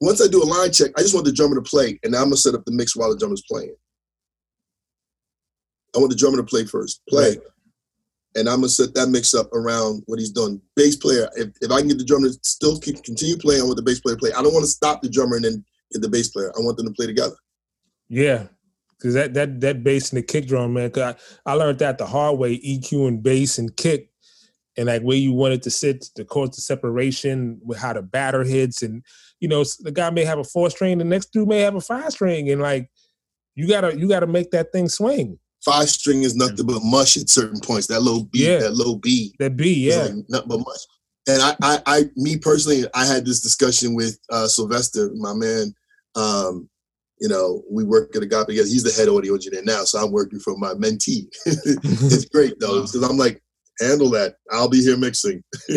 Once 0.00 0.22
I 0.22 0.28
do 0.28 0.42
a 0.42 0.44
line 0.44 0.72
check, 0.72 0.90
I 0.96 1.02
just 1.02 1.14
want 1.14 1.26
the 1.26 1.32
drummer 1.32 1.56
to 1.56 1.62
play, 1.62 1.98
and 2.02 2.14
I'm 2.14 2.24
gonna 2.24 2.36
set 2.36 2.54
up 2.54 2.64
the 2.64 2.72
mix 2.72 2.96
while 2.96 3.10
the 3.10 3.18
drummer's 3.18 3.42
playing. 3.50 3.74
I 5.94 5.98
want 5.98 6.10
the 6.10 6.16
drummer 6.16 6.36
to 6.36 6.44
play 6.44 6.64
first. 6.64 7.02
Play. 7.08 7.30
Right. 7.30 7.38
And 8.36 8.48
I'm 8.48 8.58
gonna 8.60 8.68
set 8.68 8.94
that 8.94 9.08
mix 9.08 9.34
up 9.34 9.52
around 9.52 10.04
what 10.06 10.20
he's 10.20 10.30
done. 10.30 10.60
Bass 10.76 10.96
player, 10.96 11.28
if, 11.36 11.48
if 11.60 11.70
I 11.70 11.80
can 11.80 11.88
get 11.88 11.98
the 11.98 12.04
drummer 12.04 12.28
to 12.28 12.38
still 12.42 12.78
keep 12.78 13.02
continue 13.02 13.36
playing, 13.36 13.62
I 13.62 13.64
want 13.64 13.76
the 13.76 13.82
bass 13.82 14.00
player 14.00 14.14
to 14.14 14.20
play. 14.20 14.32
I 14.32 14.42
don't 14.42 14.52
want 14.54 14.64
to 14.64 14.70
stop 14.70 15.02
the 15.02 15.08
drummer 15.08 15.36
and 15.36 15.44
then 15.44 15.64
get 15.92 16.00
the 16.02 16.08
bass 16.08 16.28
player. 16.28 16.52
I 16.56 16.60
want 16.60 16.76
them 16.76 16.86
to 16.86 16.92
play 16.92 17.06
together. 17.06 17.34
Yeah. 18.08 18.46
Cause 19.02 19.14
that 19.14 19.34
that 19.34 19.60
that 19.60 19.82
bass 19.82 20.10
and 20.10 20.18
the 20.18 20.22
kick 20.22 20.46
drum, 20.46 20.74
man. 20.74 20.90
Cause 20.90 21.14
I, 21.46 21.52
I 21.52 21.54
learned 21.54 21.78
that 21.78 21.98
the 21.98 22.06
hard 22.06 22.38
way, 22.38 22.58
EQ 22.58 23.08
and 23.08 23.22
bass 23.22 23.58
and 23.58 23.74
kick, 23.76 24.10
and 24.76 24.86
like 24.86 25.02
where 25.02 25.16
you 25.16 25.32
want 25.32 25.54
it 25.54 25.62
to 25.62 25.70
sit, 25.70 26.02
to 26.16 26.24
cause 26.24 26.50
the 26.50 26.60
separation 26.60 27.60
with 27.64 27.78
how 27.78 27.92
the 27.92 28.02
batter 28.02 28.44
hits, 28.44 28.82
and 28.82 29.02
you 29.40 29.48
know 29.48 29.64
the 29.80 29.90
guy 29.92 30.10
may 30.10 30.24
have 30.24 30.38
a 30.38 30.44
four 30.44 30.70
string, 30.70 30.98
the 30.98 31.04
next 31.04 31.32
dude 31.32 31.48
may 31.48 31.60
have 31.60 31.74
a 31.74 31.80
five 31.80 32.12
string, 32.12 32.50
and 32.50 32.60
like 32.60 32.90
you 33.54 33.66
gotta 33.66 33.98
you 33.98 34.08
gotta 34.08 34.26
make 34.26 34.50
that 34.50 34.72
thing 34.72 34.88
swing. 34.88 35.38
Five 35.64 35.90
string 35.90 36.22
is 36.22 36.36
nothing 36.36 36.66
but 36.66 36.80
mush 36.82 37.16
at 37.18 37.28
certain 37.28 37.60
points. 37.60 37.86
That 37.88 38.00
low 38.00 38.22
B, 38.24 38.46
Yeah. 38.46 38.60
that 38.60 38.74
low 38.74 38.96
B. 38.96 39.34
That 39.38 39.56
B, 39.56 39.88
yeah, 39.88 40.04
like 40.04 40.14
nothing 40.28 40.48
but 40.48 40.58
much. 40.58 40.80
And 41.28 41.42
I, 41.42 41.54
I, 41.62 41.82
I, 41.86 42.04
me 42.16 42.38
personally, 42.38 42.84
I 42.94 43.04
had 43.04 43.26
this 43.26 43.40
discussion 43.40 43.94
with 43.94 44.18
uh, 44.30 44.46
Sylvester, 44.46 45.10
my 45.16 45.34
man. 45.34 45.74
Um, 46.14 46.69
you 47.20 47.28
know, 47.28 47.62
we 47.70 47.84
work 47.84 48.16
at 48.16 48.22
Agape 48.22 48.46
together. 48.46 48.68
He's 48.68 48.82
the 48.82 48.92
head 48.92 49.08
audio 49.08 49.34
engineer 49.34 49.62
now, 49.64 49.84
so 49.84 49.98
I'm 49.98 50.10
working 50.10 50.40
for 50.40 50.56
my 50.56 50.74
mentee. 50.74 51.26
it's 51.46 52.24
great 52.26 52.54
though, 52.60 52.82
because 52.82 53.02
I'm 53.02 53.18
like, 53.18 53.42
handle 53.80 54.10
that. 54.10 54.36
I'll 54.50 54.68
be 54.68 54.82
here 54.82 54.96
mixing. 54.96 55.42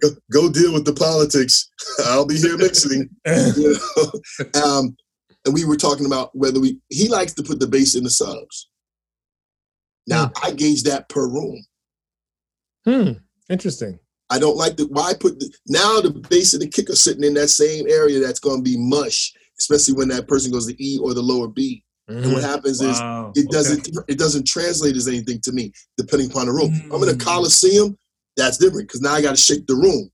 Go, 0.00 0.08
go 0.32 0.50
deal 0.50 0.72
with 0.72 0.84
the 0.84 0.92
politics. 0.92 1.70
I'll 2.06 2.26
be 2.26 2.36
here 2.36 2.56
mixing. 2.56 3.08
you 3.24 3.76
know? 3.96 4.60
um, 4.60 4.96
and 5.44 5.54
we 5.54 5.64
were 5.64 5.76
talking 5.76 6.06
about 6.06 6.34
whether 6.34 6.58
we. 6.58 6.78
He 6.88 7.08
likes 7.08 7.34
to 7.34 7.42
put 7.44 7.60
the 7.60 7.68
bass 7.68 7.94
in 7.94 8.02
the 8.02 8.10
subs. 8.10 8.68
Now 10.08 10.32
I 10.42 10.50
gauge 10.50 10.82
that 10.84 11.08
per 11.08 11.28
room. 11.28 11.64
hmm. 12.84 13.10
Interesting. 13.48 14.00
I 14.30 14.38
don't 14.38 14.56
like 14.56 14.76
the 14.76 14.86
why 14.86 15.12
put 15.18 15.38
the 15.38 15.52
now 15.68 16.00
the 16.00 16.10
bass 16.10 16.54
and 16.54 16.62
the 16.62 16.66
kick 16.66 16.90
are 16.90 16.96
sitting 16.96 17.22
in 17.22 17.34
that 17.34 17.48
same 17.48 17.86
area 17.88 18.18
that's 18.18 18.40
going 18.40 18.58
to 18.58 18.62
be 18.62 18.76
mush, 18.78 19.32
especially 19.58 19.94
when 19.94 20.08
that 20.08 20.28
person 20.28 20.50
goes 20.52 20.66
to 20.66 20.84
E 20.84 20.98
or 20.98 21.14
the 21.14 21.22
lower 21.22 21.48
B. 21.48 21.84
And 22.24 22.32
what 22.32 22.42
happens 22.42 22.80
is 22.80 23.00
it 23.34 23.50
doesn't 23.50 23.88
it 24.08 24.18
doesn't 24.18 24.46
translate 24.46 24.96
as 24.96 25.08
anything 25.08 25.40
to 25.42 25.52
me 25.52 25.72
depending 25.96 26.30
upon 26.30 26.46
the 26.46 26.52
room. 26.52 26.70
I'm 26.92 27.02
in 27.02 27.08
a 27.08 27.12
Mm. 27.12 27.20
coliseum, 27.20 27.96
that's 28.36 28.58
different 28.58 28.88
because 28.88 29.00
now 29.00 29.12
I 29.14 29.22
got 29.22 29.30
to 29.36 29.36
shake 29.40 29.66
the 29.66 29.74
room. 29.74 30.10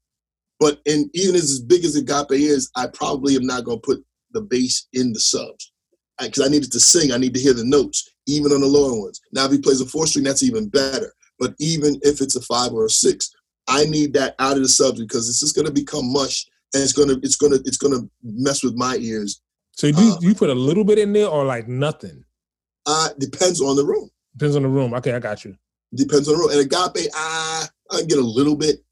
But 0.61 0.81
and 0.87 1.09
even 1.15 1.37
as, 1.37 1.51
as 1.51 1.61
big 1.61 1.85
as 1.85 1.97
Agape 1.97 2.33
is, 2.33 2.71
I 2.77 2.87
probably 2.89 3.37
am 3.37 3.47
not 3.47 3.65
going 3.65 3.79
to 3.81 3.87
put 3.87 4.05
the 4.33 4.41
bass 4.43 4.87
in 4.93 5.13
the 5.13 5.21
subs. 5.21 5.73
because 6.21 6.45
I 6.45 6.51
needed 6.51 6.73
to 6.73 6.81
sing, 6.81 7.13
I 7.13 7.17
need 7.17 7.33
to 7.35 7.41
hear 7.41 7.53
the 7.55 7.65
notes, 7.65 8.09
even 8.27 8.51
on 8.53 8.61
the 8.61 8.67
lower 8.67 9.01
ones. 9.01 9.21
Now, 9.33 9.45
if 9.47 9.53
he 9.53 9.59
plays 9.59 9.81
a 9.81 9.87
four 9.87 10.05
string, 10.07 10.25
that's 10.25 10.43
even 10.43 10.69
better. 10.69 11.13
But 11.39 11.55
even 11.61 12.01
if 12.03 12.21
it's 12.21 12.35
a 12.35 12.41
five 12.43 12.73
or 12.73 12.87
a 12.87 12.91
six, 12.91 13.31
I 13.69 13.85
need 13.85 14.13
that 14.15 14.35
out 14.41 14.57
of 14.57 14.63
the 14.65 14.69
subs 14.69 14.99
because 15.01 15.29
it's 15.29 15.39
just 15.39 15.55
going 15.55 15.67
to 15.69 15.73
become 15.73 16.13
mush, 16.13 16.45
and 16.75 16.83
it's 16.83 16.93
gonna 16.93 17.15
it's 17.23 17.37
gonna 17.37 17.57
it's 17.65 17.77
gonna 17.77 18.01
mess 18.23 18.63
with 18.63 18.75
my 18.75 18.97
ears. 18.97 19.41
So 19.73 19.87
you 19.87 20.17
do 20.21 20.27
you 20.27 20.35
put 20.35 20.51
a 20.51 20.55
little 20.55 20.85
bit 20.85 20.99
in 20.99 21.13
there 21.13 21.29
or 21.29 21.45
like 21.45 21.69
nothing? 21.69 22.25
Uh, 22.87 23.11
depends 23.19 23.61
on 23.61 23.77
the 23.77 23.85
room. 23.85 24.11
Depends 24.37 24.57
on 24.57 24.63
the 24.63 24.69
room. 24.69 24.95
Okay, 24.95 25.13
I 25.13 25.19
got 25.19 25.45
you. 25.45 25.57
Depends 25.95 26.29
on 26.29 26.35
the 26.35 26.41
room. 26.41 26.51
And 26.51 26.61
agape, 26.61 27.11
ah, 27.15 27.69
I 27.91 28.03
get 28.03 28.19
a 28.19 28.23
little 28.23 28.57
bit, 28.57 28.85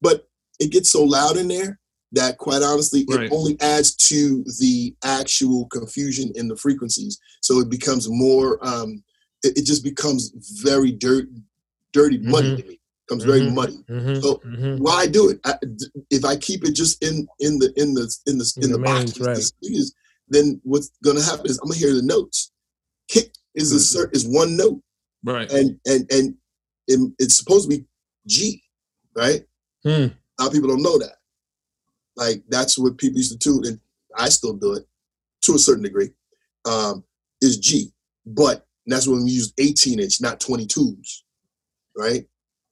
but 0.00 0.28
it 0.58 0.70
gets 0.70 0.90
so 0.90 1.02
loud 1.02 1.36
in 1.36 1.48
there 1.48 1.78
that 2.12 2.38
quite 2.38 2.62
honestly, 2.62 3.06
Right. 3.08 3.24
it 3.24 3.32
only 3.32 3.56
adds 3.60 3.94
to 3.94 4.44
the 4.58 4.94
actual 5.04 5.66
confusion 5.66 6.32
in 6.34 6.48
the 6.48 6.56
frequencies. 6.56 7.18
So 7.40 7.60
it 7.60 7.70
becomes 7.70 8.08
more. 8.08 8.58
Um, 8.66 9.02
it, 9.42 9.58
it 9.58 9.64
just 9.64 9.84
becomes 9.84 10.32
very 10.62 10.90
dirt, 10.90 11.28
dirty, 11.92 12.18
muddy 12.18 12.62
to 12.62 12.76
me. 13.10 13.16
Becomes 13.18 13.24
very 13.24 13.40
Mhm. 13.50 13.54
muddy. 13.54 13.84
Mhm, 13.88 14.22
So, 14.22 14.36
mhm. 14.46 14.78
Why 14.78 15.06
do 15.06 15.30
it? 15.30 15.40
I, 15.44 15.54
if 16.10 16.24
I 16.24 16.36
keep 16.36 16.64
it 16.64 16.72
just 16.72 17.02
in 17.02 17.26
in 17.38 17.58
the 17.58 17.72
in 17.76 17.94
the 17.94 18.02
in 18.26 18.38
the 18.38 18.52
in, 18.56 18.64
In 18.64 18.70
the, 18.72 18.78
the 18.78 18.84
box, 18.84 19.12
the 19.12 19.24
right. 19.24 19.92
then 20.28 20.60
what's 20.64 20.90
gonna 21.02 21.22
happen 21.22 21.46
is 21.46 21.58
I'm 21.58 21.68
gonna 21.68 21.78
hear 21.78 21.94
the 21.94 22.02
notes. 22.02 22.52
Kick 23.08 23.32
is 23.54 23.72
a 23.72 23.76
Mhm. 23.76 23.80
cer- 23.80 24.10
is 24.12 24.26
one 24.26 24.56
note 24.56 24.80
Right. 25.24 25.50
and 25.50 25.78
and 25.86 26.10
and 26.12 26.36
it- 26.86 27.12
it's 27.18 27.36
supposed 27.36 27.68
to 27.70 27.76
be 27.76 27.86
G, 28.26 28.62
right? 29.16 29.46
Hmm. 29.82 29.88
A 29.90 30.42
lot 30.42 30.46
of 30.48 30.52
people 30.52 30.68
don't 30.68 30.82
know 30.82 30.98
that. 30.98 31.16
Like 32.16 32.44
that's 32.48 32.78
what 32.78 32.96
people 32.98 33.18
used 33.18 33.32
to 33.32 33.38
do, 33.38 33.62
and 33.68 33.80
I 34.16 34.28
still 34.28 34.52
do 34.54 34.74
it 34.74 34.86
to 35.42 35.54
a 35.54 35.58
certain 35.58 35.82
degree. 35.82 36.10
Um, 36.64 37.04
is 37.40 37.56
G, 37.58 37.92
but 38.26 38.66
that's 38.86 39.06
when 39.06 39.24
we 39.24 39.30
use 39.30 39.52
18 39.58 39.98
inch, 40.00 40.20
not 40.20 40.40
22s, 40.40 41.22
right? 41.96 42.28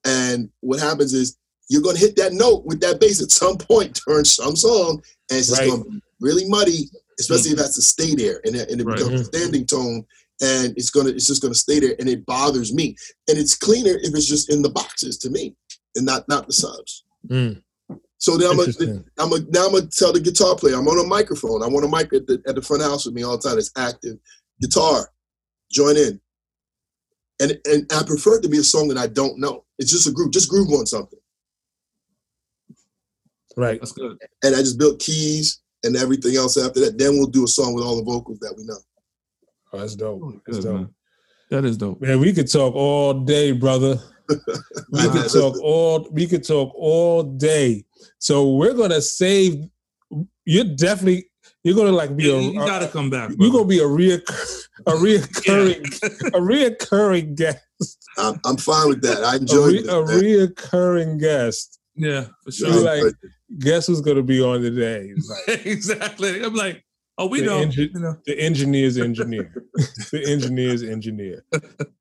And 0.09 0.49
what 0.61 0.81
happens 0.81 1.13
is 1.13 1.37
you're 1.69 1.83
gonna 1.83 1.99
hit 1.99 2.17
that 2.17 2.33
note 2.33 2.65
with 2.65 2.81
that 2.81 2.99
bass 3.01 3.23
at 3.23 3.31
some 3.31 3.57
point 3.71 4.01
during 4.07 4.25
some 4.25 4.57
song, 4.57 5.03
and 5.31 5.39
it's 5.39 5.49
just 5.49 5.61
Right. 5.61 5.69
gonna 5.71 5.85
be 5.85 6.01
really 6.21 6.49
muddy, 6.49 6.89
especially 7.21 7.51
if 7.53 7.59
it 7.59 7.63
has 7.63 7.75
to 7.75 7.83
stay 7.83 8.15
there, 8.15 8.41
and 8.45 8.57
it, 8.57 8.71
and 8.71 8.81
it 8.81 8.85
Right. 8.85 8.97
becomes 8.97 9.21
a 9.21 9.25
standing 9.25 9.67
tone, 9.67 10.05
and 10.41 10.73
it's 10.77 10.91
gonna 10.91 11.11
it's 11.11 11.27
just 11.27 11.43
gonna 11.43 11.55
stay 11.55 11.79
there, 11.81 11.95
and 11.99 12.09
it 12.09 12.25
bothers 12.27 12.73
me. 12.73 12.97
And 13.29 13.37
it's 13.39 13.55
cleaner 13.55 13.99
if 14.03 14.15
it's 14.15 14.27
just 14.27 14.51
in 14.51 14.63
the 14.63 14.71
boxes 14.71 15.19
to 15.19 15.31
me, 15.31 15.55
and 15.97 16.07
not 16.07 16.27
not 16.29 16.47
the 16.47 16.53
subs. 16.55 17.05
Mm. 17.29 17.63
So 18.21 18.37
then 18.37 18.51
I'm 18.51 18.57
gonna 18.57 19.05
I'm 19.19 19.31
gonna 19.31 19.45
now 19.51 19.67
I'm 19.67 19.73
gonna 19.73 19.87
tell 19.89 20.13
the 20.13 20.21
guitar 20.21 20.57
player 20.57 20.77
I'm 20.77 20.89
on 20.89 21.05
a 21.05 21.07
microphone. 21.07 21.63
I 21.63 21.67
want 21.69 21.85
a 21.85 21.89
mic 21.89 22.13
at 22.15 22.27
the 22.27 22.43
at 22.49 22.55
the 22.55 22.63
front 22.63 22.83
house 22.83 23.05
with 23.05 23.15
me 23.15 23.23
all 23.25 23.37
the 23.37 23.47
time. 23.49 23.59
It's 23.59 23.71
active. 23.77 24.17
Guitar, 24.61 25.11
join 25.71 25.97
in. 25.97 26.21
And 27.41 27.59
and 27.67 27.87
I 27.93 28.03
prefer 28.05 28.37
it 28.37 28.43
to 28.43 28.49
be 28.49 28.59
a 28.59 28.65
song 28.65 28.89
that 28.89 28.99
I 28.99 29.07
don't 29.07 29.39
know. 29.39 29.65
It's 29.79 29.91
just 29.91 30.09
a 30.09 30.13
group. 30.13 30.33
Just 30.33 30.51
groove 30.51 30.71
on 30.71 30.87
something. 30.87 31.19
Right. 33.57 33.81
That's 33.81 33.93
good. 33.93 34.19
And 34.43 34.55
I 34.55 34.59
just 34.59 34.79
built 34.79 35.01
keys 35.01 35.61
and 35.83 35.97
everything 35.97 36.37
else 36.37 36.57
after 36.57 36.81
that. 36.81 36.99
Then 36.99 37.13
we'll 37.13 37.27
do 37.27 37.45
a 37.45 37.49
song 37.49 37.75
with 37.75 37.85
all 37.85 37.97
the 37.97 38.05
vocals 38.05 38.39
that 38.41 38.55
we 38.57 38.65
know. 38.65 38.79
Oh, 39.73 39.79
that's 39.81 39.95
dope. 39.97 40.23
That's 40.47 40.59
Good, 40.59 40.65
dope. 40.65 40.75
man. 40.75 40.95
That 41.51 41.65
is 41.65 41.77
dope. 41.77 42.01
Man, 42.01 42.21
we 42.21 42.33
could 42.33 42.51
talk 42.51 42.75
all 42.75 43.15
day, 43.15 43.53
brother. 43.53 43.99
We 44.91 45.09
could 45.09 45.31
talk 45.31 45.59
all 45.63 46.07
we 46.13 46.27
could 46.27 46.45
talk 46.47 46.71
all 46.75 47.23
day. 47.23 47.87
So 48.19 48.53
we're 48.57 48.75
gonna 48.75 49.01
save 49.01 49.65
you're 50.45 50.65
definitely 50.77 51.31
you're 51.65 51.75
gonna 51.77 51.93
like 51.93 52.17
be 52.17 52.25
You, 52.25 52.37
a, 52.37 52.41
you 52.43 52.55
gotta 52.55 52.89
come 52.89 53.11
back. 53.11 53.31
you're 53.39 53.51
gonna 53.53 53.65
be 53.67 53.79
a 53.81 53.83
reoccur, 53.85 54.65
a 54.87 54.93
reoccurring 54.93 56.29
a 56.29 56.39
reoccurring 56.41 57.35
guest. 57.37 57.99
I'm, 58.17 58.41
I'm 58.45 58.57
fine 58.57 58.89
with 58.89 59.03
that. 59.03 59.23
I 59.25 59.35
A, 59.35 59.37
enjoyed 59.39 59.73
re, 59.73 59.79
it. 59.79 59.87
a 59.89 59.93
reoccurring 60.53 61.21
guest. 61.21 61.79
yeah, 61.95 62.27
for 62.45 62.51
sure. 62.53 62.71
You're 62.71 63.05
like- 63.05 63.15
Guess 63.61 63.87
who's 63.87 64.03
gonna 64.03 64.23
be 64.23 64.43
on 64.43 64.61
today? 64.61 65.11
It's 65.17 65.31
like 65.49 65.65
exactly. 65.67 66.43
I'm 66.45 66.55
like, 66.55 66.85
oh, 67.17 67.27
we 67.29 67.41
The 67.41 67.47
know. 67.47 67.59
engine- 67.61 67.91
you 67.95 68.01
know. 68.01 68.17
the 68.27 68.39
engineer's 68.39 68.99
engineer. 68.99 69.65
the 70.13 70.23
engineer's 70.27 70.83
engineer. 70.83 71.45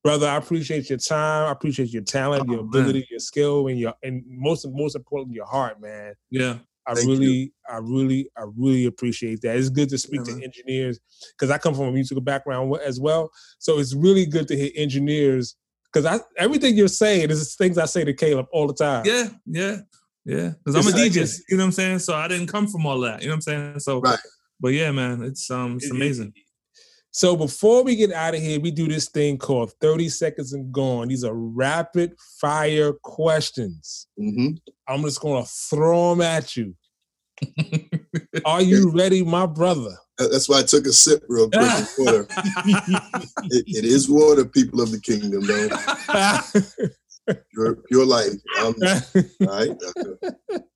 Brother, 0.04 0.28
I 0.28 0.36
appreciate 0.36 0.90
your 0.90 1.00
time. 1.00 1.48
I 1.48 1.52
appreciate 1.52 1.94
your 1.94 2.02
talent, 2.04 2.44
oh, 2.48 2.52
your 2.52 2.60
Oh, 2.62 2.64
man. 2.66 2.82
ability, 2.82 3.08
your 3.10 3.20
skill, 3.22 3.68
and 3.68 3.80
your 3.80 3.94
and 4.04 4.24
most 4.28 4.68
most 4.74 4.96
importantly, 4.98 5.36
your 5.38 5.46
heart, 5.46 5.80
man. 5.82 6.16
Yeah. 6.32 6.58
I 6.86 6.94
Thank 6.96 7.08
really, 7.08 7.54
I 7.70 7.78
really, 7.78 8.30
I 8.38 8.44
really 8.58 8.86
appreciate 8.86 9.42
that. 9.42 9.56
It's 9.58 9.70
good 9.70 9.90
to 9.90 9.98
speak 9.98 10.22
Yeah, 10.26 10.36
to 10.36 10.44
engineers 10.44 11.00
because 11.38 11.50
I 11.52 11.58
come 11.58 11.74
from 11.76 11.86
a 11.86 11.92
musical 11.92 12.22
background 12.22 12.74
as 12.86 13.00
well. 13.00 13.32
So 13.60 13.80
it's 13.80 13.94
really 13.96 14.26
good 14.26 14.48
to 14.50 14.56
hear 14.56 14.72
engineers 14.76 15.56
because 15.92 16.06
I 16.06 16.20
everything 16.38 16.76
you're 16.76 16.88
saying 16.88 17.30
is 17.32 17.56
things 17.56 17.78
I 17.78 17.86
say 17.86 18.04
to 18.04 18.14
Caleb 18.14 18.48
all 18.52 18.68
the 18.68 18.74
time. 18.74 19.06
Yeah. 19.06 19.30
Yeah. 19.46 19.78
Yeah. 20.26 20.52
Because 20.64 20.76
I'm 20.76 20.94
a 20.94 20.96
DJ. 20.98 21.08
it's- 21.18 21.42
You 21.50 21.58
know 21.58 21.64
what 21.64 21.68
I'm 21.68 21.72
saying? 21.74 22.00
So 22.00 22.14
I 22.16 22.28
didn't 22.28 22.48
come 22.48 22.68
from 22.68 22.86
all 22.86 23.00
that. 23.02 23.22
You 23.22 23.28
know 23.28 23.34
what 23.34 23.36
I'm 23.36 23.42
saying? 23.42 23.80
So 23.80 24.00
Right. 24.02 24.20
but 24.60 24.70
yeah, 24.70 24.92
man, 24.92 25.24
it's 25.24 25.50
um 25.52 25.76
it's 25.78 25.86
It- 25.86 25.92
it- 25.94 25.96
amazing. 25.96 26.34
So 27.12 27.36
before 27.36 27.84
we 27.84 27.96
get 27.96 28.12
out 28.12 28.36
of 28.36 28.42
here, 28.42 28.60
we 28.60 28.70
do 28.70 28.88
this 28.88 29.10
thing 29.10 29.40
called 29.40 29.72
30 29.82 30.08
seconds 30.08 30.54
and 30.54 30.72
gone. 30.72 31.08
These 31.08 31.24
are 31.24 31.34
rapid 31.34 32.14
fire 32.40 32.94
questions. 32.94 34.08
Mhm. 34.20 34.58
I'm 34.88 35.02
just 35.02 35.20
gonna 35.22 35.46
throw 35.46 36.12
them 36.12 36.22
at 36.22 36.56
you. 36.56 36.76
Are 38.46 38.62
you 38.62 38.92
ready, 38.92 39.24
my 39.24 39.46
brother? 39.46 39.96
That's 40.18 40.50
why 40.50 40.60
I 40.60 40.64
took 40.64 40.86
a 40.86 40.94
sip 40.94 41.24
real 41.28 41.50
quick 41.50 41.64
of 41.64 41.90
water. 41.98 42.28
It, 43.50 43.66
it 43.68 43.86
is 43.86 44.10
water, 44.10 44.46
people 44.46 44.82
of 44.82 44.92
the 44.92 45.00
kingdom, 45.00 45.44
though. 45.46 46.88
Pure, 47.54 47.76
pure 47.90 48.06
life. 48.06 48.32
Um, 48.62 48.74
all 48.82 49.48
right. 49.48 49.76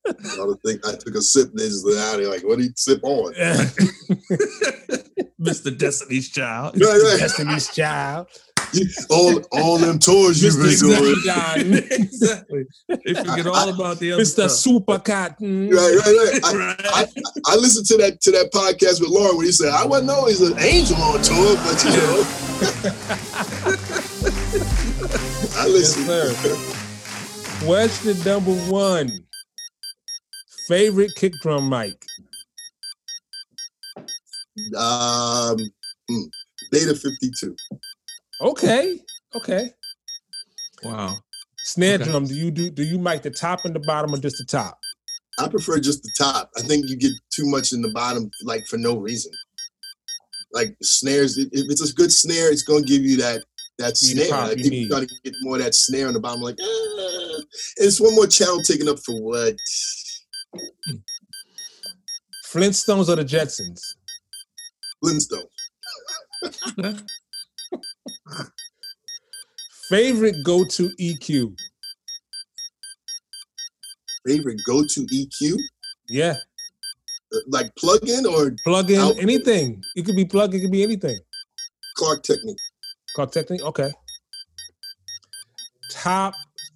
I 0.05 0.35
don't 0.35 0.61
think 0.65 0.85
I 0.85 0.95
took 0.95 1.15
a 1.15 1.21
sip. 1.21 1.49
They 1.53 1.63
just 1.63 1.87
out 1.87 2.17
there 2.17 2.27
like, 2.27 2.43
what 2.43 2.57
do 2.57 2.65
you 2.65 2.73
sip 2.75 2.99
on? 3.03 3.31
Mr. 5.41 5.77
Destiny's 5.77 6.29
Child. 6.29 6.75
Right, 6.75 7.01
right. 7.01 7.19
Destiny's 7.19 7.73
Child. 7.73 8.27
You- 8.73 8.87
all, 9.09 9.41
all 9.51 9.77
them 9.77 9.99
tours 9.99 10.41
you've 10.41 10.55
been 10.55 10.67
Mr. 10.67 10.97
doing. 10.97 11.15
Cotton. 11.25 11.73
exactly. 11.91 12.63
They 12.87 13.13
forget 13.13 13.45
all 13.47 13.69
about 13.69 13.99
the 13.99 14.13
other 14.13 14.23
Mr. 14.23 14.27
stuff. 14.27 14.51
Super 14.51 14.99
Cotton. 14.99 15.69
Right, 15.69 15.95
right, 15.95 16.15
right. 16.33 16.39
I, 16.43 16.53
Right. 16.55 17.09
I 17.47 17.55
listened 17.55 17.85
to 17.87 17.97
that 17.97 18.21
to 18.21 18.31
that 18.31 18.51
podcast 18.53 19.01
with 19.01 19.09
Lauren 19.09 19.37
when 19.37 19.45
he 19.45 19.51
said, 19.51 19.69
I 19.73 19.85
wasn't 19.85 20.11
always 20.11 20.39
an 20.41 20.57
angel 20.59 20.95
on 20.97 21.21
tour, 21.21 21.55
but 21.57 21.83
you 21.83 21.91
know. 21.91 22.23
I 25.53 25.67
Yes, 25.67 25.97
listened. 25.97 26.05
sir. 26.07 27.65
Question 27.65 28.17
number 28.23 28.53
one. 28.71 29.09
Favorite 30.67 31.11
kick 31.15 31.33
drum 31.41 31.67
mic? 31.69 31.93
um, 34.77 35.57
hmm, 36.09 36.21
Beta 36.71 36.93
52. 36.95 37.55
Okay. 38.41 38.99
Okay. 39.35 39.69
Wow. 40.83 41.17
Snare 41.63 41.95
Okay. 41.95 42.05
drum, 42.05 42.25
do 42.25 42.33
you 42.33 42.49
do 42.51 42.69
do 42.71 42.83
you 42.83 42.97
mic 42.97 43.21
the 43.21 43.29
top 43.29 43.65
and 43.65 43.75
the 43.75 43.79
bottom 43.81 44.13
or 44.13 44.17
just 44.17 44.37
the 44.37 44.45
top? 44.45 44.79
I 45.39 45.47
prefer 45.47 45.79
just 45.79 46.01
the 46.03 46.11
top. 46.17 46.49
I 46.57 46.61
think 46.61 46.89
you 46.89 46.97
get 46.97 47.11
too 47.31 47.45
much 47.45 47.71
in 47.71 47.81
the 47.81 47.91
bottom, 47.91 48.29
like 48.43 48.65
for 48.67 48.77
no 48.77 48.97
reason. 48.97 49.31
Like 50.53 50.75
snares, 50.81 51.37
if 51.37 51.47
if 51.51 51.69
it's 51.71 51.89
a 51.89 51.93
good 51.93 52.11
snare, 52.11 52.51
it's 52.51 52.63
gonna 52.63 52.81
give 52.83 53.03
you 53.03 53.17
that 53.17 53.43
that 53.77 53.93
You 54.01 54.09
snare. 54.09 54.29
pop, 54.29 54.47
Like 54.49 54.57
you 54.57 54.63
people 54.63 54.77
need. 54.79 54.89
trying 54.89 55.07
to 55.07 55.15
get 55.23 55.33
more 55.41 55.55
of 55.57 55.63
that 55.63 55.75
snare 55.75 56.07
on 56.07 56.13
the 56.13 56.19
bottom. 56.19 56.41
Like, 56.41 56.57
ah. 56.61 57.41
It's 57.77 57.99
one 58.01 58.15
more 58.15 58.27
channel 58.27 58.61
taken 58.63 58.89
up 58.89 58.97
for 59.05 59.21
what? 59.21 59.55
Flintstones 62.47 63.07
or 63.09 63.15
the 63.15 63.23
Jetsons? 63.25 63.79
Flintstone. 65.01 65.45
Favorite 69.91 70.35
go-to 70.45 70.89
E 70.97 71.15
EQ? 71.17 71.53
Favorite 74.25 74.61
go-to 74.65 75.01
EQ, 75.13 75.57
Yeah. 76.07 76.35
Uh, 77.33 77.37
like 77.49 77.75
plug-in 77.75 78.25
or 78.25 78.55
Plug 78.63 78.89
in 78.89 78.99
Out- 78.99 79.17
anything. 79.17 79.81
It 79.97 80.05
could 80.05 80.15
be 80.15 80.23
plug, 80.25 80.55
it 80.55 80.61
could 80.61 80.71
be 80.71 80.81
anything. 80.83 81.19
Klark 81.97 82.23
Teknik. 82.23 82.55
Klark 83.17 83.33
Teknik? 83.33 83.59
Okay. 83.61 83.91
Top 85.91 86.33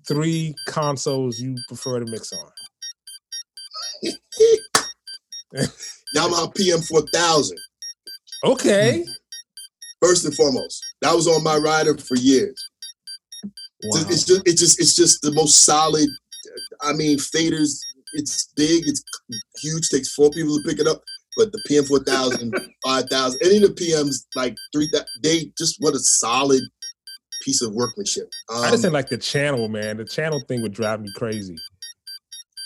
three 0.08 0.54
consoles 0.68 1.40
you 1.40 1.56
prefer 1.70 2.00
to 2.02 2.12
mix 2.12 2.34
on. 2.34 2.52
Yamaha 6.16 6.54
PM4000. 6.54 7.52
Okay. 8.44 9.06
First 10.02 10.26
and 10.26 10.36
foremost, 10.36 10.84
that 11.02 11.16
was 11.16 11.28
on 11.28 11.44
my 11.44 11.56
rider 11.58 11.98
for 11.98 12.16
years. 12.18 12.65
Wow. 13.86 14.02
It's 14.10 14.26
just, 14.26 14.42
it's 14.48 14.60
just, 14.62 14.80
it's 14.80 14.96
just 14.96 15.22
the 15.22 15.32
most 15.34 15.64
solid. 15.66 16.10
I 16.82 16.94
mean, 16.94 17.18
faders. 17.18 17.78
It's 18.14 18.48
big. 18.56 18.84
It's 18.88 19.04
huge. 19.62 19.90
Takes 19.90 20.14
four 20.14 20.30
people 20.32 20.58
to 20.58 20.64
pick 20.68 20.80
it 20.80 20.88
up. 20.88 21.02
but 21.38 21.52
the 21.52 21.62
PM 21.68 21.84
4000, 21.84 22.54
5000, 22.86 23.40
any 23.44 23.58
of 23.58 23.64
the 23.64 23.68
PMs 23.76 24.26
like 24.36 24.56
three 24.74 24.88
that 24.94 25.06
they 25.22 25.52
just 25.58 25.76
what 25.80 25.94
a 25.94 26.00
solid 26.00 26.62
piece 27.44 27.62
of 27.62 27.74
workmanship. 27.74 28.30
Um, 28.50 28.64
I 28.64 28.70
just 28.72 28.84
didn't 28.84 28.94
like 28.94 29.10
the 29.10 29.18
channel, 29.18 29.68
man. 29.68 29.98
The 29.98 30.06
channel 30.06 30.42
thing 30.48 30.62
would 30.62 30.72
drive 30.74 31.02
me 31.02 31.10
crazy. 31.18 31.56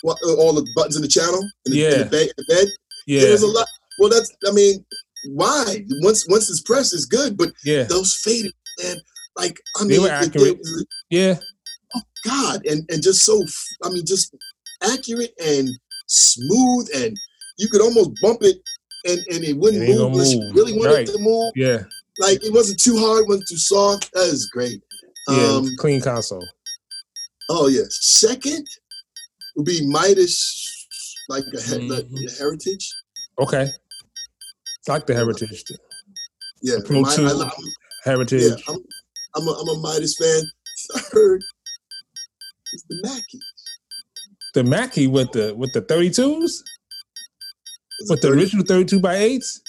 what, 0.03 0.17
uh, 0.25 0.35
all 0.35 0.53
the 0.53 0.65
buttons 0.75 0.95
in 0.95 1.01
the 1.01 1.07
channel, 1.07 1.41
in 1.65 1.71
the, 1.73 1.83
in 1.85 1.91
Yeah. 1.91 1.97
the, 2.03 2.09
bed, 2.09 2.29
the 2.37 2.45
bed. 2.47 2.67
Yeah, 3.07 3.21
There's 3.21 3.41
a 3.41 3.47
lot. 3.47 3.67
Well, 3.97 4.09
that's 4.09 4.31
I 4.47 4.51
mean, 4.51 4.85
why? 5.33 5.83
Once 6.03 6.27
once 6.29 6.49
it's 6.49 6.61
pressed, 6.61 6.93
it's 6.93 7.05
good, 7.05 7.37
but 7.37 7.49
yeah, 7.65 7.83
those 7.83 8.15
faded, 8.23 8.53
man. 8.83 8.97
Like 9.35 9.59
I 9.77 9.81
mean, 9.83 9.89
They 9.93 9.99
were 9.99 10.09
accurate. 10.09 10.61
the- 10.61 10.85
yeah. 11.09 11.35
Oh 11.95 12.01
God, 12.25 12.65
and 12.65 12.85
and 12.91 13.01
just 13.01 13.23
so 13.23 13.43
I 13.83 13.89
mean, 13.89 14.05
just 14.05 14.35
accurate 14.83 15.33
and 15.43 15.67
smooth, 16.07 16.87
and 16.95 17.15
you 17.57 17.67
could 17.69 17.81
almost 17.81 18.11
bump 18.21 18.39
it, 18.41 18.57
and 19.05 19.19
and 19.31 19.43
it 19.43 19.57
wouldn't 19.57 19.83
It 19.83 19.95
move 19.97 20.13
you 20.15 20.39
move. 20.41 20.55
really 20.55 20.73
wanted 20.73 20.93
Right. 20.93 21.07
to 21.07 21.17
move. 21.17 21.51
Yeah, 21.55 21.83
Like 22.19 22.43
it 22.43 22.53
wasn't 22.53 22.79
too 22.79 22.97
hard, 22.99 23.25
wasn't 23.27 23.47
too 23.47 23.57
soft. 23.57 24.11
That 24.13 24.27
is 24.27 24.47
great. 24.53 24.81
yeah, 25.29 25.47
Um, 25.57 25.69
clean 25.77 26.01
console. 26.01 26.45
oh 27.49 27.67
yeah. 27.67 27.83
Second 27.89 28.67
would 29.55 29.65
be 29.65 29.85
Midas, 29.87 30.85
like 31.29 31.43
a, 31.55 31.61
he- 31.61 31.89
Mhm. 31.89 32.37
heritage. 32.37 32.93
Okay, 33.41 33.71
like 34.87 35.07
the 35.07 35.15
heritage. 35.15 35.63
Yeah, 36.61 36.75
The 36.75 36.81
Pro 36.83 37.01
Mi- 37.01 37.05
I, 37.07 37.51
Heritage. 38.03 38.41
yeah. 38.43 38.55
I'm, 38.67 38.83
I'm 39.35 39.47
a, 39.47 39.51
I'm 39.51 39.67
a 39.69 39.79
Midas 39.81 40.15
fan. 40.17 40.43
Third 40.97 41.43
is 42.73 42.83
the 42.89 42.99
Mackie. 43.03 43.39
The 44.53 44.63
Mackie 44.63 45.07
with 45.07 45.31
the 45.31 45.53
with 45.55 45.71
the 45.73 45.81
32s, 45.81 46.43
It's 46.43 48.09
a 48.09 48.13
with 48.13 48.21
the 48.21 48.27
30 48.29 48.39
original 48.41 48.65
32 48.65 48.99
by 48.99 49.15
8s. 49.15 49.59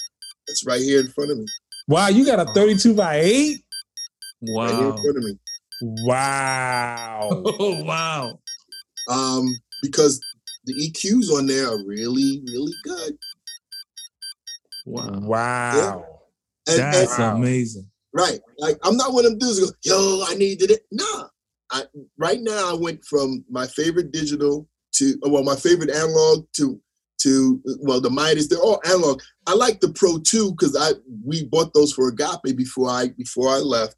It's 0.48 0.64
right 0.66 0.80
here 0.80 1.00
in 1.00 1.08
front 1.08 1.30
of 1.30 1.38
me. 1.38 1.46
Wow, 1.88 2.08
you 2.08 2.24
got 2.24 2.40
a 2.40 2.50
32 2.52 2.94
by 2.94 3.16
8? 3.16 3.24
Right 4.56 4.70
here 4.70 4.78
Wow. 4.80 4.90
in 4.96 5.02
front 5.02 5.16
of 5.18 5.24
me. 5.24 5.38
Wow. 5.82 7.42
Oh 7.58 7.82
wow. 7.84 8.38
Um, 9.08 9.48
because 9.82 10.20
the 10.64 10.74
EQs 10.74 11.30
on 11.30 11.46
there 11.46 11.66
are 11.68 11.84
really, 11.86 12.42
really 12.46 12.72
good. 12.84 13.16
Wow. 14.86 15.20
wow. 15.20 16.04
And, 16.68 16.78
That's 16.78 17.18
and- 17.18 17.38
amazing. 17.38 17.90
Right, 18.12 18.40
like 18.58 18.78
I'm 18.82 18.96
not 18.96 19.12
one 19.12 19.24
of 19.24 19.32
them 19.32 19.38
dudes 19.38 19.58
who 19.58 19.66
go, 19.66 19.72
"Yo, 19.84 20.24
I 20.26 20.34
needed 20.34 20.70
it." 20.70 20.82
Nah, 20.92 21.28
I 21.70 21.84
right 22.18 22.40
now 22.40 22.70
I 22.70 22.74
went 22.74 23.04
from 23.04 23.44
my 23.48 23.66
favorite 23.66 24.12
digital 24.12 24.68
to 24.94 25.18
well, 25.22 25.44
my 25.44 25.56
favorite 25.56 25.90
analog 25.90 26.46
to 26.56 26.80
to 27.22 27.60
well, 27.80 28.00
the 28.00 28.10
Midas. 28.10 28.48
They're 28.48 28.58
all 28.58 28.80
analog. 28.86 29.20
I 29.46 29.54
like 29.54 29.80
the 29.80 29.92
Pro 29.92 30.18
2 30.18 30.52
because 30.52 30.76
I 30.78 30.92
we 31.24 31.44
bought 31.44 31.74
those 31.74 31.92
for 31.92 32.08
Agape 32.08 32.56
before 32.56 32.88
I 32.90 33.08
before 33.16 33.48
I 33.48 33.58
left, 33.58 33.96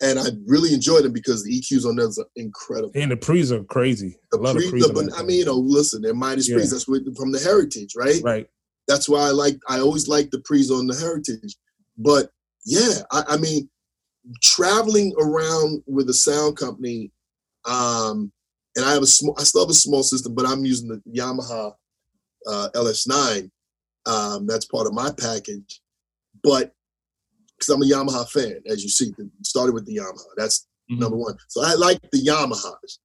and 0.00 0.18
I 0.18 0.26
really 0.46 0.72
enjoyed 0.74 1.04
them 1.04 1.12
because 1.12 1.44
the 1.44 1.60
EQs 1.60 1.84
on 1.86 1.96
those 1.96 2.18
are 2.18 2.26
incredible. 2.36 2.92
And 2.94 3.10
the 3.10 3.16
pre's 3.16 3.52
are 3.52 3.64
crazy. 3.64 4.18
The 4.32 4.38
I 4.38 4.42
love 4.42 4.56
pre, 4.56 4.64
the 4.64 4.70
pre's. 4.70 4.92
but 4.92 5.18
I 5.18 5.22
mean, 5.22 5.38
you 5.38 5.44
know, 5.44 5.56
listen, 5.56 6.02
they're 6.02 6.14
Midas 6.14 6.48
Yeah. 6.48 6.56
pre's. 6.56 6.70
That's 6.70 6.88
what, 6.88 7.02
from 7.16 7.32
the 7.32 7.40
heritage, 7.40 7.94
right? 7.96 8.20
right. 8.22 8.46
That's 8.88 9.08
why 9.08 9.20
I 9.20 9.30
like. 9.30 9.58
I 9.68 9.80
always 9.80 10.08
like 10.08 10.30
the 10.30 10.40
pre's 10.40 10.70
on 10.70 10.86
the 10.86 10.96
heritage. 10.96 11.56
But 11.96 12.30
yeah, 12.64 13.02
I, 13.10 13.24
I 13.28 13.36
mean, 13.36 13.68
traveling 14.42 15.14
around 15.18 15.82
with 15.86 16.08
a 16.08 16.14
sound 16.14 16.56
company, 16.56 17.10
um, 17.66 18.32
and 18.76 18.84
I 18.84 18.92
have 18.92 19.02
a 19.02 19.06
small. 19.06 19.34
I 19.38 19.44
still 19.44 19.62
have 19.62 19.70
a 19.70 19.74
small 19.74 20.02
system, 20.02 20.34
but 20.34 20.46
I'm 20.46 20.64
using 20.64 20.88
the 20.88 21.02
Yamaha 21.20 21.72
uh, 22.46 22.68
LS9. 22.74 23.50
Um, 24.06 24.46
that's 24.46 24.66
part 24.66 24.86
of 24.86 24.92
my 24.92 25.10
package. 25.18 25.80
But 26.42 26.72
because 27.56 27.68
I'm 27.70 27.82
a 27.82 27.86
Yamaha 27.86 28.28
fan, 28.28 28.60
as 28.66 28.82
you 28.82 28.88
see, 28.90 29.12
started 29.42 29.72
with 29.72 29.86
the 29.86 29.96
Yamaha. 29.96 30.26
That's 30.36 30.66
Mhm. 30.90 30.98
number 30.98 31.16
one. 31.16 31.36
So 31.48 31.62
I 31.62 31.74
like 31.74 32.00
the 32.10 32.18
Yamahas, 32.22 32.98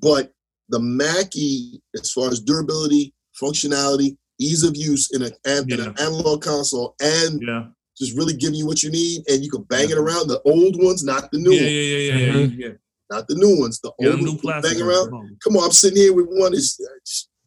but 0.00 0.32
the 0.68 0.78
Mackie, 0.78 1.82
as 2.00 2.12
far 2.12 2.28
as 2.30 2.40
durability, 2.40 3.12
functionality, 3.42 4.16
ease 4.38 4.62
of 4.62 4.76
use 4.76 5.10
in, 5.12 5.22
a, 5.22 5.30
in 5.72 5.80
an 5.80 5.94
analog 5.98 6.42
console, 6.42 6.94
and 7.00 7.40
Yeah. 7.42 7.66
Just 7.98 8.16
really 8.16 8.34
giving 8.34 8.56
you 8.56 8.66
what 8.66 8.82
you 8.82 8.90
need, 8.90 9.22
and 9.28 9.42
you 9.44 9.50
can 9.50 9.62
bang 9.64 9.90
it 9.90 9.98
around. 9.98 10.28
The 10.28 10.40
old 10.44 10.82
ones, 10.82 11.04
not 11.04 11.30
the 11.32 11.38
new 11.38 11.52
Yeah, 11.52 11.60
ones, 11.60 11.72
yeah, 11.72 11.80
yeah, 11.80 12.14
yeah, 12.14 12.32
mm-hmm. 12.32 12.60
yeah, 12.60 12.66
yeah. 12.68 12.72
not 13.10 13.28
the 13.28 13.34
new 13.36 13.60
ones. 13.60 13.80
The 13.80 13.92
Yeah, 13.98 14.08
old 14.10 14.18
them 14.18 14.24
new 14.24 14.30
ones, 14.32 14.42
you 14.44 14.50
can 14.50 14.60
plastic. 14.62 14.78
bang 14.78 14.88
around. 14.88 15.38
Come 15.44 15.56
on, 15.56 15.64
I'm 15.64 15.72
sitting 15.72 15.98
here 15.98 16.12
with 16.12 16.26
one. 16.28 16.54
Is 16.54 16.78
uh, 16.82 16.98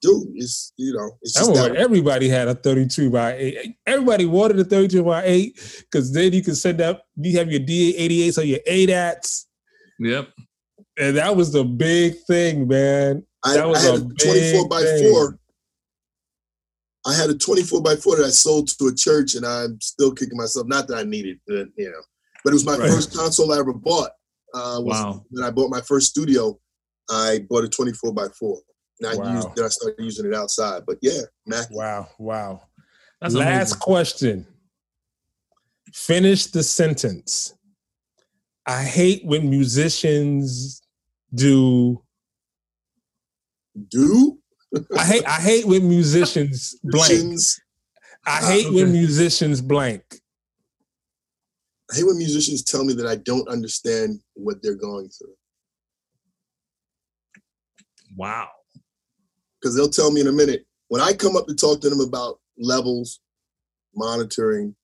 dude, 0.02 0.28
it's 0.36 0.74
you 0.78 0.94
know, 0.94 1.18
it's 1.22 1.36
I 1.36 1.42
just 1.42 1.50
remember 1.52 1.74
that. 1.76 1.82
everybody 1.82 2.30
had 2.30 2.48
a 2.48 2.56
32 2.56 3.10
by 3.10 3.34
8. 3.36 3.76
Everybody 3.86 4.26
wanted 4.26 4.60
a 4.60 4.64
32 4.64 5.04
by 5.04 5.24
8 5.26 5.84
because 5.92 6.14
then 6.14 6.34
you 6.34 6.44
can 6.44 6.56
send 6.56 6.82
up, 6.82 7.04
you 7.16 7.38
have 7.40 7.52
your 7.52 7.62
D88s 7.62 8.38
or 8.38 8.44
your 8.44 8.60
ADATs. 8.68 9.46
Yep. 10.00 10.30
And 11.00 11.18
that 11.18 11.36
was 11.36 11.52
the 11.52 11.64
big 11.64 12.16
thing, 12.28 12.68
man. 12.68 13.24
I, 13.44 13.54
that 13.56 13.68
was 13.68 13.78
I 13.86 13.92
had 13.92 14.02
a 14.02 14.06
a 14.06 14.10
24 14.10 14.62
big 14.64 14.70
by 14.70 14.82
thing. 14.82 15.12
4. 15.12 15.40
I 17.08 17.14
had 17.14 17.30
a 17.30 17.38
24 17.38 17.82
by 17.82 17.96
4 17.96 18.18
that 18.18 18.26
I 18.26 18.30
sold 18.30 18.68
to 18.78 18.88
a 18.88 18.94
church, 18.94 19.36
and 19.36 19.46
I'm 19.46 19.80
still 19.80 20.14
kicking 20.14 20.38
myself. 20.38 20.68
Not 20.68 20.88
that 20.90 20.98
I 20.98 21.04
needed 21.04 21.40
it, 21.48 21.70
you 21.78 21.90
know, 21.90 22.02
but 22.44 22.52
it 22.52 22.54
was 22.54 22.66
my 22.66 22.78
Right. 22.78 22.90
first 22.92 23.14
console 23.14 23.54
I 23.54 23.60
ever 23.60 23.74
bought. 23.74 24.12
Uh, 24.54 24.82
was 24.84 25.00
Wow. 25.02 25.26
when 25.30 25.44
I 25.44 25.52
bought 25.52 25.70
my 25.70 25.82
first 25.82 26.10
studio, 26.10 26.60
I 27.10 27.46
bought 27.50 27.64
a 27.64 27.70
24 27.70 28.14
by 28.14 28.28
4. 28.30 28.62
And 29.00 29.10
I 29.10 29.14
Wow. 29.16 29.36
used, 29.36 29.50
then 29.56 29.66
I 29.66 29.70
started 29.70 30.04
using 30.04 30.26
it 30.26 30.34
outside. 30.34 30.86
But 30.86 30.98
yeah, 31.02 31.22
Mac. 31.46 31.68
Wow, 31.72 32.10
wow. 32.20 32.62
That's 33.22 33.34
Last 33.34 33.72
amazing. 33.72 33.80
question. 33.80 34.48
Finish 35.94 36.48
the 36.48 36.64
sentence. 36.64 37.54
I 38.66 38.84
hate 38.84 39.24
when 39.26 39.50
musicians 39.50 40.82
do. 41.34 42.04
Do 43.90 44.40
I 44.98 45.06
hate. 45.06 45.26
I 45.28 45.40
hate 45.42 45.66
when 45.66 45.88
musicians 45.88 46.76
blank. 46.84 47.40
I 48.26 48.40
Ah, 48.42 48.48
hate 48.48 48.74
when 48.74 48.92
musicians 48.92 49.62
blank. 49.62 50.04
I 51.92 51.96
hate 51.96 52.04
when 52.06 52.18
musicians 52.18 52.64
tell 52.64 52.84
me 52.84 52.94
that 52.94 53.08
I 53.08 53.16
don't 53.16 53.48
understand 53.48 54.20
what 54.34 54.62
they're 54.62 54.76
going 54.76 55.10
through. 55.10 55.36
Wow. 58.16 58.50
because 59.62 59.76
they'll 59.76 59.90
tell 59.90 60.12
me 60.12 60.22
in 60.22 60.28
a 60.28 60.32
minute 60.32 60.66
when 60.88 61.02
I 61.02 61.14
come 61.14 61.36
up 61.36 61.48
to 61.48 61.56
talk 61.56 61.82
to 61.82 61.90
them 61.90 62.00
about 62.00 62.40
levels, 62.58 63.20
monitoring, 63.96 64.76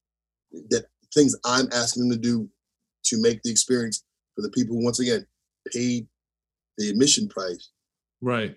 that 0.70 0.86
things 1.14 1.36
I'm 1.46 1.68
asking 1.72 2.04
them 2.10 2.12
to 2.12 2.18
do 2.18 2.50
to 3.06 3.22
make 3.22 3.42
the 3.44 3.52
experience 3.52 4.04
for 4.36 4.42
the 4.42 4.50
people 4.50 4.76
who 4.76 4.84
once 4.84 5.00
again 5.00 5.26
paid 5.74 6.08
the 6.78 6.90
admission 6.90 7.28
price 7.28 7.70
Right. 8.22 8.56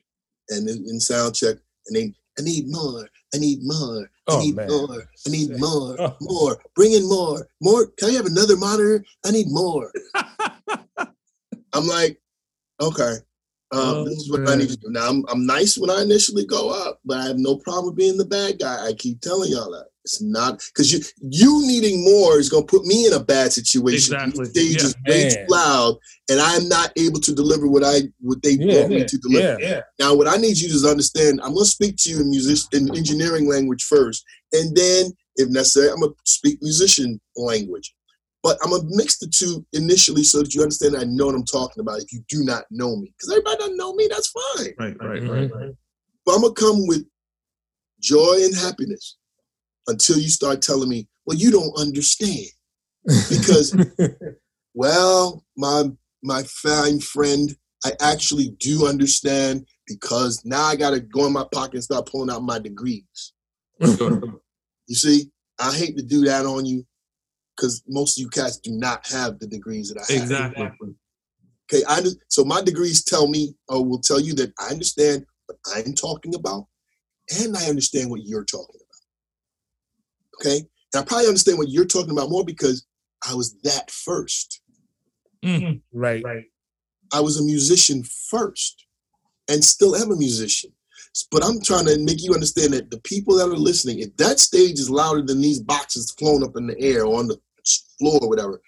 And 0.50 0.68
in, 0.68 1.00
sound 1.00 1.34
check 1.34 1.56
and 1.86 1.96
they 1.96 2.14
I 2.38 2.42
need 2.42 2.66
more, 2.68 3.08
I 3.34 3.38
need 3.38 3.60
more, 3.62 4.02
I 4.02 4.06
Oh, 4.28 4.40
need 4.40 4.56
man. 4.56 4.68
more, 4.68 5.08
I 5.26 5.30
need 5.30 5.58
more, 5.58 5.96
Oh. 6.00 6.16
more, 6.20 6.58
bring 6.74 6.92
in 6.92 7.08
more, 7.08 7.48
more. 7.62 7.86
Can 7.98 8.10
I 8.10 8.12
have 8.12 8.26
another 8.26 8.56
monitor? 8.56 9.02
I 9.24 9.30
need 9.30 9.46
more. 9.48 9.90
I'm 11.72 11.86
like, 11.86 12.20
okay. 12.80 13.16
Um, 13.72 14.04
this 14.04 14.18
is 14.18 14.30
what 14.30 14.48
I 14.48 14.54
need 14.54 14.68
to 14.70 14.76
do. 14.76 14.90
Now 14.90 15.08
I'm, 15.08 15.24
I'm 15.28 15.44
nice 15.46 15.76
when 15.76 15.90
I 15.90 16.02
initially 16.02 16.44
go 16.46 16.70
up, 16.70 17.00
but 17.04 17.18
I 17.18 17.24
have 17.26 17.38
no 17.38 17.56
problem 17.56 17.94
being 17.94 18.16
the 18.16 18.24
bad 18.24 18.58
guy. 18.58 18.86
I 18.86 18.92
keep 18.92 19.20
telling 19.20 19.50
y'all 19.50 19.70
that. 19.72 19.86
It's 20.06 20.22
not 20.22 20.62
because 20.68 20.92
you 20.92 21.00
you 21.20 21.66
needing 21.66 22.04
more 22.04 22.38
is 22.38 22.48
gonna 22.48 22.64
put 22.64 22.84
me 22.84 23.06
in 23.06 23.12
a 23.12 23.18
bad 23.18 23.52
situation. 23.52 24.14
Exactly. 24.14 24.44
The 24.44 24.50
stage 24.50 24.76
Yeah. 24.76 24.86
is 24.86 24.96
way 25.08 25.28
too 25.30 25.44
loud 25.48 25.98
and 26.30 26.40
I'm 26.40 26.68
not 26.68 26.92
able 26.96 27.18
to 27.20 27.34
deliver 27.34 27.66
what 27.66 27.82
I 27.82 28.02
what 28.20 28.40
they 28.40 28.52
Yeah, 28.52 28.82
want 28.82 28.92
me 28.92 29.04
to 29.04 29.18
deliver. 29.18 29.58
Yeah, 29.60 29.80
Now, 29.98 30.14
what 30.14 30.28
I 30.28 30.36
need 30.36 30.58
you 30.58 30.68
to 30.68 30.88
understand, 30.88 31.40
I'm 31.42 31.54
going 31.54 31.64
to 31.64 31.70
speak 31.70 31.96
to 31.98 32.10
you 32.10 32.20
in 32.20 32.30
music 32.30 32.72
in 32.72 32.94
engineering 32.96 33.48
language 33.48 33.82
first, 33.82 34.24
and 34.52 34.76
then, 34.76 35.12
if 35.36 35.48
necessary, 35.48 35.90
I'm 35.90 36.00
going 36.00 36.12
to 36.12 36.16
speak 36.24 36.62
musician 36.62 37.20
language. 37.36 37.92
But 38.44 38.58
I'm 38.62 38.70
going 38.70 38.82
to 38.82 38.96
mix 38.96 39.18
the 39.18 39.26
two 39.26 39.66
initially 39.72 40.22
so 40.22 40.38
that 40.38 40.54
you 40.54 40.62
understand 40.62 40.96
I 40.96 41.02
know 41.04 41.26
what 41.26 41.34
I'm 41.34 41.44
talking 41.44 41.80
about. 41.80 42.00
If 42.02 42.12
you 42.12 42.20
do 42.28 42.44
not 42.44 42.64
know 42.70 42.94
me, 42.94 43.12
because 43.16 43.30
everybody 43.32 43.56
doesn't 43.56 43.76
know 43.76 43.92
me, 43.94 44.06
that's 44.08 44.28
fine. 44.28 44.72
Right. 44.78 44.96
Right. 45.02 45.22
Mhm. 45.22 45.28
Right. 45.28 45.50
Right. 45.52 45.74
But 46.24 46.34
I'm 46.36 46.42
going 46.42 46.54
to 46.54 46.60
come 46.60 46.86
with 46.86 47.04
joy 48.00 48.36
and 48.44 48.54
happiness 48.54 49.16
until 49.88 50.18
you 50.18 50.28
start 50.28 50.62
telling 50.62 50.88
me, 50.88 51.08
"Well, 51.24 51.36
you 51.36 51.50
don't 51.50 51.78
understand," 51.78 52.46
because 53.28 53.76
well, 54.74 55.44
my 55.56 55.90
my 56.22 56.42
fine 56.44 57.00
friend, 57.00 57.56
I 57.84 57.92
actually 58.00 58.50
do 58.58 58.86
understand 58.86 59.66
because 59.86 60.44
now 60.44 60.64
I 60.64 60.76
gotta 60.76 61.00
go 61.00 61.26
in 61.26 61.32
my 61.32 61.46
pocket 61.52 61.74
and 61.74 61.84
start 61.84 62.06
pulling 62.06 62.30
out 62.30 62.42
my 62.42 62.58
degrees. 62.58 63.32
You 64.88 64.94
see, 64.94 65.30
I 65.58 65.74
hate 65.74 65.96
to 65.96 66.02
do 66.02 66.24
that 66.26 66.46
on 66.46 66.64
you 66.64 66.86
because 67.56 67.82
most 67.88 68.18
of 68.18 68.22
you 68.22 68.28
cats 68.28 68.58
do 68.58 68.70
not 68.72 69.06
have 69.08 69.38
the 69.38 69.46
degrees 69.46 69.88
that 69.88 69.98
I 69.98 70.12
have. 70.12 70.22
Exactly. 70.22 70.70
Okay, 71.72 71.82
I 71.88 72.04
so 72.28 72.44
my 72.44 72.62
degrees 72.62 73.02
tell 73.02 73.26
me 73.26 73.54
or 73.68 73.84
will 73.84 74.00
tell 74.00 74.20
you 74.20 74.34
that 74.34 74.52
I 74.60 74.68
understand 74.70 75.26
what 75.46 75.58
I'm 75.74 75.94
talking 75.94 76.34
about, 76.34 76.66
and 77.40 77.56
I 77.56 77.68
understand 77.68 78.10
what 78.10 78.24
you're 78.24 78.44
talking 78.44 78.76
about. 78.76 78.85
Okay. 80.40 80.58
And 80.94 81.02
I 81.02 81.04
probably 81.04 81.26
understand 81.26 81.58
what 81.58 81.70
you're 81.70 81.84
talking 81.84 82.10
about 82.12 82.30
more 82.30 82.44
because 82.44 82.86
I 83.28 83.34
was 83.34 83.56
that 83.62 83.90
first. 83.90 84.60
Mm. 85.44 85.80
Right. 85.92 86.22
Right. 86.24 86.44
I 87.12 87.20
was 87.20 87.38
a 87.38 87.44
musician 87.44 88.02
first 88.30 88.86
and 89.48 89.64
still 89.64 89.96
am 89.96 90.10
a 90.10 90.16
musician. 90.16 90.72
But 91.30 91.44
I'm 91.44 91.60
trying 91.62 91.86
to 91.86 91.98
make 91.98 92.22
you 92.22 92.34
understand 92.34 92.74
that 92.74 92.90
the 92.90 93.00
people 93.00 93.36
that 93.36 93.48
are 93.48 93.56
listening, 93.56 94.00
if 94.00 94.14
that 94.18 94.38
stage 94.38 94.78
is 94.78 94.90
louder 94.90 95.22
than 95.22 95.40
these 95.40 95.60
boxes 95.60 96.10
flown 96.18 96.42
up 96.42 96.56
in 96.56 96.66
the 96.66 96.78
air 96.78 97.06
or 97.06 97.18
on 97.18 97.28
the 97.28 97.38
floor 97.98 98.18
or 98.20 98.28
whatever, 98.28 98.60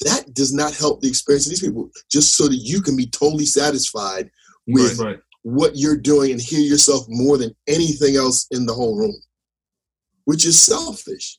that 0.00 0.34
does 0.34 0.52
not 0.52 0.74
help 0.74 1.00
the 1.00 1.08
experience 1.08 1.46
of 1.46 1.50
these 1.50 1.60
people 1.60 1.90
just 2.10 2.36
so 2.36 2.48
that 2.48 2.56
you 2.56 2.80
can 2.80 2.96
be 2.96 3.06
totally 3.06 3.46
satisfied 3.46 4.30
with 4.66 4.98
Right, 4.98 5.06
right. 5.06 5.18
what 5.42 5.72
you're 5.76 5.96
doing 5.96 6.32
and 6.32 6.40
hear 6.40 6.60
yourself 6.60 7.04
more 7.08 7.38
than 7.38 7.54
anything 7.68 8.16
else 8.16 8.46
in 8.50 8.66
the 8.66 8.74
whole 8.74 8.96
room, 8.96 9.14
which 10.28 10.44
is 10.44 10.62
selfish. 10.62 11.38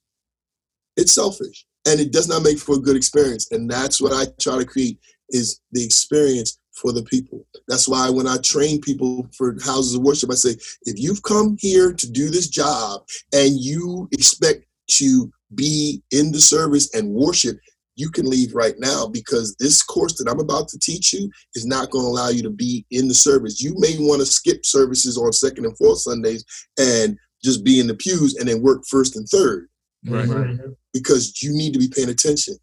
It's 0.97 1.11
selfish 1.11 1.67
and 1.85 1.99
it 1.99 2.11
does 2.11 2.27
not 2.27 2.41
make 2.41 2.57
for 2.57 2.73
a 2.73 2.79
good 2.79 2.95
experience. 2.95 3.51
And 3.51 3.69
that's 3.69 4.01
what 4.01 4.13
I 4.13 4.25
try 4.41 4.57
to 4.57 4.65
create 4.65 4.99
is 5.29 5.61
the 5.71 5.83
experience 5.83 6.59
for 6.73 6.91
the 6.91 7.03
people. 7.03 7.45
That's 7.67 7.87
why 7.87 8.09
when 8.09 8.25
I 8.25 8.37
train 8.37 8.81
people 8.81 9.29
for 9.37 9.55
houses 9.63 9.93
of 9.93 10.01
worship, 10.01 10.31
I 10.31 10.33
say, 10.33 10.55
if 10.85 10.99
you've 10.99 11.21
come 11.21 11.55
here 11.59 11.93
to 11.93 12.11
do 12.11 12.31
this 12.31 12.47
job 12.47 13.03
and 13.31 13.59
you 13.59 14.09
expect 14.11 14.65
to 14.93 15.31
be 15.53 16.01
in 16.09 16.31
the 16.31 16.39
service 16.39 16.91
and 16.95 17.13
worship, 17.13 17.59
you 17.95 18.09
can 18.09 18.27
leave 18.27 18.55
right 18.55 18.75
now 18.79 19.05
because 19.05 19.55
this 19.59 19.83
course 19.83 20.17
that 20.17 20.27
I'm 20.27 20.39
about 20.39 20.67
to 20.69 20.79
teach 20.79 21.13
you 21.13 21.29
is 21.53 21.67
not 21.67 21.91
going 21.91 22.05
to 22.05 22.09
allow 22.09 22.29
you 22.29 22.41
to 22.41 22.49
be 22.49 22.87
in 22.89 23.07
the 23.07 23.13
service. 23.13 23.61
You 23.61 23.75
may 23.77 23.97
want 23.99 24.21
to 24.21 24.25
skip 24.25 24.65
services 24.65 25.15
on 25.15 25.31
second 25.31 25.65
and 25.65 25.77
fourth 25.77 25.99
Sundays 25.99 26.43
and 26.79 27.19
just 27.43 27.63
be 27.63 27.79
in 27.79 27.87
the 27.87 27.93
pews 27.95 28.35
and 28.35 28.47
then 28.47 28.61
work 28.61 28.83
first 28.87 29.15
and 29.15 29.27
third 29.27 29.67
Right. 30.05 30.59
because 30.93 31.41
you 31.41 31.51
need 31.51 31.73
to 31.73 31.79
be 31.79 31.87
paying 31.89 32.09
attention. 32.09 32.55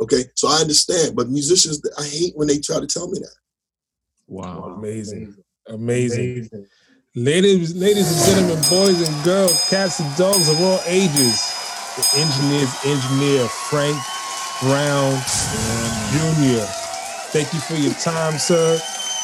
Okay, 0.00 0.24
so 0.34 0.48
I 0.48 0.60
understand, 0.60 1.16
but 1.16 1.28
musicians, 1.30 1.80
I 1.98 2.04
hate 2.04 2.32
when 2.36 2.48
they 2.48 2.58
try 2.58 2.78
to 2.80 2.86
tell 2.86 3.08
me 3.10 3.18
that. 3.18 3.34
Wow. 4.28 4.74
Amazing. 4.78 5.34
Amazing. 5.68 6.48
Ladies, 7.14 7.74
ladies 7.74 8.06
and 8.12 8.26
gentlemen, 8.36 8.62
boys 8.68 9.08
and 9.08 9.24
girls, 9.24 9.68
cats 9.70 10.00
and 10.00 10.16
dogs 10.16 10.48
of 10.50 10.60
all 10.60 10.80
ages, 10.86 11.40
the 11.96 12.20
engineer's 12.20 12.74
engineer, 12.84 13.48
Frank 13.48 13.96
Brown 14.60 15.12
Jr. 16.12 16.64
Thank 17.32 17.52
you 17.54 17.60
for 17.60 17.74
your 17.74 17.94
time, 17.94 18.38
sir. 18.38 18.78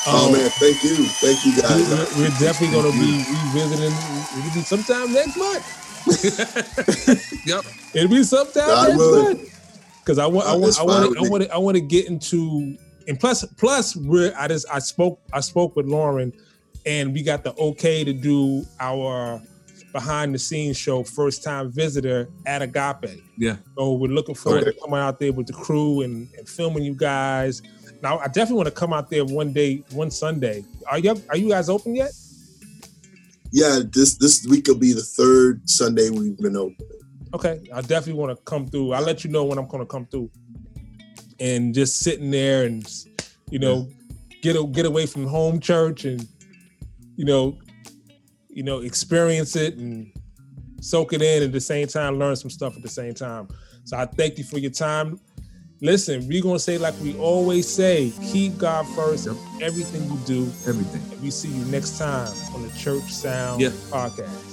Oh 0.06 0.26
Um, 0.26 0.32
man, 0.32 0.50
thank 0.50 0.82
you, 0.82 0.96
thank 0.96 1.44
you 1.46 1.62
guys. 1.62 1.88
We're, 2.16 2.24
we're 2.24 2.38
definitely 2.38 2.70
going 2.76 2.90
to 2.92 2.98
be 2.98 3.24
revisiting. 3.54 3.92
It'll 4.38 4.54
be 4.54 4.62
sometime 4.62 5.12
next 5.12 5.36
month. 5.36 5.78
Yep. 7.46 7.64
It'll 7.94 8.08
be 8.10 8.22
sometime 8.24 8.66
God 8.66 8.88
next 8.88 8.98
willing. 8.98 9.24
month. 9.36 9.98
Because 10.00 10.18
I 10.18 10.26
want, 10.26 10.48
I 10.48 10.54
want, 10.56 10.78
I 10.80 10.82
want, 10.82 11.12
to, 11.14 11.18
I 11.18 11.28
want, 11.30 11.50
I 11.52 11.58
want 11.58 11.76
to 11.76 11.80
get 11.80 12.06
into, 12.06 12.76
and 13.06 13.18
plus, 13.20 13.44
plus, 13.56 13.94
we're, 13.94 14.34
I 14.36 14.48
just, 14.48 14.66
I 14.72 14.80
spoke, 14.80 15.20
I 15.32 15.38
spoke 15.40 15.76
with 15.76 15.86
Lauren, 15.86 16.32
and 16.84 17.12
we 17.12 17.22
got 17.22 17.44
the 17.44 17.54
okay 17.56 18.02
to 18.02 18.12
do 18.12 18.64
our 18.80 19.40
behind 19.92 20.34
the 20.34 20.38
scenes 20.40 20.76
show, 20.76 21.04
first 21.04 21.44
time 21.44 21.70
visitor 21.70 22.28
at 22.46 22.62
Agape. 22.62 23.20
Yeah. 23.38 23.56
So 23.76 23.92
we're 23.92 24.08
looking 24.10 24.34
forward 24.34 24.62
Okay. 24.62 24.72
to 24.72 24.80
coming 24.80 24.98
out 24.98 25.20
there 25.20 25.32
with 25.32 25.46
the 25.46 25.52
crew 25.52 26.00
and, 26.00 26.28
and 26.36 26.48
filming 26.48 26.82
you 26.82 26.94
guys. 26.94 27.62
Now, 28.02 28.18
I 28.18 28.26
definitely 28.26 28.56
want 28.56 28.68
to 28.68 28.74
come 28.74 28.92
out 28.92 29.08
there 29.10 29.24
one 29.24 29.52
day, 29.52 29.84
one 29.92 30.10
Sunday. 30.10 30.64
Are 30.90 30.98
you, 30.98 31.14
are 31.28 31.36
you 31.36 31.48
guys 31.48 31.68
open 31.68 31.94
yet? 31.94 32.10
Yeah, 33.52 33.80
this 33.90 34.16
this 34.16 34.46
week 34.46 34.66
will 34.66 34.78
be 34.78 34.94
the 34.94 35.02
third 35.02 35.68
Sunday 35.68 36.08
we've 36.08 36.38
been 36.38 36.56
open. 36.56 36.86
Okay, 37.34 37.60
I 37.72 37.82
definitely 37.82 38.14
want 38.14 38.36
to 38.36 38.42
come 38.44 38.66
through. 38.66 38.92
I'll 38.92 39.02
let 39.02 39.24
you 39.24 39.30
know 39.30 39.44
when 39.44 39.58
I'm 39.58 39.68
going 39.68 39.82
to 39.82 39.86
come 39.86 40.06
through, 40.06 40.30
and 41.38 41.74
just 41.74 41.98
sitting 41.98 42.30
there 42.30 42.64
and 42.64 42.90
you 43.50 43.58
know 43.58 43.88
get 44.40 44.56
a, 44.56 44.66
get 44.66 44.86
away 44.86 45.04
from 45.04 45.26
home 45.26 45.60
church 45.60 46.06
and 46.06 46.26
you 47.16 47.26
know 47.26 47.58
you 48.48 48.62
know 48.62 48.78
experience 48.78 49.54
it 49.54 49.76
and 49.76 50.10
soak 50.80 51.12
it 51.12 51.20
in 51.20 51.42
at 51.42 51.52
the 51.52 51.60
same 51.60 51.86
time, 51.86 52.18
learn 52.18 52.36
some 52.36 52.50
stuff 52.50 52.74
at 52.74 52.82
the 52.82 52.88
same 52.88 53.12
time. 53.12 53.48
So 53.84 53.98
I 53.98 54.06
thank 54.06 54.38
you 54.38 54.44
for 54.44 54.58
your 54.58 54.70
time. 54.70 55.20
Listen, 55.82 56.28
we're 56.28 56.40
gonna 56.40 56.60
say 56.60 56.78
like 56.78 56.94
we 57.02 57.18
always 57.18 57.66
say, 57.66 58.12
keep 58.30 58.56
God 58.56 58.86
first 58.94 59.26
in 59.26 59.36
everything 59.60 60.04
you 60.08 60.16
do. 60.24 60.42
Everything. 60.68 61.02
And 61.12 61.20
we 61.20 61.32
see 61.32 61.48
you 61.48 61.64
next 61.64 61.98
time 61.98 62.32
on 62.54 62.62
the 62.62 62.70
Church 62.78 63.02
Sound 63.10 63.60
Yeah. 63.60 63.70
podcast. 63.90 64.51